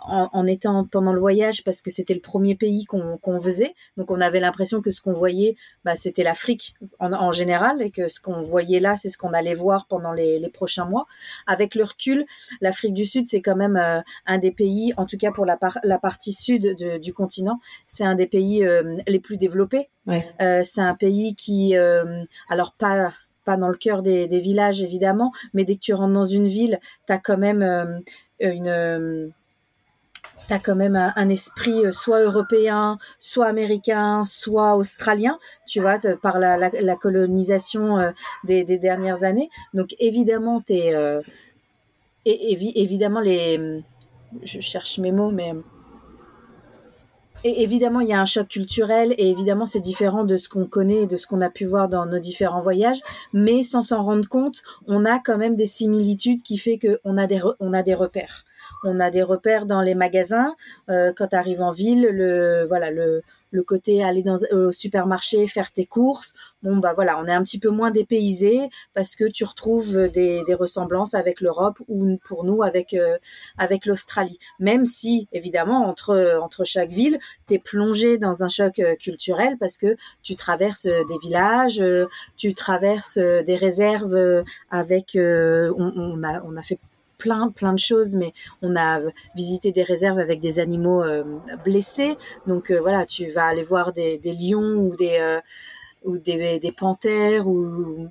en, 0.00 0.28
en, 0.32 0.46
étant 0.46 0.84
pendant 0.84 1.12
le 1.12 1.18
voyage, 1.18 1.64
parce 1.64 1.82
que 1.82 1.90
c'était 1.90 2.14
le 2.14 2.20
premier 2.20 2.54
pays 2.54 2.84
qu'on 2.84 3.40
faisait, 3.40 3.74
donc 3.96 4.12
on 4.12 4.20
avait 4.20 4.38
l'impression 4.38 4.80
que 4.80 4.92
ce 4.92 5.00
qu'on 5.00 5.12
voyait, 5.12 5.56
bah, 5.84 5.96
c'était 5.96 6.22
l'Afrique 6.22 6.74
en, 7.00 7.12
en, 7.12 7.32
général, 7.32 7.82
et 7.82 7.90
que 7.90 8.08
ce 8.08 8.20
qu'on 8.20 8.42
voyait 8.42 8.78
là, 8.78 8.94
c'est 8.94 9.10
ce 9.10 9.18
qu'on 9.18 9.32
allait 9.32 9.54
voir 9.54 9.86
pendant 9.88 10.12
les, 10.12 10.38
les, 10.38 10.48
prochains 10.48 10.84
mois. 10.84 11.06
Avec 11.48 11.74
le 11.74 11.82
recul, 11.82 12.26
l'Afrique 12.60 12.94
du 12.94 13.06
Sud, 13.06 13.26
c'est 13.26 13.42
quand 13.42 13.56
même 13.56 13.76
euh, 13.76 14.00
un 14.26 14.38
des 14.38 14.52
pays, 14.52 14.94
en 14.96 15.04
tout 15.04 15.18
cas 15.18 15.32
pour 15.32 15.44
la, 15.44 15.56
par, 15.56 15.78
la 15.82 15.98
partie 15.98 16.32
sud 16.32 16.76
de, 16.78 16.98
du 16.98 17.12
continent, 17.12 17.58
c'est 17.88 18.04
un 18.04 18.14
des 18.14 18.26
pays 18.26 18.64
les 19.06 19.20
plus 19.20 19.36
développés. 19.36 19.88
Ouais. 20.06 20.26
c'est 20.64 20.80
un 20.80 20.94
pays 20.94 21.34
qui, 21.34 21.74
alors 22.48 22.72
pas 22.78 23.12
pas 23.48 23.56
dans 23.56 23.68
le 23.68 23.76
cœur 23.76 24.02
des, 24.02 24.28
des, 24.28 24.38
villages 24.38 24.82
évidemment, 24.82 25.32
mais 25.54 25.64
dès 25.64 25.76
que 25.76 25.80
tu 25.80 25.94
rentres 25.94 26.12
dans 26.12 26.26
une 26.26 26.48
ville, 26.48 26.78
tu 27.06 27.12
as 27.14 27.18
quand 27.18 27.38
même 27.38 27.62
euh, 27.62 27.98
une 28.40 28.68
euh, 28.68 29.28
T'as 30.48 30.58
quand 30.58 30.76
même 30.76 30.96
un, 30.96 31.28
esprit 31.28 31.84
euh, 31.84 31.92
soit 31.92 32.20
européen, 32.20 32.98
soit 33.18 33.46
américain, 33.46 34.24
soit 34.24 34.76
australien, 34.76 35.38
tu 35.66 35.80
vois, 35.80 35.98
par 36.22 36.38
la, 36.38 36.96
colonisation 36.96 37.98
euh, 37.98 38.10
des, 38.44 38.64
dernières 38.64 39.24
années. 39.24 39.50
Donc 39.74 39.94
évidemment, 39.98 40.62
t'es 40.62 40.94
euh, 40.94 41.20
et, 42.24 42.80
évidemment 42.80 43.20
les, 43.20 43.82
je 44.42 44.60
cherche 44.60 44.98
mes 44.98 45.12
mots, 45.12 45.30
mais 45.30 45.52
et 47.44 47.62
évidemment, 47.62 48.00
il 48.00 48.08
y 48.08 48.12
a 48.12 48.20
un 48.20 48.24
choc 48.24 48.48
culturel 48.48 49.14
et 49.16 49.30
évidemment, 49.30 49.66
c'est 49.66 49.80
différent 49.80 50.24
de 50.24 50.36
ce 50.36 50.48
qu'on 50.48 50.66
connaît 50.66 51.02
et 51.02 51.06
de 51.06 51.16
ce 51.16 51.26
qu'on 51.26 51.40
a 51.40 51.50
pu 51.50 51.64
voir 51.66 51.88
dans 51.88 52.06
nos 52.06 52.18
différents 52.18 52.60
voyages. 52.60 53.00
Mais 53.32 53.62
sans 53.62 53.82
s'en 53.82 54.02
rendre 54.02 54.28
compte, 54.28 54.62
on 54.86 55.04
a 55.04 55.18
quand 55.20 55.38
même 55.38 55.54
des 55.54 55.66
similitudes 55.66 56.42
qui 56.42 56.58
fait 56.58 56.78
qu'on 56.78 57.16
a 57.16 57.26
des, 57.26 57.40
a 57.60 57.82
des 57.82 57.94
repères. 57.94 58.44
On 58.84 58.98
a 59.00 59.10
des 59.10 59.22
repères 59.22 59.66
dans 59.66 59.82
les 59.82 59.94
magasins. 59.94 60.54
Euh, 60.88 61.12
quand 61.16 61.28
tu 61.28 61.36
arrives 61.36 61.62
en 61.62 61.70
ville, 61.70 62.08
le, 62.10 62.64
voilà, 62.66 62.90
le, 62.90 63.22
le 63.50 63.62
côté 63.62 64.02
aller 64.02 64.22
dans 64.22 64.38
au 64.52 64.72
supermarché 64.72 65.46
faire 65.46 65.72
tes 65.72 65.86
courses. 65.86 66.34
Bon 66.62 66.76
bah 66.76 66.92
voilà 66.94 67.18
on 67.18 67.26
est 67.26 67.32
un 67.32 67.42
petit 67.42 67.58
peu 67.58 67.70
moins 67.70 67.90
dépaysé 67.90 68.68
parce 68.94 69.16
que 69.16 69.24
tu 69.24 69.44
retrouves 69.44 70.08
des, 70.08 70.42
des 70.44 70.54
ressemblances 70.54 71.14
avec 71.14 71.40
l'Europe 71.40 71.78
ou 71.88 72.18
pour 72.24 72.44
nous 72.44 72.62
avec 72.62 72.94
euh, 72.94 73.16
avec 73.56 73.86
l'Australie. 73.86 74.38
Même 74.60 74.84
si 74.86 75.28
évidemment 75.32 75.86
entre 75.86 76.38
entre 76.42 76.64
chaque 76.64 76.90
ville 76.90 77.18
tu 77.46 77.54
es 77.54 77.58
plongé 77.58 78.18
dans 78.18 78.42
un 78.44 78.48
choc 78.48 78.78
euh, 78.78 78.96
culturel 78.96 79.56
parce 79.58 79.78
que 79.78 79.96
tu 80.22 80.36
traverses 80.36 80.86
des 80.86 81.18
villages 81.22 81.80
euh, 81.80 82.06
tu 82.36 82.54
traverses 82.54 83.18
des 83.18 83.56
réserves 83.56 84.44
avec 84.70 85.16
on, 85.16 85.92
on 85.96 86.22
a 86.22 86.42
on 86.42 86.56
a 86.56 86.62
fait 86.62 86.78
plein 87.18 87.50
plein 87.50 87.72
de 87.72 87.78
choses 87.78 88.16
mais 88.16 88.32
on 88.62 88.76
a 88.76 89.00
visité 89.34 89.72
des 89.72 89.82
réserves 89.82 90.18
avec 90.18 90.40
des 90.40 90.58
animaux 90.58 91.02
euh, 91.02 91.24
blessés. 91.64 92.16
Donc 92.46 92.70
euh, 92.70 92.80
voilà 92.80 93.06
tu 93.06 93.28
vas 93.30 93.46
aller 93.46 93.62
voir 93.62 93.92
des, 93.92 94.18
des 94.18 94.32
lions 94.32 94.76
ou 94.76 94.96
des 94.96 95.18
euh, 95.20 95.40
ou 96.08 96.16
des, 96.16 96.58
des 96.58 96.72
panthères 96.72 97.46
ou 97.46 98.08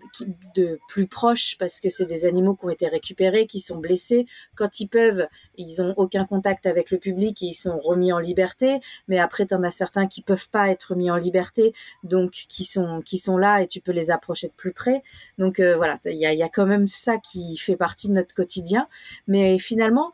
de 0.55 0.79
plus 0.87 1.07
proches 1.07 1.57
parce 1.57 1.79
que 1.79 1.89
c'est 1.89 2.05
des 2.05 2.27
animaux 2.27 2.55
qui 2.55 2.65
ont 2.65 2.69
été 2.69 2.87
récupérés, 2.87 3.47
qui 3.47 3.59
sont 3.59 3.79
blessés. 3.79 4.27
Quand 4.55 4.79
ils 4.79 4.87
peuvent, 4.87 5.27
ils 5.57 5.81
ont 5.81 5.95
aucun 5.97 6.25
contact 6.25 6.67
avec 6.67 6.91
le 6.91 6.99
public 6.99 7.41
et 7.41 7.47
ils 7.47 7.53
sont 7.55 7.79
remis 7.79 8.13
en 8.13 8.19
liberté. 8.19 8.79
Mais 9.07 9.17
après, 9.17 9.47
tu 9.47 9.55
en 9.55 9.63
as 9.63 9.71
certains 9.71 10.07
qui 10.07 10.21
peuvent 10.21 10.49
pas 10.49 10.69
être 10.69 10.95
mis 10.95 11.09
en 11.09 11.15
liberté, 11.15 11.73
donc 12.03 12.31
qui 12.31 12.65
sont 12.65 13.01
qui 13.01 13.17
sont 13.17 13.37
là 13.37 13.63
et 13.63 13.67
tu 13.67 13.81
peux 13.81 13.91
les 13.91 14.11
approcher 14.11 14.47
de 14.47 14.53
plus 14.53 14.73
près. 14.73 15.01
Donc 15.39 15.59
euh, 15.59 15.75
voilà, 15.75 15.99
il 16.05 16.17
y 16.17 16.43
a, 16.43 16.49
quand 16.49 16.67
même 16.67 16.87
ça 16.87 17.17
qui 17.17 17.57
fait 17.57 17.75
partie 17.75 18.09
de 18.09 18.13
notre 18.13 18.35
quotidien. 18.35 18.87
Mais 19.27 19.57
finalement, 19.57 20.13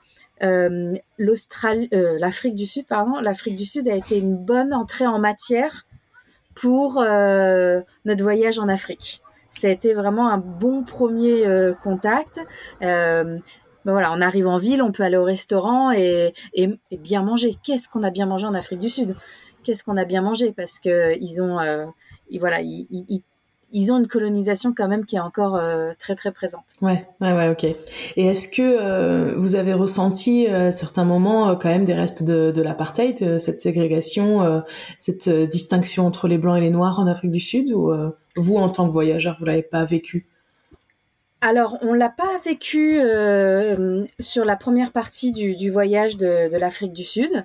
l'Australie, 1.17 1.89
l'Afrique 1.91 2.55
du 2.55 2.65
Sud, 2.65 2.85
pardon, 2.85 3.19
l'Afrique 3.19 3.55
du 3.55 3.65
Sud 3.65 3.87
a 3.87 3.95
été 3.95 4.17
une 4.17 4.35
bonne 4.35 4.73
entrée 4.73 5.07
en 5.07 5.19
matière 5.19 5.85
pour 6.55 7.01
notre 7.01 8.23
voyage 8.23 8.59
en 8.59 8.67
Afrique. 8.67 9.21
Ça 9.51 9.67
a 9.67 9.71
été 9.71 9.93
vraiment 9.93 10.29
un 10.29 10.37
bon 10.37 10.83
premier 10.83 11.45
contact. 11.81 12.39
Ben 13.85 13.91
voilà, 13.91 14.13
on 14.13 14.21
arrive 14.21 14.47
en 14.47 14.57
ville, 14.57 14.81
on 14.81 14.93
peut 14.93 15.03
aller 15.03 15.17
au 15.17 15.25
restaurant 15.25 15.91
et, 15.91 16.33
bien 16.91 17.23
manger. 17.23 17.55
Qu'est-ce 17.63 17.89
qu'on 17.89 18.03
a 18.03 18.11
bien 18.11 18.25
mangé 18.25 18.47
en 18.47 18.53
Afrique 18.53 18.79
du 18.79 18.89
Sud? 18.89 19.15
Qu'est-ce 19.63 19.83
qu'on 19.83 19.97
a 19.97 20.05
bien 20.05 20.21
mangé? 20.21 20.53
Parce 20.53 20.79
que 20.79 21.17
ils 21.19 21.41
ont, 21.41 21.57
voilà, 22.39 22.61
ils, 22.61 23.23
ils 23.73 23.91
ont 23.91 23.97
une 23.97 24.07
colonisation 24.07 24.73
quand 24.75 24.87
même 24.87 25.05
qui 25.05 25.15
est 25.15 25.19
encore 25.19 25.55
euh, 25.55 25.91
très 25.99 26.15
très 26.15 26.31
présente. 26.31 26.63
Ouais, 26.81 27.05
ouais, 27.19 27.33
ouais, 27.33 27.49
ok. 27.49 27.63
Et 27.63 28.27
est-ce 28.27 28.47
que 28.47 28.61
euh, 28.61 29.33
vous 29.35 29.55
avez 29.55 29.73
ressenti 29.73 30.47
euh, 30.47 30.69
à 30.69 30.71
certains 30.71 31.05
moments 31.05 31.55
quand 31.55 31.69
même 31.69 31.83
des 31.83 31.93
restes 31.93 32.23
de, 32.23 32.51
de 32.51 32.61
l'apartheid, 32.61 33.39
cette 33.39 33.59
ségrégation, 33.59 34.63
cette 34.99 35.29
distinction 35.29 36.05
entre 36.05 36.27
les 36.27 36.37
blancs 36.37 36.57
et 36.57 36.61
les 36.61 36.69
noirs 36.69 36.99
en 36.99 37.07
Afrique 37.07 37.31
du 37.31 37.39
Sud, 37.39 37.71
ou 37.71 37.91
vous 38.35 38.55
en 38.55 38.69
tant 38.69 38.87
que 38.87 38.93
voyageur, 38.93 39.37
vous 39.39 39.45
l'avez 39.45 39.63
pas 39.63 39.83
vécu? 39.85 40.27
Alors, 41.41 41.77
on 41.81 41.93
l'a 41.93 42.09
pas 42.09 42.39
vécu 42.45 42.99
sur 44.19 44.45
la 44.45 44.55
première 44.55 44.91
partie 44.91 45.31
du, 45.31 45.55
du 45.55 45.69
voyage 45.69 46.15
de, 46.15 46.51
de 46.51 46.57
l'Afrique 46.57 46.93
du 46.93 47.03
Sud 47.03 47.43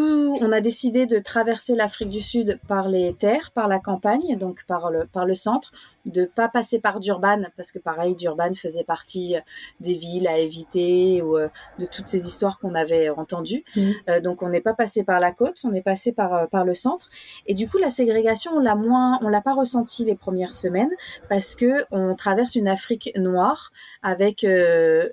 on 0.00 0.52
a 0.52 0.60
décidé 0.60 1.06
de 1.06 1.18
traverser 1.18 1.74
l'Afrique 1.74 2.08
du 2.08 2.20
Sud 2.20 2.58
par 2.68 2.88
les 2.88 3.14
terres, 3.14 3.50
par 3.52 3.68
la 3.68 3.78
campagne, 3.78 4.36
donc 4.38 4.64
par 4.66 4.90
le, 4.90 5.06
par 5.06 5.26
le 5.26 5.34
centre, 5.34 5.72
de 6.04 6.24
pas 6.24 6.48
passer 6.48 6.80
par 6.80 7.00
Durban 7.00 7.42
parce 7.56 7.70
que 7.70 7.78
pareil 7.78 8.14
Durban 8.14 8.54
faisait 8.54 8.84
partie 8.84 9.36
euh, 9.36 9.40
des 9.80 9.94
villes 9.94 10.26
à 10.26 10.38
éviter 10.38 11.22
ou 11.22 11.38
euh, 11.38 11.48
de 11.78 11.86
toutes 11.86 12.08
ces 12.08 12.26
histoires 12.26 12.58
qu'on 12.58 12.74
avait 12.74 13.08
entendues. 13.10 13.64
Mmh. 13.76 13.90
Euh, 14.08 14.20
donc 14.20 14.42
on 14.42 14.48
n'est 14.48 14.60
pas 14.60 14.74
passé 14.74 15.04
par 15.04 15.20
la 15.20 15.32
côte, 15.32 15.60
on 15.64 15.72
est 15.72 15.82
passé 15.82 16.12
par 16.12 16.48
par 16.48 16.64
le 16.64 16.74
centre 16.74 17.08
et 17.46 17.54
du 17.54 17.68
coup 17.68 17.78
la 17.78 17.90
ségrégation 17.90 18.52
on 18.54 18.60
l'a 18.60 18.74
moins 18.74 19.18
on 19.22 19.28
l'a 19.28 19.40
pas 19.40 19.54
ressenti 19.54 20.04
les 20.04 20.16
premières 20.16 20.52
semaines 20.52 20.90
parce 21.28 21.54
que 21.54 21.84
on 21.90 22.14
traverse 22.14 22.54
une 22.56 22.68
Afrique 22.68 23.12
noire 23.16 23.72
avec 24.02 24.44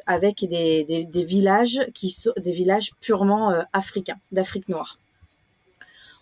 avec 0.06 0.40
des, 0.48 0.84
des, 0.86 1.06
des, 1.06 1.24
villages 1.24 1.82
qui 1.94 2.10
sont 2.10 2.32
des 2.38 2.52
villages 2.52 2.92
purement 3.00 3.54
africains 3.74 4.18
d'Afrique 4.32 4.70
noire 4.70 4.98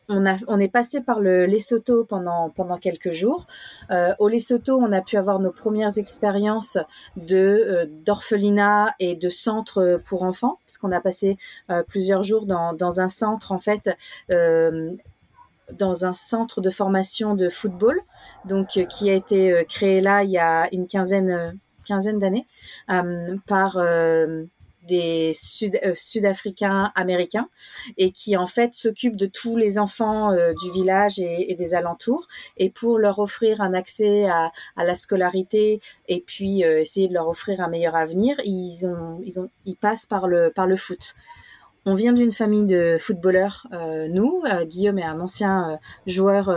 on, 0.10 0.26
a, 0.26 0.38
on 0.48 0.60
est 0.60 0.68
passé 0.70 1.02
par 1.02 1.20
le 1.20 1.46
Lesotho 1.46 2.06
pendant, 2.06 2.50
pendant 2.50 2.78
quelques 2.78 3.12
jours. 3.12 3.48
Euh, 3.92 4.14
au 4.20 4.28
Lesotho, 4.28 4.78
on 4.78 4.92
a 4.92 5.02
pu 5.02 5.18
avoir 5.18 5.40
nos 5.40 5.52
premières 5.52 5.98
expériences 5.98 6.78
de 7.18 7.36
euh, 7.36 7.86
d'orphelinat 8.06 8.96
et 9.00 9.16
de 9.16 9.30
centre 9.30 10.02
pour 10.06 10.24
enfants, 10.24 10.60
parce 10.66 10.78
qu'on 10.78 10.92
a 10.92 11.02
passé 11.02 11.38
euh, 11.70 11.84
plusieurs 11.84 12.24
jours 12.24 12.46
dans, 12.46 12.74
dans 12.74 13.00
un 13.00 13.10
centre 13.10 13.52
en 13.52 13.60
fait. 13.60 13.90
dans 15.74 16.06
un 16.06 16.14
centre 16.14 16.62
de 16.62 16.70
formation 16.70 17.36
de 17.36 17.50
football, 17.50 18.00
donc 18.46 18.80
qui 18.90 19.10
a 19.10 19.14
été 19.14 19.66
créé 19.68 20.00
là 20.00 20.24
il 20.24 20.30
y 20.30 20.38
a 20.38 20.70
une 20.74 20.88
quinzaine 20.88 21.60
quinzaine 21.84 22.20
d'années 22.20 22.48
par 23.48 23.78
des 24.88 25.34
euh, 25.86 25.94
Sud-Africains 25.96 26.92
américains 26.96 27.50
et 27.98 28.12
qui 28.12 28.38
en 28.38 28.48
fait 28.48 28.74
s'occupent 28.74 29.16
de 29.16 29.26
tous 29.26 29.58
les 29.58 29.78
enfants 29.78 30.32
euh, 30.32 30.54
du 30.64 30.72
village 30.72 31.20
et, 31.20 31.56
des 31.58 31.74
alentours 31.74 32.28
et 32.58 32.70
pour 32.70 33.00
leur 33.00 33.20
offrir 33.20 33.62
un 33.62 33.74
accès 33.74 34.28
à, 34.28 34.52
la 34.78 34.96
scolarité 34.96 35.80
et 36.08 36.24
puis 36.26 36.64
euh, 36.64 36.82
essayer 36.82 37.08
de 37.08 37.14
leur 37.14 37.28
offrir 37.28 37.62
un 37.62 37.68
meilleur 37.68 37.96
avenir, 37.96 38.40
ils 38.44 38.86
ont 38.88 39.20
ils 39.24 39.40
ont 39.40 39.50
ils 39.66 39.76
passent 39.76 40.06
par 40.06 40.28
le 40.28 40.52
par 40.56 40.68
le 40.68 40.76
foot. 40.76 41.16
On 41.86 41.96
vient 41.96 42.14
d'une 42.14 42.34
famille 42.34 42.66
de 42.66 42.98
footballeurs, 43.00 43.66
nous. 44.10 44.44
Guillaume 44.66 45.00
est 45.00 45.06
un 45.06 45.22
ancien 45.22 45.80
joueur 46.06 46.50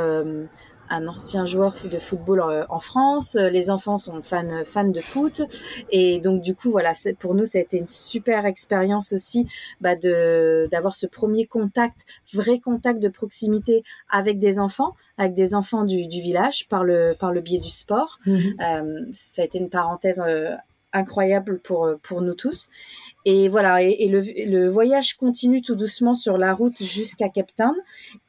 un 0.90 1.06
ancien 1.06 1.46
joueur 1.46 1.74
de 1.84 1.98
football 1.98 2.40
euh, 2.40 2.64
en 2.68 2.80
France. 2.80 3.36
Les 3.36 3.70
enfants 3.70 3.98
sont 3.98 4.22
fans, 4.22 4.64
fans 4.66 4.88
de 4.88 5.00
foot. 5.00 5.42
Et 5.90 6.20
donc, 6.20 6.42
du 6.42 6.54
coup, 6.54 6.70
voilà, 6.70 6.92
pour 7.18 7.34
nous, 7.34 7.46
ça 7.46 7.58
a 7.58 7.62
été 7.62 7.78
une 7.78 7.86
super 7.86 8.44
expérience 8.44 9.12
aussi 9.12 9.46
bah, 9.80 9.96
de 9.96 10.68
d'avoir 10.70 10.94
ce 10.94 11.06
premier 11.06 11.46
contact, 11.46 12.04
vrai 12.34 12.58
contact 12.58 13.00
de 13.00 13.08
proximité 13.08 13.84
avec 14.10 14.38
des 14.38 14.58
enfants, 14.58 14.94
avec 15.16 15.34
des 15.34 15.54
enfants 15.54 15.84
du, 15.84 16.06
du 16.06 16.20
village 16.20 16.68
par 16.68 16.84
le, 16.84 17.14
par 17.18 17.32
le 17.32 17.40
biais 17.40 17.60
du 17.60 17.70
sport. 17.70 18.18
Mhm. 18.26 18.54
Euh, 18.60 19.04
ça 19.14 19.42
a 19.42 19.44
été 19.44 19.58
une 19.58 19.70
parenthèse 19.70 20.22
euh, 20.26 20.54
incroyable 20.92 21.60
pour, 21.60 21.88
pour 22.02 22.20
nous 22.20 22.34
tous. 22.34 22.68
Et 23.24 23.48
voilà, 23.48 23.82
et, 23.82 24.08
le, 24.08 24.20
le, 24.46 24.68
voyage 24.68 25.14
continue 25.14 25.60
tout 25.60 25.74
doucement 25.74 26.14
sur 26.14 26.38
la 26.38 26.54
route 26.54 26.82
jusqu'à 26.82 27.28
Cape 27.28 27.54
Town. 27.54 27.74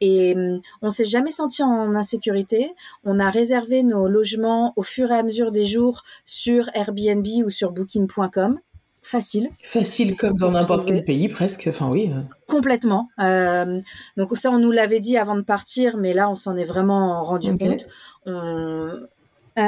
Et 0.01 0.33
hum, 0.35 0.61
on 0.81 0.89
s'est 0.89 1.05
jamais 1.05 1.31
senti 1.31 1.63
en 1.63 1.95
insécurité. 1.95 2.73
On 3.03 3.19
a 3.19 3.29
réservé 3.29 3.83
nos 3.83 4.07
logements 4.07 4.73
au 4.75 4.83
fur 4.83 5.11
et 5.11 5.17
à 5.17 5.23
mesure 5.23 5.51
des 5.51 5.65
jours 5.65 6.03
sur 6.25 6.69
Airbnb 6.73 7.25
ou 7.45 7.49
sur 7.49 7.71
Booking.com. 7.71 8.59
Facile. 9.03 9.49
Facile 9.63 10.15
comme 10.15 10.37
dans 10.37 10.51
n'importe 10.51 10.87
quel 10.87 11.03
pays 11.03 11.27
presque. 11.27 11.65
Enfin 11.67 11.89
oui. 11.89 12.11
Euh. 12.13 12.21
Complètement. 12.47 13.09
Euh, 13.19 13.81
donc 14.15 14.37
ça, 14.37 14.51
on 14.51 14.59
nous 14.59 14.71
l'avait 14.71 14.99
dit 14.99 15.17
avant 15.17 15.35
de 15.35 15.41
partir, 15.41 15.97
mais 15.97 16.13
là, 16.13 16.29
on 16.29 16.35
s'en 16.35 16.55
est 16.55 16.65
vraiment 16.65 17.23
rendu 17.23 17.57
compte. 17.57 17.87
On, 18.27 18.91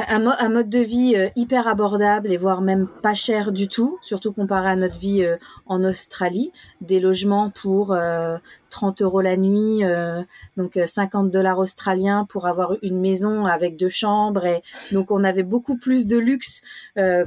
un, 0.08 0.48
mode 0.48 0.68
de 0.68 0.78
vie 0.78 1.14
euh, 1.16 1.28
hyper 1.36 1.68
abordable 1.68 2.32
et 2.32 2.36
voire 2.36 2.60
même 2.60 2.86
pas 3.02 3.14
cher 3.14 3.52
du 3.52 3.68
tout, 3.68 3.98
surtout 4.02 4.32
comparé 4.32 4.70
à 4.70 4.76
notre 4.76 4.98
vie 4.98 5.24
euh, 5.24 5.36
en 5.66 5.84
Australie. 5.84 6.52
Des 6.80 7.00
logements 7.00 7.50
pour 7.50 7.96
30 8.74 9.00
euh, 9.00 9.04
euros 9.04 9.20
la 9.20 9.36
nuit, 9.36 9.82
donc 10.56 10.78
50 10.86 11.30
dollars 11.30 11.58
australiens 11.58 12.26
pour 12.28 12.46
avoir 12.46 12.74
une 12.82 13.00
maison 13.00 13.46
avec 13.46 13.76
deux 13.76 13.88
chambres. 13.88 14.44
Et 14.44 14.62
donc 14.92 15.10
on 15.10 15.24
avait 15.24 15.42
beaucoup 15.42 15.76
plus 15.76 16.06
de 16.06 16.18
luxe 16.18 16.62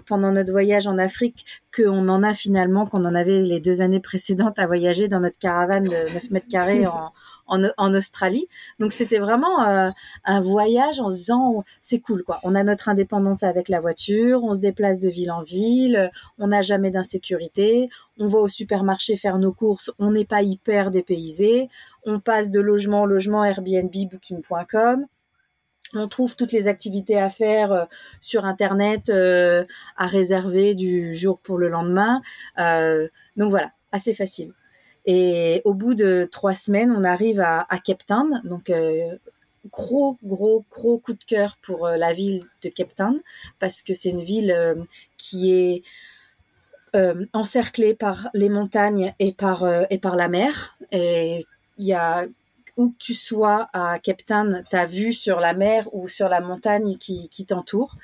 pendant 0.06 0.32
notre 0.32 0.52
voyage 0.52 0.88
en 0.88 0.98
Afrique 0.98 1.46
qu'on 1.78 2.08
en 2.08 2.24
a 2.24 2.34
finalement, 2.34 2.86
qu'on 2.86 3.06
en 3.06 3.16
avait 3.16 3.42
les 3.42 3.60
deux 3.60 3.82
années 3.82 4.00
précédentes 4.00 4.60
à 4.60 4.66
voyager 4.66 5.08
dans 5.08 5.20
notre 5.20 5.38
caravane 5.38 5.84
de 5.84 6.14
9 6.14 6.32
mètres 6.32 6.48
carrés 6.50 6.86
en, 6.88 7.94
Australie. 7.94 8.48
Donc 8.80 8.92
c'était 8.92 9.20
vraiment 9.20 9.66
euh, 9.66 9.88
un 10.26 10.42
voyage 10.42 11.00
en 11.00 11.10
se 11.10 11.16
disant 11.16 11.64
c'est 11.82 12.00
cool 12.00 12.24
quoi. 12.24 12.40
On 12.44 12.56
a 12.56 12.64
notre 12.64 12.90
indépendance 12.90 13.44
avec 13.44 13.70
la 13.70 13.80
voiture, 13.80 14.44
on 14.44 14.54
se 14.54 14.60
déplace 14.60 15.00
de 15.00 15.08
ville 15.08 15.32
en 15.32 15.44
ville, 15.44 16.12
on 16.40 16.48
n'a 16.48 16.62
jamais 16.62 16.92
d'insécurité, 16.92 17.90
on 18.20 18.28
va 18.28 18.40
au 18.40 18.50
supermarché 18.50 19.16
faire 19.16 19.38
nos 19.38 19.54
courses, 19.54 19.92
on 19.98 20.12
n'est 20.12 20.26
pas 20.26 20.42
hyper 20.42 20.92
dépaysé, 20.92 21.37
on 22.06 22.20
passe 22.20 22.50
de 22.52 22.60
logement 22.60 23.02
en 23.02 23.06
logement 23.06 23.44
Airbnb, 23.44 23.92
Booking.com. 24.12 25.06
On 25.94 26.08
trouve 26.08 26.36
toutes 26.36 26.52
les 26.52 26.68
activités 26.68 27.18
à 27.18 27.30
faire 27.30 27.72
euh, 27.72 27.86
sur 28.20 28.46
Internet, 28.46 29.10
euh, 29.10 29.64
à 29.96 30.08
réserver 30.08 30.76
du 30.76 31.16
jour 31.16 31.40
pour 31.40 31.58
le 31.58 31.70
lendemain. 31.70 32.22
donc 32.58 33.50
voilà, 33.50 33.72
assez 33.92 34.14
facile. 34.14 34.54
Et 35.08 35.62
au 35.64 35.74
bout 35.74 35.94
de 35.94 36.28
trois 36.30 36.54
semaines, 36.54 36.92
on 36.92 37.04
arrive 37.06 37.40
à, 37.40 37.66
à 37.70 37.80
Cape 37.80 38.06
Town. 38.06 38.42
Donc, 38.44 38.70
euh, 38.70 39.16
gros, 39.72 40.18
gros, 40.22 40.66
gros 40.70 41.00
coup 41.00 41.14
de 41.14 41.24
cœur 41.24 41.58
pour 41.62 41.88
euh, 41.88 41.96
la 41.96 42.14
ville 42.14 42.44
de 42.62 42.70
Cape 42.70 42.94
Town 42.94 43.22
parce 43.58 43.82
que 43.82 43.94
c'est 43.94 44.10
une 44.10 44.24
ville 44.24 44.52
euh, 44.52 44.76
qui 45.18 45.54
est 45.54 45.84
encerclée 47.34 47.94
par 47.94 48.30
les 48.34 48.50
montagnes 48.50 49.14
et 49.20 49.34
par, 49.34 49.68
et 49.90 49.98
par 49.98 50.16
la 50.16 50.30
mer. 50.30 50.78
Et 50.92 51.46
il 51.78 51.86
y 51.86 51.94
a 51.94 52.26
où 52.78 52.90
que 52.90 52.98
tu 53.00 53.14
sois 53.16 53.70
à 53.74 54.00
Cape 54.00 54.24
Town, 54.24 54.64
tu 54.70 54.76
as 54.76 54.86
vue 54.86 55.12
sur 55.12 55.40
la 55.40 55.54
mer 55.54 55.84
ou 55.94 56.08
sur 56.08 56.30
la 56.30 56.40
montagne 56.40 56.98
qui, 56.98 57.28
qui 57.30 57.46
t'entoure. 57.46 57.96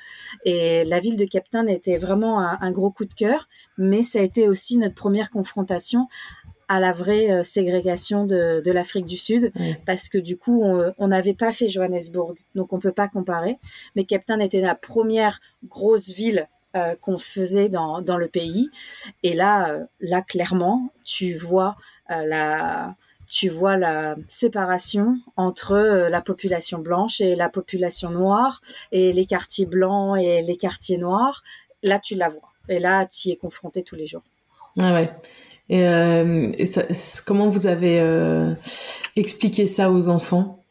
Et 0.44 0.84
la 0.84 0.98
ville 0.98 1.16
de 1.16 1.24
Cape 1.24 1.48
Town 1.48 1.68
était 1.68 1.96
vraiment 1.96 2.40
un, 2.40 2.58
un, 2.60 2.72
gros 2.72 2.90
coup 2.90 3.04
de 3.04 3.14
cœur, 3.14 3.48
mais 3.78 4.02
ça 4.02 4.18
a 4.18 4.22
été 4.22 4.48
aussi 4.48 4.76
notre 4.76 4.96
première 4.96 5.30
confrontation 5.30 6.08
à 6.66 6.80
la 6.80 6.92
vraie 6.92 7.30
euh, 7.30 7.44
ségrégation 7.44 8.24
de, 8.24 8.62
de 8.64 8.72
l'Afrique 8.72 9.06
du 9.06 9.16
Sud, 9.16 9.52
parce 9.86 10.08
que 10.08 10.18
du 10.18 10.36
coup, 10.36 10.64
on 10.64 11.08
n'avait 11.08 11.34
pas 11.34 11.50
fait 11.50 11.68
Johannesburg, 11.68 12.34
donc 12.54 12.72
on 12.72 12.80
peut 12.80 12.92
pas 12.92 13.06
comparer. 13.06 13.58
Mais 13.94 14.04
Cape 14.04 14.24
Town 14.24 14.40
était 14.40 14.60
la 14.60 14.74
première 14.74 15.40
grosse 15.68 16.08
ville 16.08 16.48
euh, 16.76 16.94
qu'on 17.00 17.18
faisait 17.18 17.68
dans, 17.68 18.00
dans 18.00 18.16
le 18.16 18.28
pays. 18.28 18.70
Et 19.22 19.34
là, 19.34 19.70
euh, 19.70 19.84
là 20.00 20.22
clairement, 20.22 20.90
tu 21.04 21.34
vois 21.34 21.76
la 22.08 22.94
tu 23.26 23.48
vois 23.48 23.76
la 23.78 24.16
séparation 24.28 25.18
entre 25.36 25.76
la 26.10 26.20
population 26.20 26.78
blanche 26.78 27.20
et 27.22 27.34
la 27.34 27.48
population 27.48 28.10
noire, 28.10 28.60
et 28.92 29.12
les 29.12 29.24
quartiers 29.24 29.66
blancs 29.66 30.18
et 30.20 30.42
les 30.42 30.56
quartiers 30.56 30.98
noirs. 30.98 31.42
Là, 31.82 31.98
tu 31.98 32.14
la 32.14 32.28
vois. 32.28 32.52
Et 32.68 32.78
là, 32.78 33.06
tu 33.06 33.28
y 33.28 33.32
es 33.32 33.36
confronté 33.36 33.82
tous 33.82 33.96
les 33.96 34.06
jours. 34.06 34.22
Ah 34.80 34.92
ouais. 34.92 35.10
Et, 35.68 35.86
euh, 35.86 36.50
comment 37.26 37.48
vous 37.48 37.66
avez 37.66 38.00
euh, 38.00 38.54
expliqué 39.16 39.66
ça 39.66 39.90
aux 39.90 40.08
enfants? 40.08 40.62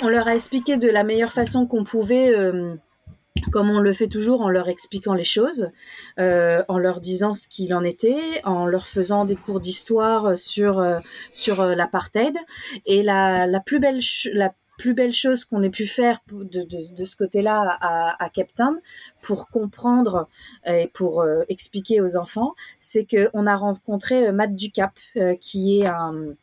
On 0.00 0.08
leur 0.08 0.26
a 0.26 0.34
expliqué 0.34 0.76
de 0.76 0.88
la 0.88 1.04
meilleure 1.04 1.32
façon 1.32 1.66
qu'on 1.66 1.84
pouvait 1.84 2.34
euh, 2.36 2.74
comme 3.52 3.70
on 3.70 3.80
le 3.80 3.92
fait 3.92 4.08
toujours 4.08 4.42
en 4.42 4.48
leur 4.48 4.68
expliquant 4.68 5.14
les 5.14 5.24
choses, 5.24 5.70
euh, 6.18 6.64
en 6.68 6.78
leur 6.78 7.00
disant 7.00 7.34
ce 7.34 7.48
qu'il 7.48 7.74
en 7.74 7.84
était, 7.84 8.40
en 8.44 8.66
leur 8.66 8.86
faisant 8.86 9.24
des 9.24 9.36
cours 9.36 9.60
d'histoire 9.60 10.36
sur 10.36 10.78
euh, 10.80 10.98
euh, 11.48 11.74
l'apartheid. 11.74 12.36
Et 12.86 13.02
la, 13.02 13.46
la 13.46 13.60
plus 13.60 13.78
belle 13.78 14.00
la 14.32 14.52
plus 14.78 14.94
belle 14.94 15.12
chose 15.12 15.44
qu'on 15.44 15.62
ait 15.62 15.70
pu 15.70 15.86
faire 15.86 16.20
de, 16.28 16.62
de, 16.62 16.94
de 16.94 17.04
ce 17.04 17.14
côté-là 17.14 17.78
à, 17.80 18.24
à, 18.24 18.28
Cape 18.30 18.52
Town 18.56 18.80
pour 19.20 19.48
comprendre 19.48 20.28
et 20.66 20.88
pour 20.92 21.24
expliquer 21.48 22.00
aux 22.00 22.16
enfants, 22.16 22.54
c'est 22.80 23.06
qu'on 23.06 23.46
a 23.46 23.54
rencontré 23.54 24.32
Matt 24.32 24.56
Ducap, 24.56 24.98
qui 25.40 25.78
est 25.78 25.86
un 25.86 26.34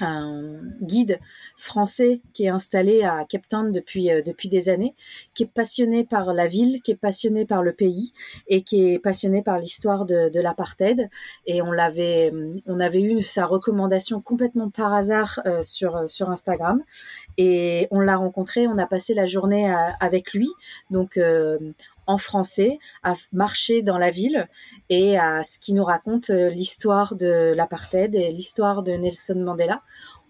un 0.00 0.60
guide 0.82 1.18
français 1.56 2.20
qui 2.32 2.44
est 2.44 2.48
installé 2.48 3.02
à 3.02 3.24
Cape 3.28 3.48
Town 3.48 3.72
depuis 3.72 4.10
euh, 4.10 4.22
depuis 4.22 4.48
des 4.48 4.68
années, 4.68 4.94
qui 5.34 5.44
est 5.44 5.52
passionné 5.52 6.04
par 6.04 6.32
la 6.32 6.46
ville, 6.46 6.80
qui 6.82 6.92
est 6.92 6.96
passionné 6.96 7.44
par 7.44 7.62
le 7.62 7.72
pays 7.72 8.12
et 8.48 8.62
qui 8.62 8.88
est 8.88 8.98
passionné 8.98 9.42
par 9.42 9.58
l'histoire 9.58 10.06
de, 10.06 10.28
de 10.28 10.40
l'apartheid. 10.40 11.10
Et 11.46 11.62
on 11.62 11.72
l'avait 11.72 12.32
on 12.66 12.80
avait 12.80 13.02
eu 13.02 13.22
sa 13.22 13.46
recommandation 13.46 14.20
complètement 14.20 14.70
par 14.70 14.94
hasard 14.94 15.40
euh, 15.46 15.62
sur 15.62 16.10
sur 16.10 16.30
Instagram 16.30 16.82
et 17.36 17.88
on 17.90 18.00
l'a 18.00 18.16
rencontré, 18.16 18.66
on 18.66 18.78
a 18.78 18.86
passé 18.86 19.14
la 19.14 19.26
journée 19.26 19.72
avec 20.00 20.32
lui. 20.32 20.48
Donc 20.90 21.16
euh, 21.16 21.58
en 22.10 22.18
français, 22.18 22.80
à 23.04 23.14
marcher 23.32 23.82
dans 23.82 23.96
la 23.96 24.10
ville 24.10 24.48
et 24.88 25.16
à 25.16 25.44
ce 25.44 25.60
qui 25.60 25.74
nous 25.74 25.84
raconte 25.84 26.30
euh, 26.30 26.50
l'histoire 26.50 27.14
de 27.14 27.54
l'apartheid 27.54 28.16
et 28.16 28.32
l'histoire 28.32 28.82
de 28.82 28.92
Nelson 28.92 29.36
Mandela. 29.36 29.80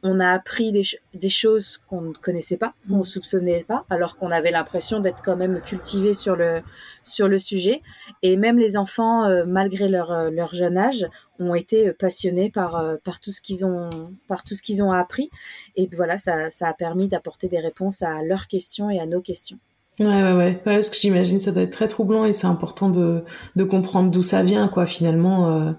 On 0.03 0.21
a 0.21 0.31
appris 0.31 0.73
des, 0.73 1.29
choses 1.29 1.79
qu'on 1.87 2.01
ne 2.01 2.13
connaissait 2.13 2.57
pas, 2.57 2.75
qu'on 2.89 2.99
ne 2.99 3.03
soupçonnait 3.03 3.65
pas, 3.65 3.85
alors 3.91 4.17
qu'on 4.17 4.31
avait 4.31 4.51
l'impression 4.51 5.01
d'être 5.01 5.23
quand 5.23 5.37
même 5.37 5.61
cultivé 5.61 6.15
sur 6.15 6.37
le, 6.37 6.63
sur 7.03 7.29
le 7.29 7.39
sujet. 7.39 7.83
Et 8.23 8.37
même 8.37 8.59
les 8.59 8.77
enfants, 8.79 9.25
euh, 9.25 9.45
malgré 9.47 9.89
leur, 9.89 10.11
euh, 10.13 10.31
leur 10.31 10.55
jeune 10.55 10.79
âge, 10.79 11.07
ont 11.39 11.55
été 11.55 11.93
passionnés 11.95 12.51
par, 12.51 12.83
par 13.05 13.21
tout 13.21 13.33
ce 13.33 13.41
qu'ils 13.41 13.65
ont, 13.65 13.89
par 14.27 14.43
tout 14.45 14.55
ce 14.55 14.63
qu'ils 14.63 14.83
ont 14.83 14.93
appris. 14.93 15.31
Et 15.77 15.89
voilà, 15.93 16.19
ça, 16.19 16.51
ça 16.51 16.69
a 16.69 16.75
permis 16.75 17.09
d'apporter 17.09 17.49
des 17.49 17.61
réponses 17.61 18.03
à 18.03 18.23
leurs 18.23 18.49
questions 18.49 18.91
et 18.91 19.01
à 19.01 19.07
nos 19.07 19.23
questions. 19.23 19.59
Ouais, 20.01 20.07
ouais, 20.07 20.33
ouais. 20.33 20.55
Parce 20.65 20.89
que 20.89 20.97
j'imagine 20.97 21.41
ça 21.41 21.53
doit 21.53 21.63
être 21.63 21.73
très 21.73 21.87
troublant 21.87 22.25
et 22.25 22.33
c'est 22.33 22.47
important 22.47 22.89
de, 22.89 23.23
de 23.55 23.65
comprendre 23.65 24.11
d'où 24.11 24.23
ça 24.23 24.43
vient, 24.43 24.67
quoi, 24.69 24.87
finalement. 24.87 25.51
Euh. 25.51 25.73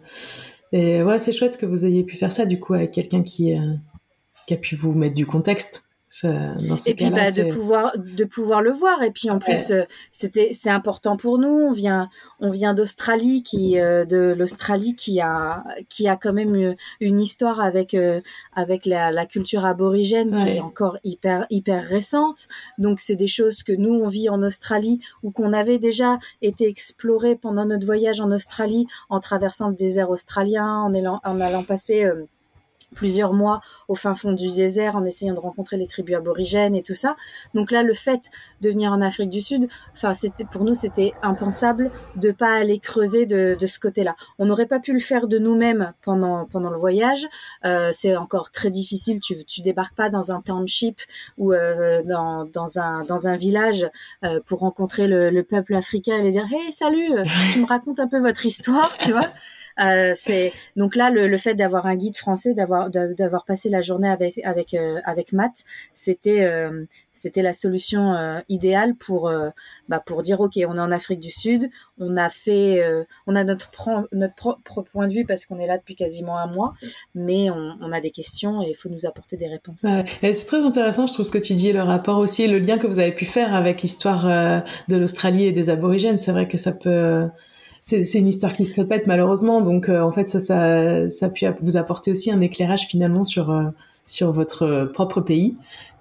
Et 0.72 1.02
ouais, 1.02 1.20
c'est 1.20 1.34
chouette 1.34 1.58
que 1.58 1.66
vous 1.66 1.86
ayez 1.86 2.04
pu 2.04 2.16
faire 2.16 2.32
ça, 2.32 2.46
du 2.46 2.60
coup, 2.60 2.76
avec 2.76 2.92
quelqu'un 2.92 3.24
qui, 3.24 3.54
euh, 3.54 3.74
qui 4.48 4.54
a 4.54 4.58
pu 4.58 4.76
vous 4.76 4.94
mettre 4.94 5.16
du 5.16 5.26
contexte 5.26 5.91
et 6.24 6.93
puis 6.93 7.09
bah, 7.09 7.32
de 7.32 7.51
pouvoir 7.51 7.93
de 7.97 8.24
pouvoir 8.26 8.62
le 8.62 8.72
voir. 8.72 9.01
Et 9.01 9.12
puis 9.12 9.30
en 9.30 9.39
plus 9.39 9.72
euh, 9.72 9.84
c'était 10.12 10.51
c'est 10.53 10.70
important 10.70 11.16
pour 11.16 11.38
nous. 11.38 11.47
On 11.47 11.72
vient 11.72 12.09
on 12.41 12.49
vient 12.49 12.74
d'Australie 12.74 13.43
qui 13.43 13.80
euh, 13.80 14.05
de 14.05 14.36
l'Australie 14.38 14.95
qui 14.95 15.22
a 15.22 15.64
qui 15.89 16.07
a 16.07 16.18
quand 16.18 16.34
même 16.34 16.76
une 16.99 17.20
histoire 17.20 17.62
avec 17.62 17.93
euh, 17.93 18.20
avec 18.53 18.86
la, 18.86 19.12
la, 19.12 19.26
culture 19.26 19.66
aborigène 19.66 20.36
qui 20.36 20.49
est 20.49 20.59
encore 20.59 20.97
hyper 21.03 21.45
hyper 21.49 21.84
récente. 21.88 22.47
Donc 22.78 22.99
c'est 22.99 23.16
des 23.16 23.28
choses 23.28 23.64
que 23.64 23.74
nous 23.74 23.93
on 23.93 24.07
vit 24.07 24.30
en 24.30 24.43
Australie 24.43 24.99
ou 25.24 25.32
qu'on 25.32 25.53
avait 25.53 25.80
déjà 25.80 26.20
été 26.41 26.68
exploré 26.68 27.36
pendant 27.36 27.66
notre 27.66 27.86
voyage 27.86 28.20
en 28.20 28.32
Australie 28.32 28.86
en 29.09 29.20
traversant 29.20 29.70
le 29.70 29.76
désert 29.76 30.09
australien 30.09 30.68
en 30.68 30.93
allant 30.93 31.22
en 31.24 31.39
allant 31.39 31.64
passer 31.64 32.05
plusieurs 32.96 33.34
mois 33.34 33.62
au 33.88 33.96
fin 33.96 34.14
fond 34.16 34.34
du 34.34 34.52
désert 34.52 34.96
en 34.96 35.06
essayant 35.06 35.34
de 35.34 35.39
rencontrer 35.39 35.78
les 35.78 35.88
tribus 35.88 36.16
aborigènes 36.16 36.76
et 36.76 36.84
tout 36.84 36.96
ça. 36.96 37.16
Donc 37.54 37.72
là, 37.72 37.84
le 37.84 37.94
fait 37.94 38.30
de 38.62 38.70
venir 38.70 38.92
en 38.92 39.02
Afrique 39.02 39.30
du 39.30 39.42
Sud, 39.42 39.68
enfin, 39.94 40.14
c'était 40.14 40.46
pour 40.46 40.64
nous, 40.64 40.76
c'était 40.76 41.14
impensable 41.22 41.92
de 42.16 42.32
pas 42.32 42.54
aller 42.54 42.80
creuser 42.80 43.26
de, 43.26 43.56
de 43.60 43.68
ce 43.68 43.80
côté-là. 43.80 44.16
On 44.39 44.46
n'aurait 44.46 44.66
pas 44.66 44.80
pu 44.80 44.94
le 44.94 45.00
faire 45.00 45.28
de 45.28 45.38
nous-mêmes 45.38 45.94
pendant 46.02 46.46
pendant 46.46 46.70
le 46.70 46.78
voyage. 46.78 47.26
Euh, 47.66 47.92
c'est 47.94 48.16
encore 48.16 48.52
très 48.52 48.70
difficile. 48.70 49.20
Tu 49.20 49.44
tu 49.46 49.62
débarques 49.62 49.96
pas 49.96 50.10
dans 50.10 50.32
un 50.32 50.42
township 50.42 51.02
ou 51.38 51.54
euh, 51.54 52.04
dans 52.04 52.46
dans 52.46 52.80
un 52.80 53.04
dans 53.06 53.28
un 53.28 53.38
village 53.38 53.89
euh, 54.24 54.39
pour 54.46 54.60
rencontrer 54.60 55.08
le, 55.08 55.30
le, 55.30 55.44
peuple 55.44 55.74
africain 55.74 56.18
et 56.18 56.24
les 56.24 56.32
dire 56.32 56.48
hey 56.52 56.72
salut, 56.72 57.10
tu 57.54 57.60
me 57.60 57.66
racontes 57.66 58.00
un 58.00 58.08
peu 58.08 58.20
votre 58.20 58.46
histoire, 58.46 58.98
tu 58.98 59.12
vois. 59.12 59.32
Euh, 59.80 60.14
c'est 60.16 60.54
donc 60.76 60.96
là 60.96 61.10
le, 61.10 61.38
fait 61.38 61.56
d'avoir 61.56 61.86
un 61.86 61.96
guide 61.96 62.18
français, 62.18 62.54
d'avoir 62.54 63.46
passé 63.46 63.70
la 63.70 63.82
journée 63.82 64.10
avec 64.10 64.74
euh, 64.74 65.00
Matt, 65.32 65.64
c'était 65.94 66.44
euh, 66.44 66.86
c'était 67.12 67.42
la 67.42 67.54
solution 67.54 68.42
idéale 68.50 68.96
pour 68.96 69.32
bah, 69.90 70.02
pour 70.06 70.24
dire 70.24 70.40
ok, 70.40 70.54
on 70.68 70.76
est 70.76 70.80
en 70.80 70.92
Afrique 70.92 71.20
du 71.20 71.32
Sud, 71.32 71.70
on 72.00 72.18
a 72.18 72.30
fait, 72.30 72.84
on 73.28 73.36
a 73.36 73.44
notre 73.44 73.70
propre 74.36 74.82
point 74.92 75.08
de 75.08 75.14
vue 75.14 75.26
parce 75.26 75.46
qu'on 75.46 75.60
est 75.60 75.68
là 75.68 75.78
depuis 75.78 75.96
quasiment 75.96 76.38
un 76.38 76.48
mois, 76.48 76.74
mais 77.16 77.50
on, 77.50 77.92
a 77.92 78.00
des 78.00 78.12
questions 78.12 78.62
et 78.62 78.70
il 78.70 78.76
faut 78.76 78.90
nous 78.90 79.06
apporter 79.06 79.36
des 79.38 79.48
réponses. 79.48 79.86
C'est 80.22 80.46
très 80.46 80.64
intéressant, 80.64 81.08
je 81.08 81.14
trouve 81.14 81.26
ce 81.26 81.32
que 81.32 81.38
tu 81.38 81.54
dis, 81.54 81.74
le 81.74 81.82
rapport 81.82 82.18
aussi, 82.18 82.48
le 82.48 82.60
lien 82.60 82.78
que 82.78 82.88
vous 82.88 83.00
avez 83.00 83.12
pu 83.12 83.26
faire 83.26 83.54
avec 83.54 83.82
l'histoire 83.82 84.26
de 84.88 84.98
l'Australie 84.98 85.46
et 85.46 85.52
des 85.52 85.70
aborigènes. 85.70 86.18
C'est 86.18 86.32
vrai 86.32 86.48
que 86.48 86.58
ça 86.58 86.72
peut 86.72 87.30
c'est 87.82 88.20
une 88.20 88.28
histoire 88.28 88.56
qui 88.56 88.66
se 88.66 88.80
répète 88.80 89.08
malheureusement. 89.08 89.62
Donc 89.62 89.90
euh, 89.90 90.02
en 90.02 90.12
fait, 90.12 90.30
ça, 90.30 90.40
ça, 90.40 91.10
ça 91.10 91.30
peut 91.30 91.54
vous 91.62 91.78
apporter 91.78 92.12
aussi 92.12 92.32
un 92.32 92.42
éclairage 92.42 92.88
finalement 92.88 93.24
sur 93.24 93.52
euh, 93.52 93.66
sur 94.06 94.32
votre 94.32 94.90
propre 94.94 95.22
pays. 95.22 95.56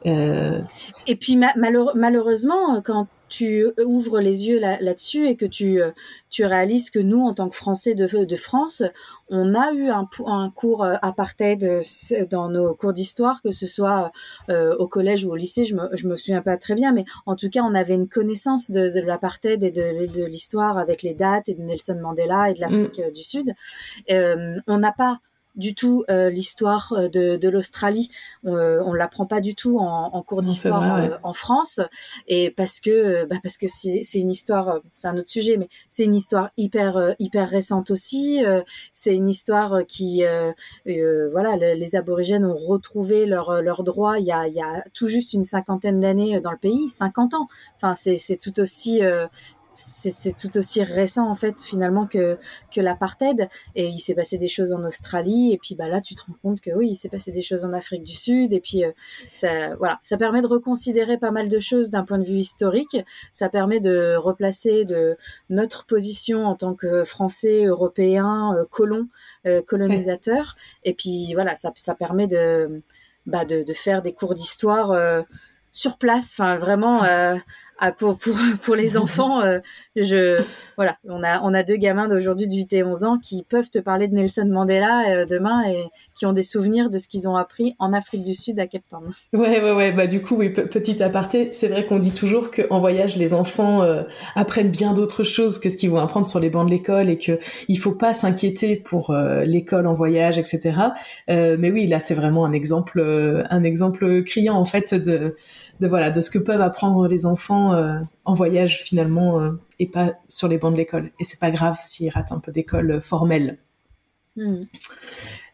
Euh... 0.06 0.60
Et 1.06 1.16
puis 1.16 1.38
malheureusement, 1.56 2.80
quand 2.82 3.06
tu 3.30 3.66
ouvres 3.86 4.20
les 4.20 4.48
yeux 4.48 4.58
là-dessus 4.58 5.26
et 5.26 5.36
que 5.36 5.46
tu, 5.46 5.80
euh, 5.80 5.92
tu 6.28 6.44
réalises 6.44 6.90
que 6.90 6.98
nous, 6.98 7.22
en 7.22 7.32
tant 7.32 7.48
que 7.48 7.56
Français 7.56 7.94
de, 7.94 8.24
de 8.24 8.36
France, 8.36 8.82
on 9.30 9.54
a 9.54 9.72
eu 9.72 9.88
un, 9.88 10.08
un 10.26 10.50
cours 10.50 10.84
euh, 10.84 10.96
apartheid 11.00 11.64
euh, 11.64 12.26
dans 12.28 12.50
nos 12.50 12.74
cours 12.74 12.92
d'histoire, 12.92 13.40
que 13.42 13.52
ce 13.52 13.66
soit 13.66 14.12
au 14.48 14.88
collège 14.88 15.24
ou 15.24 15.30
au 15.30 15.36
lycée, 15.36 15.64
je 15.64 15.76
me, 15.76 15.88
je 15.96 16.08
me 16.08 16.16
souviens 16.16 16.42
pas 16.42 16.56
très 16.56 16.74
bien, 16.74 16.92
mais 16.92 17.04
en 17.24 17.36
tout 17.36 17.48
cas, 17.48 17.62
on 17.62 17.74
avait 17.74 17.94
une 17.94 18.08
connaissance 18.08 18.70
de, 18.70 18.90
de 18.90 19.00
l'apartheid 19.00 19.62
et 19.62 19.70
de, 19.70 20.12
de 20.12 20.24
l'histoire 20.24 20.76
avec 20.76 21.02
les 21.02 21.14
dates 21.14 21.48
et 21.48 21.54
de 21.54 21.62
Nelson 21.62 21.98
Mandela 22.02 22.50
et 22.50 22.54
de 22.54 22.60
l'Afrique 22.60 23.00
mm. 23.00 23.12
du 23.12 23.22
Sud. 23.22 23.54
on 24.08 24.78
n'a 24.78 24.92
pas 24.92 25.20
du 25.56 25.74
tout 25.74 26.04
euh, 26.08 26.30
l'histoire 26.30 26.92
euh, 26.92 27.08
de, 27.08 27.36
de 27.36 27.48
l'Australie. 27.48 28.10
Euh, 28.46 28.82
on 28.84 28.92
l'apprend 28.92 29.26
pas 29.26 29.40
du 29.40 29.54
tout 29.54 29.78
en, 29.78 30.10
en 30.12 30.22
cours 30.22 30.42
d'histoire 30.42 30.96
euh, 30.96 31.16
en 31.22 31.32
France, 31.32 31.80
et 32.28 32.50
parce 32.50 32.80
que 32.80 33.24
bah 33.26 33.36
parce 33.42 33.58
que 33.58 33.66
c'est 33.68 34.02
une 34.14 34.30
histoire, 34.30 34.80
c'est 34.94 35.08
un 35.08 35.16
autre 35.16 35.28
sujet, 35.28 35.56
mais 35.56 35.68
c'est 35.88 36.04
une 36.04 36.14
histoire 36.14 36.50
hyper 36.56 37.14
hyper 37.18 37.48
récente 37.48 37.90
aussi. 37.90 38.42
c'est 38.92 39.14
une 39.14 39.28
histoire 39.28 39.86
qui, 39.86 40.22
voilà, 40.86 41.56
les 41.56 41.96
aborigènes 41.96 42.44
ont 42.44 42.56
retrouvé 42.56 43.26
leurs 43.26 43.62
leurs 43.62 43.84
droits 43.84 44.18
il 44.18 44.26
y 44.26 44.32
a 44.32 44.46
il 44.46 44.54
y 44.54 44.62
a 44.62 44.84
tout 44.94 45.08
juste 45.08 45.32
une 45.32 45.44
cinquantaine 45.44 46.00
d'années 46.00 46.40
dans 46.40 46.52
le 46.52 46.58
pays, 46.58 46.88
50 46.88 47.34
ans. 47.34 47.48
Enfin, 47.76 47.94
c'est 47.94 48.18
c'est 48.18 48.36
tout 48.36 48.60
aussi 48.60 49.00
c'est 49.82 50.36
tout 50.36 50.56
aussi 50.58 50.82
récent 50.82 51.28
en 51.28 51.34
fait 51.34 51.60
finalement 51.60 52.06
que 52.06 52.38
que 52.74 52.80
l'apartheid. 52.80 53.48
Et 53.74 53.86
il 53.86 54.00
s'est 54.00 54.14
passé 54.14 54.38
des 54.38 54.48
choses 54.48 54.72
en 54.72 54.84
Australie. 54.84 55.52
Et 55.52 55.58
puis 55.58 55.74
bah 55.74 55.88
là 55.88 56.00
tu 56.00 56.14
te 56.14 56.22
rends 56.22 56.36
compte 56.42 56.60
que 56.60 56.70
oui 56.70 56.90
il 56.90 56.96
s'est 56.96 57.08
passé 57.08 57.32
des 57.32 57.42
choses 57.42 57.64
en 57.64 57.72
Afrique 57.72 58.04
du 58.04 58.14
Sud. 58.14 58.52
Et 58.52 58.60
puis 58.60 58.84
euh, 58.84 58.92
ça 59.32 59.74
voilà. 59.76 60.00
Ça 60.02 60.16
permet 60.16 60.42
de 60.42 60.46
reconsidérer 60.46 61.18
pas 61.18 61.30
mal 61.30 61.48
de 61.48 61.60
choses 61.60 61.90
d'un 61.90 62.04
point 62.04 62.18
de 62.18 62.24
vue 62.24 62.38
historique. 62.38 62.96
Ça 63.32 63.48
permet 63.48 63.80
de 63.80 64.16
replacer 64.16 64.84
de 64.84 65.16
notre 65.48 65.86
position 65.86 66.44
en 66.46 66.54
tant 66.54 66.74
que 66.74 67.04
Français 67.04 67.64
européens 67.64 68.54
euh, 68.56 68.64
colons 68.70 69.08
euh, 69.46 69.62
colonisateurs. 69.62 70.56
Et 70.84 70.94
puis 70.94 71.32
voilà 71.34 71.56
ça 71.56 71.72
ça 71.74 71.94
permet 71.94 72.26
de 72.26 72.82
bah 73.26 73.44
de, 73.44 73.62
de 73.62 73.72
faire 73.72 74.02
des 74.02 74.12
cours 74.12 74.34
d'histoire 74.34 75.24
sur 75.72 75.98
place. 75.98 76.34
Enfin 76.34 76.56
vraiment 76.58 77.02
ah, 77.82 77.92
pour, 77.92 78.18
pour, 78.18 78.36
pour 78.62 78.74
les 78.74 78.96
enfants, 78.98 79.40
euh, 79.40 79.58
je 79.96 80.42
voilà, 80.76 80.98
on 81.04 81.22
a 81.22 81.40
on 81.42 81.54
a 81.54 81.62
deux 81.62 81.76
gamins 81.76 82.08
d'aujourd'hui 82.08 82.46
de 82.46 82.54
8 82.54 82.72
et 82.74 82.84
11 82.84 83.04
ans 83.04 83.18
qui 83.18 83.42
peuvent 83.42 83.70
te 83.70 83.78
parler 83.78 84.06
de 84.06 84.14
Nelson 84.14 84.46
Mandela 84.46 85.04
euh, 85.08 85.24
demain 85.24 85.62
et 85.66 85.84
qui 86.14 86.26
ont 86.26 86.34
des 86.34 86.42
souvenirs 86.42 86.90
de 86.90 86.98
ce 86.98 87.08
qu'ils 87.08 87.26
ont 87.26 87.36
appris 87.36 87.76
en 87.78 87.94
Afrique 87.94 88.22
du 88.22 88.34
Sud 88.34 88.60
à 88.60 88.66
Cape 88.66 88.82
Town. 88.88 89.02
Ouais 89.32 89.62
ouais 89.62 89.72
ouais, 89.72 89.92
bah 89.92 90.06
du 90.06 90.20
coup 90.20 90.36
oui, 90.36 90.50
petit 90.50 91.02
aparté, 91.02 91.48
c'est 91.52 91.68
vrai 91.68 91.86
qu'on 91.86 91.98
dit 91.98 92.12
toujours 92.12 92.50
qu'en 92.50 92.80
voyage 92.80 93.16
les 93.16 93.32
enfants 93.32 93.82
euh, 93.82 94.02
apprennent 94.34 94.70
bien 94.70 94.92
d'autres 94.92 95.24
choses 95.24 95.58
que 95.58 95.70
ce 95.70 95.78
qu'ils 95.78 95.90
vont 95.90 95.98
apprendre 95.98 96.26
sur 96.26 96.40
les 96.40 96.50
bancs 96.50 96.66
de 96.66 96.72
l'école 96.72 97.08
et 97.08 97.16
que 97.16 97.38
il 97.68 97.78
faut 97.78 97.94
pas 97.94 98.12
s'inquiéter 98.12 98.76
pour 98.76 99.14
l'école 99.44 99.86
en 99.86 99.94
voyage 99.94 100.36
etc. 100.38 100.78
mais 101.28 101.70
oui, 101.70 101.86
là 101.86 102.00
c'est 102.00 102.14
vraiment 102.14 102.44
un 102.44 102.52
exemple 102.52 103.00
un 103.48 103.62
exemple 103.62 104.22
criant 104.24 104.56
en 104.56 104.66
fait 104.66 104.94
de 104.94 105.36
de 105.80 105.88
voilà 105.88 106.10
de 106.10 106.20
ce 106.20 106.30
que 106.30 106.38
peuvent 106.38 106.60
apprendre 106.60 107.08
les 107.08 107.26
enfants 107.26 107.72
euh, 107.74 107.98
en 108.24 108.34
voyage 108.34 108.82
finalement 108.82 109.40
euh, 109.40 109.52
et 109.78 109.86
pas 109.86 110.12
sur 110.28 110.46
les 110.46 110.58
bancs 110.58 110.72
de 110.72 110.78
l'école. 110.78 111.10
Et 111.18 111.24
c'est 111.24 111.40
pas 111.40 111.50
grave 111.50 111.78
s'ils 111.80 112.10
ratent 112.10 112.32
un 112.32 112.38
peu 112.38 112.52
d'école 112.52 113.00
formelle. 113.02 113.58
Hmm. 114.36 114.60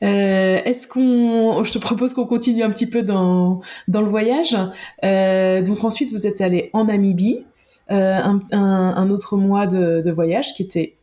Euh, 0.03 0.61
Est-ce 0.65 0.87
qu'on, 0.87 1.65
je 1.65 1.73
te 1.73 1.79
propose 1.79 2.13
qu'on 2.13 2.27
continue 2.27 2.63
un 2.63 2.71
petit 2.71 2.89
peu 2.89 3.03
dans 3.03 3.61
dans 3.89 4.03
le 4.03 4.09
voyage. 4.09 4.53
Donc 5.03 5.85
ensuite 5.85 6.11
vous 6.11 6.27
êtes 6.27 6.41
allé 6.41 6.71
en 6.73 6.85
Namibie. 6.85 7.45
un, 7.89 9.11
autre 9.11 9.37
mois 9.37 9.67
de, 9.67 10.11
voyage 10.11 10.55
qui 10.55 10.63
était 10.63 10.97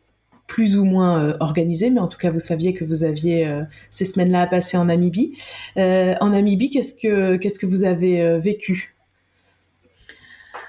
plus 0.46 0.76
ou 0.76 0.84
moins 0.84 1.34
organisé, 1.40 1.88
mais 1.88 2.00
en 2.00 2.08
tout 2.08 2.18
cas 2.18 2.30
vous 2.30 2.38
saviez 2.38 2.74
que 2.74 2.84
vous 2.84 3.02
aviez 3.02 3.50
ces 3.90 4.04
semaines-là 4.04 4.42
à 4.42 4.46
passer 4.46 4.76
en 4.76 4.84
Namibie. 4.84 5.36
en 5.76 6.28
Namibie, 6.28 6.70
qu'est-ce 6.70 6.94
que 6.94 7.36
qu'est-ce 7.36 7.58
que 7.58 7.66
vous 7.66 7.84
avez 7.84 8.38
vécu? 8.38 8.93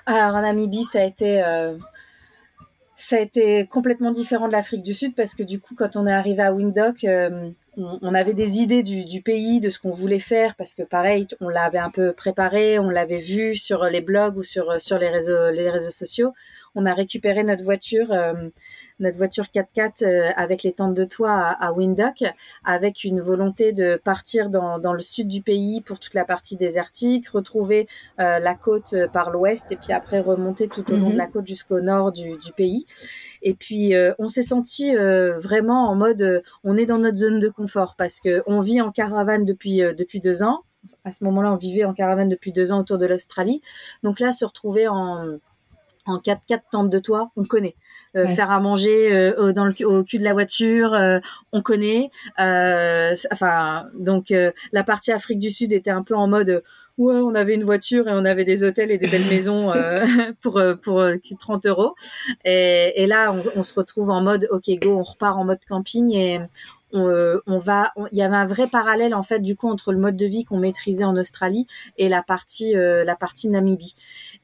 Alors 0.05 0.35
en 0.35 0.41
Namibie, 0.41 0.83
ça 0.83 1.01
a 1.01 1.03
été 1.03 1.41
ça 2.95 3.17
a 3.17 3.19
été 3.19 3.67
complètement 3.67 4.11
différent 4.11 4.47
de 4.47 4.53
l'Afrique 4.53 4.83
du 4.83 4.93
Sud 4.93 5.15
parce 5.15 5.35
que 5.35 5.43
du 5.43 5.59
coup, 5.59 5.75
quand 5.75 5.95
on 5.95 6.07
est 6.07 6.13
arrivé 6.13 6.41
à 6.41 6.53
Windhoek, 6.53 7.03
euh, 7.03 7.49
on, 7.77 8.13
avait 8.13 8.33
des 8.33 8.59
idées 8.59 8.83
du, 8.83 9.21
pays, 9.21 9.59
de 9.59 9.69
ce 9.69 9.79
qu'on 9.79 9.91
voulait 9.91 10.19
faire 10.19 10.55
parce 10.55 10.73
que 10.73 10.83
pareil, 10.83 11.27
on 11.41 11.49
l'avait 11.49 11.77
un 11.77 11.89
peu 11.89 12.13
préparé, 12.13 12.79
on 12.79 12.89
l'avait 12.89 13.19
vu 13.19 13.55
sur 13.55 13.83
les 13.83 13.99
blogs 13.99 14.37
ou 14.37 14.43
sur 14.43 14.81
sur 14.81 14.97
les 14.97 15.09
réseaux 15.09 15.51
les 15.51 15.69
réseaux 15.69 15.91
sociaux. 15.91 16.33
On 16.73 16.85
a 16.85 16.93
récupéré 16.93 17.43
notre 17.43 17.63
voiture. 17.63 18.13
Euh, 18.13 18.33
notre 18.99 19.17
voiture 19.17 19.45
4x4 19.53 20.03
euh, 20.03 20.29
avec 20.35 20.63
les 20.63 20.73
tentes 20.73 20.93
de 20.93 21.03
toit 21.05 21.31
à, 21.31 21.67
à, 21.67 21.71
Windhoek, 21.71 22.23
avec 22.63 23.03
une 23.03 23.21
volonté 23.21 23.71
de 23.71 23.99
partir 24.03 24.49
dans, 24.49 24.79
dans, 24.79 24.93
le 24.93 25.01
sud 25.01 25.27
du 25.27 25.41
pays 25.41 25.81
pour 25.81 25.99
toute 25.99 26.13
la 26.13 26.25
partie 26.25 26.55
désertique, 26.55 27.27
retrouver 27.29 27.87
euh, 28.19 28.39
la 28.39 28.55
côte 28.55 28.93
euh, 28.93 29.07
par 29.07 29.31
l'ouest 29.31 29.71
et 29.71 29.75
puis 29.75 29.91
après 29.91 30.19
remonter 30.19 30.67
tout 30.67 30.89
au 30.91 30.95
long 30.95 31.09
de 31.09 31.13
mhm. 31.13 31.17
la 31.17 31.27
côte 31.27 31.47
jusqu'au 31.47 31.81
nord 31.81 32.11
du, 32.11 32.37
du, 32.37 32.53
pays. 32.53 32.85
Et 33.41 33.53
puis 33.53 33.93
on 34.17 34.27
s'est 34.27 34.43
senti 34.43 34.95
vraiment 34.95 35.89
en 35.89 35.95
mode 35.95 36.43
on 36.63 36.77
est 36.77 36.85
dans 36.85 36.97
notre 36.97 37.17
zone 37.17 37.39
de 37.39 37.49
confort 37.49 37.95
parce 37.97 38.19
que 38.19 38.41
on 38.47 38.59
vit 38.59 38.81
en 38.81 38.91
caravane 38.91 39.45
depuis 39.45 39.79
depuis 39.79 40.19
deux 40.19 40.41
ans. 40.41 40.61
À 41.03 41.11
ce 41.11 41.23
moment-là, 41.25 41.51
on 41.51 41.57
vivait 41.57 41.83
en 41.83 41.93
caravane 41.93 42.29
depuis 42.29 42.51
deux 42.51 42.71
ans 42.71 42.79
autour 42.79 42.97
de 42.97 43.05
l'Australie. 43.05 43.61
Donc 44.03 44.19
là, 44.19 44.31
se 44.31 44.45
retrouver 44.45 44.87
en 44.87 45.37
en 46.05 46.17
4x4 46.17 46.61
tente 46.71 46.89
de 46.89 46.99
toit, 46.99 47.31
on 47.35 47.43
connaît. 47.43 47.75
Euh, 48.15 48.27
faire 48.29 48.49
à 48.49 48.61
manger 48.61 49.11
euh, 49.11 49.51
dans 49.51 49.65
le, 49.65 49.73
au 49.85 50.03
cul 50.03 50.19
de 50.19 50.23
la 50.23 50.31
voiture, 50.31 50.93
euh, 50.93 51.19
on 51.51 51.61
connaît. 51.61 52.09
enfin, 52.37 53.87
donc 53.93 54.33
la 54.71 54.83
partie 54.83 55.11
Afrique 55.11 55.39
du 55.39 55.51
Sud 55.51 55.73
était 55.73 55.91
un 55.91 56.03
peu 56.03 56.15
en 56.15 56.27
mode 56.27 56.63
ouais, 56.97 57.15
on 57.15 57.35
avait 57.35 57.55
une 57.55 57.65
voiture 57.65 58.07
et 58.07 58.11
on 58.13 58.23
avait 58.23 58.45
des 58.45 58.63
hôtels 58.63 58.91
et 58.91 58.97
des 58.97 59.07
belles 59.07 59.25
maisons 59.29 59.73
pour 60.41 60.61
pour 60.81 61.03
30 61.39 61.65
euros. 61.65 61.95
Et, 62.45 63.03
et 63.03 63.07
là, 63.07 63.33
on, 63.33 63.59
on, 63.59 63.63
se 63.63 63.73
retrouve 63.73 64.09
en 64.09 64.21
mode 64.21 64.47
ok 64.49 64.69
go, 64.81 64.97
on 64.97 65.03
repart 65.03 65.37
en 65.37 65.43
mode 65.43 65.59
camping 65.67 66.13
et 66.13 66.39
on, 66.93 67.41
on 67.45 67.59
va. 67.59 67.91
Il 68.13 68.17
y 68.17 68.21
avait 68.21 68.37
un 68.37 68.45
vrai 68.45 68.67
parallèle 68.67 69.13
en 69.13 69.23
fait 69.23 69.39
du 69.39 69.57
coup 69.57 69.67
entre 69.67 69.91
le 69.91 69.99
mode 69.99 70.15
de 70.15 70.25
vie 70.25 70.45
qu'on 70.45 70.59
maîtrisait 70.59 71.03
en 71.03 71.17
Australie 71.17 71.67
et 71.97 72.07
la 72.07 72.23
partie 72.23 72.73
la 72.75 73.15
partie 73.17 73.49
Namibie. 73.49 73.95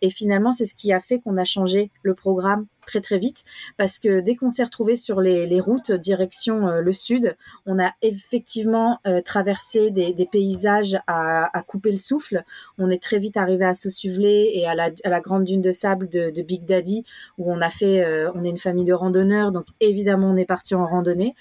Et 0.01 0.09
finalement, 0.09 0.51
c'est 0.51 0.65
ce 0.65 0.76
qui 0.76 0.91
a 0.91 0.99
fait 0.99 1.19
qu'on 1.19 1.38
a 1.38 1.45
changé 1.45 1.89
le 2.03 2.15
programme 2.15 2.65
très 2.91 3.01
très 3.01 3.19
vite 3.19 3.45
parce 3.77 3.99
que 3.99 4.19
dès 4.19 4.35
qu'on 4.35 4.49
s'est 4.49 4.65
retrouvé 4.65 4.97
sur 4.97 5.21
les, 5.21 5.61
routes 5.61 5.91
direction 5.91 6.67
euh, 6.67 6.81
le 6.81 6.91
sud, 6.91 7.37
on 7.65 7.79
a 7.79 7.93
effectivement 8.01 8.99
euh, 9.07 9.21
traversé 9.21 9.91
des, 9.91 10.27
paysages 10.31 10.99
à, 11.07 11.63
couper 11.67 11.91
le 11.91 11.97
souffle. 11.97 12.43
On 12.77 12.89
est 12.89 13.01
très 13.01 13.17
vite 13.17 13.37
arrivé 13.37 13.65
à 13.65 13.73
Saussuvlé 13.73 14.51
et 14.53 14.67
à 14.67 14.75
la, 14.75 15.21
grande 15.21 15.45
dune 15.45 15.61
de 15.61 15.71
sable 15.71 16.09
de, 16.09 16.41
Big 16.41 16.65
Daddy 16.65 17.05
où 17.37 17.51
on 17.53 17.61
a 17.61 17.69
fait, 17.69 18.03
euh, 18.03 18.31
on 18.33 18.43
est 18.43 18.49
une 18.49 18.57
famille 18.57 18.83
de 18.83 18.93
randonneurs 18.93 19.51
donc 19.51 19.65
évidemment 19.79 20.31
on 20.31 20.35
est 20.35 20.45
parti 20.45 20.73
en 20.73 20.85
randonnée. 20.85 21.35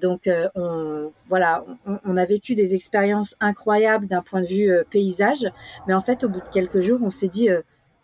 donc 0.00 0.28
on 0.54 1.10
voilà, 1.28 1.64
on, 2.04 2.16
a 2.16 2.24
vécu 2.26 2.54
des 2.54 2.74
expériences 2.74 3.36
incroyables 3.40 4.06
d'un 4.06 4.20
point 4.20 4.42
de 4.42 4.46
vue 4.46 4.70
paysage, 4.90 5.50
mais 5.86 5.94
en 5.94 6.02
fait 6.02 6.24
au 6.24 6.28
bout 6.28 6.40
de 6.40 6.52
quelques 6.52 6.80
jours 6.80 7.00
on 7.02 7.10
s'est 7.10 7.28
dit 7.28 7.48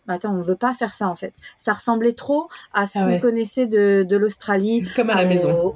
attends, 0.08 0.34
on 0.34 0.42
veut 0.42 0.56
pas 0.56 0.74
faire 0.74 0.92
ça 0.92 1.08
en 1.08 1.16
fait. 1.16 1.34
Ça 1.56 1.72
ressemblait 1.72 2.12
trop 2.12 2.48
à 2.72 2.86
ce 2.86 2.98
ah 2.98 3.06
qu'on 3.06 3.20
connaissait 3.20 3.66
de, 3.66 4.04
de 4.08 4.16
l'Australie. 4.16 4.86
Comme 4.96 5.10
à 5.10 5.14
la 5.14 5.24
maison. 5.24 5.74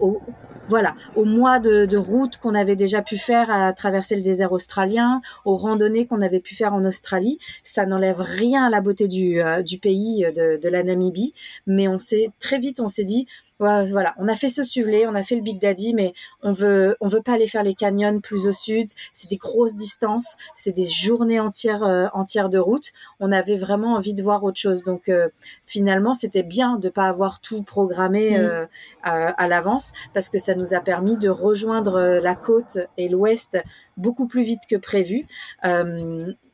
voilà, 0.69 0.95
au 1.17 1.25
mois 1.25 1.59
de, 1.59 1.87
de 1.87 1.97
route 1.97 2.39
qu'on 2.39 2.55
avait 2.55 2.77
déjà 2.77 3.03
pu 3.03 3.19
faire 3.19 3.51
à 3.51 3.73
traverser 3.73 4.17
le 4.17 4.23
désert 4.23 4.53
australien, 4.53 5.21
aux 5.45 5.57
randonnées 5.57 6.07
qu'on 6.07 6.21
avait 6.21 6.41
pu 6.41 6.55
faire 6.55 6.75
en 6.75 6.85
Australie. 6.85 7.39
Ça 7.63 7.87
n'enlève 7.87 8.21
rien 8.21 8.65
à 8.65 8.71
la 8.71 8.81
beauté 8.81 9.09
du, 9.09 9.43
euh, 9.43 9.63
du 9.63 9.79
pays 9.79 10.25
euh, 10.25 10.33
de, 10.33 10.61
de 10.61 10.69
la 10.69 10.83
Namibie, 10.83 11.35
mais 11.67 11.89
on 11.89 11.99
s'est 11.99 12.31
très 12.41 12.59
vite, 12.59 12.81
on 12.81 12.89
s'est 12.89 13.05
dit, 13.05 13.27
voilà, 13.63 14.15
on 14.19 14.29
a 14.29 14.35
fait 14.35 14.49
ce 14.49 14.65
suvelet, 14.65 15.07
on 15.07 15.15
a 15.15 15.23
fait 15.23 15.37
le 15.37 15.43
Big 15.43 15.61
Daddy, 15.61 15.95
mais 15.95 16.15
on 16.43 16.53
veut, 16.53 16.97
on 17.01 17.09
veut 17.09 17.23
pas 17.23 17.35
aller 17.35 17.47
faire 17.47 17.63
les 17.63 17.75
canyons 17.75 18.21
plus 18.21 18.47
au 18.47 18.53
sud. 18.53 18.89
C'est 19.13 19.31
des 19.31 19.37
grosses 19.37 19.77
distances, 19.77 20.37
c'est 20.57 20.73
des 20.73 20.85
journées 20.85 21.41
entières, 21.41 21.85
euh, 21.85 22.07
entières 22.13 22.49
de 22.49 22.59
route. 22.59 22.93
On 23.21 23.31
avait 23.31 23.57
vraiment 23.57 23.95
envie 23.95 24.15
de 24.15 24.23
voir 24.23 24.43
autre 24.43 24.59
chose. 24.59 24.83
Donc 24.83 25.09
euh, 25.09 25.29
finalement, 25.65 26.15
c'était 26.15 26.43
bien 26.43 26.77
de 26.77 26.89
pas 26.89 27.07
avoir 27.07 27.41
tout 27.41 27.63
programmé 27.63 28.37
mm. 28.37 28.43
euh, 28.43 28.67
à, 29.03 29.49
l'avance 29.49 29.93
parce 30.15 30.29
que 30.29 30.39
ça 30.39 30.55
nous 30.55 30.75
a 30.75 30.81
permis 30.81 31.17
de 31.17 31.29
rejoindre 31.29 32.19
la 32.23 32.35
côte 32.35 32.79
et 32.97 33.09
l'ouest 33.09 33.59
beaucoup 33.97 34.27
plus 34.27 34.43
vite 34.43 34.63
que 34.69 34.77
prévu 34.77 35.27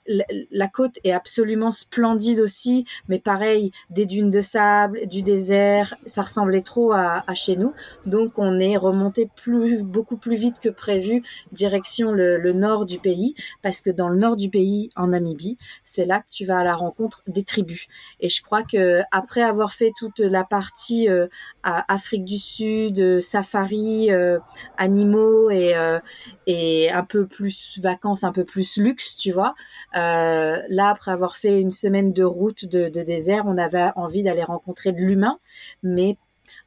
la 0.09 0.68
côte 0.68 0.98
est 1.04 1.12
absolument 1.12 1.70
splendide 1.70 2.40
aussi, 2.40 2.86
mais 3.09 3.18
pareil, 3.18 3.72
des 3.90 4.06
dunes 4.06 4.30
de 4.30 4.40
sable, 4.40 5.06
du 5.06 5.22
désert, 5.22 5.94
ça 6.06 6.22
ressemblait 6.22 6.62
trop 6.62 6.92
à, 6.92 7.22
chez 7.34 7.56
nous. 7.56 7.74
Donc 8.06 8.38
on 8.38 8.59
est 8.59 8.76
remonté 8.76 9.28
beaucoup 9.82 10.16
plus 10.16 10.36
vite 10.36 10.56
que 10.61 10.68
prévu 10.68 11.22
direction 11.52 12.12
le, 12.12 12.52
nord 12.52 12.86
du 12.86 12.98
pays, 12.98 13.34
parce 13.62 13.80
que 13.80 13.90
dans 13.90 14.09
le 14.09 14.16
nord 14.16 14.36
du 14.36 14.48
pays, 14.48 14.90
en 14.96 15.09
Namibie, 15.09 15.56
c'est 15.84 16.06
là 16.06 16.20
que 16.20 16.30
tu 16.30 16.44
vas 16.44 16.59
à 16.59 16.64
la 16.64 16.74
rencontre 16.74 17.22
des 17.26 17.44
tribus. 17.44 17.86
Et 18.20 18.28
je 18.28 18.42
crois 18.42 18.62
que 18.62 19.02
après 19.11 19.42
avoir 19.42 19.72
fait 19.72 19.92
toute 19.96 20.20
la 20.20 20.44
partie 20.44 21.09
euh, 21.09 21.26
Afrique 21.88 22.24
du 22.24 22.38
Sud, 22.38 23.20
safari, 23.20 24.10
euh, 24.10 24.38
animaux 24.76 25.50
et, 25.50 25.76
euh, 25.76 25.98
et 26.46 26.90
un 26.90 27.04
peu 27.04 27.26
plus 27.26 27.78
vacances, 27.82 28.24
un 28.24 28.32
peu 28.32 28.44
plus 28.44 28.76
luxe, 28.76 29.16
tu 29.16 29.32
vois. 29.32 29.54
Euh, 29.96 30.58
là, 30.68 30.90
après 30.90 31.10
avoir 31.10 31.36
fait 31.36 31.60
une 31.60 31.70
semaine 31.70 32.12
de 32.12 32.24
route 32.24 32.64
de, 32.64 32.88
désert, 32.88 33.44
on 33.46 33.58
avait 33.58 33.90
envie 33.96 34.22
d'aller 34.22 34.44
rencontrer 34.44 34.92
de 34.92 34.98
l'humain, 34.98 35.38
mais 35.82 36.16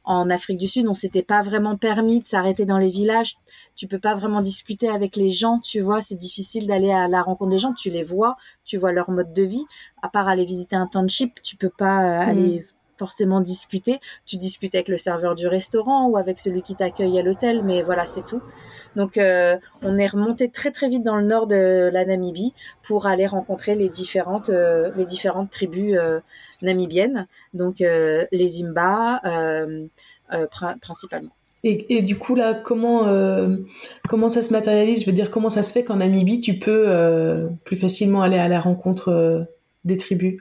en 0.04 0.30
Afrique 0.30 0.58
du 0.58 0.68
Sud, 0.68 0.86
on 0.86 0.94
s'était 0.94 1.22
pas 1.22 1.42
vraiment 1.42 1.76
permis 1.76 2.20
de 2.20 2.26
s'arrêter 2.26 2.66
dans 2.66 2.78
les 2.78 2.90
villages. 2.90 3.34
Tu 3.74 3.86
peux 3.88 3.98
pas 3.98 4.14
vraiment 4.14 4.40
discuter 4.40 4.88
avec 4.88 5.16
les 5.16 5.30
gens, 5.30 5.58
tu 5.60 5.80
vois. 5.80 6.00
C'est 6.00 6.16
difficile 6.16 6.66
d'aller 6.66 6.92
à 6.92 7.08
la 7.08 7.22
rencontre 7.22 7.50
des 7.50 7.58
gens. 7.58 7.72
Tu 7.72 7.90
les 7.90 8.02
vois, 8.02 8.36
tu 8.64 8.76
vois 8.76 8.92
leur 8.92 9.10
mode 9.10 9.32
de 9.32 9.42
vie. 9.42 9.64
À 10.02 10.08
part 10.08 10.28
aller 10.28 10.44
visiter 10.44 10.76
un 10.76 10.86
township, 10.86 11.40
tu 11.42 11.56
peux 11.56 11.70
pas 11.70 12.04
euh, 12.04 12.30
aller 12.30 12.60
mm 12.60 12.81
forcément 13.02 13.40
discuter. 13.40 13.98
Tu 14.26 14.36
discutes 14.36 14.76
avec 14.76 14.86
le 14.86 14.96
serveur 14.96 15.34
du 15.34 15.48
restaurant 15.48 16.06
ou 16.06 16.16
avec 16.16 16.38
celui 16.38 16.62
qui 16.62 16.76
t'accueille 16.76 17.18
à 17.18 17.22
l'hôtel, 17.22 17.64
mais 17.64 17.82
voilà, 17.82 18.06
c'est 18.06 18.24
tout. 18.24 18.40
Donc, 18.94 19.18
euh, 19.18 19.56
on 19.82 19.98
est 19.98 20.06
remonté 20.06 20.48
très 20.50 20.70
très 20.70 20.88
vite 20.88 21.02
dans 21.02 21.16
le 21.16 21.26
nord 21.26 21.48
de 21.48 21.90
la 21.92 22.04
Namibie 22.04 22.54
pour 22.84 23.08
aller 23.08 23.26
rencontrer 23.26 23.74
les 23.74 23.88
différentes 23.88 24.50
euh, 24.50 24.92
les 24.96 25.04
différentes 25.04 25.50
tribus 25.50 25.96
euh, 25.98 26.20
namibiennes, 26.62 27.26
donc 27.54 27.80
les 27.80 28.62
Imba 28.62 29.20
principalement. 30.80 31.34
Et, 31.64 31.96
et, 31.96 32.02
du 32.02 32.16
coup 32.16 32.36
là, 32.36 32.54
comment 32.54 33.04
comment 34.08 34.28
ça 34.28 34.42
se 34.44 34.52
matérialise? 34.52 35.00
Je 35.00 35.06
veux 35.06 35.16
dire, 35.20 35.32
comment 35.32 35.50
ça 35.50 35.64
se 35.64 35.72
fait 35.72 35.82
qu'en 35.82 35.96
Namibie 35.96 36.40
tu 36.40 36.54
peux 36.54 37.48
plus 37.64 37.76
facilement 37.76 38.22
aller 38.22 38.38
à 38.38 38.46
la 38.46 38.60
rencontre 38.60 39.44
des 39.84 39.96
tribus? 39.96 40.40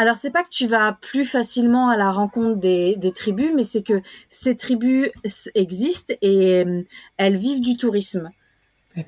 Alors 0.00 0.16
c'est 0.16 0.30
pas 0.30 0.42
que 0.42 0.48
tu 0.48 0.66
vas 0.66 0.96
plus 0.98 1.26
facilement 1.26 1.90
à 1.90 1.96
la 1.98 2.10
rencontre 2.10 2.56
des, 2.58 3.12
tribus, 3.14 3.52
mais 3.54 3.64
c'est 3.64 3.82
que 3.82 4.00
ces 4.30 4.56
tribus 4.56 5.10
existent 5.54 6.14
et 6.22 6.64
euh, 6.64 6.82
elles 7.18 7.36
vivent 7.36 7.60
du 7.60 7.76
tourisme. 7.76 8.30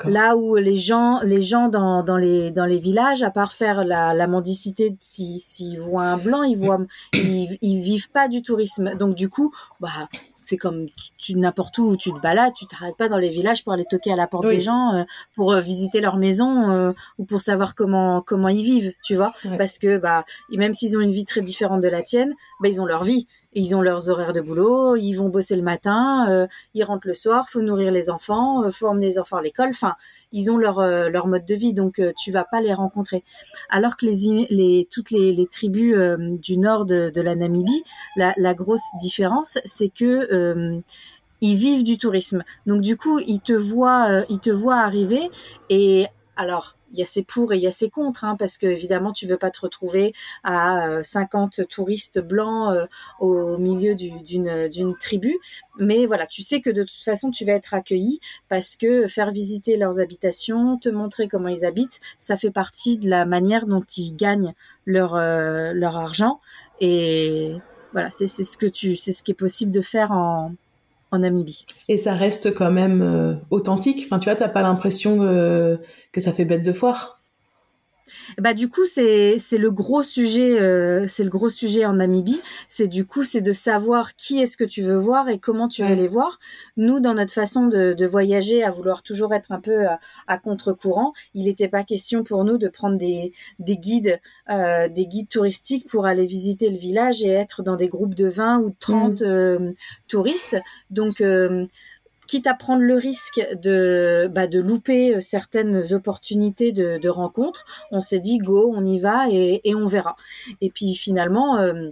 Là 0.04 0.36
où 0.36 0.56
les 0.56 0.76
gens, 0.76 1.20
les 1.22 1.40
gens 1.40 1.68
dans, 1.68 2.02
dans, 2.02 2.18
les, 2.18 2.50
dans 2.50 2.66
les 2.66 2.78
villages, 2.78 3.22
à 3.22 3.30
part 3.30 3.52
faire 3.52 3.84
la, 3.84 4.12
la 4.12 4.26
mendicité, 4.26 4.94
s'ils 5.00 5.40
si, 5.40 5.76
voient 5.76 6.04
un 6.04 6.18
blanc, 6.18 6.42
ils 6.42 6.58
voient, 6.58 6.80
ils, 7.14 7.56
ils 7.62 7.80
vivent 7.80 8.10
pas 8.10 8.28
du 8.28 8.42
tourisme. 8.42 8.94
Donc 8.96 9.14
du 9.14 9.30
coup, 9.30 9.50
bah 9.80 10.08
c'est 10.42 10.56
comme 10.56 10.86
tu 11.18 11.34
n'importe 11.34 11.78
où 11.78 11.84
où 11.84 11.96
tu 11.96 12.12
te 12.12 12.18
balades, 12.20 12.52
tu 12.54 12.66
t'arrêtes 12.66 12.96
pas 12.96 13.08
dans 13.08 13.16
les 13.16 13.30
villages 13.30 13.64
pour 13.64 13.72
aller 13.72 13.86
toquer 13.88 14.12
à 14.12 14.16
la 14.16 14.26
porte 14.26 14.48
des 14.48 14.60
gens, 14.60 14.94
euh, 14.94 15.04
pour 15.34 15.52
euh, 15.52 15.60
visiter 15.60 16.00
leur 16.00 16.16
maison 16.16 16.70
euh, 16.70 16.92
ou 17.18 17.24
pour 17.24 17.40
savoir 17.40 17.74
comment 17.74 18.20
comment 18.20 18.48
ils 18.48 18.64
vivent, 18.64 18.92
tu 19.04 19.14
vois, 19.14 19.32
parce 19.56 19.78
que 19.78 19.98
bah 19.98 20.24
même 20.50 20.74
s'ils 20.74 20.96
ont 20.96 21.00
une 21.00 21.12
vie 21.12 21.24
très 21.24 21.40
différente 21.40 21.80
de 21.80 21.88
la 21.88 22.02
tienne, 22.02 22.34
bah 22.60 22.68
ils 22.68 22.80
ont 22.80 22.86
leur 22.86 23.04
vie 23.04 23.28
ils 23.54 23.74
ont 23.74 23.82
leurs 23.82 24.08
horaires 24.08 24.32
de 24.32 24.40
boulot, 24.40 24.96
ils 24.96 25.14
vont 25.14 25.28
bosser 25.28 25.56
le 25.56 25.62
matin, 25.62 26.26
euh, 26.30 26.46
ils 26.74 26.84
rentrent 26.84 27.06
le 27.06 27.14
soir, 27.14 27.48
faut 27.48 27.60
nourrir 27.60 27.90
les 27.90 28.08
enfants, 28.08 28.64
euh, 28.64 28.70
faut 28.70 28.88
emmener 28.88 29.08
les 29.08 29.18
enfants 29.18 29.36
à 29.36 29.42
l'école. 29.42 29.70
Enfin, 29.70 29.94
ils 30.32 30.50
ont 30.50 30.56
leur 30.56 30.78
euh, 30.78 31.08
leur 31.08 31.26
mode 31.26 31.44
de 31.44 31.54
vie, 31.54 31.74
donc 31.74 32.00
tu 32.16 32.32
vas 32.32 32.44
pas 32.44 32.60
les 32.60 32.72
rencontrer. 32.72 33.24
Alors 33.68 33.96
que 33.96 34.06
les, 34.06 34.46
les 34.48 34.88
toutes 34.90 35.10
les, 35.10 35.32
les 35.32 35.46
tribus 35.46 35.96
du 36.18 36.58
nord 36.58 36.86
de, 36.86 37.10
de 37.10 37.20
la 37.20 37.34
Namibie, 37.34 37.84
la, 38.16 38.34
la 38.36 38.54
grosse 38.54 38.82
différence, 39.00 39.58
c'est 39.64 39.88
que 39.88 40.82
ils 41.40 41.56
vivent 41.56 41.84
du 41.84 41.98
tourisme. 41.98 42.44
Donc 42.66 42.80
du 42.82 42.96
coup, 42.96 43.18
ils 43.18 43.40
te 43.40 43.52
voient, 43.52 44.22
ils 44.28 44.38
te 44.38 44.50
voient 44.50 44.78
arriver 44.78 45.30
et 45.68 46.06
alors 46.36 46.76
il 46.92 46.98
y 46.98 47.02
a 47.02 47.06
ses 47.06 47.22
pour 47.22 47.52
et 47.52 47.56
il 47.56 47.62
y 47.62 47.66
a 47.66 47.70
ses 47.70 47.90
contre, 47.90 48.24
hein, 48.24 48.34
parce 48.38 48.58
que 48.58 48.66
évidemment, 48.66 49.12
tu 49.12 49.26
veux 49.26 49.36
pas 49.36 49.50
te 49.50 49.60
retrouver 49.60 50.14
à 50.44 51.02
50 51.02 51.68
touristes 51.68 52.20
blancs 52.20 52.88
au 53.20 53.56
milieu 53.58 53.94
d'une 53.94 54.96
tribu, 55.00 55.38
mais 55.78 56.06
voilà, 56.06 56.26
tu 56.26 56.42
sais 56.42 56.60
que 56.60 56.70
de 56.70 56.82
toute 56.82 57.02
façon, 57.02 57.30
tu 57.30 57.44
vas 57.44 57.52
être 57.52 57.74
accueilli 57.74 58.20
parce 58.48 58.76
que 58.76 59.08
faire 59.08 59.30
visiter 59.30 59.76
leurs 59.76 60.00
habitations, 60.00 60.78
te 60.78 60.88
montrer 60.88 61.28
comment 61.28 61.48
ils 61.48 61.64
habitent, 61.64 62.00
ça 62.18 62.36
fait 62.36 62.50
partie 62.50 62.98
de 62.98 63.08
la 63.08 63.24
manière 63.24 63.66
dont 63.66 63.84
ils 63.96 64.14
gagnent 64.14 64.54
leur 64.86 65.14
leur 65.16 65.96
argent. 65.96 66.40
Et 66.80 67.56
voilà, 67.92 68.10
c'est 68.10 68.26
ce 68.28 68.56
que 68.56 68.66
tu, 68.66 68.96
c'est 68.96 69.12
ce 69.12 69.22
qui 69.22 69.32
est 69.32 69.34
possible 69.34 69.70
de 69.70 69.82
faire 69.82 70.12
en, 70.12 70.52
en 71.12 71.18
Namibie. 71.20 71.66
Et 71.88 71.98
ça 71.98 72.14
reste 72.14 72.54
quand 72.54 72.70
même 72.70 73.02
euh, 73.02 73.34
authentique. 73.50 74.02
Enfin, 74.06 74.18
tu 74.18 74.24
vois, 74.24 74.34
t'as 74.34 74.48
pas 74.48 74.62
l'impression 74.62 75.18
que 75.18 76.20
ça 76.20 76.32
fait 76.32 76.44
bête 76.44 76.64
de 76.64 76.72
foire. 76.72 77.21
Bah 78.38 78.54
du 78.54 78.68
coup 78.68 78.86
c'est 78.86 79.38
c'est 79.38 79.58
le 79.58 79.70
gros 79.70 80.02
sujet 80.02 80.60
euh, 80.60 81.06
c'est 81.08 81.24
le 81.24 81.30
gros 81.30 81.48
sujet 81.48 81.84
en 81.84 81.94
Namibie. 81.94 82.40
C'est 82.68 82.88
du 82.88 83.04
coup 83.04 83.24
c'est 83.24 83.40
de 83.40 83.52
savoir 83.52 84.14
qui 84.16 84.40
est-ce 84.40 84.56
que 84.56 84.64
tu 84.64 84.82
veux 84.82 84.96
voir 84.96 85.28
et 85.28 85.38
comment 85.38 85.68
tu 85.68 85.84
veux 85.84 85.94
les 85.94 86.08
voir. 86.08 86.38
Nous 86.76 87.00
dans 87.00 87.14
notre 87.14 87.32
façon 87.32 87.66
de, 87.66 87.92
de, 87.92 88.06
voyager 88.06 88.62
à 88.62 88.70
vouloir 88.70 89.02
toujours 89.02 89.34
être 89.34 89.52
un 89.52 89.60
peu 89.60 89.86
à, 90.26 90.38
contre-courant 90.38 91.12
il 91.34 91.46
n'était 91.46 91.68
pas 91.68 91.84
question 91.84 92.24
pour 92.24 92.44
nous 92.44 92.58
de 92.58 92.68
prendre 92.68 92.98
des 92.98 93.32
des 93.58 93.76
guides 93.76 94.20
euh, 94.50 94.88
des 94.88 95.06
guides 95.06 95.28
touristiques 95.28 95.88
pour 95.88 96.06
aller 96.06 96.26
visiter 96.26 96.68
le 96.68 96.76
village 96.76 97.22
et 97.22 97.28
être 97.28 97.62
dans 97.62 97.76
des 97.76 97.88
groupes 97.88 98.14
de 98.14 98.26
20 98.26 98.58
ou 98.58 98.70
de 98.70 98.76
30 98.78 99.20
mmh. 99.20 99.24
euh, 99.24 99.72
touristes. 100.08 100.56
Donc 100.90 101.20
euh, 101.20 101.66
quitte 102.32 102.46
à 102.46 102.54
prendre 102.54 102.80
le 102.80 102.94
risque 102.94 103.46
de, 103.60 104.26
bah, 104.32 104.46
de 104.46 104.58
louper 104.58 105.16
euh, 105.16 105.20
certaines 105.20 105.92
opportunités 105.92 106.72
de, 106.72 107.08
rencontres, 107.10 107.66
on 107.90 108.00
s'est 108.00 108.20
dit 108.20 108.38
go, 108.38 108.72
on 108.74 108.82
y 108.86 108.98
va 108.98 109.28
et, 109.30 109.60
et 109.64 109.74
on 109.74 109.84
verra. 109.84 110.16
Et 110.62 110.70
puis 110.70 110.94
finalement, 110.94 111.58
euh, 111.58 111.90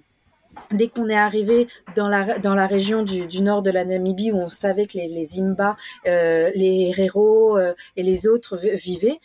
dès 0.71 0.89
qu'on 0.89 1.11
est 1.11 1.15
arrivé 1.15 1.69
dans 1.95 2.09
la, 2.09 2.39
dans 2.39 2.55
la 2.55 2.67
région 2.67 3.03
du, 3.03 3.27
du, 3.27 3.43
nord 3.43 3.61
de 3.61 3.71
la 3.71 3.85
Namibie 3.85 4.33
où 4.33 4.39
on 4.39 4.49
savait 4.49 4.87
que 4.87 4.97
les, 4.97 5.09
les 5.09 5.43
euh, 5.43 6.51
les 6.55 6.89
Herero 6.89 7.59
et 7.59 8.03
les 8.03 8.27
autres 8.27 8.57
vivaient, 8.57 9.21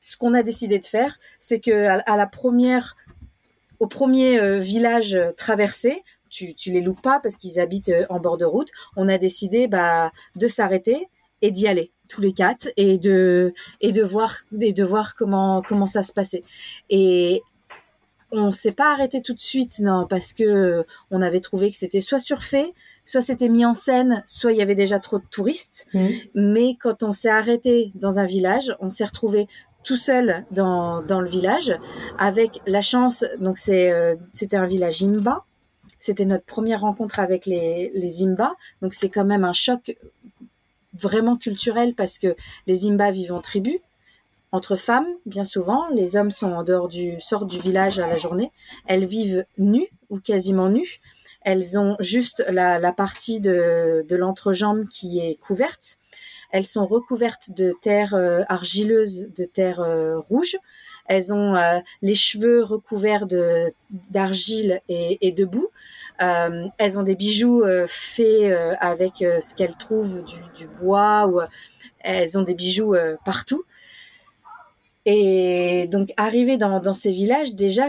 ce 0.00 0.16
qu'on 0.16 0.34
a 0.34 0.42
décidé 0.42 0.80
de 0.80 0.86
faire, 0.86 1.20
c'est 1.38 1.60
que 1.60 2.00
à, 2.04 2.16
la 2.16 2.26
première, 2.26 2.96
au 3.78 3.86
premier 3.86 4.58
village 4.58 5.16
traversé, 5.36 6.02
tu, 6.32 6.54
tu 6.54 6.72
les 6.72 6.80
loupes 6.80 7.02
pas 7.02 7.20
parce 7.20 7.36
qu'ils 7.36 7.60
habitent 7.60 7.90
euh, 7.90 8.06
en 8.08 8.18
bord 8.18 8.38
de 8.38 8.44
route. 8.44 8.70
On 8.96 9.08
a 9.08 9.18
décidé 9.18 9.68
bah, 9.68 10.10
de 10.34 10.48
s'arrêter 10.48 11.08
et 11.42 11.50
d'y 11.50 11.68
aller 11.68 11.92
tous 12.08 12.20
les 12.20 12.32
quatre 12.32 12.68
et 12.76 12.98
de 12.98 13.54
et 13.80 13.92
de 13.92 14.02
voir 14.02 14.36
et 14.60 14.72
de 14.72 14.84
voir 14.84 15.14
comment 15.14 15.62
comment 15.62 15.86
ça 15.86 16.02
se 16.02 16.12
passait. 16.12 16.42
Et 16.90 17.42
on 18.30 18.50
s'est 18.50 18.72
pas 18.72 18.92
arrêté 18.92 19.20
tout 19.20 19.34
de 19.34 19.40
suite 19.40 19.78
non 19.80 20.06
parce 20.08 20.32
que 20.32 20.84
on 21.10 21.20
avait 21.20 21.40
trouvé 21.40 21.70
que 21.70 21.76
c'était 21.76 22.00
soit 22.00 22.18
surfait, 22.18 22.72
soit 23.04 23.22
c'était 23.22 23.48
mis 23.48 23.66
en 23.66 23.74
scène, 23.74 24.22
soit 24.26 24.52
il 24.52 24.58
y 24.58 24.62
avait 24.62 24.74
déjà 24.74 24.98
trop 24.98 25.18
de 25.18 25.26
touristes. 25.30 25.86
Mmh. 25.92 26.08
Mais 26.34 26.76
quand 26.80 27.02
on 27.02 27.12
s'est 27.12 27.28
arrêté 27.28 27.92
dans 27.94 28.18
un 28.18 28.26
village, 28.26 28.74
on 28.80 28.88
s'est 28.88 29.04
retrouvé 29.04 29.48
tout 29.84 29.96
seul 29.96 30.46
dans, 30.50 31.02
dans 31.02 31.20
le 31.20 31.28
village 31.28 31.76
avec 32.16 32.60
la 32.66 32.82
chance 32.82 33.24
donc 33.40 33.58
c'est 33.58 33.90
euh, 33.90 34.14
c'était 34.32 34.56
un 34.56 34.68
village 34.68 35.02
Imba 35.02 35.44
c'était 36.02 36.24
notre 36.24 36.44
première 36.44 36.80
rencontre 36.80 37.20
avec 37.20 37.46
les, 37.46 37.92
les. 37.94 38.24
Donc 38.82 38.92
c'est 38.92 39.08
quand 39.08 39.24
même 39.24 39.44
un 39.44 39.52
choc 39.52 39.96
vraiment 40.94 41.36
culturel 41.36 41.94
parce 41.94 42.18
que 42.18 42.34
les 42.66 42.88
Imba 42.88 43.12
vivent 43.12 43.32
en 43.32 43.40
tribu, 43.40 43.78
entre 44.50 44.74
femmes, 44.74 45.06
bien 45.26 45.44
souvent. 45.44 45.86
Les 45.94 46.16
hommes 46.16 46.32
sont 46.32 46.50
en 46.50 46.64
dehors 46.64 46.88
du, 46.88 47.20
sortent 47.20 47.46
du 47.46 47.60
village 47.60 48.00
à 48.00 48.08
la 48.08 48.16
journée. 48.16 48.50
Elles 48.88 49.04
vivent 49.04 49.44
nues 49.58 49.90
ou 50.10 50.18
quasiment 50.18 50.68
nues. 50.68 51.00
Elles 51.42 51.78
ont 51.78 51.94
juste 52.00 52.44
la, 52.48 52.92
partie 52.92 53.40
de, 53.40 54.04
de 54.08 54.16
l'entrejambe 54.16 54.88
qui 54.88 55.20
est 55.20 55.36
couverte. 55.36 55.98
Elles 56.50 56.66
sont 56.66 56.84
recouvertes 56.84 57.52
de 57.52 57.76
terre 57.80 58.14
euh, 58.14 58.42
argileuse, 58.48 59.28
de 59.36 59.44
terre 59.44 59.78
euh, 59.78 60.18
rouge. 60.18 60.56
Elles 61.06 61.32
ont 61.34 61.54
euh, 61.56 61.78
les 62.00 62.14
cheveux 62.14 62.62
recouverts 62.62 63.26
de 63.26 63.72
d'argile 64.10 64.80
et, 64.88 65.32
de 65.32 65.44
boue. 65.44 65.68
Euh, 66.20 66.66
elles 66.78 66.98
ont 66.98 67.02
des 67.02 67.14
bijoux 67.14 67.62
euh, 67.62 67.86
faits 67.88 68.52
avec 68.80 69.16
ce 69.18 69.54
qu'elles 69.54 69.76
trouvent 69.76 70.24
du, 70.54 70.66
bois 70.66 71.26
ou 71.26 71.40
elles 72.00 72.38
ont 72.38 72.42
des 72.42 72.54
bijoux 72.54 72.94
partout. 73.24 73.64
Et 75.04 75.88
donc 75.90 76.12
arriver 76.16 76.56
dans 76.56 76.94
ces 76.94 77.10
villages, 77.10 77.54
déjà, 77.54 77.88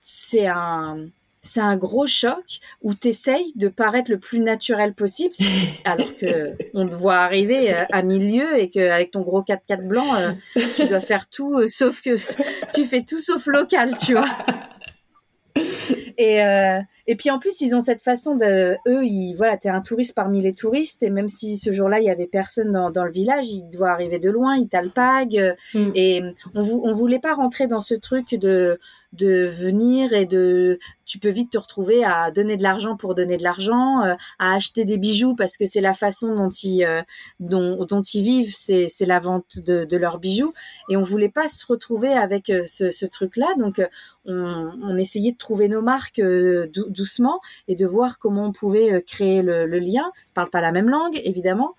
c'est 0.00 0.46
un 0.46 1.06
c'est 1.42 1.60
un 1.60 1.76
gros 1.76 2.06
choc 2.06 2.60
où 2.82 2.94
tu 2.94 3.08
essayes 3.08 3.52
de 3.56 3.68
paraître 3.68 4.10
le 4.10 4.18
plus 4.18 4.38
naturel 4.38 4.94
possible, 4.94 5.34
alors 5.84 6.14
que 6.14 6.52
on 6.74 6.86
te 6.86 6.94
voit 6.94 7.16
arriver 7.16 7.72
à 7.72 8.02
milieu 8.02 8.58
et 8.58 8.70
qu'avec 8.70 9.10
ton 9.10 9.22
gros 9.22 9.42
4x4 9.42 9.86
blanc, 9.86 10.36
tu 10.76 10.86
dois 10.86 11.00
faire 11.00 11.28
tout, 11.28 11.66
sauf 11.66 12.00
que 12.00 12.16
tu 12.74 12.84
fais 12.84 13.02
tout 13.02 13.20
sauf 13.20 13.46
local, 13.46 13.96
tu 14.00 14.12
vois. 14.12 14.28
Et, 16.18 16.42
euh, 16.42 16.78
et 17.06 17.16
puis 17.16 17.30
en 17.30 17.38
plus, 17.38 17.60
ils 17.60 17.74
ont 17.74 17.80
cette 17.80 18.02
façon 18.02 18.36
de, 18.36 18.76
eux, 18.86 19.04
ils, 19.04 19.34
voilà, 19.34 19.56
t'es 19.56 19.68
un 19.68 19.80
touriste 19.80 20.14
parmi 20.14 20.40
les 20.40 20.54
touristes, 20.54 21.02
et 21.02 21.10
même 21.10 21.28
si 21.28 21.58
ce 21.58 21.72
jour-là 21.72 22.00
il 22.00 22.04
y 22.04 22.10
avait 22.10 22.26
personne 22.26 22.70
dans, 22.70 22.90
dans 22.90 23.04
le 23.04 23.10
village, 23.10 23.50
ils 23.50 23.68
doivent 23.68 23.90
arriver 23.90 24.18
de 24.18 24.30
loin, 24.30 24.56
ils 24.56 24.68
t'alpaguent, 24.68 25.56
mm. 25.74 25.90
et 25.94 26.22
on, 26.54 26.62
on 26.62 26.92
voulait 26.92 27.18
pas 27.18 27.34
rentrer 27.34 27.66
dans 27.66 27.80
ce 27.80 27.94
truc 27.94 28.34
de 28.34 28.78
de 29.12 29.46
venir 29.46 30.12
et 30.12 30.24
de 30.26 30.78
tu 31.04 31.18
peux 31.18 31.28
vite 31.28 31.52
te 31.52 31.58
retrouver 31.58 32.04
à 32.04 32.30
donner 32.30 32.56
de 32.56 32.62
l'argent 32.62 32.96
pour 32.96 33.14
donner 33.14 33.36
de 33.36 33.42
l'argent, 33.42 34.02
euh, 34.02 34.14
à 34.38 34.54
acheter 34.54 34.84
des 34.84 34.96
bijoux 34.96 35.34
parce 35.34 35.56
que 35.56 35.66
c'est 35.66 35.80
la 35.82 35.92
façon 35.92 36.34
dont 36.34 36.48
ils 36.48 36.84
euh, 36.84 37.02
dont, 37.40 37.84
dont 37.84 38.00
ils 38.00 38.22
vivent, 38.22 38.54
c'est 38.54 38.88
c'est 38.88 39.04
la 39.04 39.20
vente 39.20 39.58
de, 39.58 39.84
de 39.84 39.96
leurs 39.96 40.18
bijoux 40.18 40.54
et 40.88 40.96
on 40.96 41.02
voulait 41.02 41.28
pas 41.28 41.48
se 41.48 41.66
retrouver 41.66 42.12
avec 42.12 42.48
euh, 42.48 42.62
ce, 42.64 42.90
ce 42.90 43.04
truc 43.04 43.36
là 43.36 43.48
donc 43.58 43.82
on, 44.24 44.72
on, 44.82 44.96
essayait 44.96 45.32
de 45.32 45.36
trouver 45.36 45.68
nos 45.68 45.82
marques 45.82 46.20
doucement 46.20 47.40
et 47.68 47.74
de 47.74 47.86
voir 47.86 48.18
comment 48.18 48.46
on 48.46 48.52
pouvait 48.52 49.02
créer 49.02 49.42
le, 49.42 49.66
le 49.66 49.78
lien. 49.80 50.04
On 50.30 50.34
parle 50.34 50.50
pas 50.50 50.60
la 50.60 50.72
même 50.72 50.88
langue 50.88 51.20
évidemment, 51.24 51.74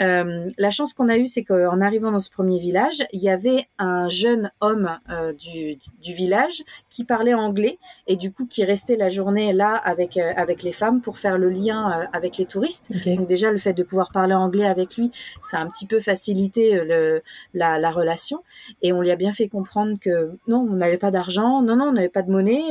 euh, 0.00 0.48
la 0.58 0.70
chance 0.70 0.94
qu'on 0.94 1.08
a 1.08 1.16
eue, 1.16 1.26
c'est 1.26 1.44
qu'en 1.44 1.80
arrivant 1.80 2.12
dans 2.12 2.20
ce 2.20 2.30
premier 2.30 2.58
village, 2.58 3.04
il 3.12 3.20
y 3.20 3.28
avait 3.28 3.68
un 3.78 4.08
jeune 4.08 4.50
homme 4.60 4.98
euh, 5.10 5.32
du, 5.32 5.78
du, 6.00 6.14
village 6.14 6.62
qui 6.88 7.04
parlait 7.04 7.34
anglais 7.34 7.78
et 8.06 8.16
du 8.16 8.32
coup 8.32 8.46
qui 8.46 8.64
restait 8.64 8.96
la 8.96 9.10
journée 9.10 9.52
là 9.52 9.74
avec 9.74 10.16
euh, 10.16 10.32
avec 10.36 10.62
les 10.62 10.72
femmes 10.72 11.00
pour 11.00 11.18
faire 11.18 11.38
le 11.38 11.50
lien 11.50 12.00
euh, 12.00 12.04
avec 12.12 12.36
les 12.38 12.46
touristes. 12.46 12.92
Okay. 12.94 13.16
Donc 13.16 13.28
déjà 13.28 13.50
le 13.50 13.58
fait 13.58 13.72
de 13.72 13.82
pouvoir 13.82 14.12
parler 14.12 14.34
anglais 14.34 14.66
avec 14.66 14.96
lui, 14.96 15.10
ça 15.42 15.58
a 15.58 15.62
un 15.62 15.68
petit 15.68 15.86
peu 15.86 16.00
facilité 16.00 16.82
le, 16.84 17.22
la, 17.54 17.78
la, 17.78 17.90
relation 17.90 18.42
et 18.80 18.92
on 18.92 19.00
lui 19.02 19.10
a 19.10 19.16
bien 19.16 19.32
fait 19.32 19.48
comprendre 19.48 19.98
que 20.00 20.38
non, 20.46 20.66
on 20.70 20.74
n'avait 20.74 20.98
pas 20.98 21.10
d'argent, 21.10 21.62
non 21.62 21.76
non, 21.76 21.86
on 21.86 21.92
n'avait 21.92 22.08
pas 22.08 22.22
de 22.22 22.30
monnaie, 22.30 22.62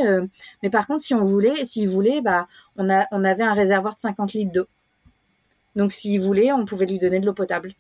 mais 0.64 0.70
par 0.70 0.88
contre 0.88 1.04
si 1.04 1.14
on 1.14 1.24
voulait, 1.24 1.66
s'il 1.66 1.88
voulait, 1.88 2.22
bah 2.22 2.48
on 2.78 2.90
a 2.90 3.06
on 3.12 3.24
avait 3.24 3.44
un 3.44 3.54
réservoir 3.54 3.96
de 3.96 4.00
50 4.00 4.34
litres 4.34 4.52
d'eau. 4.52 4.68
Donc 5.76 5.94
s'il 5.94 6.20
voulait, 6.22 6.52
on 6.52 6.66
pouvait 6.66 6.86
lui 6.86 7.00
donner 7.00 7.20
de 7.20 7.26
l'eau 7.26 7.34
potable. 7.34 7.74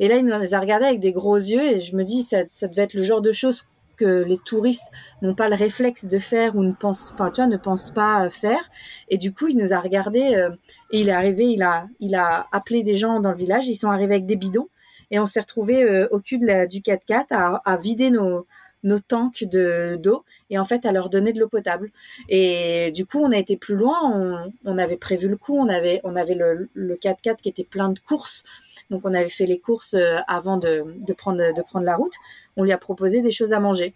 Et 0.00 0.08
là, 0.08 0.16
il 0.16 0.24
nous 0.24 0.32
a 0.32 0.60
regardé 0.60 0.86
avec 0.86 1.00
des 1.00 1.12
gros 1.12 1.36
yeux 1.36 1.62
et 1.62 1.80
je 1.80 1.96
me 1.96 2.04
dis, 2.04 2.22
ça, 2.22 2.46
ça 2.46 2.68
devait 2.68 2.82
être 2.82 2.94
le 2.94 3.02
genre 3.02 3.22
de 3.22 3.32
choses 3.32 3.64
que 3.96 4.22
les 4.22 4.38
touristes 4.38 4.90
n'ont 5.22 5.34
pas 5.34 5.48
le 5.48 5.56
réflexe 5.56 6.06
de 6.06 6.18
faire 6.18 6.56
ou 6.56 6.62
ne 6.62 6.72
pensent, 6.72 7.10
enfin, 7.12 7.30
tu 7.30 7.40
vois, 7.40 7.48
ne 7.48 7.56
pensent 7.56 7.90
pas 7.90 8.28
faire. 8.30 8.70
Et 9.08 9.18
du 9.18 9.32
coup, 9.32 9.48
il 9.48 9.56
nous 9.56 9.72
a 9.72 9.80
regardé 9.80 10.36
euh, 10.36 10.50
et 10.90 11.00
il 11.00 11.08
est 11.08 11.12
arrivé, 11.12 11.44
il 11.46 11.62
a, 11.62 11.86
il 12.00 12.14
a 12.14 12.46
appelé 12.52 12.82
des 12.82 12.96
gens 12.96 13.20
dans 13.20 13.30
le 13.30 13.36
village. 13.36 13.66
Ils 13.68 13.76
sont 13.76 13.90
arrivés 13.90 14.14
avec 14.14 14.26
des 14.26 14.36
bidons 14.36 14.68
et 15.10 15.18
on 15.18 15.26
s'est 15.26 15.40
retrouvé 15.40 15.82
euh, 15.82 16.08
au 16.10 16.20
cul 16.20 16.38
du 16.38 16.46
4x4 16.46 17.26
à, 17.30 17.62
à 17.64 17.76
vider 17.76 18.10
nos, 18.10 18.46
nos 18.82 18.98
tanks 19.00 19.44
de 19.44 19.96
d'eau 19.96 20.24
et 20.50 20.58
en 20.58 20.64
fait 20.64 20.86
à 20.86 20.92
leur 20.92 21.10
donner 21.10 21.32
de 21.32 21.40
l'eau 21.40 21.48
potable. 21.48 21.90
Et 22.28 22.90
du 22.92 23.06
coup, 23.06 23.18
on 23.18 23.32
a 23.32 23.38
été 23.38 23.56
plus 23.56 23.74
loin. 23.74 23.98
On, 24.04 24.52
on 24.64 24.78
avait 24.78 24.96
prévu 24.96 25.28
le 25.28 25.36
coup. 25.36 25.56
On 25.56 25.68
avait 25.68 26.00
on 26.04 26.16
avait 26.16 26.34
le, 26.34 26.68
le 26.72 26.94
4x4 26.94 27.36
qui 27.36 27.48
était 27.48 27.64
plein 27.64 27.90
de 27.90 27.98
courses. 27.98 28.44
Donc 28.90 29.02
on 29.04 29.14
avait 29.14 29.28
fait 29.28 29.46
les 29.46 29.58
courses 29.58 29.94
euh, 29.94 30.18
avant 30.28 30.56
de, 30.56 30.84
de 30.98 31.12
prendre 31.12 31.54
de 31.54 31.62
prendre 31.62 31.84
la 31.84 31.96
route. 31.96 32.14
On 32.56 32.64
lui 32.64 32.72
a 32.72 32.78
proposé 32.78 33.20
des 33.22 33.32
choses 33.32 33.52
à 33.52 33.60
manger. 33.60 33.94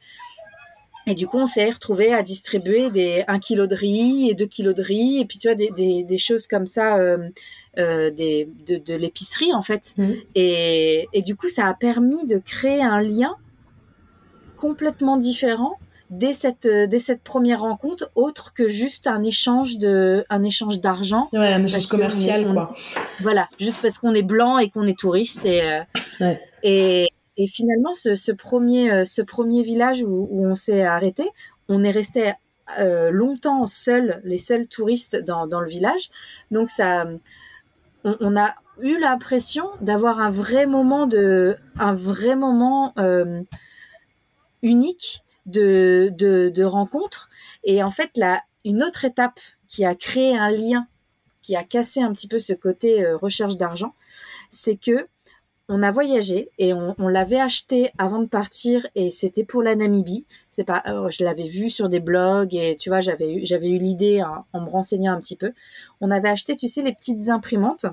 Et 1.07 1.15
du 1.15 1.27
coup, 1.27 1.39
on 1.39 1.47
s'est 1.47 1.69
retrouvé 1.69 2.15
à 2.15 2.23
distribuer 2.23 2.91
des 2.91 3.25
1 3.27 3.41
kg 3.41 3.67
de 3.67 3.75
riz 3.75 4.29
et 4.31 4.35
2 4.35 4.47
kg 4.47 4.73
de 4.73 4.83
riz, 4.83 5.19
et 5.19 5.25
puis 5.25 5.39
tu 5.39 5.49
vois, 5.49 5.57
des, 5.57 5.71
des, 5.71 6.05
des 6.05 6.19
choses 6.19 6.47
comme 6.47 6.67
ça, 6.67 6.97
euh, 6.99 7.29
euh, 7.79 8.11
des, 8.11 8.49
de, 8.67 8.77
de 8.77 8.95
l'épicerie 8.95 9.53
en 9.53 9.63
fait. 9.63 9.95
Mmh. 9.99 10.13
Et, 10.37 11.09
et 11.13 11.23
du 11.23 11.35
coup, 11.35 11.49
ça 11.49 11.67
a 11.67 11.75
permis 11.75 12.25
de 12.27 12.39
créer 12.39 12.83
un 12.83 13.03
lien 13.03 13.35
complètement 14.63 15.17
différent 15.17 15.77
dès 16.09 16.33
cette 16.33 16.67
euh, 16.67 16.87
dès 16.87 17.01
cette 17.01 17.23
première 17.23 17.63
rencontre 17.63 18.13
autre 18.15 18.55
que 18.55 18.69
juste 18.69 19.09
un 19.09 19.25
échange 19.25 19.77
de 19.77 20.25
un 20.31 20.45
échange 20.45 20.81
d'argent 20.81 21.29
ouais 21.33 21.53
un 21.53 21.65
échange 21.65 21.89
commercial 21.89 22.41
quoi 22.53 22.73
voilà 23.21 23.49
juste 23.59 23.81
parce 23.83 23.99
qu'on 23.99 24.15
est 24.15 24.23
blanc 24.23 24.59
et 24.59 24.71
qu'on 24.71 24.87
est 24.87 24.97
touriste 24.97 25.45
et 25.47 25.63
euh, 25.63 25.81
ouais. 26.21 26.41
et 26.63 27.09
et 27.39 27.47
finalement, 27.47 27.95
ce, 27.95 28.31
premier, 28.31 29.07
ce 29.07 29.23
premier 29.23 29.63
village 29.63 30.03
où, 30.03 30.29
on 30.31 30.55
s'est 30.55 30.83
arrêté, 30.85 31.27
on 31.67 31.83
est 31.83 31.91
resté 31.91 32.35
longtemps 33.11 33.67
seuls, 33.67 34.21
les 34.23 34.37
seuls 34.37 34.67
touristes 34.69 35.17
dans, 35.17 35.47
le 35.47 35.67
village. 35.67 36.11
Donc 36.51 36.69
ça, 36.69 37.07
on, 38.05 38.37
a 38.37 38.55
eu 38.83 39.01
l'impression 39.01 39.65
d'avoir 39.81 40.21
un 40.21 40.31
vrai 40.31 40.67
moment 40.67 41.07
de, 41.07 41.57
un 41.79 41.95
vrai 41.95 42.37
moment 42.37 42.93
unique 44.63 45.23
de, 45.47 46.13
de, 46.15 46.65
rencontre. 46.65 47.29
Et 47.65 47.83
en 47.83 47.91
fait, 47.91 48.11
là, 48.17 48.43
une 48.65 48.83
autre 48.83 49.05
étape 49.05 49.41
qui 49.69 49.85
a 49.85 49.95
créé 49.95 50.37
un 50.37 50.51
lien, 50.51 50.87
qui 51.43 51.57
a 51.57 51.65
cassé 51.65 52.01
un 52.01 52.13
petit 52.13 52.29
peu 52.29 52.39
ce 52.39 52.53
côté 52.53 53.05
euh, 53.05 53.17
recherche 53.17 53.57
d'argent, 53.57 53.95
c'est 54.51 54.77
que 54.77 55.09
on 55.69 55.83
a 55.83 55.91
voyagé 55.91 56.51
et 56.59 56.75
on, 56.75 57.09
l'avait 57.09 57.41
acheté 57.41 57.93
avant 57.97 58.19
de 58.19 58.27
partir 58.27 58.87
et 58.95 59.11
c'était 59.11 59.45
pour 59.45 59.63
la 59.63 59.75
Namibie. 59.75 60.27
C'est 60.51 60.65
pas, 60.65 60.83
euh, 60.87 61.09
je 61.11 61.25
l'avais 61.25 61.47
vu 61.47 61.71
sur 61.71 61.89
des 61.89 62.01
blogs 62.01 62.55
et 62.55 62.77
tu 62.77 62.91
vois, 62.91 63.01
j'avais 63.01 63.33
eu, 63.33 63.47
j'avais 63.47 63.71
eu 63.71 63.79
l'idée 63.79 64.23
en 64.53 64.61
me 64.61 64.69
renseignant 64.69 65.15
un 65.15 65.21
petit 65.21 65.37
peu. 65.37 65.53
On 66.01 66.11
avait 66.11 66.29
acheté, 66.29 66.57
tu 66.57 66.69
sais, 66.69 66.83
les 66.83 66.93
petites 66.93 67.31
imprimantes 67.31 67.87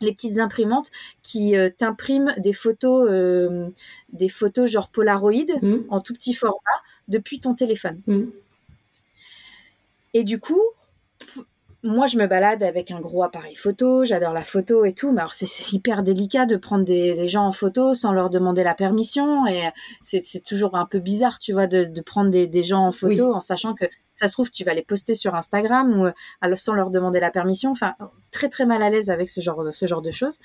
les 0.00 0.12
petites 0.12 0.38
imprimantes 0.38 0.90
qui 1.22 1.56
euh, 1.56 1.70
t'impriment 1.70 2.34
des 2.38 2.52
photos, 2.52 3.08
euh, 3.10 3.68
des 4.12 4.28
photos 4.28 4.70
genre 4.70 4.88
Polaroid 4.88 5.32
mmh. 5.62 5.74
en 5.88 6.00
tout 6.00 6.14
petit 6.14 6.34
format 6.34 6.56
depuis 7.08 7.40
ton 7.40 7.54
téléphone. 7.54 8.00
Mmh. 8.06 8.24
Et 10.14 10.24
du 10.24 10.38
coup, 10.38 10.62
moi, 11.82 12.06
je 12.06 12.18
me 12.18 12.26
balade 12.26 12.62
avec 12.62 12.90
un 12.90 13.00
gros 13.00 13.22
appareil 13.22 13.54
photo, 13.54 14.04
j'adore 14.04 14.32
la 14.32 14.42
photo 14.42 14.84
et 14.84 14.92
tout, 14.92 15.12
mais 15.12 15.20
alors 15.20 15.34
c'est 15.34 15.72
hyper 15.72 16.02
délicat 16.02 16.46
de 16.46 16.56
prendre 16.56 16.84
des, 16.84 17.28
gens 17.28 17.46
en 17.46 17.52
photo 17.52 17.94
sans 17.94 18.12
leur 18.12 18.28
demander 18.30 18.64
la 18.64 18.74
permission 18.74 19.46
et 19.46 19.62
c'est 20.02 20.42
toujours 20.42 20.74
un 20.74 20.86
peu 20.86 20.98
bizarre, 20.98 21.38
tu 21.38 21.52
vois, 21.52 21.66
de, 21.66 22.00
prendre 22.00 22.30
des, 22.30 22.62
gens 22.62 22.86
en 22.86 22.92
photo 22.92 23.32
en 23.32 23.40
sachant 23.40 23.74
que 23.74 23.84
ça 24.16 24.28
se 24.28 24.32
trouve, 24.32 24.50
tu 24.50 24.64
vas 24.64 24.74
les 24.74 24.82
poster 24.82 25.14
sur 25.14 25.34
Instagram 25.34 26.12
euh, 26.42 26.56
sans 26.56 26.74
leur 26.74 26.90
demander 26.90 27.20
la 27.20 27.30
permission. 27.30 27.70
Enfin, 27.70 27.94
très 28.30 28.48
très 28.48 28.64
mal 28.64 28.82
à 28.82 28.88
l'aise 28.88 29.10
avec 29.10 29.28
ce 29.28 29.42
genre, 29.42 29.62
ce 29.72 29.86
genre 29.86 30.02
de 30.02 30.10
choses. 30.10 30.40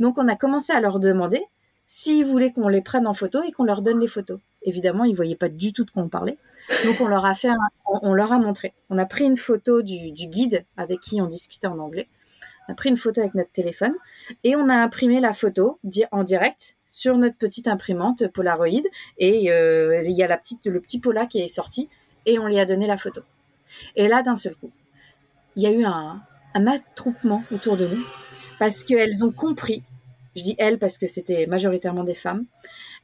Donc, 0.00 0.16
on 0.16 0.26
a 0.26 0.36
commencé 0.36 0.72
à 0.72 0.80
leur 0.80 0.98
demander 0.98 1.44
s'ils 1.86 2.24
voulaient 2.24 2.50
qu'on 2.50 2.68
les 2.68 2.80
prenne 2.80 3.06
en 3.06 3.12
photo 3.12 3.42
et 3.42 3.52
qu'on 3.52 3.64
leur 3.64 3.82
donne 3.82 4.00
les 4.00 4.08
photos. 4.08 4.40
Évidemment, 4.62 5.04
ils 5.04 5.14
voyaient 5.14 5.36
pas 5.36 5.50
du 5.50 5.74
tout 5.74 5.84
de 5.84 5.90
quoi 5.90 6.02
on 6.02 6.08
parlait. 6.08 6.38
Donc, 6.86 7.00
on 7.00 7.08
leur 7.08 7.26
a 7.26 7.34
fait, 7.34 7.50
on, 7.84 8.14
leur 8.14 8.32
a 8.32 8.38
montré. 8.38 8.72
On 8.88 8.96
a 8.96 9.04
pris 9.04 9.24
une 9.24 9.36
photo 9.36 9.82
du, 9.82 10.12
guide 10.12 10.64
avec 10.78 11.00
qui 11.00 11.20
on 11.20 11.26
discutait 11.26 11.66
en 11.66 11.78
anglais. 11.78 12.08
On 12.68 12.72
a 12.72 12.74
pris 12.74 12.88
une 12.88 12.96
photo 12.96 13.20
avec 13.20 13.34
notre 13.34 13.50
téléphone 13.50 13.94
et 14.44 14.56
on 14.56 14.68
a 14.68 14.76
imprimé 14.76 15.20
la 15.20 15.32
photo 15.32 15.78
en 16.12 16.24
direct 16.24 16.76
sur 16.86 17.18
notre 17.18 17.36
petite 17.36 17.68
imprimante 17.68 18.28
Polaroid. 18.28 18.82
Et 19.18 19.52
euh, 19.52 20.02
il 20.06 20.12
y 20.12 20.22
a 20.22 20.28
le 20.28 20.80
petit 20.80 21.00
Pola 21.00 21.26
qui 21.26 21.40
est 21.40 21.48
sorti 21.48 21.90
et 22.26 22.38
on 22.38 22.46
lui 22.46 22.58
a 22.58 22.66
donné 22.66 22.86
la 22.86 22.96
photo. 22.96 23.22
Et 23.96 24.08
là, 24.08 24.22
d'un 24.22 24.36
seul 24.36 24.54
coup, 24.54 24.70
il 25.56 25.62
y 25.62 25.66
a 25.66 25.72
eu 25.72 25.84
un, 25.84 26.22
attroupement 26.54 27.44
autour 27.52 27.76
de 27.76 27.86
nous 27.86 28.04
parce 28.58 28.84
qu'elles 28.84 29.24
ont 29.24 29.32
compris, 29.32 29.82
je 30.36 30.42
dis 30.42 30.56
elles 30.58 30.78
parce 30.78 30.98
que 30.98 31.06
c'était 31.06 31.46
majoritairement 31.46 32.04
des 32.04 32.14
femmes, 32.14 32.44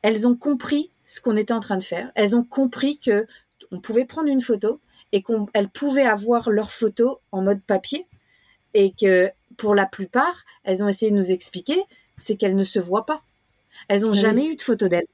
elles 0.03 0.27
ont 0.27 0.37
compris 0.37 0.91
ce 1.05 1.21
qu'on 1.21 1.37
était 1.37 1.55
en 1.55 1.61
train 1.61 1.77
de 1.77 1.85
faire. 1.85 2.11
Elles 2.15 2.37
ont 2.37 2.45
compris 2.45 2.99
que 2.99 3.27
on 3.71 3.81
pouvait 3.81 4.05
prendre 4.05 4.29
une 4.29 4.41
photo 4.41 4.81
et 5.13 5.23
qu'elles 5.23 5.69
pouvaient 5.69 6.07
avoir 6.07 6.51
leur 6.51 6.71
photo 6.71 7.21
en 7.33 7.43
mode 7.43 7.63
papier 7.63 8.07
et 8.75 8.93
que 8.93 9.31
pour 9.57 9.75
la 9.75 9.87
plupart, 9.87 10.45
elles 10.65 10.85
ont 10.85 10.89
essayé 10.89 11.11
de 11.11 11.17
nous 11.17 11.31
expliquer, 11.31 11.83
c'est 12.19 12.37
qu'elles 12.37 12.57
ne 12.57 12.65
se 12.65 12.79
voient 12.79 13.07
pas. 13.07 13.23
Elles 13.89 14.03
n'ont 14.03 14.13
jamais 14.13 14.47
eu 14.47 14.57
de 14.57 14.63
photo 14.63 14.89
d'elles. 14.89 15.07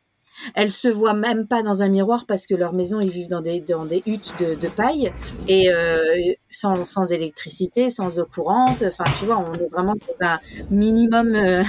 Elles 0.54 0.70
se 0.70 0.88
voient 0.88 1.14
même 1.14 1.46
pas 1.46 1.62
dans 1.62 1.82
un 1.82 1.88
miroir 1.88 2.26
parce 2.26 2.46
que 2.46 2.54
leur 2.54 2.72
maison, 2.72 3.00
ils 3.00 3.10
vivent 3.10 3.28
dans 3.28 3.40
des, 3.40 3.60
dans 3.60 3.84
des 3.84 4.02
huttes 4.06 4.32
de, 4.38 4.68
paille 4.68 5.12
et 5.48 5.72
euh, 5.72 6.32
sans, 6.50 6.84
sans, 6.84 7.12
électricité, 7.12 7.90
sans 7.90 8.18
eau 8.18 8.26
courante. 8.26 8.82
Enfin, 8.82 9.04
tu 9.18 9.26
vois, 9.26 9.38
on 9.38 9.54
est 9.54 9.68
vraiment 9.70 9.94
dans 9.94 10.26
un 10.26 10.40
minimum, 10.70 11.34
euh, 11.34 11.62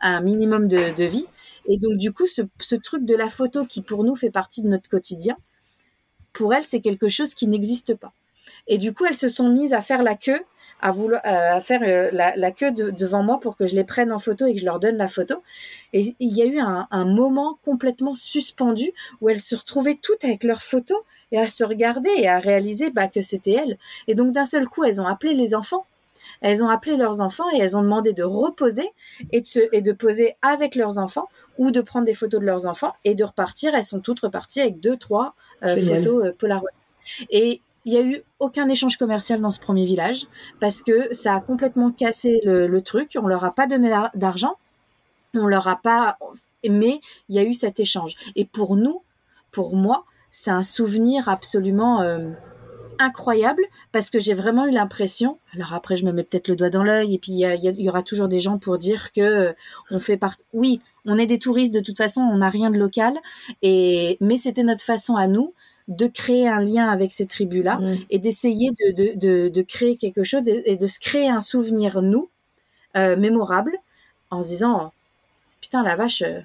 un 0.00 0.20
minimum 0.20 0.68
de, 0.68 0.94
de, 0.94 1.04
vie. 1.04 1.26
Et 1.66 1.78
donc, 1.78 1.98
du 1.98 2.12
coup, 2.12 2.26
ce, 2.26 2.42
ce 2.58 2.76
truc 2.76 3.04
de 3.04 3.14
la 3.14 3.28
photo 3.28 3.64
qui, 3.64 3.82
pour 3.82 4.04
nous, 4.04 4.16
fait 4.16 4.30
partie 4.30 4.62
de 4.62 4.68
notre 4.68 4.88
quotidien, 4.88 5.36
pour 6.32 6.54
elles, 6.54 6.64
c'est 6.64 6.80
quelque 6.80 7.08
chose 7.08 7.34
qui 7.34 7.46
n'existe 7.46 7.94
pas. 7.94 8.12
Et 8.66 8.78
du 8.78 8.92
coup, 8.92 9.04
elles 9.04 9.14
se 9.14 9.28
sont 9.28 9.48
mises 9.48 9.72
à 9.72 9.80
faire 9.80 10.02
la 10.02 10.14
queue 10.14 10.40
à, 10.80 10.92
vouloir, 10.92 11.20
euh, 11.24 11.56
à 11.56 11.60
faire 11.60 11.80
euh, 11.82 12.10
la, 12.12 12.50
queue 12.50 12.70
devant 12.70 13.22
moi 13.22 13.40
pour 13.40 13.56
que 13.56 13.66
je 13.66 13.74
les 13.74 13.84
prenne 13.84 14.12
en 14.12 14.18
photo 14.18 14.46
et 14.46 14.54
que 14.54 14.60
je 14.60 14.64
leur 14.64 14.80
donne 14.80 14.96
la 14.96 15.08
photo. 15.08 15.42
Et 15.92 16.14
il 16.20 16.36
y 16.36 16.42
a 16.42 16.44
eu 16.44 16.58
un, 16.58 16.86
moment 17.04 17.58
complètement 17.64 18.14
suspendu 18.14 18.90
où 19.20 19.28
elles 19.28 19.40
se 19.40 19.54
retrouvaient 19.54 19.98
toutes 20.00 20.24
avec 20.24 20.44
leurs 20.44 20.62
photos 20.62 20.98
et 21.32 21.38
à 21.38 21.48
se 21.48 21.64
regarder 21.64 22.10
et 22.16 22.28
à 22.28 22.38
réaliser 22.38 22.90
bah, 22.90 23.08
que 23.08 23.22
c'était 23.22 23.52
elles. 23.52 23.78
Et 24.08 24.14
donc 24.14 24.32
d'un 24.32 24.44
seul 24.44 24.68
coup, 24.68 24.84
elles 24.84 25.00
ont 25.00 25.06
appelé 25.06 25.34
les 25.34 25.54
enfants. 25.54 25.86
Elles 26.40 26.62
ont 26.62 26.68
appelé 26.68 26.96
leurs 26.96 27.20
enfants 27.20 27.46
et 27.54 27.58
elles 27.58 27.76
ont 27.76 27.82
demandé 27.82 28.12
de 28.12 28.24
reposer 28.24 28.90
et 29.32 29.40
de, 29.40 29.46
se, 29.46 29.60
et 29.72 29.80
de 29.80 29.92
poser 29.92 30.36
avec 30.42 30.74
leurs 30.74 30.98
enfants 30.98 31.28
ou 31.56 31.70
de 31.70 31.80
prendre 31.80 32.04
des 32.04 32.14
photos 32.14 32.40
de 32.40 32.46
leurs 32.46 32.66
enfants 32.66 32.94
et 33.04 33.14
de 33.14 33.24
repartir. 33.24 33.74
Elles 33.74 33.84
sont 33.84 34.00
toutes 34.00 34.20
reparties 34.20 34.60
avec 34.60 34.80
deux, 34.80 34.96
trois 34.96 35.34
euh, 35.62 35.76
photos 35.78 36.34
Polaroid. 36.36 36.70
Et 37.30 37.60
il 37.86 37.92
n'y 37.92 37.98
a 37.98 38.02
eu 38.02 38.22
aucun 38.40 38.68
échange 38.68 38.96
commercial 38.96 39.40
dans 39.40 39.52
ce 39.52 39.60
premier 39.60 39.86
village 39.86 40.26
parce 40.60 40.82
que 40.82 41.14
ça 41.14 41.36
a 41.36 41.40
complètement 41.40 41.92
cassé 41.92 42.40
le, 42.44 42.80
truc. 42.80 43.16
On 43.20 43.28
leur 43.28 43.44
a 43.44 43.52
pas 43.52 43.68
donné 43.68 43.94
d'argent, 44.14 44.56
on 45.34 45.46
leur 45.46 45.68
a 45.68 45.76
pas, 45.76 46.18
mais 46.68 47.00
il 47.28 47.36
y 47.36 47.38
a 47.38 47.44
eu 47.44 47.54
cet 47.54 47.78
échange. 47.78 48.16
Et 48.34 48.44
pour 48.44 48.74
nous, 48.76 49.02
pour 49.52 49.76
moi, 49.76 50.04
c'est 50.30 50.50
un 50.50 50.64
souvenir 50.64 51.28
absolument 51.28 52.02
euh, 52.02 52.30
incroyable 52.98 53.62
parce 53.92 54.10
que 54.10 54.18
j'ai 54.18 54.34
vraiment 54.34 54.66
eu 54.66 54.72
l'impression. 54.72 55.38
Alors 55.54 55.72
après, 55.72 55.94
je 55.94 56.04
me 56.04 56.10
mets 56.10 56.24
peut-être 56.24 56.48
le 56.48 56.56
doigt 56.56 56.70
dans 56.70 56.82
l'œil 56.82 57.14
et 57.14 57.18
puis 57.18 57.32
il 57.32 57.80
y, 57.80 57.88
aura 57.88 58.02
toujours 58.02 58.26
des 58.26 58.40
gens 58.40 58.58
pour 58.58 58.78
dire 58.78 59.12
que 59.12 59.20
euh, 59.20 59.52
on 59.92 60.00
fait 60.00 60.16
partie. 60.16 60.42
Oui, 60.52 60.80
on 61.04 61.18
est 61.18 61.26
des 61.26 61.38
touristes 61.38 61.72
de 61.72 61.80
toute 61.80 61.98
façon, 61.98 62.20
on 62.20 62.38
n'a 62.38 62.50
rien 62.50 62.70
de 62.70 62.78
local 62.78 63.14
et 63.62 64.16
mais 64.20 64.38
c'était 64.38 64.64
notre 64.64 64.82
façon 64.82 65.14
à 65.14 65.28
nous 65.28 65.54
de 65.88 66.06
créer 66.06 66.48
un 66.48 66.60
lien 66.60 66.88
avec 66.88 67.12
ces 67.12 67.26
tribus-là 67.26 67.78
mm. 67.78 67.96
et 68.10 68.18
d'essayer 68.18 68.70
de, 68.70 69.62
créer 69.62 69.96
quelque 69.96 70.24
chose 70.24 70.42
et 70.46 70.76
de 70.76 70.86
se 70.86 70.98
créer 70.98 71.28
un 71.28 71.40
souvenir, 71.40 72.02
nous, 72.02 72.28
euh, 72.96 73.16
mémorable, 73.16 73.72
en 74.30 74.42
se 74.42 74.48
disant, 74.48 74.92
putain, 75.60 75.82
la 75.82 75.96
vache, 75.96 76.22
euh, 76.22 76.40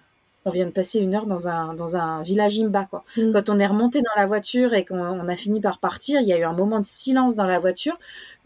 on 0.46 0.52
vient 0.52 0.66
de 0.66 0.72
passer 0.72 1.00
une 1.00 1.16
heure 1.16 1.28
dans 1.28 1.48
un, 1.48 1.74
dans 1.74 1.96
un 1.96 2.22
village 2.24 2.60
imba, 2.60 2.86
quoi. 2.86 3.04
Mm. 3.18 3.32
Quand 3.32 3.50
on 3.50 3.60
est 3.60 3.68
remonté 3.68 4.02
dans 4.02 4.16
la 4.16 4.28
voiture 4.28 4.74
et 4.74 4.86
qu'on 4.86 5.28
a 5.28 5.36
fini 5.36 5.60
par 5.60 5.80
partir, 5.80 6.22
il 6.22 6.28
y 6.28 6.34
a 6.34 6.40
eu 6.40 6.44
un 6.44 6.54
moment 6.54 6.80
de 6.80 6.86
silence 6.86 7.36
dans 7.36 7.46
la 7.46 7.60
voiture. 7.60 7.98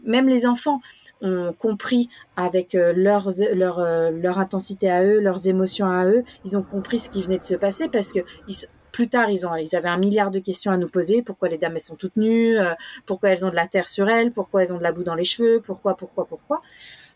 Même 0.04 0.28
les 0.28 0.46
enfants 0.46 0.80
ont 1.22 1.54
compris 1.58 2.10
avec 2.36 2.74
euh, 2.74 2.92
leur, 2.94 3.30
leur 3.54 4.38
intensité 4.38 4.90
à 4.90 5.02
eux, 5.02 5.20
leurs 5.20 5.48
émotions 5.48 5.90
à 5.90 6.04
eux, 6.06 6.24
ils 6.44 6.56
ont 6.56 6.62
compris 6.62 6.98
ce 6.98 7.08
qui 7.08 7.22
venait 7.22 7.38
de 7.38 7.44
se 7.44 7.54
passer 7.54 7.88
parce 7.88 8.12
que 8.12 8.20
ils, 8.48 8.56
plus 8.96 9.08
tard, 9.08 9.28
ils, 9.28 9.46
ont, 9.46 9.54
ils 9.56 9.76
avaient 9.76 9.90
un 9.90 9.98
milliard 9.98 10.30
de 10.30 10.38
questions 10.38 10.72
à 10.72 10.78
nous 10.78 10.88
poser. 10.88 11.20
Pourquoi 11.20 11.50
les 11.50 11.58
dames, 11.58 11.74
elles 11.74 11.82
sont 11.82 11.96
toutes 11.96 12.16
nues 12.16 12.56
euh, 12.56 12.72
Pourquoi 13.04 13.28
elles 13.28 13.44
ont 13.44 13.50
de 13.50 13.54
la 13.54 13.68
terre 13.68 13.88
sur 13.88 14.08
elles 14.08 14.32
Pourquoi 14.32 14.62
elles 14.62 14.72
ont 14.72 14.78
de 14.78 14.82
la 14.82 14.90
boue 14.90 15.04
dans 15.04 15.14
les 15.14 15.26
cheveux 15.26 15.60
Pourquoi, 15.62 15.98
pourquoi, 15.98 16.24
pourquoi 16.24 16.62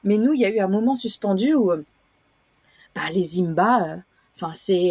Mais 0.04 0.18
nous, 0.18 0.34
il 0.34 0.40
y 0.40 0.44
a 0.44 0.50
eu 0.50 0.58
un 0.60 0.68
moment 0.68 0.94
suspendu 0.94 1.54
où 1.54 1.72
euh, 1.72 1.82
bah, 2.94 3.00
les 3.14 3.40
Imba, 3.40 3.82
euh, 3.82 3.96
enfin, 4.36 4.52
c'est, 4.52 4.90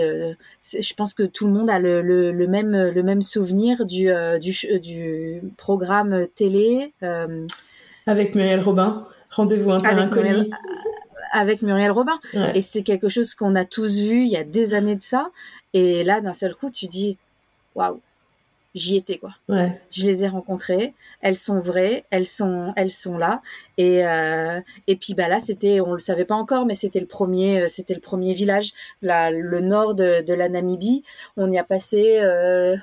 je 0.63 0.93
pense 0.95 1.13
que 1.13 1.21
tout 1.21 1.45
le 1.45 1.53
monde 1.53 1.69
a 1.69 1.77
le, 1.77 2.01
le, 2.01 2.47
même, 2.47 2.75
le 2.75 3.03
même 3.03 3.21
souvenir 3.21 3.85
du, 3.85 4.09
du, 4.41 4.79
du 4.79 5.41
programme 5.57 6.25
télé. 6.33 6.91
avec 8.07 8.33
Muriel 8.33 8.61
Robin, 8.61 9.05
Rendez-vous 9.29 9.69
inconnu 9.69 10.49
avec 11.32 11.61
Muriel 11.61 11.91
Robin. 11.91 12.19
Et 12.53 12.61
c'est 12.61 12.84
quelque 12.84 13.09
chose 13.09 13.36
qu'on 13.36 13.55
a 13.55 13.65
tous 13.65 13.99
vu 13.99 14.23
il 14.23 14.30
y 14.30 14.38
a 14.38 14.43
des 14.43 14.73
années 14.73 14.95
de 14.95 15.01
ça. 15.01 15.30
Et 15.73 16.03
là, 16.03 16.21
d'un 16.21 16.34
seul 16.34 16.55
coup, 16.55 16.69
tu 16.71 16.88
dis, 16.88 17.17
waouh, 17.75 17.99
j'y 18.75 18.97
étais 18.97 19.17
quoi. 19.17 19.32
Ouais. 19.47 19.80
Je 19.91 20.05
les 20.05 20.23
ai 20.23 20.27
rencontrées, 20.27 20.93
elles 21.21 21.36
sont 21.36 21.59
vraies, 21.59 22.05
elles 22.09 22.27
sont, 22.27 22.73
elles 22.75 22.91
sont 22.91 23.17
là. 23.17 23.41
Et 23.77 24.05
euh, 24.05 24.61
et 24.88 24.95
puis 24.95 25.13
bah 25.13 25.27
là, 25.27 25.39
c'était, 25.39 25.80
on 25.80 25.93
le 25.93 25.99
savait 25.99 26.25
pas 26.25 26.36
encore, 26.36 26.65
mais 26.65 26.75
c'était 26.75 26.99
le 26.99 27.05
premier, 27.07 27.61
euh, 27.61 27.67
c'était 27.67 27.95
le 27.95 28.01
premier 28.01 28.34
village, 28.34 28.73
là, 29.01 29.32
le 29.32 29.59
nord 29.59 29.95
de, 29.95 30.21
de 30.21 30.34
la 30.34 30.49
Namibie. 30.49 31.03
On 31.38 31.51
y 31.51 31.57
a 31.57 31.63
passé. 31.63 32.19
Euh, 32.21 32.75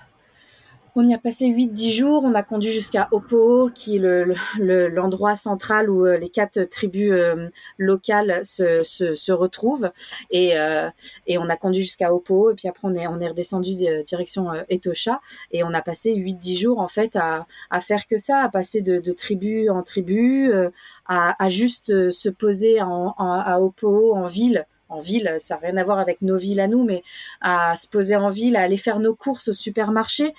on 0.97 1.07
y 1.07 1.15
a 1.15 1.19
passé 1.19 1.47
8-10 1.47 1.93
jours. 1.93 2.25
On 2.25 2.35
a 2.35 2.43
conduit 2.43 2.73
jusqu'à 2.73 3.09
Oppo, 3.13 3.71
qui 3.75 3.97
est 3.97 3.99
l'endroit 3.99 5.31
le, 5.31 5.37
central 5.37 5.91
où 5.91 6.07
euh, 6.07 6.17
les 6.17 6.31
quatre 6.31 6.65
tribus 6.65 7.13
euh, 7.13 7.49
locales 7.77 8.41
se, 8.45 8.83
se, 8.83 9.15
se, 9.15 9.31
retrouvent. 9.31 9.91
Et, 10.31 10.59
euh, 10.59 10.89
et 11.27 11.37
on 11.37 11.49
a 11.51 11.57
conduit 11.57 11.83
jusqu'à 11.83 12.15
Oppo. 12.15 12.51
Et 12.51 12.55
puis 12.55 12.67
après, 12.67 12.89
on 12.89 12.95
est, 12.95 13.07
on 13.07 13.21
est 13.21 13.29
redescendu 13.29 13.75
direction 14.07 14.49
Etosha. 14.71 15.21
Et 15.53 15.63
on 15.63 15.75
a 15.75 15.83
passé 15.83 16.15
8-10 16.15 16.59
jours, 16.59 16.79
en 16.79 16.89
fait, 16.89 17.15
à, 17.15 17.47
à 17.71 17.81
faire 17.81 18.07
que 18.07 18.17
ça, 18.17 18.39
à 18.39 18.49
passer 18.49 18.81
de, 18.81 18.99
de 18.99 19.13
tribu 19.13 19.69
en 19.69 19.83
tribu, 19.83 20.51
à, 21.07 21.45
à 21.45 21.51
juste 21.51 22.11
se 22.11 22.29
poser 22.31 22.81
en, 22.81 23.15
à 23.19 23.61
Oppo, 23.61 24.15
en 24.15 24.25
ville, 24.25 24.65
en 24.89 25.01
ville, 25.01 25.37
ça 25.41 25.57
n'a 25.57 25.61
rien 25.61 25.77
à 25.77 25.85
voir 25.85 25.99
avec 25.99 26.23
nos 26.23 26.37
villes 26.37 26.61
à 26.61 26.69
nous, 26.69 26.85
mais 26.85 27.03
à 27.41 27.77
se 27.77 27.89
poser 27.89 28.17
en 28.17 28.31
ville, 28.31 28.57
à 28.57 28.63
aller 28.63 28.77
faire 28.77 29.01
nos 29.01 29.15
courses 29.15 29.49
au 29.49 29.53
supermarché 29.53 30.33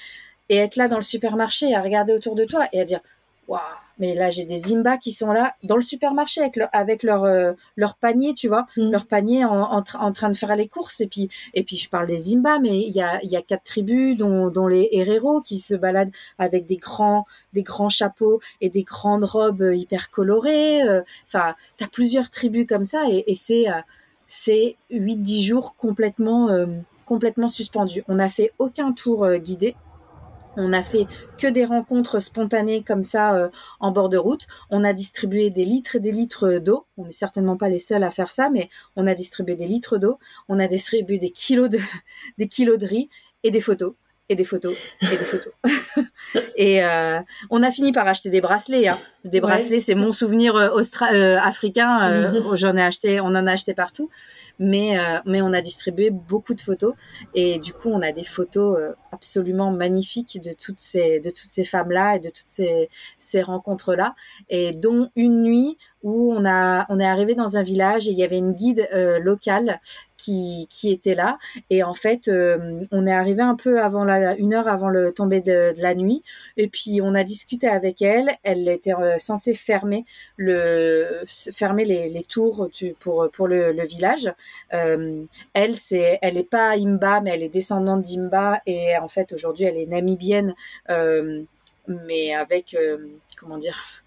et 0.50 0.58
être 0.58 0.76
là 0.76 0.88
dans 0.88 0.98
le 0.98 1.04
supermarché, 1.04 1.74
à 1.76 1.82
regarder 1.82 2.14
autour 2.14 2.36
de 2.36 2.46
toi 2.46 2.68
et 2.74 2.82
à 2.82 2.86
dire 2.86 3.02
waouh, 3.48 3.62
mais 4.00 4.14
là 4.14 4.30
j'ai 4.30 4.46
des 4.46 4.58
Zimba 4.58 4.98
qui 4.98 5.12
sont 5.12 5.32
là 5.32 5.54
dans 5.64 5.76
le 5.76 5.82
supermarché 5.82 6.42
avec 6.42 6.56
leur 6.56 6.70
avec 6.74 7.04
leur 7.04 7.24
euh, 7.24 7.54
leur 7.76 7.96
panier, 7.96 8.34
tu 8.34 8.48
vois, 8.48 8.68
mm. 8.78 8.92
leur 8.92 9.06
panier 9.06 9.46
en, 9.46 9.62
en, 9.62 9.84
en, 10.00 10.12
train 10.12 10.30
de 10.30 10.36
faire 10.36 10.56
les 10.56 10.68
courses 10.68 11.02
et 11.02 11.08
puis 11.08 11.30
et 11.54 11.64
puis 11.64 11.78
je 11.78 11.90
parle 11.90 12.08
des 12.08 12.20
Zimba, 12.20 12.60
mais 12.60 12.82
il 12.82 12.94
y 12.94 13.02
a 13.02 13.20
il 13.24 13.30
y 13.30 13.36
a 13.36 13.42
quatre 13.42 13.64
tribus 13.64 14.18
dont 14.18 14.50
dont 14.50 14.68
les 14.68 14.90
Herero 14.92 15.42
qui 15.42 15.60
se 15.60 15.76
baladent 15.76 16.12
avec 16.38 16.66
des 16.66 16.78
grands 16.78 17.26
des 17.54 17.64
grands 17.64 17.90
chapeaux 17.90 18.40
et 18.62 18.70
des 18.70 18.84
grandes 18.84 19.24
robes 19.24 19.72
hyper 19.74 20.12
colorées. 20.12 20.84
Euh, 20.84 21.02
enfin, 21.28 21.56
tu 21.78 21.84
as 21.84 21.88
plusieurs 21.88 22.30
tribus 22.30 22.68
comme 22.68 22.86
ça 22.86 23.04
et, 23.10 23.24
et 23.28 23.36
c'est 23.36 23.70
euh, 23.70 23.82
c'est 24.28 24.76
8-10 24.92 25.42
jours 25.46 25.76
complètement 25.78 26.50
complètement 27.06 27.48
suspendus. 27.48 28.04
On 28.10 28.16
n'a 28.16 28.28
fait 28.28 28.52
aucun 28.60 28.92
tour 28.92 29.26
guidé 29.38 29.76
on 30.58 30.74
a 30.74 30.82
fait 30.82 31.08
que 31.38 31.48
des 31.48 31.66
rencontres 31.66 32.20
spontanées 32.20 32.84
comme 32.84 33.04
ça 33.04 33.36
euh, 33.36 33.50
en 33.80 33.92
bord 33.92 34.10
de 34.10 34.18
route. 34.18 34.48
On 34.70 34.84
a 34.84 34.92
distribué 34.92 35.50
des 35.50 35.64
litres 35.64 35.96
et 35.96 36.00
des 36.00 36.12
litres 36.12 36.60
d'eau. 36.60 36.86
On 36.98 37.06
n'est 37.06 37.12
certainement 37.12 37.56
pas 37.56 37.70
les 37.70 37.80
seuls 37.80 38.04
à 38.04 38.12
faire 38.12 38.32
ça, 38.32 38.50
mais 38.50 38.70
on 38.96 39.08
a 39.08 39.14
distribué 39.14 39.56
des 39.56 39.68
litres 39.68 39.98
d'eau. 39.98 40.20
On 40.50 40.60
a 40.60 40.68
distribué 40.68 41.20
des 41.20 41.32
kilos 41.32 41.70
de, 41.70 41.80
des 42.38 42.48
kilos 42.48 42.78
de 42.78 42.88
riz 42.88 43.10
et 43.44 43.52
des 43.52 43.62
photos 43.62 43.94
et 44.30 44.36
des 44.36 44.44
photos 44.44 44.76
et 45.02 45.06
des 45.06 45.18
photos. 45.18 45.54
et 46.58 46.84
euh, 46.84 47.20
on 47.50 47.64
a 47.64 47.72
fini 47.72 47.94
par 47.94 48.08
acheter 48.08 48.30
des 48.30 48.42
bracelets. 48.42 48.88
Hein. 48.88 49.00
Des 49.24 49.40
bracelets, 49.40 49.80
c'est 49.80 49.96
mon 49.96 50.12
souvenir 50.12 50.56
euh, 50.56 51.38
africain. 51.38 52.34
J'en 52.56 52.76
ai 52.76 52.82
acheté, 52.82 53.22
on 53.22 53.28
en 53.28 53.48
a 53.48 53.52
acheté 53.54 53.74
partout 53.74 54.10
mais 54.60 55.00
euh, 55.00 55.20
mais 55.26 55.42
on 55.42 55.54
a 55.54 55.62
distribué 55.62 56.10
beaucoup 56.10 56.54
de 56.54 56.62
photos. 56.62 56.94
Et 57.34 57.60
du 57.60 57.74
coup 57.74 57.90
on 57.90 58.02
a 58.02 58.12
des 58.12 58.24
photos 58.24 58.78
euh, 58.80 58.94
absolument 59.12 59.72
magnifiques 59.72 60.42
de 60.42 60.54
toutes 60.54 60.80
ces 60.80 61.20
de 61.20 61.30
toutes 61.30 61.52
ces 61.52 61.66
femmes 61.66 61.92
là 61.92 62.16
et 62.16 62.20
de 62.20 62.30
toutes 62.30 62.50
ces 62.50 62.90
ces 63.20 63.42
rencontres 63.42 63.96
là 63.96 64.16
et 64.50 64.72
dont 64.72 65.10
une 65.16 65.44
nuit 65.44 65.78
où 66.04 66.32
on 66.34 66.46
a 66.46 66.86
on 66.90 67.00
est 67.00 67.06
arrivé 67.06 67.36
dans 67.36 67.58
un 67.58 67.64
village 67.64 68.08
et 68.08 68.12
il 68.12 68.18
y 68.18 68.24
avait 68.24 68.38
une 68.38 68.54
guide 68.54 68.88
euh, 68.94 69.20
locale 69.20 69.82
qui 70.18 70.68
qui 70.70 70.92
était 70.92 71.16
là. 71.16 71.38
Et 71.70 71.84
en 71.84 71.94
fait 71.94 72.28
euh, 72.28 72.84
on 72.92 73.08
est 73.08 73.12
arrivé 73.14 73.42
un 73.42 73.56
peu 73.56 73.82
avant 73.82 74.06
la 74.06 74.36
une 74.36 74.54
heure 74.54 74.68
avant 74.68 74.90
le 74.90 75.12
tomber 75.12 75.42
de, 75.42 75.74
de, 75.76 75.82
la 75.82 75.96
nuit. 75.96 76.24
Et 76.56 76.68
puis 76.68 77.00
on 77.04 77.16
a 77.16 77.24
discuté 77.24 77.68
avec 77.68 78.02
elle. 78.02 78.38
Elle 78.44 78.68
était 78.70 78.94
euh, 78.94 79.18
censée 79.20 79.54
fermer 79.54 80.06
le 80.38 81.24
fermer 81.28 81.86
les, 81.86 82.10
les 82.10 82.24
tours 82.24 82.70
tu, 82.72 82.96
pour 83.00 83.30
pour 83.32 83.48
le, 83.48 83.72
le 83.72 83.86
village 83.86 84.32
elle 84.70 85.76
c'est 85.76 86.20
elle 86.22 86.38
est 86.38 86.50
pas 86.50 86.76
Imba 86.78 87.22
mais 87.22 87.32
elle 87.32 87.44
est 87.44 87.50
descendante 87.50 88.02
d'Imba 88.02 88.62
et 88.66 88.98
en 88.98 89.08
fait 89.08 89.32
aujourd'hui 89.34 89.66
elle 89.66 89.78
est 89.78 89.86
namibienne 89.86 90.56
mais 91.88 92.34
avec 92.34 92.76
comment 93.38 93.58
dire 93.58 94.04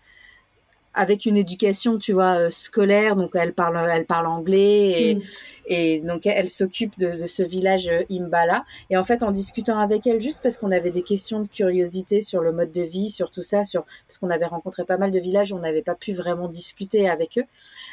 avec 0.94 1.24
une 1.24 1.36
éducation, 1.36 1.98
tu 1.98 2.12
vois, 2.12 2.38
euh, 2.38 2.50
scolaire. 2.50 3.16
Donc 3.16 3.30
elle 3.34 3.52
parle, 3.52 3.78
elle 3.90 4.06
parle 4.06 4.26
anglais 4.26 5.18
mm. 5.18 5.22
Et 5.70 6.00
donc 6.00 6.26
elle 6.26 6.48
s'occupe 6.48 6.98
de, 6.98 7.22
de, 7.22 7.26
ce 7.28 7.44
village 7.44 7.88
euh, 7.88 8.02
Imbala. 8.10 8.64
Et 8.90 8.96
en 8.96 9.04
fait, 9.04 9.22
en 9.22 9.30
discutant 9.30 9.78
avec 9.78 10.04
elle, 10.06 10.20
juste 10.20 10.42
parce 10.42 10.58
qu'on 10.58 10.72
avait 10.72 10.90
des 10.90 11.02
questions 11.02 11.40
de 11.40 11.46
curiosité 11.46 12.20
sur 12.20 12.42
le 12.42 12.52
mode 12.52 12.72
de 12.72 12.82
vie, 12.82 13.08
sur 13.08 13.30
tout 13.30 13.44
ça, 13.44 13.62
sur 13.62 13.84
parce 14.08 14.18
qu'on 14.18 14.30
avait 14.30 14.46
rencontré 14.46 14.84
pas 14.84 14.98
mal 14.98 15.12
de 15.12 15.20
villages, 15.20 15.52
on 15.52 15.60
n'avait 15.60 15.82
pas 15.82 15.94
pu 15.94 16.12
vraiment 16.12 16.48
discuter 16.48 17.08
avec 17.08 17.38
eux. 17.38 17.44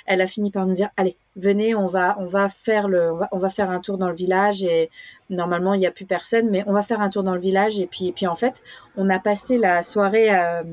Elle 0.07 0.21
a 0.21 0.27
fini 0.27 0.49
par 0.49 0.65
nous 0.65 0.73
dire, 0.73 0.89
allez, 0.97 1.15
venez, 1.35 1.75
on 1.75 1.85
va, 1.85 2.17
on 2.19 2.25
va 2.25 2.49
faire 2.49 2.87
le, 2.87 3.13
on 3.13 3.17
va, 3.17 3.29
on 3.31 3.37
va 3.37 3.49
faire 3.49 3.69
un 3.69 3.79
tour 3.79 3.99
dans 3.99 4.09
le 4.09 4.15
village 4.15 4.63
et 4.63 4.89
normalement 5.29 5.73
il 5.73 5.79
n'y 5.79 5.85
a 5.87 5.91
plus 5.91 6.05
personne, 6.05 6.49
mais 6.49 6.63
on 6.67 6.73
va 6.73 6.81
faire 6.81 7.01
un 7.01 7.09
tour 7.09 7.23
dans 7.23 7.35
le 7.35 7.41
village 7.41 7.79
et 7.79 7.85
puis, 7.85 8.07
et 8.07 8.11
puis 8.11 8.27
en 8.27 8.35
fait, 8.35 8.63
on 8.95 9.09
a 9.09 9.19
passé 9.19 9.57
la 9.57 9.83
soirée 9.83 10.33
euh, 10.33 10.63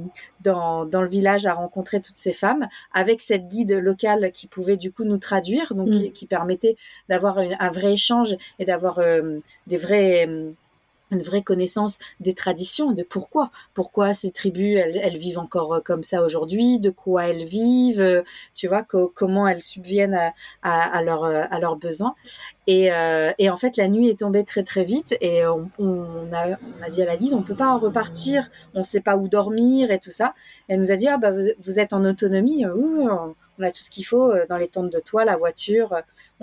dans, 0.41 0.85
dans 0.85 1.03
le 1.03 1.09
village 1.09 1.47
à 1.47 1.55
rencontrer 1.55 2.01
toutes 2.01 2.17
ces 2.17 2.33
femmes 2.33 2.69
avec 2.93 3.21
cette 3.21 3.49
guide 3.49 3.73
locale 3.73 4.31
qui 4.33 4.47
pouvait 4.47 4.77
du 4.77 4.93
coup 4.93 5.05
nous 5.05 5.19
traduire, 5.19 5.75
donc 5.75 5.91
qui, 5.91 6.09
mm. 6.09 6.13
qui, 6.13 6.27
permettait 6.27 6.77
d'avoir 7.09 7.39
un 7.39 7.71
vrai 7.71 7.93
échange 7.93 8.37
et 8.59 8.65
d'avoir 8.65 8.99
euh, 8.99 9.41
des 9.67 9.77
vrais 9.77 10.27
une 11.15 11.23
vraie 11.23 11.43
connaissance 11.43 11.99
des 12.21 12.35
traditions, 12.35 12.93
de 12.93 13.03
pourquoi, 13.03 13.51
pourquoi 13.73 14.15
ces 14.15 14.31
tribus 14.31 14.79
elles, 14.79 15.17
vivent 15.17 15.39
encore 15.39 15.75
euh, 15.75 15.81
comme 15.81 16.03
ça 16.03 16.23
aujourd'hui, 16.23 16.79
de 16.81 16.91
quoi 16.91 17.29
elles 17.29 17.45
vivent, 17.45 18.01
euh, 18.01 18.23
tu 18.55 18.69
vois, 18.69 18.83
comment 18.83 19.47
elles 19.47 19.63
subviennent 19.63 20.19
à, 20.63 21.03
leur, 21.03 21.25
euh, 21.25 21.45
à 21.51 21.59
leurs 21.61 21.77
besoins. 21.77 22.15
Et, 22.67 22.91
en 22.93 23.57
fait, 23.57 23.77
la 23.77 23.89
nuit 23.89 24.09
est 24.09 24.21
tombée 24.21 24.45
très 24.45 24.65
très 24.65 24.85
vite 24.85 25.17
et 25.21 25.45
on, 25.47 26.33
a, 26.33 26.91
dit 26.91 27.03
à 27.03 27.07
la 27.07 27.17
guide, 27.17 27.35
on 27.35 27.43
peut 27.43 27.55
pas 27.55 27.77
repartir, 27.77 28.51
on 28.75 28.83
sait 28.83 29.01
pas 29.01 29.17
où 29.17 29.29
dormir 29.29 29.91
et 29.91 29.99
tout 29.99 30.11
ça. 30.11 30.35
elle 30.69 30.81
nous 30.81 30.91
a 30.91 30.97
dit, 30.97 31.07
ah 31.07 31.19
bah 31.19 31.31
vous, 31.59 31.79
êtes 31.79 31.93
en 31.93 32.05
autonomie, 32.05 32.65
on 32.67 33.35
a 33.63 33.71
tout 33.71 33.83
ce 33.83 33.91
qu'il 33.91 34.07
faut 34.07 34.33
dans 34.49 34.57
les 34.57 34.69
tentes 34.69 34.91
de 34.91 34.99
toit, 34.99 35.25
la 35.25 35.37
voiture, 35.37 35.95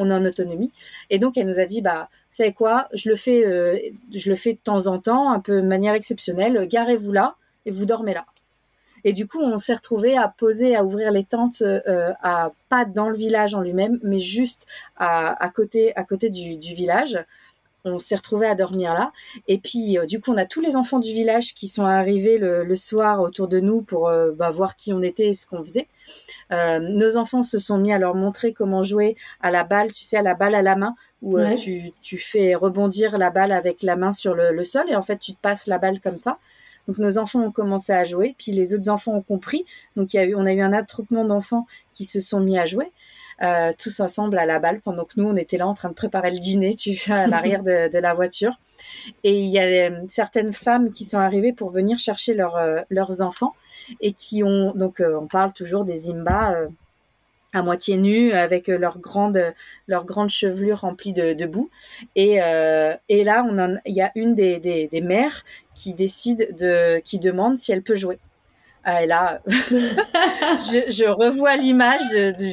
on 0.02 0.10
est 0.10 0.14
en 0.14 0.26
autonomie. 0.26 0.72
Et 1.10 1.20
donc 1.20 1.38
elle 1.38 1.48
nous 1.48 1.60
a 1.60 1.66
dit, 1.66 1.82
bah 1.82 2.10
savez 2.32 2.54
quoi, 2.54 2.88
je 2.94 3.10
le 3.10 3.16
fais, 3.16 3.46
euh, 3.46 3.78
je 4.14 4.30
le 4.30 4.36
fais 4.36 4.54
de 4.54 4.60
temps 4.64 4.88
en 4.88 5.00
temps, 5.00 5.32
un 5.32 5.40
peu 5.40 5.62
de 5.62 5.68
manière 5.68 5.94
exceptionnelle. 5.94 6.68
Garez-vous 6.68 7.12
là 7.12 7.36
et 7.66 7.72
vous 7.72 7.86
dormez 7.86 8.14
là. 8.14 8.26
Et 9.04 9.14
du 9.14 9.28
coup, 9.28 9.40
on 9.40 9.58
s'est 9.58 9.74
retrouvé 9.74 10.16
à 10.16 10.28
poser, 10.28 10.76
à 10.76 10.86
ouvrir 10.86 11.12
les 11.12 11.24
tentes, 11.24 11.62
euh, 11.62 12.14
à 12.22 12.52
pas 12.70 12.86
dans 12.86 13.10
le 13.10 13.18
village 13.18 13.56
en 13.56 13.62
lui-même, 13.62 14.00
mais 14.04 14.20
juste 14.20 14.68
à, 14.96 15.44
à, 15.44 15.50
côté, 15.50 15.96
à 15.96 16.04
côté 16.04 16.30
du, 16.30 16.58
village. 16.58 17.20
On 17.84 17.98
s'est 17.98 18.16
retrouvé 18.16 18.46
à 18.46 18.54
dormir 18.54 18.94
là. 18.94 19.12
Et 19.48 19.58
puis, 19.58 19.98
euh, 19.98 20.06
du 20.06 20.22
coup, 20.22 20.32
on 20.32 20.38
a 20.38 20.46
tous 20.46 20.62
les 20.62 20.76
enfants 20.76 21.00
du 21.00 21.12
village 21.12 21.56
qui 21.56 21.68
sont 21.68 21.84
arrivés 21.84 22.38
le, 22.38 22.76
soir 22.76 23.22
autour 23.22 23.48
de 23.48 23.60
nous 23.60 23.82
pour 23.82 24.12
bah, 24.36 24.52
voir 24.52 24.76
qui 24.76 24.94
on 24.94 25.02
était 25.02 25.30
et 25.30 25.34
ce 25.34 25.48
qu'on 25.48 25.64
faisait. 25.64 25.88
Euh, 26.52 26.80
nos 26.80 27.18
enfants 27.18 27.44
se 27.44 27.60
sont 27.60 27.78
mis 27.78 27.94
à 27.94 27.98
leur 27.98 28.16
montrer 28.16 28.54
comment 28.54 28.84
jouer 28.84 29.16
à 29.40 29.52
la 29.52 29.64
balle, 29.64 29.92
tu 29.92 30.04
sais, 30.04 30.18
à 30.18 30.22
la 30.22 30.34
balle 30.34 30.56
à 30.56 30.62
la 30.62 30.76
main, 30.76 30.96
où 31.22 31.38
euh, 31.38 31.56
tu, 31.56 31.92
tu, 32.02 32.18
fais 32.18 32.56
rebondir 32.56 33.18
la 33.18 33.30
balle 33.30 33.52
avec 33.52 33.84
la 33.84 33.96
main 33.96 34.12
sur 34.12 34.34
le, 34.34 34.52
le, 34.52 34.64
sol 34.66 34.86
et 34.90 34.96
en 34.96 35.02
fait 35.02 35.18
tu 35.18 35.34
te 35.34 35.40
passes 35.40 35.68
la 35.68 35.78
balle 35.78 36.02
comme 36.02 36.18
ça. 36.18 36.40
Donc 36.88 36.98
nos 36.98 37.18
enfants 37.18 37.42
ont 37.42 37.52
commencé 37.52 37.94
à 37.94 38.04
jouer, 38.04 38.36
puis 38.38 38.52
les 38.52 38.74
autres 38.74 38.90
enfants 38.90 39.14
ont 39.14 39.22
compris. 39.22 39.66
Donc 39.96 40.14
il 40.14 40.18
y 40.18 40.20
a 40.20 40.26
eu, 40.26 40.36
on 40.36 40.46
a 40.46 40.52
eu 40.52 40.62
un 40.62 40.74
attroupement 40.74 41.24
d'enfants 41.24 41.68
qui 41.94 42.06
se 42.06 42.20
sont 42.20 42.40
mis 42.40 42.58
à 42.58 42.66
jouer. 42.66 42.92
Euh, 43.44 43.72
tous 43.78 44.02
ensemble 44.02 44.38
à 44.38 44.46
la 44.46 44.60
balle 44.60 44.82
pendant 44.82 45.04
que 45.04 45.14
nous 45.18 45.28
on 45.28 45.36
était 45.36 45.58
là 45.58 45.68
en 45.68 45.74
train 45.74 45.90
de 45.90 45.96
préparer 45.96 46.30
le 46.30 46.38
dîner 46.38 46.76
tu 46.76 47.12
à 47.12 47.26
l'arrière 47.26 47.64
de, 47.64 47.92
de, 47.92 47.98
la 47.98 48.14
voiture 48.14 48.60
et 49.24 49.40
il 49.40 49.48
y 49.48 49.58
a 49.58 49.64
euh, 49.64 50.04
certaines 50.10 50.54
femmes 50.54 50.92
qui 50.92 51.06
sont 51.06 51.18
arrivées 51.18 51.52
pour 51.52 51.72
venir 51.72 51.98
chercher 51.98 52.36
leur, 52.36 52.60
leurs 52.92 53.22
enfants 53.24 53.56
et 54.00 54.14
qui 54.14 54.44
ont 54.44 54.74
donc 54.76 55.00
euh, 55.00 55.20
on 55.20 55.28
parle 55.28 55.54
toujours 55.54 55.86
des 55.86 56.10
Imba 56.10 56.68
à 57.54 57.64
moitié 57.64 57.98
nus 57.98 58.32
avec 58.32 58.68
leur 58.68 59.00
grande 59.00 59.54
leur 59.88 60.06
grande 60.06 60.30
chevelure 60.30 60.80
remplie 60.82 61.14
de, 61.14 61.34
de 61.34 61.46
boue. 61.46 61.70
Et, 62.16 62.42
euh, 62.42 62.96
et 63.10 63.24
là 63.24 63.46
on 63.48 63.78
il 63.86 63.96
y 63.96 64.02
a 64.02 64.12
une 64.16 64.36
des, 64.36 64.60
des, 64.60 64.88
des 64.88 65.02
mères 65.02 65.44
qui 65.76 65.94
décide 65.94 66.56
de 66.58 67.00
qui 67.00 67.20
demande 67.20 67.58
si 67.58 67.72
elle 67.72 67.84
peut 67.84 67.96
jouer. 67.96 68.20
Ah, 68.84 69.04
et 69.04 69.06
là, 69.06 69.42
je, 69.48 71.08
revois 71.08 71.56
l'image 71.56 72.02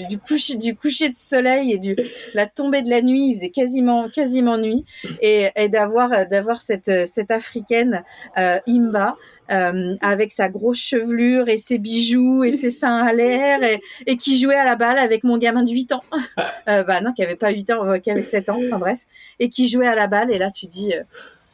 du 0.08 0.18
coucher, 0.18 0.56
du 0.56 0.76
coucher 0.76 1.08
de 1.08 1.16
soleil 1.16 1.72
et 1.72 1.78
du 1.78 1.96
la 2.34 2.46
tombée 2.46 2.82
de 2.82 2.90
la 2.90 3.00
nuit. 3.00 3.30
Il 3.30 3.34
faisait 3.34 3.48
quasiment, 3.48 4.10
quasiment 4.10 4.58
nuit, 4.58 4.84
et, 5.22 5.48
et 5.56 5.70
d'avoir, 5.70 6.26
d'avoir 6.26 6.60
cette, 6.60 7.08
cette 7.08 7.30
africaine 7.30 8.04
euh, 8.36 8.60
Imba 8.68 9.16
euh, 9.50 9.96
avec 10.00 10.32
sa 10.32 10.48
grosse 10.48 10.78
chevelure 10.78 11.48
et 11.48 11.56
ses 11.56 11.78
bijoux 11.78 12.44
et 12.44 12.52
ses 12.52 12.70
seins 12.70 12.98
à 12.98 13.12
l'air 13.12 13.62
et, 13.62 13.80
et, 14.06 14.16
qui 14.16 14.38
jouait 14.38 14.56
à 14.56 14.64
la 14.64 14.76
balle 14.76 14.98
avec 14.98 15.24
mon 15.24 15.38
gamin 15.38 15.62
de 15.62 15.70
8 15.70 15.92
ans. 15.92 16.04
euh, 16.68 16.82
bah 16.84 17.00
non, 17.00 17.12
qui 17.12 17.22
avait 17.22 17.36
pas 17.36 17.50
8 17.50 17.70
ans, 17.70 18.00
qui 18.00 18.10
avait 18.10 18.22
7 18.22 18.48
ans, 18.50 18.60
enfin 18.66 18.78
bref, 18.78 19.00
et 19.38 19.48
qui 19.48 19.68
jouait 19.68 19.86
à 19.86 19.94
la 19.94 20.06
balle. 20.06 20.30
Et 20.30 20.38
là, 20.38 20.50
tu 20.50 20.66
dis, 20.66 20.94
euh, 20.94 21.02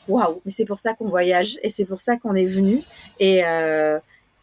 waouh, 0.09 0.41
mais 0.45 0.51
c'est 0.51 0.65
pour 0.65 0.79
ça 0.79 0.95
qu'on 0.95 1.09
voyage 1.09 1.59
et 1.63 1.69
c'est 1.69 1.85
pour 1.85 2.01
ça 2.01 2.17
qu'on 2.17 2.35
est 2.35 2.45
venu. 2.45 2.83
Et 3.19 3.45
euh, 3.45 3.99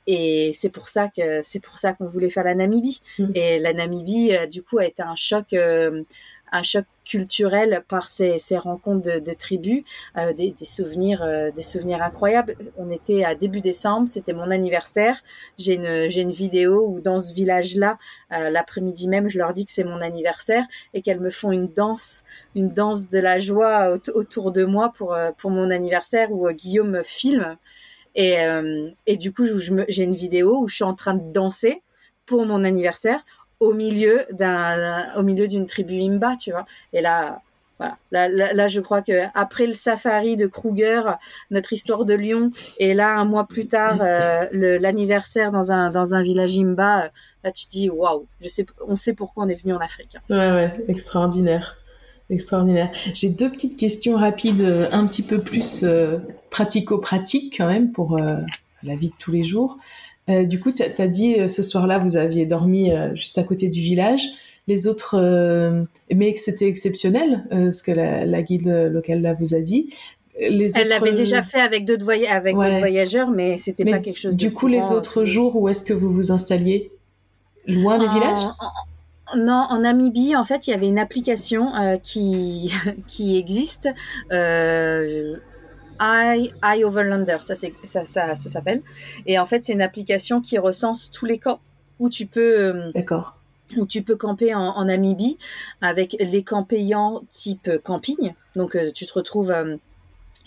et 0.08 0.52
c'est 0.56 0.70
pour 0.70 0.88
ça 0.88 1.10
que 1.10 1.42
c'est 1.44 1.60
pour 1.60 1.78
ça 1.78 1.94
qu'on 1.94 2.08
voulait 2.08 2.30
faire 2.30 2.44
la 2.44 2.56
Namibie. 2.56 3.02
Mmh. 3.20 3.26
Et 3.36 3.60
la 3.60 3.74
Namibie, 3.74 4.34
euh, 4.34 4.48
du 4.48 4.64
coup, 4.64 4.80
a 4.80 4.86
été 4.86 5.04
un 5.04 5.16
choc, 5.16 5.54
euh, 5.54 6.04
un 6.52 6.64
choc 6.64 6.86
culturel 7.06 7.84
par 7.88 8.08
ces, 8.08 8.40
ces 8.40 8.58
rencontres 8.58 9.20
de, 9.20 9.34
tribus, 9.34 9.84
euh, 10.18 10.34
des, 10.34 10.54
souvenirs, 10.64 11.24
euh, 11.24 11.52
des 11.52 11.62
souvenirs 11.62 12.02
incroyables. 12.02 12.56
On 12.78 12.92
était 12.92 13.24
à 13.24 13.36
début 13.36 13.62
décembre, 13.62 14.08
c'était 14.08 14.34
mon 14.34 14.52
anniversaire. 14.52 15.22
J'ai 15.58 15.76
une, 15.76 16.10
j'ai 16.10 16.22
une 16.22 16.32
vidéo 16.32 16.86
où 16.88 17.02
dans 17.02 17.20
ce 17.20 17.34
village-là, 17.34 17.98
euh, 18.32 18.50
l'après-midi 18.50 19.08
même, 19.08 19.30
je 19.30 19.38
leur 19.38 19.54
dis 19.54 19.66
que 19.66 19.72
c'est 19.72 19.84
mon 19.84 20.02
anniversaire 20.02 20.64
et 20.94 21.02
qu'elles 21.02 21.20
me 21.20 21.32
font 21.32 21.52
une 21.52 21.68
danse, 21.68 22.24
une 22.56 22.70
danse 22.70 23.10
de 23.10 23.20
la 23.20 23.40
joie 23.40 23.98
autour 24.14 24.52
de 24.52 24.64
moi 24.64 24.94
pour 24.96 25.18
pour 25.38 25.52
mon 25.52 25.70
anniversaire 25.70 26.32
où 26.32 26.50
Guillaume 26.52 27.02
filme. 27.04 27.58
Et, 28.16 28.38
et 29.08 29.18
du 29.18 29.32
coup, 29.32 29.46
j'ai 29.88 30.04
une 30.04 30.16
vidéo 30.16 30.60
où 30.60 30.68
je 30.68 30.76
suis 30.76 30.84
en 30.84 30.96
train 30.96 31.14
de 31.14 31.32
danser 31.32 31.82
pour 32.26 32.46
mon 32.46 32.64
anniversaire 32.64 33.24
au 33.62 33.74
milieu 33.74 34.26
d'un, 34.32 35.16
au 35.16 35.24
milieu 35.24 35.48
d'une 35.48 35.66
tribu 35.66 36.02
Imba, 36.02 36.36
tu 36.36 36.52
vois. 36.52 36.66
Et 36.92 37.00
là, 37.00 37.42
voilà. 37.80 37.98
Là, 38.12 38.54
là, 38.54 38.68
je 38.68 38.82
crois 38.82 39.02
que 39.02 39.24
après 39.34 39.66
le 39.66 39.74
safari 39.74 40.36
de 40.36 40.48
Kruger, 40.48 41.02
notre 41.50 41.72
histoire 41.72 42.04
de 42.04 42.14
Lyon, 42.14 42.52
et 42.78 42.94
là 42.94 43.16
un 43.18 43.26
mois 43.26 43.48
plus 43.48 43.68
tard, 43.68 44.00
euh, 44.02 44.48
l'anniversaire 44.52 45.52
dans 45.52 45.72
un 45.72 45.90
dans 45.90 46.14
un 46.14 46.22
village 46.22 46.60
Imba, 46.60 47.10
là 47.44 47.52
tu 47.52 47.68
dis 47.68 47.90
waouh, 47.90 48.28
je 48.42 48.50
sais, 48.50 48.66
on 48.86 48.96
sait 48.96 49.14
pourquoi 49.14 49.46
on 49.46 49.48
est 49.48 49.62
venu 49.62 49.74
en 49.74 49.80
Afrique. 49.80 50.18
Ouais, 50.30 50.52
ouais, 50.52 50.74
extraordinaire. 50.88 51.78
Extraordinaire. 52.30 52.92
J'ai 53.14 53.30
deux 53.30 53.50
petites 53.50 53.78
questions 53.78 54.16
rapides, 54.16 54.62
euh, 54.62 54.88
un 54.92 55.06
petit 55.06 55.22
peu 55.24 55.40
plus 55.40 55.84
euh, 55.84 56.20
pratico-pratiques 56.50 57.56
quand 57.58 57.68
même 57.68 57.92
pour 57.92 58.18
euh, 58.18 58.38
la 58.84 58.96
vie 58.96 59.10
de 59.10 59.16
tous 59.20 59.32
les 59.32 59.44
jours. 59.44 59.78
Du 60.46 60.60
coup, 60.60 60.72
tu 60.72 60.84
as 60.84 61.08
dit 61.08 61.50
ce 61.50 61.64
soir-là, 61.64 62.00
vous 62.00 62.18
aviez 62.18 62.46
dormi 62.46 62.92
juste 63.14 63.38
à 63.38 63.44
côté 63.44 63.70
du 63.70 63.82
village. 63.82 64.24
Les 64.68 64.88
autres, 64.88 65.18
mais 66.14 66.34
que 66.34 66.40
c'était 66.40 66.68
exceptionnel, 66.68 67.46
ce 67.52 67.84
que 67.84 67.92
la, 67.92 68.42
guide 68.42 68.68
locale 68.92 69.22
là 69.22 69.34
vous 69.34 69.56
a 69.56 69.62
dit. 69.62 69.94
Les 70.40 70.78
Elle 70.78 70.88
l'avait 70.88 71.14
déjà 71.14 71.42
fait 71.42 71.60
avec 71.60 71.86
d'autres 71.86 72.10
avec 72.30 72.56
voyageurs, 72.56 73.32
mais 73.32 73.58
c'était 73.58 73.86
pas 73.86 74.00
quelque 74.00 74.20
chose. 74.20 74.36
Du 74.36 74.52
coup, 74.52 74.68
les 74.68 74.92
autres 74.92 75.26
jours, 75.26 75.56
où 75.56 75.68
est-ce 75.70 75.84
que 75.84 75.94
vous 75.94 76.14
vous 76.14 76.32
installiez? 76.32 76.92
Loin 77.68 77.98
des 77.98 78.08
villages? 78.08 78.48
non, 79.36 79.66
en 79.70 79.80
Namibie, 79.80 80.36
en 80.36 80.44
fait, 80.44 80.68
il 80.68 80.72
y 80.72 80.74
avait 80.74 80.88
une 80.88 81.00
application 81.00 81.74
euh, 81.76 81.98
qui, 81.98 82.74
qui 83.08 83.38
existe. 83.38 83.90
Euh, 84.32 85.36
I, 86.02 86.52
I 86.64 86.84
Overlander, 86.84 87.38
ça, 87.42 87.54
ça, 87.56 87.68
ça, 87.84 88.06
ça 88.06 88.36
s'appelle. 88.36 88.82
Et 89.28 89.38
en 89.38 89.46
fait, 89.46 89.64
c'est 89.64 89.74
une 89.74 89.82
application 89.82 90.42
qui 90.42 90.58
recense 90.58 91.12
tous 91.12 91.26
les 91.26 91.38
camps 91.38 91.60
où 92.00 92.10
tu 92.10 92.26
peux. 92.26 92.60
Euh, 92.60 92.92
D'accord. 92.92 93.38
Où 93.78 93.86
tu 93.86 94.02
peux 94.02 94.18
camper 94.18 94.54
en, 94.54 94.60
en, 94.60 94.86
Namibie 94.86 95.38
avec 95.80 96.18
les 96.20 96.44
camps 96.44 96.64
payants 96.64 97.22
type 97.32 97.70
camping. 97.84 98.34
Donc, 98.58 98.76
euh, 98.76 98.92
tu 98.94 99.06
te 99.06 99.14
retrouves 99.14 99.54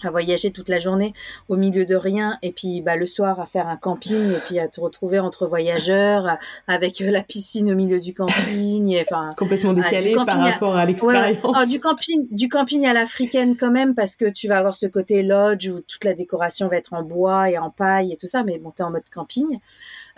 à 0.06 0.10
voyager 0.10 0.50
toute 0.50 0.68
la 0.68 0.78
journée 0.78 1.12
au 1.48 1.56
milieu 1.56 1.84
de 1.86 1.96
rien 1.96 2.38
et 2.42 2.52
puis 2.52 2.82
bah, 2.82 2.96
le 2.96 3.06
soir 3.06 3.40
à 3.40 3.46
faire 3.46 3.68
un 3.68 3.76
camping 3.76 4.32
et 4.32 4.38
puis 4.46 4.58
à 4.58 4.68
te 4.68 4.80
retrouver 4.80 5.18
entre 5.18 5.46
voyageurs 5.46 6.38
avec 6.66 7.00
euh, 7.00 7.10
la 7.10 7.22
piscine 7.22 7.72
au 7.72 7.74
milieu 7.74 8.00
du 8.00 8.14
camping 8.14 9.00
enfin 9.00 9.34
complètement 9.36 9.72
ah, 9.72 9.82
décalé 9.82 10.14
par 10.14 10.38
rapport 10.38 10.76
à, 10.76 10.84
l'expérience. 10.84 11.54
Ah, 11.54 11.66
du 11.66 11.80
camping 11.80 12.26
du 12.30 12.48
camping 12.48 12.86
à 12.86 12.92
l'africaine 12.92 13.56
quand 13.56 13.70
même 13.70 13.94
parce 13.94 14.16
que 14.16 14.28
tu 14.28 14.48
vas 14.48 14.58
avoir 14.58 14.76
ce 14.76 14.86
côté 14.86 15.22
lodge 15.22 15.68
où 15.68 15.80
toute 15.80 16.04
la 16.04 16.14
décoration 16.14 16.68
va 16.68 16.76
être 16.76 16.92
en 16.92 17.02
bois 17.02 17.50
et 17.50 17.58
en 17.58 17.70
paille 17.70 18.12
et 18.12 18.16
tout 18.16 18.26
ça 18.26 18.44
mais 18.44 18.58
bon 18.58 18.70
t'es 18.70 18.82
en 18.82 18.90
mode 18.90 19.08
camping 19.12 19.58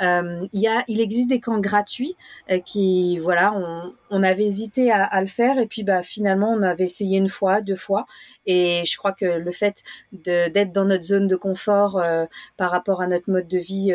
euh, 0.02 0.46
y 0.52 0.66
a, 0.66 0.84
il 0.88 1.00
existe 1.00 1.28
des 1.28 1.40
camps 1.40 1.58
gratuits 1.58 2.16
euh, 2.50 2.60
qui, 2.60 3.18
voilà, 3.18 3.54
on, 3.54 3.94
on 4.10 4.22
avait 4.22 4.44
hésité 4.44 4.90
à, 4.90 5.04
à, 5.04 5.20
le 5.20 5.26
faire 5.26 5.58
et 5.58 5.66
puis 5.66 5.82
bah 5.84 6.02
finalement 6.02 6.52
on 6.52 6.62
avait 6.62 6.84
essayé 6.84 7.18
une 7.18 7.28
fois, 7.28 7.60
deux 7.60 7.76
fois 7.76 8.06
et 8.44 8.84
je 8.84 8.96
crois 8.96 9.12
que 9.12 9.24
le 9.24 9.52
fait 9.52 9.82
d'être 10.12 10.72
dans 10.72 10.84
notre 10.84 11.04
zone 11.04 11.28
de 11.28 11.36
confort 11.36 11.98
euh, 11.98 12.26
par 12.56 12.70
rapport 12.70 13.00
à 13.00 13.06
notre 13.06 13.30
mode 13.30 13.48
de 13.48 13.58
vie 13.58 13.94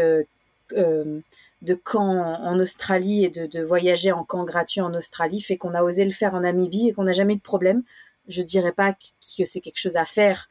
de 1.62 1.76
camp 1.76 2.10
en 2.10 2.60
Australie 2.60 3.26
et 3.26 3.30
de, 3.30 3.46
de, 3.46 3.62
voyager 3.64 4.12
en 4.12 4.24
camp 4.24 4.44
gratuit 4.46 4.82
en 4.82 4.94
Australie 4.96 5.42
fait 5.42 5.58
qu'on 5.58 5.76
a 5.76 5.84
osé 5.84 6.06
le 6.06 6.12
faire 6.12 6.34
en 6.34 6.40
Namibie 6.40 6.90
et 6.90 6.94
qu'on 6.94 7.04
n'a 7.04 7.14
jamais 7.14 7.34
eu 7.34 7.38
de 7.38 7.42
problème. 7.42 7.84
Je 8.28 8.42
dirais 8.42 8.72
pas 8.72 8.94
que 8.94 9.46
c'est 9.46 9.62
quelque 9.62 9.78
chose 9.78 9.98
à 9.98 10.06
faire 10.06 10.50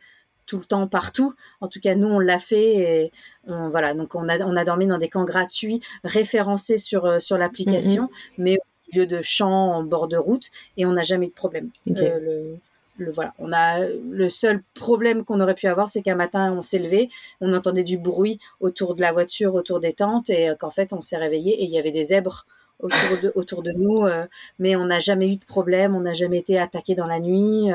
tout 0.50 0.58
le 0.58 0.64
temps 0.64 0.88
partout. 0.88 1.32
En 1.60 1.68
tout 1.68 1.78
cas, 1.78 1.94
nous, 1.94 2.08
on 2.08 2.18
l'a 2.18 2.40
fait. 2.40 2.74
Et 2.74 3.12
on, 3.46 3.68
voilà, 3.68 3.94
donc 3.94 4.16
on 4.16 4.28
a, 4.28 4.40
on 4.40 4.56
a 4.56 4.64
dormi 4.64 4.88
dans 4.88 4.98
des 4.98 5.08
camps 5.08 5.24
gratuits 5.24 5.80
référencés 6.02 6.76
sur, 6.76 7.06
euh, 7.06 7.20
sur 7.20 7.38
l'application, 7.38 8.06
mm-hmm. 8.06 8.34
mais 8.38 8.56
au 8.56 8.92
milieu 8.92 9.06
de 9.06 9.22
champs 9.22 9.74
en 9.74 9.84
bord 9.84 10.08
de 10.08 10.16
route, 10.16 10.50
et 10.76 10.86
on 10.86 10.92
n'a 10.92 11.04
jamais 11.04 11.26
eu 11.26 11.28
de 11.28 11.34
problème. 11.34 11.70
Euh, 11.88 12.56
le, 12.98 13.10
voilà, 13.12 13.32
on 13.38 13.52
a 13.52 13.86
le 13.86 14.28
seul 14.28 14.60
problème 14.74 15.24
qu'on 15.24 15.40
aurait 15.40 15.54
pu 15.54 15.68
avoir, 15.68 15.88
c'est 15.88 16.02
qu'un 16.02 16.16
matin 16.16 16.52
on 16.52 16.62
s'est 16.62 16.80
levé, 16.80 17.08
on 17.40 17.54
entendait 17.54 17.84
du 17.84 17.96
bruit 17.96 18.40
autour 18.58 18.96
de 18.96 19.00
la 19.00 19.12
voiture, 19.12 19.54
autour 19.54 19.78
des 19.78 19.92
tentes, 19.92 20.28
et 20.30 20.52
qu'en 20.58 20.70
fait 20.70 20.92
on 20.92 21.00
s'est 21.00 21.16
réveillé 21.16 21.62
et 21.62 21.64
il 21.64 21.70
y 21.70 21.78
avait 21.78 21.92
des 21.92 22.06
zèbres 22.06 22.44
autour 22.80 23.20
de, 23.22 23.32
autour 23.36 23.62
de 23.62 23.70
nous, 23.70 24.04
euh, 24.04 24.26
mais 24.58 24.76
on 24.76 24.84
n'a 24.86 25.00
jamais 25.00 25.32
eu 25.32 25.36
de 25.36 25.44
problème, 25.44 25.94
on 25.94 26.00
n'a 26.00 26.14
jamais 26.14 26.38
été 26.38 26.58
attaqué 26.58 26.94
dans 26.94 27.06
la 27.06 27.20
nuit. 27.20 27.70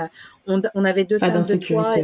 on, 0.46 0.62
on, 0.76 0.86
avait 0.86 1.06
deux 1.06 1.18
tentes 1.18 1.50
de 1.50 1.56
toit. 1.56 1.96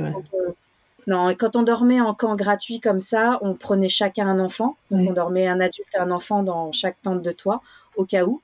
Non, 1.07 1.29
quand 1.37 1.55
on 1.55 1.63
dormait 1.63 2.01
en 2.01 2.13
camp 2.13 2.35
gratuit 2.35 2.79
comme 2.79 2.99
ça, 2.99 3.39
on 3.41 3.53
prenait 3.53 3.89
chacun 3.89 4.27
un 4.27 4.39
enfant. 4.39 4.75
Donc 4.91 5.09
on 5.09 5.13
dormait 5.13 5.47
un 5.47 5.59
adulte 5.59 5.87
et 5.95 5.97
un 5.97 6.11
enfant 6.11 6.43
dans 6.43 6.71
chaque 6.71 7.01
tente 7.01 7.21
de 7.21 7.31
toit, 7.31 7.61
au 7.95 8.05
cas 8.05 8.25
où. 8.25 8.41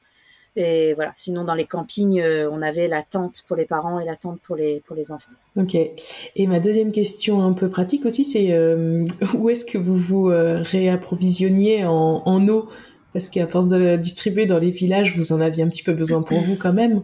Et 0.58 0.96
voilà. 0.96 1.14
Sinon, 1.18 1.44
dans 1.44 1.54
les 1.54 1.66
campings, 1.66 2.20
euh, 2.20 2.50
on 2.52 2.64
avait 2.64 2.88
la 2.88 3.04
tente 3.04 3.44
pour 3.48 3.56
les 3.56 3.66
parents 3.66 4.00
et 4.00 4.06
la 4.06 4.16
tente 4.16 4.42
pour 4.42 4.56
les, 4.56 4.82
pour 4.88 4.96
les 4.96 5.12
enfants. 5.12 5.30
Ok. 5.56 5.76
Et 5.76 6.48
ma 6.48 6.60
deuxième 6.60 6.92
question 6.92 7.44
un 7.44 7.54
peu 7.54 7.70
pratique 7.70 8.06
aussi, 8.08 8.26
c'est 8.26 8.52
euh, 8.54 9.06
où 9.36 9.50
est-ce 9.52 9.66
que 9.66 9.78
vous 9.78 9.96
vous 9.96 10.32
euh, 10.32 10.64
réapprovisionniez 10.64 11.86
en, 11.86 12.24
en 12.26 12.48
eau? 12.48 12.68
Parce 13.14 13.30
qu'à 13.30 13.46
force 13.46 13.68
de 13.68 13.78
la 13.78 13.98
distribuer 13.98 14.48
dans 14.48 14.58
les 14.58 14.72
villages, 14.72 15.16
vous 15.16 15.32
en 15.32 15.42
aviez 15.42 15.64
un 15.64 15.70
petit 15.70 15.84
peu 15.84 15.94
besoin 15.94 16.24
pour 16.24 16.40
vous 16.40 16.56
quand 16.56 16.74
même 16.74 17.04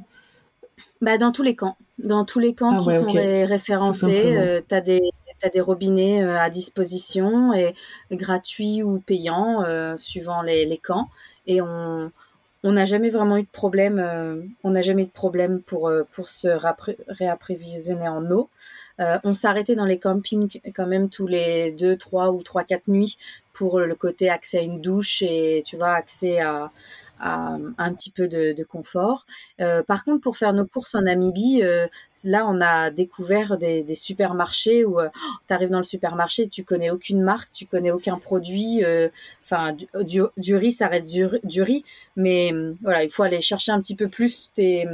bah, 1.01 1.19
Dans 1.19 1.31
tous 1.31 1.43
les 1.43 1.55
camps. 1.55 1.77
Dans 1.99 2.25
tous 2.25 2.39
les 2.39 2.55
camps 2.55 2.71
ah 2.73 2.79
qui 2.79 2.97
sont 2.97 3.11
référencés, 3.11 4.63
tu 4.67 4.75
as 4.75 4.81
des 4.81 5.11
des 5.49 5.61
robinets 5.61 6.23
euh, 6.23 6.39
à 6.39 6.49
disposition 6.49 7.53
et 7.53 7.75
gratuits 8.11 8.83
ou 8.83 8.99
payants 8.99 9.63
euh, 9.63 9.95
suivant 9.97 10.41
les, 10.41 10.79
camps. 10.81 11.09
Et 11.47 11.61
on 11.61 12.11
n'a 12.63 12.85
jamais 12.85 13.09
vraiment 13.09 13.37
eu 13.37 13.43
de 13.43 13.51
problème 13.51 13.99
euh, 13.99 14.41
on 14.63 14.71
n'a 14.71 14.81
jamais 14.81 15.03
eu 15.03 15.07
de 15.07 15.11
problème 15.11 15.61
pour 15.61 15.91
pour 16.13 16.29
se 16.29 16.47
réapprovisionner 17.07 18.07
en 18.07 18.29
eau. 18.31 18.49
On 18.99 19.33
s'arrêtait 19.33 19.75
dans 19.75 19.85
les 19.85 19.97
campings 19.99 20.61
quand 20.75 20.85
même 20.85 21.09
tous 21.09 21.27
les 21.27 21.71
deux 21.71 21.97
trois 21.97 22.31
ou 22.31 22.43
trois 22.43 22.63
quatre 22.63 22.87
nuits 22.87 23.17
pour 23.51 23.79
le 23.79 23.95
côté 23.95 24.29
accès 24.29 24.59
à 24.59 24.61
une 24.61 24.81
douche 24.81 25.21
et 25.23 25.63
tu 25.65 25.77
vois 25.77 25.93
accès 25.93 26.39
à 26.39 26.71
un 27.23 27.93
petit 27.93 28.11
peu 28.11 28.27
de, 28.27 28.63
confort. 28.63 29.25
Euh, 29.61 29.83
par 29.83 30.03
contre, 30.03 30.21
pour 30.21 30.37
faire 30.37 30.53
nos 30.53 30.65
courses 30.65 30.95
en 30.95 31.01
Namibie, 31.01 31.61
euh, 31.63 31.87
là, 32.23 32.45
on 32.47 32.61
a 32.61 32.91
découvert 32.91 33.57
des, 33.57 33.95
supermarchés 33.95 34.85
où 34.85 34.99
euh, 34.99 35.09
tu 35.47 35.53
arrives 35.53 35.69
dans 35.69 35.77
le 35.77 35.83
supermarché, 35.83 36.47
tu 36.47 36.63
connais 36.63 36.89
aucune 36.89 37.21
marque, 37.21 37.49
tu 37.53 37.65
connais 37.65 37.91
aucun 37.91 38.17
produit. 38.17 38.83
Enfin, 39.43 39.73
du, 39.73 40.55
riz, 40.55 40.71
ça 40.71 40.87
reste 40.87 41.09
du, 41.09 41.61
riz, 41.61 41.85
mais 42.15 42.53
voilà, 42.81 43.03
il 43.03 43.09
faut 43.09 43.23
aller 43.23 43.41
chercher 43.41 43.71
un 43.71 43.81
petit 43.81 43.95
peu 43.95 44.07
plus 44.07 44.51
tes 44.53 44.87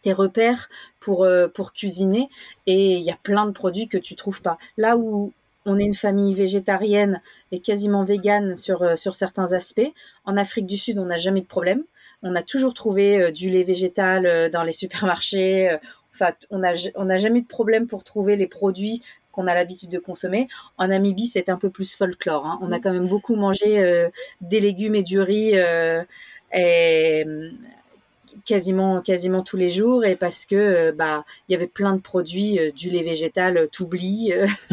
tes 0.00 0.12
repères 0.12 0.68
pour 1.00 1.26
pour 1.54 1.72
cuisiner 1.72 2.28
et 2.66 2.96
il 2.98 3.02
y 3.02 3.10
a 3.10 3.18
plein 3.20 3.46
de 3.46 3.50
produits 3.50 3.88
que 3.88 3.98
tu 3.98 4.14
trouves 4.14 4.42
pas. 4.42 4.56
Là 4.76 4.96
où 4.96 5.32
on 5.68 5.78
est 5.78 5.84
une 5.84 5.94
famille 5.94 6.34
végétarienne 6.34 7.20
et 7.52 7.60
quasiment 7.60 8.04
végane 8.04 8.56
sur, 8.56 8.82
euh, 8.82 8.96
sur 8.96 9.14
certains 9.14 9.52
aspects. 9.52 9.92
En 10.24 10.36
Afrique 10.36 10.66
du 10.66 10.78
Sud, 10.78 10.98
on 10.98 11.06
n'a 11.06 11.18
jamais 11.18 11.42
de 11.42 11.46
problème. 11.46 11.84
On 12.22 12.34
a 12.34 12.42
toujours 12.42 12.74
trouvé 12.74 13.20
euh, 13.20 13.30
du 13.30 13.50
lait 13.50 13.62
végétal 13.62 14.26
euh, 14.26 14.48
dans 14.48 14.62
les 14.62 14.72
supermarchés. 14.82 15.76
Enfin, 16.12 16.32
on 16.50 16.58
n'a 16.58 16.72
on 16.96 17.10
a 17.10 17.18
jamais 17.18 17.40
eu 17.40 17.42
de 17.42 17.48
problème 17.48 17.86
pour 17.86 18.02
trouver 18.02 18.36
les 18.36 18.46
produits 18.46 19.02
qu'on 19.30 19.46
a 19.46 19.54
l'habitude 19.54 19.90
de 19.90 19.98
consommer. 19.98 20.48
En 20.78 20.88
Namibie, 20.88 21.28
c'est 21.28 21.48
un 21.48 21.56
peu 21.56 21.70
plus 21.70 21.94
folklore. 21.94 22.46
Hein. 22.46 22.58
On 22.62 22.72
a 22.72 22.80
quand 22.80 22.92
même 22.92 23.06
beaucoup 23.06 23.36
mangé 23.36 24.08
des 24.40 24.58
légumes 24.58 24.96
et 24.96 25.04
du 25.04 25.20
riz 25.20 25.52
et 26.52 27.24
quasiment 28.44 29.00
quasiment 29.00 29.42
tous 29.42 29.56
les 29.56 29.70
jours 29.70 30.04
et 30.04 30.16
parce 30.16 30.46
que 30.46 30.56
euh, 30.56 30.92
bah 30.92 31.24
il 31.48 31.52
y 31.52 31.54
avait 31.54 31.66
plein 31.66 31.94
de 31.94 32.00
produits 32.00 32.58
euh, 32.58 32.70
du 32.72 32.90
lait 32.90 33.02
végétal 33.02 33.56
euh, 33.56 33.66
t'oublie 33.66 34.32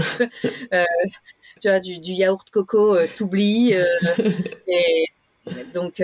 tu 1.61 1.70
vois 1.70 1.80
du, 1.80 1.99
du 1.99 2.13
yaourt 2.13 2.49
coco 2.49 2.97
t'oublie 3.16 3.74
et 4.68 5.09
donc 5.74 5.95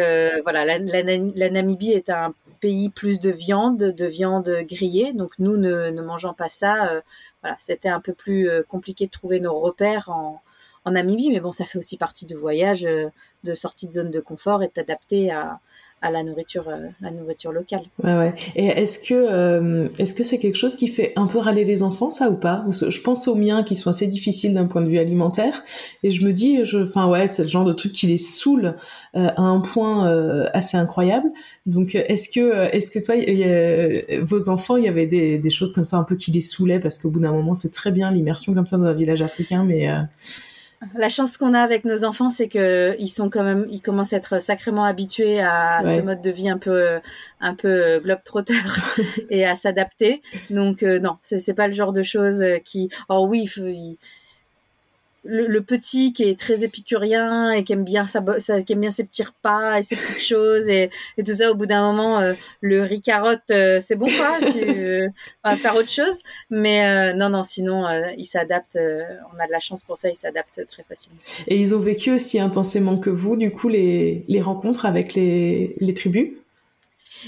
voilà 0.44 0.66
la, 0.66 0.78
la, 0.78 1.50
Namibie 1.50 1.92
est 1.92 2.10
un 2.10 2.34
pays 2.60 2.90
plus 2.90 3.20
de 3.20 3.32
viande 3.32 3.78
de 3.78 4.06
viande 4.06 4.50
grillée 4.70 5.14
donc 5.14 5.32
nous 5.40 5.58
ne, 5.58 5.90
ne 5.90 6.02
mangeons 6.02 6.34
pas 6.34 6.50
ça 6.50 7.02
voilà 7.42 7.58
c'était 7.60 7.90
un 7.90 8.00
peu 8.00 8.14
plus 8.14 8.50
compliqué 8.68 9.08
de 9.08 9.12
trouver 9.12 9.40
nos 9.40 9.60
repères 9.60 10.10
en 10.10 10.42
en 10.86 10.92
Namibie 10.92 11.32
mais 11.32 11.40
bon 11.40 11.52
ça 11.52 11.66
fait 11.66 11.78
aussi 11.78 11.98
partie 11.98 12.26
du 12.26 12.36
voyage 12.36 12.88
de 13.44 13.56
sortie 13.56 13.88
de 13.88 13.94
zone 13.94 14.12
de 14.12 14.20
confort 14.20 14.64
et 14.64 14.72
d'adapter 14.74 15.32
à 15.32 15.60
à 16.02 16.10
la 16.10 16.24
nourriture, 16.24 16.68
euh, 16.68 16.88
la 17.00 17.12
nourriture 17.12 17.52
locale. 17.52 17.84
Ouais, 18.04 18.18
ouais. 18.18 18.34
Et 18.56 18.66
est-ce 18.66 19.00
que 19.00 19.14
euh, 19.14 19.88
est-ce 20.00 20.14
que 20.14 20.24
c'est 20.24 20.40
quelque 20.40 20.58
chose 20.58 20.76
qui 20.76 20.88
fait 20.88 21.14
un 21.16 21.28
peu 21.28 21.38
râler 21.38 21.64
les 21.64 21.84
enfants, 21.84 22.10
ça 22.10 22.30
ou 22.30 22.36
pas? 22.36 22.66
Je 22.70 23.02
pense 23.02 23.28
aux 23.28 23.36
miens 23.36 23.64
qui 23.64 23.76
sont 23.76 23.90
assez 23.90 24.08
difficiles 24.08 24.54
d'un 24.54 24.66
point 24.66 24.82
de 24.82 24.90
vue 24.90 24.98
alimentaire, 24.98 25.64
et 26.02 26.10
je 26.12 26.26
me 26.26 26.34
dis, 26.34 26.66
je, 26.66 26.80
enfin 26.80 27.08
ouais, 27.08 27.28
c'est 27.28 27.44
le 27.44 27.50
genre 27.50 27.66
de 27.66 27.74
truc 27.74 27.94
qui 27.94 28.08
les 28.08 28.18
saoule 28.18 28.76
euh, 29.16 29.30
à 29.36 29.42
un 29.42 29.60
point 29.60 30.08
assez 30.54 30.78
incroyable. 30.78 31.30
Donc, 31.66 31.96
est-ce 31.96 32.30
que 32.30 32.74
est-ce 32.76 32.90
que 32.90 33.00
toi, 33.00 33.16
vos 34.24 34.50
enfants, 34.50 34.78
il 34.78 34.86
y 34.86 34.88
avait 34.88 35.06
des, 35.06 35.38
des 35.38 35.50
choses 35.50 35.72
comme 35.72 35.86
ça 35.86 35.98
un 35.98 36.04
peu 36.04 36.16
qui 36.16 36.32
les 36.32 36.42
saoulaient? 36.42 36.80
Parce 36.80 36.98
qu'au 36.98 37.12
bout 37.12 37.20
d'un 37.20 37.32
moment, 37.32 37.54
c'est 37.54 37.72
très 37.72 37.92
bien 37.92 38.12
l'immersion 38.12 38.54
comme 38.54 38.68
ça 38.68 38.78
dans 38.78 38.86
un 38.86 38.94
village 38.94 39.22
africain, 39.22 39.64
mais 39.64 39.88
la 40.96 41.10
chance 41.10 41.38
qu'on 41.38 41.54
a 41.54 41.60
avec 41.60 41.86
nos 41.86 42.04
enfants, 42.04 42.30
c'est 42.30 42.48
que 42.48 42.96
ils 43.00 43.10
sont 43.10 43.30
quand 43.30 43.44
même, 43.44 43.68
ils 43.70 43.82
commencent 43.82 44.14
à 44.14 44.18
être 44.18 44.42
sacrément 44.42 44.84
habitués 44.84 45.40
à 45.40 45.84
ce 45.86 46.02
mode 46.02 46.22
de 46.22 46.32
vie 46.32 46.50
un 46.50 46.58
peu, 46.58 47.00
un 47.40 47.54
peu 47.54 48.00
globe-trotter 48.00 48.56
et 49.30 49.46
à 49.46 49.56
s'adapter. 49.56 50.22
Donc 50.50 50.84
euh, 50.84 51.00
non, 51.00 51.18
c'est 51.22 51.54
pas 51.54 51.68
le 51.68 51.74
genre 51.74 51.94
de 51.94 52.04
choses 52.04 52.44
qui. 52.66 52.90
Oh 53.10 53.28
oui, 53.30 53.48
il, 53.58 53.98
le, 55.24 55.60
petit 55.60 56.14
qui 56.14 56.24
est 56.24 56.40
très 56.40 56.64
épicurien 56.64 57.52
et 57.52 57.64
qui 57.64 57.74
aime 57.74 57.84
bien 57.84 58.08
ça, 58.08 58.22
qui 58.64 58.74
aime 58.74 58.82
bien 58.82 58.90
ses 58.90 59.06
petits 59.06 59.24
repas 59.24 59.78
et 59.78 59.84
ses 59.84 59.96
petites 59.96 60.20
choses 60.20 60.68
et, 60.68 60.90
et 61.18 61.24
tout 61.24 61.36
ça 61.36 61.52
au 61.52 61.56
bout 61.56 61.68
d'un 61.68 61.82
moment 61.82 62.20
euh, 62.20 62.34
le 62.62 62.82
riz 62.84 63.02
carotte 63.02 63.42
euh, 63.52 63.80
c'est 63.80 63.96
bon 63.96 64.08
quoi 64.08 64.40
tu 64.52 64.60
euh, 64.60 65.08
vas 65.44 65.58
faire 65.58 65.76
autre 65.76 65.92
chose. 65.92 66.22
Mais 66.50 67.14
non 67.14 67.30
non 67.30 67.44
sinon 67.44 67.86
il 68.18 68.26
s'adapte 68.26 68.78
on 68.78 69.40
a 69.40 69.48
de 69.48 69.52
la 69.52 69.60
chance 69.60 69.84
pour 69.84 69.98
ça 69.98 70.10
il 70.10 70.16
s'adapte 70.16 70.66
très 70.68 70.84
facilement. 70.84 71.20
Et 71.48 71.60
ils 71.60 71.76
ont 71.76 71.80
vécu 71.80 72.12
aussi 72.12 72.40
intensément 72.40 72.98
que 72.98 73.10
vous 73.10 73.36
du 73.36 73.52
coup 73.52 73.70
les, 73.70 74.26
les 74.28 74.42
rencontres 74.42 74.86
avec 74.86 75.14
les, 75.14 75.76
les 75.80 75.94
tribus? 75.94 76.32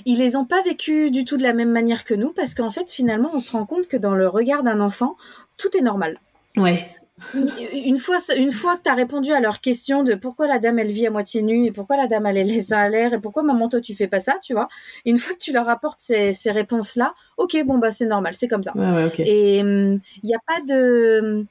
Ils 0.05 0.17
les 0.17 0.35
ont 0.35 0.45
pas 0.45 0.63
vécues 0.63 1.11
du 1.11 1.23
tout 1.23 1.37
de 1.37 1.43
la 1.43 1.53
même 1.53 1.71
manière 1.71 2.03
que 2.03 2.15
nous 2.15 2.33
parce 2.33 2.55
qu'en 2.55 2.71
fait 2.71 2.91
finalement 2.91 3.29
on 3.33 3.39
se 3.39 3.51
rend 3.51 3.67
compte 3.67 3.87
que 3.87 3.97
dans 3.97 4.15
le 4.15 4.27
regard 4.27 4.63
d'un 4.63 4.79
enfant 4.79 5.15
tout 5.57 5.77
est 5.77 5.81
normal. 5.81 6.17
Ouais 6.57 6.87
une 7.73 7.97
fois, 7.97 8.17
une 8.35 8.51
fois 8.51 8.77
que 8.77 8.83
tu 8.83 8.89
as 8.89 8.93
répondu 8.93 9.31
à 9.31 9.39
leur 9.39 9.61
question 9.61 10.03
de 10.03 10.15
pourquoi 10.15 10.47
la 10.47 10.59
dame 10.59 10.79
elle 10.79 10.91
vit 10.91 11.07
à 11.07 11.11
moitié 11.11 11.41
nue 11.41 11.65
et 11.65 11.71
pourquoi 11.71 11.97
la 11.97 12.07
dame 12.07 12.25
elle 12.25 12.37
est 12.37 12.43
les 12.43 12.61
seins 12.61 12.79
à 12.79 12.89
l'air 12.89 13.13
et 13.13 13.19
pourquoi 13.19 13.43
maman 13.43 13.69
toi 13.69 13.81
tu 13.81 13.95
fais 13.95 14.07
pas 14.07 14.19
ça, 14.19 14.37
tu 14.41 14.53
vois, 14.53 14.69
une 15.05 15.17
fois 15.17 15.33
que 15.33 15.39
tu 15.39 15.53
leur 15.53 15.69
apportes 15.69 16.01
ces, 16.01 16.33
ces 16.33 16.51
réponses 16.51 16.95
là, 16.95 17.13
ok 17.37 17.63
bon 17.65 17.77
bah 17.77 17.91
c'est 17.91 18.05
normal, 18.05 18.35
c'est 18.35 18.47
comme 18.47 18.63
ça. 18.63 18.73
Et 19.19 19.59
il 19.59 19.61
hum, 19.61 19.99
n'y 20.23 20.35
a 20.35 20.39
pas 20.45 20.61
de, 20.67 21.45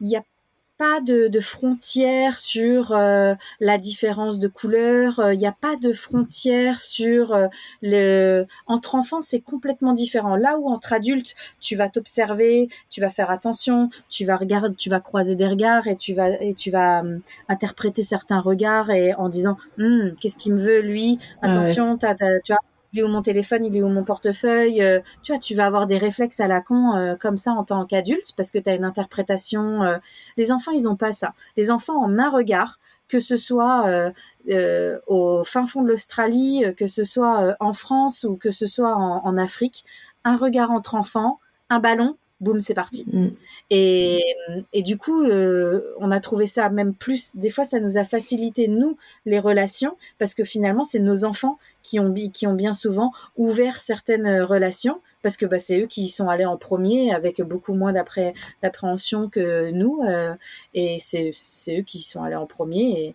il 0.00 0.08
y 0.08 0.16
a 0.16 0.22
pas 0.76 1.00
de, 1.00 1.28
de 1.28 1.40
frontières 1.40 2.38
sur 2.38 2.92
euh, 2.92 3.34
la 3.60 3.78
différence 3.78 4.38
de 4.38 4.48
couleur. 4.48 5.14
Il 5.18 5.22
euh, 5.22 5.34
n'y 5.36 5.46
a 5.46 5.56
pas 5.58 5.76
de 5.76 5.92
frontières 5.92 6.80
sur 6.80 7.32
euh, 7.32 7.46
le. 7.82 8.46
Entre 8.66 8.94
enfants, 8.94 9.20
c'est 9.20 9.40
complètement 9.40 9.92
différent. 9.92 10.36
Là 10.36 10.58
où 10.58 10.68
entre 10.68 10.92
adultes, 10.92 11.34
tu 11.60 11.76
vas 11.76 11.88
t'observer, 11.88 12.68
tu 12.90 13.00
vas 13.00 13.10
faire 13.10 13.30
attention, 13.30 13.90
tu 14.08 14.24
vas 14.24 14.36
regarder, 14.36 14.74
tu 14.76 14.90
vas 14.90 15.00
croiser 15.00 15.36
des 15.36 15.46
regards 15.46 15.86
et 15.86 15.96
tu 15.96 16.12
vas 16.12 16.30
et 16.42 16.54
tu 16.54 16.70
vas 16.70 17.00
hum, 17.00 17.20
interpréter 17.48 18.02
certains 18.02 18.40
regards 18.40 18.90
et 18.90 19.14
en 19.14 19.28
disant 19.28 19.56
hum, 19.78 20.12
qu'est-ce 20.20 20.38
qu'il 20.38 20.54
me 20.54 20.60
veut 20.60 20.80
lui? 20.80 21.18
Ah 21.42 21.50
attention, 21.50 21.98
tu 21.98 22.06
vois? 22.48 22.58
Il 22.94 23.00
est 23.00 23.02
où 23.02 23.08
mon 23.08 23.22
téléphone, 23.22 23.64
il 23.64 23.76
est 23.76 23.82
où 23.82 23.88
mon 23.88 24.04
portefeuille. 24.04 24.80
Euh, 24.80 25.00
tu 25.22 25.32
vois, 25.32 25.40
tu 25.40 25.54
vas 25.56 25.66
avoir 25.66 25.88
des 25.88 25.98
réflexes 25.98 26.38
à 26.38 26.46
la 26.46 26.60
con 26.60 26.94
euh, 26.94 27.16
comme 27.16 27.36
ça 27.36 27.50
en 27.52 27.64
tant 27.64 27.84
qu'adulte 27.86 28.32
parce 28.36 28.52
que 28.52 28.58
tu 28.58 28.70
as 28.70 28.74
une 28.74 28.84
interprétation. 28.84 29.82
Euh. 29.82 29.98
Les 30.36 30.52
enfants, 30.52 30.70
ils 30.70 30.88
ont 30.88 30.94
pas 30.94 31.12
ça. 31.12 31.34
Les 31.56 31.72
enfants, 31.72 32.00
en 32.00 32.18
un 32.18 32.30
regard, 32.30 32.78
que 33.08 33.18
ce 33.18 33.36
soit 33.36 34.12
au 35.08 35.44
fin 35.44 35.66
fond 35.66 35.82
de 35.82 35.88
l'Australie, 35.88 36.64
que 36.76 36.86
ce 36.86 37.04
soit 37.04 37.54
en 37.60 37.72
France 37.72 38.24
ou 38.24 38.36
que 38.36 38.50
ce 38.50 38.66
soit 38.66 38.96
en, 38.96 39.36
Afrique, 39.36 39.84
un 40.24 40.36
regard 40.36 40.70
entre 40.70 40.94
enfants, 40.94 41.38
un 41.68 41.80
ballon, 41.80 42.16
boum, 42.44 42.60
c'est 42.60 42.74
parti. 42.74 43.06
Mm. 43.12 43.28
Et, 43.70 44.22
et, 44.72 44.82
du 44.82 44.96
coup, 44.96 45.24
on 45.24 46.10
a 46.10 46.20
trouvé 46.20 46.46
ça 46.46 46.68
même 46.68 46.94
plus. 46.94 47.34
Des 47.36 47.50
fois, 47.50 47.64
ça 47.64 47.80
nous 47.80 47.98
a 47.98 48.04
facilité 48.04 48.68
nous 48.68 48.96
les 49.26 49.38
relations 49.38 49.96
parce 50.18 50.34
que 50.34 50.44
finalement, 50.44 50.84
c'est 50.84 50.98
nos 50.98 51.24
enfants 51.24 51.58
qui 51.84 52.00
ont, 52.00 52.12
qui 52.32 52.46
ont 52.46 52.54
bien 52.54 52.74
souvent 52.74 53.12
ouvert 53.36 53.80
certaines 53.80 54.26
euh, 54.26 54.44
relations 54.44 55.00
parce 55.22 55.36
que 55.36 55.46
bah, 55.46 55.58
c'est 55.58 55.80
eux 55.80 55.86
qui 55.86 56.08
sont 56.08 56.28
allés 56.28 56.44
en 56.44 56.56
premier 56.56 57.14
avec 57.14 57.40
beaucoup 57.40 57.74
moins 57.74 57.92
d'appréhension 57.92 59.28
que 59.28 59.70
nous 59.70 60.02
euh, 60.06 60.34
et 60.74 60.98
c'est 61.00 61.32
eux 61.68 61.82
qui 61.82 62.02
sont 62.02 62.22
allés 62.22 62.34
en 62.34 62.46
premier 62.46 62.90
et, 63.00 63.14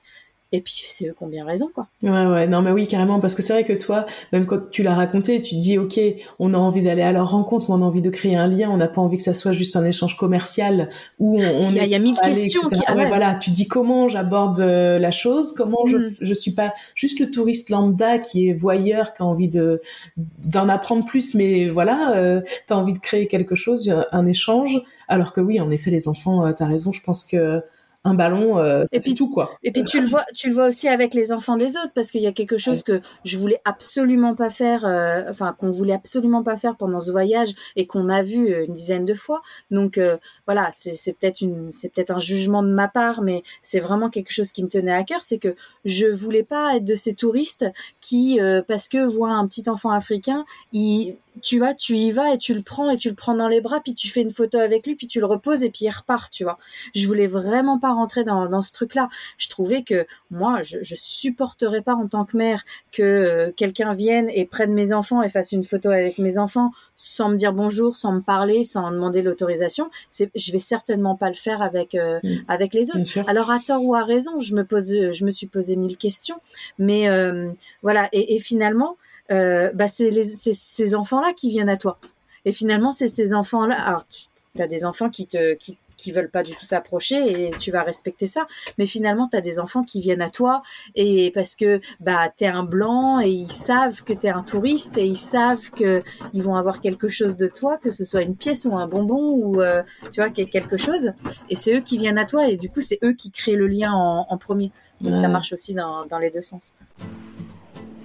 et 0.51 0.61
puis 0.61 0.83
c'est 0.87 1.07
eux 1.07 1.15
qui 1.15 1.23
ont 1.23 1.27
bien 1.27 1.45
raison, 1.45 1.69
quoi. 1.73 1.87
Ouais, 2.01 2.25
ouais, 2.25 2.47
non, 2.47 2.63
mais 2.63 2.71
oui, 2.71 2.87
carrément, 2.87 3.19
parce 3.19 3.35
que 3.35 3.43
c'est 3.43 3.53
vrai 3.53 3.65
que 3.65 3.73
toi, 3.73 4.07
même 4.33 4.47
quand 4.47 4.71
tu 4.71 4.81
l'as 4.81 4.95
raconté, 4.95 5.39
tu 5.41 5.55
dis, 5.55 5.77
ok, 5.77 5.99
on 6.39 6.55
a 6.55 6.57
envie 6.57 6.81
d'aller 6.81 7.03
à 7.03 7.11
leur 7.11 7.29
rencontre, 7.29 7.69
mais 7.69 7.75
on 7.75 7.83
a 7.83 7.85
envie 7.85 8.01
de 8.01 8.09
créer 8.09 8.35
un 8.35 8.47
lien, 8.47 8.69
on 8.71 8.77
n'a 8.77 8.87
pas 8.87 8.99
envie 8.99 9.17
que 9.17 9.23
ça 9.23 9.35
soit 9.35 9.51
juste 9.51 9.75
un 9.75 9.85
échange 9.85 10.17
commercial 10.17 10.89
où 11.19 11.39
on, 11.39 11.69
il 11.69 11.75
y 11.75 11.79
a, 11.79 11.85
il 11.85 11.91
y 11.91 11.95
a 11.95 11.99
mille 11.99 12.17
questions. 12.17 12.67
Qui... 12.69 12.81
Ah 12.87 12.95
ouais, 12.95 13.07
voilà, 13.07 13.35
tu 13.35 13.51
dis 13.51 13.67
comment 13.67 14.07
j'aborde 14.07 14.59
euh, 14.59 14.97
la 14.97 15.11
chose, 15.11 15.53
comment 15.53 15.85
je, 15.85 15.97
mm. 15.97 16.15
je 16.19 16.33
suis 16.33 16.51
pas 16.51 16.73
juste 16.95 17.19
le 17.19 17.29
touriste 17.29 17.69
lambda 17.69 18.17
qui 18.17 18.49
est 18.49 18.53
voyeur, 18.53 19.13
qui 19.13 19.21
a 19.21 19.25
envie 19.25 19.49
de 19.49 19.81
d'en 20.17 20.67
apprendre 20.67 21.05
plus, 21.05 21.35
mais 21.35 21.69
voilà, 21.69 22.15
euh, 22.15 22.41
tu 22.67 22.73
as 22.73 22.77
envie 22.77 22.93
de 22.93 22.99
créer 22.99 23.27
quelque 23.27 23.53
chose, 23.53 23.93
un 24.11 24.25
échange, 24.25 24.81
alors 25.07 25.31
que 25.31 25.41
oui, 25.41 25.59
en 25.59 25.69
effet, 25.69 25.91
les 25.91 26.07
enfants, 26.07 26.45
euh, 26.45 26.53
tu 26.53 26.63
as 26.63 26.67
raison, 26.67 26.91
je 26.91 27.01
pense 27.01 27.23
que 27.23 27.61
un 28.05 28.13
ballon, 28.13 28.59
euh, 28.59 28.85
et 28.93 29.01
puis 29.01 29.13
tout 29.13 29.29
quoi. 29.29 29.51
Et 29.61 29.71
puis 29.71 29.83
tu 29.83 29.99
le 29.99 30.07
vois, 30.07 30.25
tu 30.33 30.47
le 30.47 30.55
vois 30.55 30.67
aussi 30.67 30.87
avec 30.87 31.13
les 31.13 31.33
enfants 31.33 31.57
des 31.57 31.75
autres 31.75 31.91
parce 31.93 32.11
qu'il 32.11 32.21
y 32.21 32.27
a 32.27 32.31
quelque 32.31 32.57
chose 32.57 32.81
que 32.81 33.01
je 33.25 33.37
voulais 33.37 33.59
absolument 33.65 34.35
pas 34.35 34.49
faire, 34.49 34.85
euh, 34.85 35.23
enfin 35.29 35.53
qu'on 35.57 35.71
voulait 35.71 35.93
absolument 35.93 36.41
pas 36.41 36.55
faire 36.55 36.77
pendant 36.77 37.01
ce 37.01 37.11
voyage 37.11 37.49
et 37.75 37.87
qu'on 37.87 38.07
a 38.07 38.23
vu 38.23 38.53
euh, 38.53 38.65
une 38.65 38.73
dizaine 38.73 39.05
de 39.05 39.13
fois. 39.13 39.41
Donc 39.69 39.97
euh, 39.97 40.17
voilà, 40.45 40.69
c'est 40.71 41.13
peut-être 41.19 41.41
une, 41.41 41.73
c'est 41.73 41.89
peut-être 41.93 42.11
un 42.11 42.19
jugement 42.19 42.63
de 42.63 42.69
ma 42.69 42.87
part, 42.87 43.21
mais 43.21 43.43
c'est 43.61 43.81
vraiment 43.81 44.09
quelque 44.09 44.31
chose 44.31 44.53
qui 44.53 44.63
me 44.63 44.69
tenait 44.69 44.93
à 44.93 45.03
cœur, 45.03 45.23
c'est 45.23 45.37
que 45.37 45.55
je 45.83 46.07
voulais 46.07 46.43
pas 46.43 46.77
être 46.77 46.85
de 46.85 46.95
ces 46.95 47.13
touristes 47.13 47.65
qui, 47.99 48.39
parce 48.67 48.87
que 48.87 49.05
voient 49.05 49.31
un 49.31 49.45
petit 49.47 49.69
enfant 49.69 49.91
africain, 49.91 50.45
ils 50.71 51.15
tu 51.41 51.59
vois, 51.59 51.73
tu 51.73 51.95
y 51.95 52.11
vas 52.11 52.33
et 52.33 52.37
tu 52.37 52.53
le 52.53 52.61
prends 52.61 52.89
et 52.89 52.97
tu 52.97 53.09
le 53.09 53.15
prends 53.15 53.35
dans 53.35 53.47
les 53.47 53.61
bras, 53.61 53.79
puis 53.81 53.95
tu 53.95 54.09
fais 54.09 54.21
une 54.21 54.31
photo 54.31 54.57
avec 54.57 54.85
lui, 54.85 54.95
puis 54.95 55.07
tu 55.07 55.19
le 55.19 55.25
reposes 55.25 55.63
et 55.63 55.69
puis 55.69 55.85
il 55.85 55.89
repart, 55.89 56.31
tu 56.31 56.43
vois. 56.43 56.57
Je 56.95 57.05
voulais 57.07 57.27
vraiment 57.27 57.79
pas 57.79 57.93
rentrer 57.93 58.23
dans, 58.23 58.47
dans 58.47 58.61
ce 58.61 58.73
truc-là. 58.73 59.09
Je 59.37 59.47
trouvais 59.49 59.83
que 59.83 60.05
moi, 60.31 60.63
je, 60.63 60.79
je 60.81 60.95
supporterais 60.97 61.81
pas 61.81 61.95
en 61.95 62.07
tant 62.07 62.25
que 62.25 62.35
mère 62.35 62.63
que 62.91 63.03
euh, 63.03 63.51
quelqu'un 63.55 63.93
vienne 63.93 64.29
et 64.33 64.45
prenne 64.45 64.73
mes 64.73 64.91
enfants 64.93 65.21
et 65.21 65.29
fasse 65.29 65.51
une 65.51 65.63
photo 65.63 65.89
avec 65.89 66.17
mes 66.17 66.37
enfants 66.37 66.71
sans 66.95 67.29
me 67.29 67.35
dire 67.35 67.53
bonjour, 67.53 67.95
sans 67.95 68.11
me 68.11 68.21
parler, 68.21 68.63
sans 68.63 68.91
demander 68.91 69.21
l'autorisation. 69.21 69.89
C'est, 70.09 70.31
je 70.35 70.51
vais 70.51 70.59
certainement 70.59 71.15
pas 71.15 71.29
le 71.29 71.35
faire 71.35 71.61
avec 71.61 71.95
euh, 71.95 72.19
mm. 72.23 72.35
avec 72.47 72.73
les 72.73 72.91
autres. 72.91 73.29
Alors 73.29 73.51
à 73.51 73.59
tort 73.59 73.83
ou 73.83 73.95
à 73.95 74.03
raison, 74.03 74.39
je 74.39 74.53
me 74.53 74.65
pose, 74.65 74.89
je 74.89 75.25
me 75.25 75.31
suis 75.31 75.47
posé 75.47 75.75
mille 75.75 75.97
questions, 75.97 76.37
mais 76.77 77.07
euh, 77.07 77.49
voilà. 77.83 78.09
Et, 78.11 78.35
et 78.35 78.39
finalement 78.39 78.97
euh, 79.31 79.71
bah 79.73 79.87
c'est 79.87 80.11
ces 80.23 80.95
enfants-là 80.95 81.33
qui 81.33 81.49
viennent 81.49 81.69
à 81.69 81.77
toi. 81.77 81.99
Et 82.45 82.51
finalement, 82.51 82.91
c'est 82.91 83.07
ces 83.07 83.33
enfants-là. 83.33 83.79
Alors, 83.79 84.05
tu 84.07 84.61
as 84.61 84.67
des 84.67 84.85
enfants 84.85 85.09
qui 85.09 85.27
te 85.27 85.53
qui, 85.55 85.77
qui 85.99 86.11
veulent 86.11 86.29
pas 86.29 86.41
du 86.41 86.55
tout 86.55 86.65
s'approcher 86.65 87.47
et 87.47 87.51
tu 87.59 87.69
vas 87.71 87.83
respecter 87.83 88.25
ça. 88.25 88.47
Mais 88.77 88.85
finalement, 88.85 89.27
tu 89.27 89.37
as 89.37 89.41
des 89.41 89.59
enfants 89.59 89.83
qui 89.83 90.01
viennent 90.01 90.21
à 90.21 90.29
toi 90.29 90.63
et 90.95 91.31
parce 91.31 91.55
que 91.55 91.81
bah 91.99 92.31
tu 92.35 92.45
es 92.45 92.47
un 92.47 92.63
blanc 92.63 93.19
et 93.19 93.29
ils 93.29 93.51
savent 93.51 94.03
que 94.03 94.13
tu 94.13 94.27
es 94.27 94.29
un 94.29 94.43
touriste 94.43 94.97
et 94.97 95.05
ils 95.05 95.17
savent 95.17 95.69
que 95.71 96.01
ils 96.33 96.41
vont 96.41 96.55
avoir 96.55 96.81
quelque 96.81 97.09
chose 97.09 97.35
de 97.35 97.47
toi, 97.47 97.77
que 97.77 97.91
ce 97.91 98.05
soit 98.05 98.21
une 98.21 98.35
pièce 98.35 98.65
ou 98.65 98.75
un 98.75 98.87
bonbon 98.87 99.33
ou 99.33 99.61
euh, 99.61 99.83
tu 100.11 100.21
vois 100.21 100.29
quelque 100.29 100.77
chose. 100.77 101.11
Et 101.49 101.55
c'est 101.55 101.75
eux 101.75 101.81
qui 101.81 101.97
viennent 101.97 102.17
à 102.17 102.25
toi 102.25 102.47
et 102.47 102.57
du 102.57 102.69
coup, 102.69 102.81
c'est 102.81 102.99
eux 103.03 103.13
qui 103.13 103.31
créent 103.31 103.55
le 103.55 103.67
lien 103.67 103.91
en, 103.91 104.25
en 104.29 104.37
premier. 104.37 104.71
Donc 105.01 105.15
ça 105.15 105.29
marche 105.29 105.53
aussi 105.53 105.73
dans, 105.73 106.05
dans 106.05 106.19
les 106.19 106.29
deux 106.29 106.41
sens. 106.41 106.73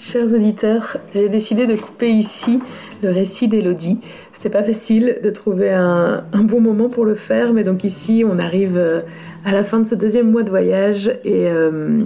Chers 0.00 0.34
auditeurs, 0.34 0.98
j'ai 1.14 1.28
décidé 1.28 1.66
de 1.66 1.76
couper 1.76 2.10
ici 2.10 2.60
le 3.02 3.10
récit 3.10 3.48
d'Elodie. 3.48 3.98
C'était 4.32 4.50
pas 4.50 4.64
facile 4.64 5.18
de 5.22 5.30
trouver 5.30 5.70
un, 5.70 6.24
bon 6.34 6.60
moment 6.60 6.88
pour 6.88 7.04
le 7.04 7.14
faire, 7.14 7.52
mais 7.52 7.64
donc 7.64 7.84
ici 7.84 8.24
on 8.28 8.38
arrive 8.38 8.76
euh, 8.76 9.00
à 9.44 9.52
la 9.52 9.64
fin 9.64 9.78
de 9.78 9.86
ce 9.86 9.94
deuxième 9.94 10.30
mois 10.30 10.42
de 10.42 10.50
voyage 10.50 11.08
et 11.24 11.46
euh, 11.48 12.00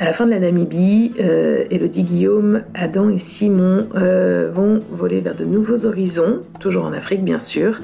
à 0.00 0.06
la 0.06 0.12
fin 0.12 0.26
de 0.26 0.30
la 0.30 0.40
Namibie. 0.40 1.12
Euh, 1.20 1.64
Elodie, 1.70 2.02
Guillaume, 2.02 2.62
Adam 2.74 3.10
et 3.10 3.18
Simon 3.18 3.86
vont 3.94 4.80
voler 4.90 5.20
vers 5.20 5.36
de 5.36 5.44
nouveaux 5.44 5.86
horizons, 5.86 6.40
toujours 6.60 6.86
en 6.86 6.92
Afrique 6.92 7.24
bien 7.24 7.38
sûr. 7.38 7.78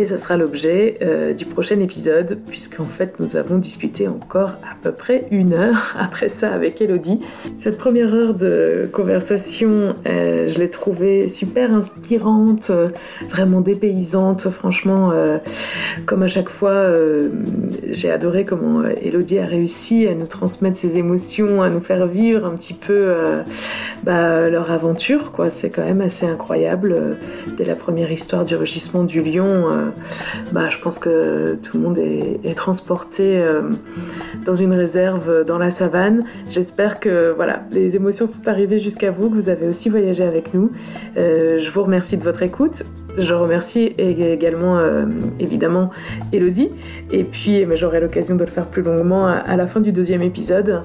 Et 0.00 0.06
ce 0.06 0.16
sera 0.16 0.36
l'objet 0.36 0.96
euh, 1.02 1.34
du 1.34 1.44
prochain 1.44 1.80
épisode, 1.80 2.38
puisqu'en 2.46 2.84
fait 2.84 3.18
nous 3.18 3.34
avons 3.34 3.58
discuté 3.58 4.06
encore 4.06 4.50
à 4.62 4.76
peu 4.80 4.92
près 4.92 5.24
une 5.32 5.52
heure 5.54 5.96
après 5.98 6.28
ça 6.28 6.54
avec 6.54 6.80
Elodie. 6.80 7.18
Cette 7.56 7.78
première 7.78 8.14
heure 8.14 8.34
de 8.34 8.88
conversation, 8.92 9.96
euh, 10.06 10.46
je 10.46 10.56
l'ai 10.60 10.70
trouvée 10.70 11.26
super 11.26 11.74
inspirante, 11.74 12.70
euh, 12.70 12.90
vraiment 13.28 13.60
dépaysante. 13.60 14.48
Franchement, 14.50 15.12
comme 16.06 16.22
à 16.22 16.28
chaque 16.28 16.48
fois, 16.48 16.86
j'ai 17.90 18.10
adoré 18.10 18.44
comment 18.44 18.84
Elodie 18.84 19.40
a 19.40 19.46
réussi 19.46 20.06
à 20.06 20.14
nous 20.14 20.26
transmettre 20.26 20.78
ses 20.78 20.96
émotions, 20.96 21.60
à 21.60 21.70
nous 21.70 21.80
faire 21.80 22.06
vivre 22.06 22.46
un 22.46 22.54
petit 22.54 22.74
peu 22.74 23.14
bah, 24.04 24.48
leur 24.48 24.70
aventure. 24.70 25.32
C'est 25.50 25.70
quand 25.70 25.84
même 25.84 26.00
assez 26.00 26.26
incroyable. 26.26 27.16
Dès 27.56 27.64
la 27.64 27.74
première 27.74 28.12
histoire 28.12 28.44
du 28.44 28.54
rugissement 28.54 29.04
du 29.04 29.22
lion, 29.22 29.87
bah, 30.52 30.68
je 30.70 30.78
pense 30.78 30.98
que 30.98 31.56
tout 31.62 31.78
le 31.78 31.82
monde 31.82 31.98
est, 31.98 32.54
transporté 32.54 33.38
euh, 33.38 33.62
dans 34.44 34.54
une 34.54 34.72
réserve 34.72 35.44
dans 35.44 35.58
la 35.58 35.70
savane. 35.70 36.24
J'espère 36.50 36.98
que 36.98 37.32
voilà, 37.36 37.62
les 37.70 37.94
émotions 37.94 38.26
sont 38.26 38.48
arrivées 38.48 38.78
jusqu'à 38.78 39.10
vous, 39.10 39.30
que 39.30 39.34
vous 39.34 39.48
avez 39.48 39.68
aussi 39.68 39.88
voyagé 39.88 40.24
avec 40.24 40.54
nous. 40.54 40.70
Euh, 41.16 41.58
je 41.58 41.70
vous 41.70 41.82
remercie 41.82 42.16
de 42.16 42.24
votre 42.24 42.42
écoute. 42.42 42.84
Je 43.18 43.34
remercie 43.34 43.94
également 43.98 44.80
évidemment 45.38 45.90
Elodie. 46.32 46.70
Et 47.10 47.24
puis 47.24 47.64
j'aurai 47.74 48.00
l'occasion 48.00 48.36
de 48.36 48.44
le 48.44 48.50
faire 48.50 48.66
plus 48.66 48.82
longuement 48.82 49.26
à, 49.26 49.56
la 49.56 49.66
fin 49.66 49.80
du 49.80 49.92
deuxième 49.92 50.22
épisode. 50.22 50.82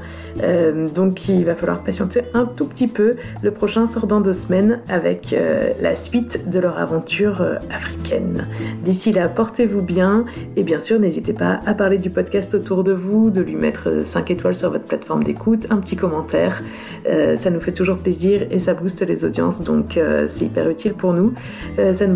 donc 0.95 1.27
il 1.29 1.45
va 1.45 1.55
falloir 1.55 1.81
patienter 1.81 2.21
un 2.33 2.45
tout 2.45 2.65
petit 2.65 2.87
peu. 2.87 3.15
Le 3.41 3.51
prochain 3.51 3.87
sort 3.87 4.07
dans 4.07 4.21
deux 4.21 4.33
semaines 4.33 4.79
avec 4.89 5.35
la 5.81 5.95
suite 5.95 6.49
de 6.49 6.59
leur 6.59 6.77
aventure 6.77 7.45
africaine. 7.71 8.47
D'ici 8.83 9.11
là, 9.11 9.27
portez-vous 9.27 9.81
bien 9.81 10.25
et 10.55 10.63
bien 10.63 10.79
sûr 10.79 10.99
n'hésitez 10.99 11.33
pas 11.33 11.59
à 11.65 11.73
parler 11.73 11.97
du 11.97 12.09
podcast 12.09 12.53
autour 12.53 12.83
de 12.83 12.93
vous, 12.93 13.29
de 13.29 13.41
lui 13.41 13.55
mettre 13.55 14.05
5 14.05 14.31
étoiles 14.31 14.55
sur 14.55 14.71
votre 14.71 14.85
plateforme 14.85 15.23
d'écoute, 15.23 15.67
un 15.69 15.77
petit 15.77 15.95
commentaire. 15.95 16.61
Euh, 17.07 17.37
ça 17.37 17.49
nous 17.49 17.59
fait 17.59 17.71
toujours 17.71 17.97
plaisir 17.97 18.45
et 18.51 18.59
ça 18.59 18.73
booste 18.73 19.05
les 19.07 19.25
audiences, 19.25 19.63
donc 19.63 19.97
euh, 19.97 20.25
c'est 20.27 20.45
hyper 20.45 20.69
utile 20.69 20.93
pour. 20.93 21.13
Euh, 21.13 21.17
nous 21.17 21.33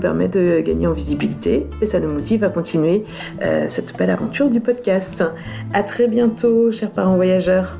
permet 0.07 0.29
de 0.29 0.61
gagner 0.61 0.87
en 0.87 0.93
visibilité 0.93 1.67
et 1.81 1.85
ça 1.85 1.99
nous 1.99 2.09
motive 2.09 2.45
à 2.45 2.49
continuer 2.49 3.03
cette 3.67 3.97
belle 3.97 4.09
aventure 4.09 4.49
du 4.49 4.61
podcast. 4.61 5.21
À 5.73 5.83
très 5.83 6.07
bientôt, 6.07 6.71
chers 6.71 6.91
parents 6.91 7.17
voyageurs. 7.17 7.77